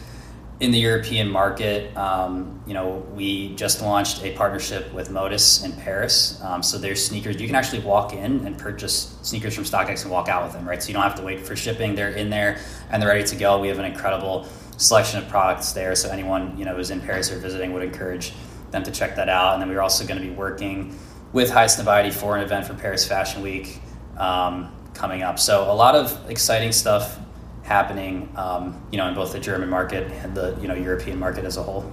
in 0.59 0.71
the 0.71 0.79
European 0.79 1.29
market. 1.29 1.95
Um, 1.97 2.61
you 2.65 2.73
know, 2.73 3.05
we 3.13 3.55
just 3.55 3.81
launched 3.81 4.23
a 4.23 4.31
partnership 4.33 4.93
with 4.93 5.09
Modus 5.09 5.63
in 5.63 5.73
Paris. 5.73 6.41
Um, 6.41 6.61
so 6.63 6.77
there's 6.77 7.05
sneakers 7.05 7.39
you 7.41 7.47
can 7.47 7.55
actually 7.55 7.81
walk 7.81 8.13
in 8.13 8.45
and 8.45 8.57
purchase 8.57 9.17
sneakers 9.21 9.55
from 9.55 9.63
StockX 9.63 10.03
and 10.03 10.11
walk 10.11 10.29
out 10.29 10.43
with 10.43 10.53
them, 10.53 10.67
right? 10.67 10.81
So 10.81 10.89
you 10.89 10.93
don't 10.93 11.03
have 11.03 11.15
to 11.15 11.23
wait 11.23 11.45
for 11.45 11.55
shipping. 11.55 11.95
They're 11.95 12.11
in 12.11 12.29
there 12.29 12.59
and 12.89 13.01
they're 13.01 13.09
ready 13.09 13.23
to 13.23 13.35
go. 13.35 13.59
We 13.59 13.67
have 13.67 13.79
an 13.79 13.85
incredible 13.85 14.47
selection 14.77 15.19
of 15.19 15.27
products 15.29 15.73
there. 15.73 15.95
So 15.95 16.09
anyone 16.09 16.57
you 16.57 16.65
know 16.65 16.75
who's 16.75 16.91
in 16.91 17.01
Paris 17.01 17.31
or 17.31 17.37
visiting 17.37 17.73
would 17.73 17.83
encourage 17.83 18.33
them 18.71 18.83
to 18.83 18.91
check 18.91 19.15
that 19.15 19.29
out. 19.29 19.53
And 19.53 19.61
then 19.61 19.69
we're 19.69 19.81
also 19.81 20.05
going 20.05 20.21
to 20.21 20.27
be 20.27 20.33
working 20.33 20.97
with 21.31 21.49
Highsnobiety 21.49 22.13
for 22.13 22.37
an 22.37 22.43
event 22.43 22.65
for 22.65 22.73
Paris 22.73 23.07
Fashion 23.07 23.41
Week 23.41 23.79
um, 24.17 24.71
coming 24.93 25.23
up. 25.23 25.39
So 25.39 25.71
a 25.71 25.73
lot 25.73 25.95
of 25.95 26.29
exciting 26.29 26.71
stuff 26.71 27.19
happening, 27.63 28.31
um, 28.35 28.81
you 28.91 28.97
know, 28.97 29.07
in 29.07 29.15
both 29.15 29.33
the 29.33 29.39
German 29.39 29.69
market 29.69 30.11
and 30.11 30.35
the 30.35 30.57
you 30.61 30.67
know 30.67 30.73
European 30.73 31.17
market 31.17 31.45
as 31.45 31.57
a 31.57 31.63
whole. 31.63 31.91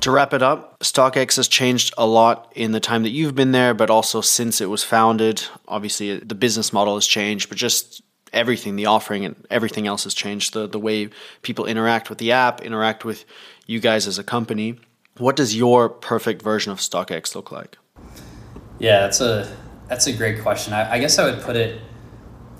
To 0.00 0.10
wrap 0.10 0.32
it 0.32 0.42
up, 0.42 0.78
StockX 0.80 1.36
has 1.36 1.46
changed 1.46 1.92
a 1.98 2.06
lot 2.06 2.50
in 2.56 2.72
the 2.72 2.80
time 2.80 3.02
that 3.02 3.10
you've 3.10 3.34
been 3.34 3.52
there, 3.52 3.74
but 3.74 3.90
also 3.90 4.20
since 4.20 4.60
it 4.60 4.70
was 4.70 4.82
founded. 4.82 5.44
Obviously, 5.68 6.18
the 6.18 6.34
business 6.34 6.72
model 6.72 6.94
has 6.94 7.06
changed, 7.06 7.48
but 7.48 7.58
just 7.58 8.02
everything, 8.32 8.76
the 8.76 8.86
offering 8.86 9.24
and 9.24 9.46
everything 9.50 9.86
else 9.86 10.04
has 10.04 10.14
changed. 10.14 10.54
The 10.54 10.66
the 10.66 10.78
way 10.78 11.10
people 11.42 11.66
interact 11.66 12.08
with 12.08 12.18
the 12.18 12.32
app, 12.32 12.60
interact 12.62 13.04
with 13.04 13.24
you 13.66 13.80
guys 13.80 14.06
as 14.06 14.18
a 14.18 14.24
company. 14.24 14.78
What 15.18 15.36
does 15.36 15.54
your 15.54 15.88
perfect 15.88 16.40
version 16.40 16.72
of 16.72 16.78
StockX 16.78 17.34
look 17.34 17.52
like? 17.52 17.76
Yeah, 18.78 19.00
that's 19.00 19.20
a 19.20 19.54
that's 19.88 20.06
a 20.06 20.12
great 20.12 20.40
question. 20.40 20.72
I, 20.72 20.92
I 20.92 20.98
guess 20.98 21.18
I 21.18 21.30
would 21.30 21.42
put 21.42 21.56
it, 21.56 21.80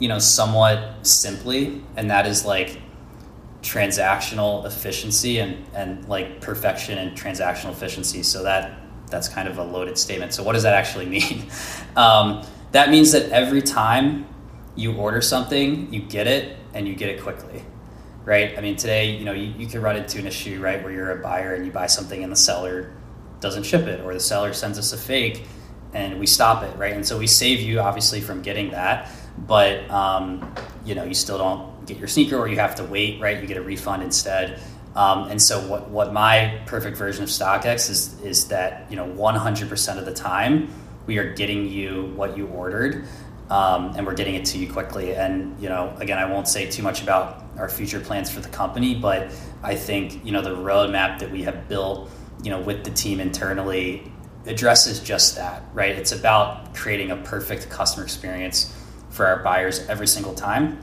you 0.00 0.08
know, 0.08 0.18
somewhat 0.18 1.06
simply, 1.06 1.82
and 1.96 2.10
that 2.10 2.26
is 2.26 2.44
like 2.44 2.80
transactional 3.62 4.64
efficiency 4.64 5.38
and 5.38 5.64
and 5.74 6.08
like 6.08 6.40
perfection 6.40 6.98
and 6.98 7.16
transactional 7.16 7.70
efficiency. 7.70 8.24
So 8.24 8.42
that 8.42 8.80
that's 9.10 9.28
kind 9.28 9.48
of 9.48 9.58
a 9.58 9.64
loaded 9.64 9.98
statement. 9.98 10.32
So 10.34 10.42
what 10.42 10.54
does 10.54 10.64
that 10.64 10.74
actually 10.74 11.06
mean? 11.16 11.48
Um, 11.96 12.44
that 12.72 12.90
means 12.90 13.12
that 13.12 13.30
every 13.30 13.62
time 13.62 14.26
you 14.76 14.94
order 14.94 15.20
something, 15.20 15.92
you 15.92 16.00
get 16.00 16.26
it 16.26 16.56
and 16.72 16.86
you 16.86 16.94
get 16.94 17.10
it 17.10 17.20
quickly, 17.20 17.64
right? 18.24 18.56
I 18.56 18.60
mean, 18.60 18.76
today, 18.76 19.10
you 19.10 19.24
know, 19.24 19.32
you, 19.32 19.52
you 19.58 19.66
can 19.66 19.82
run 19.82 19.96
into 19.96 20.18
an 20.18 20.26
issue, 20.26 20.60
right, 20.60 20.82
where 20.82 20.92
you're 20.92 21.10
a 21.10 21.20
buyer 21.20 21.54
and 21.54 21.66
you 21.66 21.72
buy 21.72 21.86
something 21.86 22.22
and 22.22 22.32
the 22.32 22.36
seller 22.36 22.92
doesn't 23.40 23.64
ship 23.64 23.86
it 23.86 24.00
or 24.00 24.14
the 24.14 24.20
seller 24.20 24.52
sends 24.52 24.78
us 24.78 24.92
a 24.92 24.96
fake 24.96 25.44
and 25.92 26.20
we 26.20 26.26
stop 26.26 26.62
it, 26.62 26.76
right? 26.76 26.94
And 26.94 27.04
so 27.04 27.18
we 27.18 27.26
save 27.26 27.60
you 27.60 27.80
obviously 27.80 28.20
from 28.20 28.42
getting 28.42 28.70
that, 28.70 29.10
but 29.38 29.88
um, 29.90 30.54
you 30.84 30.94
know, 30.94 31.04
you 31.04 31.14
still 31.14 31.38
don't 31.38 31.86
get 31.86 31.98
your 31.98 32.08
sneaker 32.08 32.36
or 32.36 32.48
you 32.48 32.56
have 32.56 32.74
to 32.76 32.84
wait, 32.84 33.20
right? 33.20 33.40
You 33.40 33.46
get 33.46 33.56
a 33.56 33.62
refund 33.62 34.02
instead. 34.02 34.60
Um, 34.94 35.30
and 35.30 35.40
so 35.40 35.60
what, 35.68 35.88
what 35.88 36.12
my 36.12 36.60
perfect 36.66 36.96
version 36.96 37.22
of 37.22 37.28
StockX 37.30 37.88
is, 37.90 38.20
is 38.22 38.48
that, 38.48 38.90
you 38.90 38.96
know, 38.96 39.06
100% 39.06 39.98
of 39.98 40.04
the 40.04 40.12
time 40.12 40.68
we 41.06 41.18
are 41.18 41.32
getting 41.32 41.68
you 41.68 42.12
what 42.16 42.36
you 42.36 42.46
ordered 42.48 43.06
um, 43.50 43.94
and 43.96 44.06
we're 44.06 44.14
getting 44.14 44.36
it 44.36 44.44
to 44.46 44.58
you 44.58 44.72
quickly. 44.72 45.14
And 45.14 45.60
you 45.60 45.68
know, 45.68 45.92
again, 45.98 46.18
I 46.18 46.24
won't 46.24 46.48
say 46.48 46.70
too 46.70 46.82
much 46.82 47.02
about 47.02 47.44
our 47.58 47.68
future 47.68 48.00
plans 48.00 48.30
for 48.30 48.40
the 48.40 48.48
company, 48.48 48.94
but 48.94 49.32
I 49.62 49.74
think 49.74 50.24
you 50.24 50.32
know 50.32 50.40
the 50.40 50.54
roadmap 50.54 51.18
that 51.18 51.30
we 51.30 51.42
have 51.42 51.68
built, 51.68 52.10
you 52.42 52.50
know, 52.50 52.60
with 52.60 52.84
the 52.84 52.90
team 52.92 53.20
internally 53.20 54.10
addresses 54.46 55.00
just 55.00 55.36
that. 55.36 55.64
Right? 55.74 55.96
It's 55.96 56.12
about 56.12 56.74
creating 56.74 57.10
a 57.10 57.16
perfect 57.16 57.68
customer 57.68 58.04
experience 58.04 58.74
for 59.10 59.26
our 59.26 59.42
buyers 59.42 59.86
every 59.88 60.06
single 60.06 60.34
time, 60.34 60.78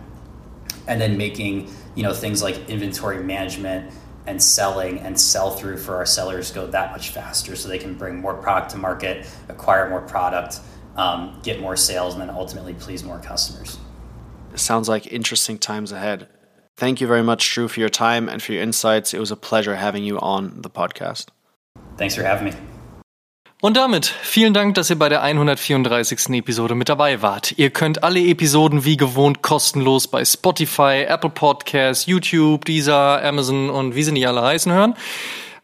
and 0.88 1.01
then 1.01 1.17
making 1.17 1.73
you 1.95 2.03
know 2.03 2.13
things 2.13 2.43
like 2.43 2.69
inventory 2.69 3.23
management 3.23 3.91
and 4.25 4.43
selling 4.43 4.99
and 4.99 5.19
sell 5.19 5.51
through 5.51 5.78
for 5.78 5.95
our 5.95 6.05
sellers 6.05 6.51
go 6.51 6.67
that 6.67 6.91
much 6.91 7.09
faster 7.09 7.55
so 7.55 7.69
they 7.69 7.78
can 7.78 7.93
bring 7.93 8.19
more 8.19 8.34
product 8.34 8.71
to 8.71 8.78
market 8.78 9.25
acquire 9.47 9.89
more 9.89 10.01
product 10.01 10.59
um, 10.97 11.39
get 11.43 11.61
more 11.61 11.78
sales, 11.78 12.13
and 12.13 12.21
then 12.21 12.30
ultimately 12.30 12.73
please 12.73 13.03
more 13.03 13.19
customers. 13.19 13.78
sounds 14.55 14.89
like 14.89 15.11
interesting 15.13 15.57
times 15.59 15.91
ahead. 15.91 16.28
Thank 16.75 17.01
you 17.01 17.07
very 17.07 17.23
much, 17.23 17.53
Drew, 17.53 17.67
for 17.67 17.80
your 17.80 17.89
time 17.89 18.28
and 18.28 18.41
for 18.41 18.53
your 18.53 18.61
insights. 18.61 19.13
It 19.13 19.19
was 19.19 19.32
a 19.32 19.36
pleasure 19.36 19.75
having 19.75 20.03
you 20.03 20.19
on 20.19 20.61
the 20.61 20.69
podcast. 20.69 21.28
Thanks 21.97 22.15
for 22.15 22.23
having 22.23 22.53
me. 22.53 22.66
Und 23.60 23.76
damit 23.76 24.05
vielen 24.05 24.53
Dank, 24.53 24.76
dass 24.76 24.91
ihr 24.91 24.99
bei 24.99 25.10
der 25.10 25.24
134. 25.24 26.30
Episode 26.30 26.76
mit 26.76 26.89
dabei 26.89 27.24
wart. 27.24 27.58
Ihr 27.58 27.72
könnt 27.72 28.03
alle 28.03 28.20
Episoden 28.20 28.86
wie 28.86 28.97
gewohnt 28.97 29.41
kostenlos 29.41 30.08
bei 30.08 30.24
Spotify, 30.24 31.05
Apple 31.08 31.32
Podcasts, 31.32 32.05
YouTube, 32.05 32.66
Deezer, 32.66 33.24
Amazon 33.24 33.72
und 33.72 33.95
wie 33.95 34.03
sie 34.03 34.12
nicht 34.12 34.28
alle 34.28 34.43
heißen 34.43 34.72
hören. 34.72 34.93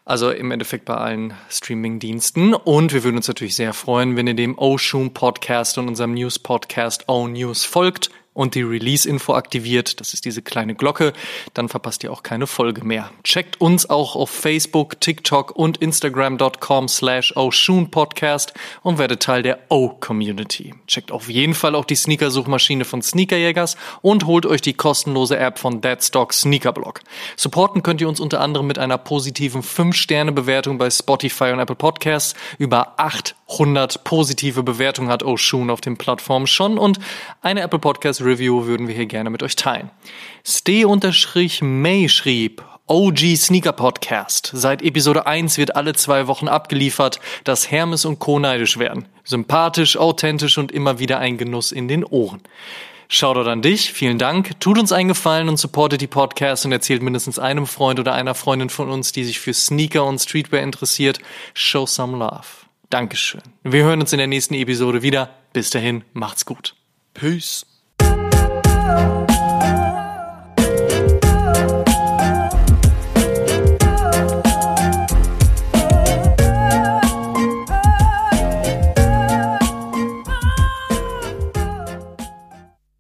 Also 0.06 0.32
im 0.32 0.50
Endeffekt 0.50 0.86
bei 0.86 0.96
allen 0.96 1.36
Streaming-Diensten. 1.52 2.56
Und 2.56 2.94
wir 2.94 3.04
würden 3.04 3.18
uns 3.18 3.28
natürlich 3.28 3.56
sehr 3.56 3.74
freuen, 3.74 4.18
wenn 4.18 4.26
ihr 4.26 4.34
dem 4.34 4.58
Oshun 4.58 5.14
Podcast 5.14 5.78
und 5.78 5.88
unserem 5.88 6.16
News-Podcast 6.16 7.08
O 7.10 7.28
News 7.28 7.64
folgt 7.64 8.10
und 8.34 8.56
die 8.56 8.62
Release-Info 8.62 9.34
aktiviert, 9.34 10.00
das 10.00 10.14
ist 10.14 10.26
diese 10.26 10.42
kleine 10.42 10.76
Glocke, 10.76 11.14
dann 11.54 11.70
verpasst 11.70 12.04
ihr 12.04 12.12
auch 12.12 12.24
keine 12.24 12.48
Folge 12.48 12.84
mehr. 12.84 13.12
Checkt 13.24 13.62
uns 13.62 13.90
auch 13.90 14.16
auf 14.16 14.30
Facebook, 14.30 15.00
TikTok 15.00 15.56
und 15.56 15.78
Instagram.com 15.78 16.88
slash 16.88 17.34
Podcast 17.92 18.54
und 18.82 18.98
werdet 18.98 19.24
Teil 19.24 19.44
der 19.44 19.60
O-Community. 19.70 20.74
Checkt 20.88 21.12
auf 21.12 21.30
jeden 21.30 21.54
Fall 21.54 21.76
auch 21.76 21.86
die 21.86 21.96
Sneaker-Suchmaschine 21.96 22.86
von 22.86 23.02
Sneakerjägers 23.02 23.78
und 24.02 24.26
holt 24.26 24.46
euch 24.46 24.62
die 24.62 24.74
kostenlose 24.74 25.38
App 25.38 25.60
von 25.60 25.82
Deadstock 25.82 26.34
Sneakerblog. 26.34 27.02
Supporten 27.36 27.84
könnt 27.84 28.02
ihr 28.02 28.10
uns 28.10 28.20
unter 28.20 28.42
anderem 28.42 28.68
mit 28.68 28.80
einer 28.80 28.98
positiven 28.98 29.62
5-Sterne-Bewertung 29.62 30.78
bei 30.78 30.90
Spotify 30.90 31.52
und 31.52 31.60
Apple 31.60 31.76
Podcasts. 31.76 32.36
Über 32.58 32.96
800 33.50 34.04
positive 34.04 34.64
Bewertungen 34.64 35.10
hat 35.10 35.24
Oshun 35.24 35.70
auf 35.70 35.82
den 35.82 35.98
Plattformen 35.98 36.48
schon 36.48 36.78
und 36.78 37.00
eine 37.42 37.62
Apple 37.62 37.80
Podcast 37.80 38.22
Review 38.22 38.66
würden 38.66 38.88
wir 38.88 38.96
hier 38.96 39.06
gerne 39.06 39.30
mit 39.30 39.44
euch 39.44 39.56
teilen. 39.56 39.92
Stay-May 40.46 42.10
schrieb, 42.10 42.64
OG 42.88 43.38
Sneaker 43.38 43.72
Podcast. 43.72 44.52
Seit 44.54 44.82
Episode 44.82 45.26
1 45.26 45.58
wird 45.58 45.76
alle 45.76 45.94
zwei 45.94 46.28
Wochen 46.28 46.48
abgeliefert, 46.48 47.20
dass 47.44 47.72
Hermes 47.72 48.06
und 48.06 48.20
Co. 48.20 48.40
neidisch 48.40 48.78
werden. 48.78 49.08
Sympathisch, 49.24 49.96
authentisch 49.96 50.58
und 50.58 50.72
immer 50.72 51.00
wieder 51.00 51.20
ein 51.20 51.38
Genuss 51.38 51.72
in 51.72 51.88
den 51.88 52.04
Ohren. 52.04 52.42
Shoutout 53.08 53.50
an 53.50 53.62
dich, 53.62 53.94
vielen 53.94 54.18
Dank. 54.18 54.60
Tut 54.60 54.80
uns 54.80 54.92
einen 54.92 55.10
Gefallen 55.10 55.48
und 55.48 55.58
supportet 55.58 56.02
die 56.02 56.08
Podcast 56.08 56.66
und 56.66 56.72
erzählt 56.72 57.04
mindestens 57.04 57.40
einem 57.40 57.68
Freund 57.68 58.00
oder 58.00 58.14
einer 58.14 58.36
Freundin 58.36 58.70
von 58.70 58.90
uns, 58.90 59.12
die 59.12 59.24
sich 59.24 59.40
für 59.40 59.54
Sneaker 59.54 60.06
und 60.06 60.20
Streetwear 60.20 60.64
interessiert. 60.64 61.20
Show 61.54 61.86
some 61.86 62.18
love. 62.18 62.63
Dankeschön. 62.94 63.42
Wir 63.64 63.86
hören 63.86 64.02
uns 64.02 64.14
in 64.14 64.20
der 64.20 64.28
nächsten 64.28 64.54
Episode 64.54 65.02
wieder. 65.02 65.32
Bis 65.52 65.72
dahin, 65.72 66.04
macht's 66.14 66.46
gut. 66.46 66.76
Peace. 67.16 67.66
oh, 68.04 69.26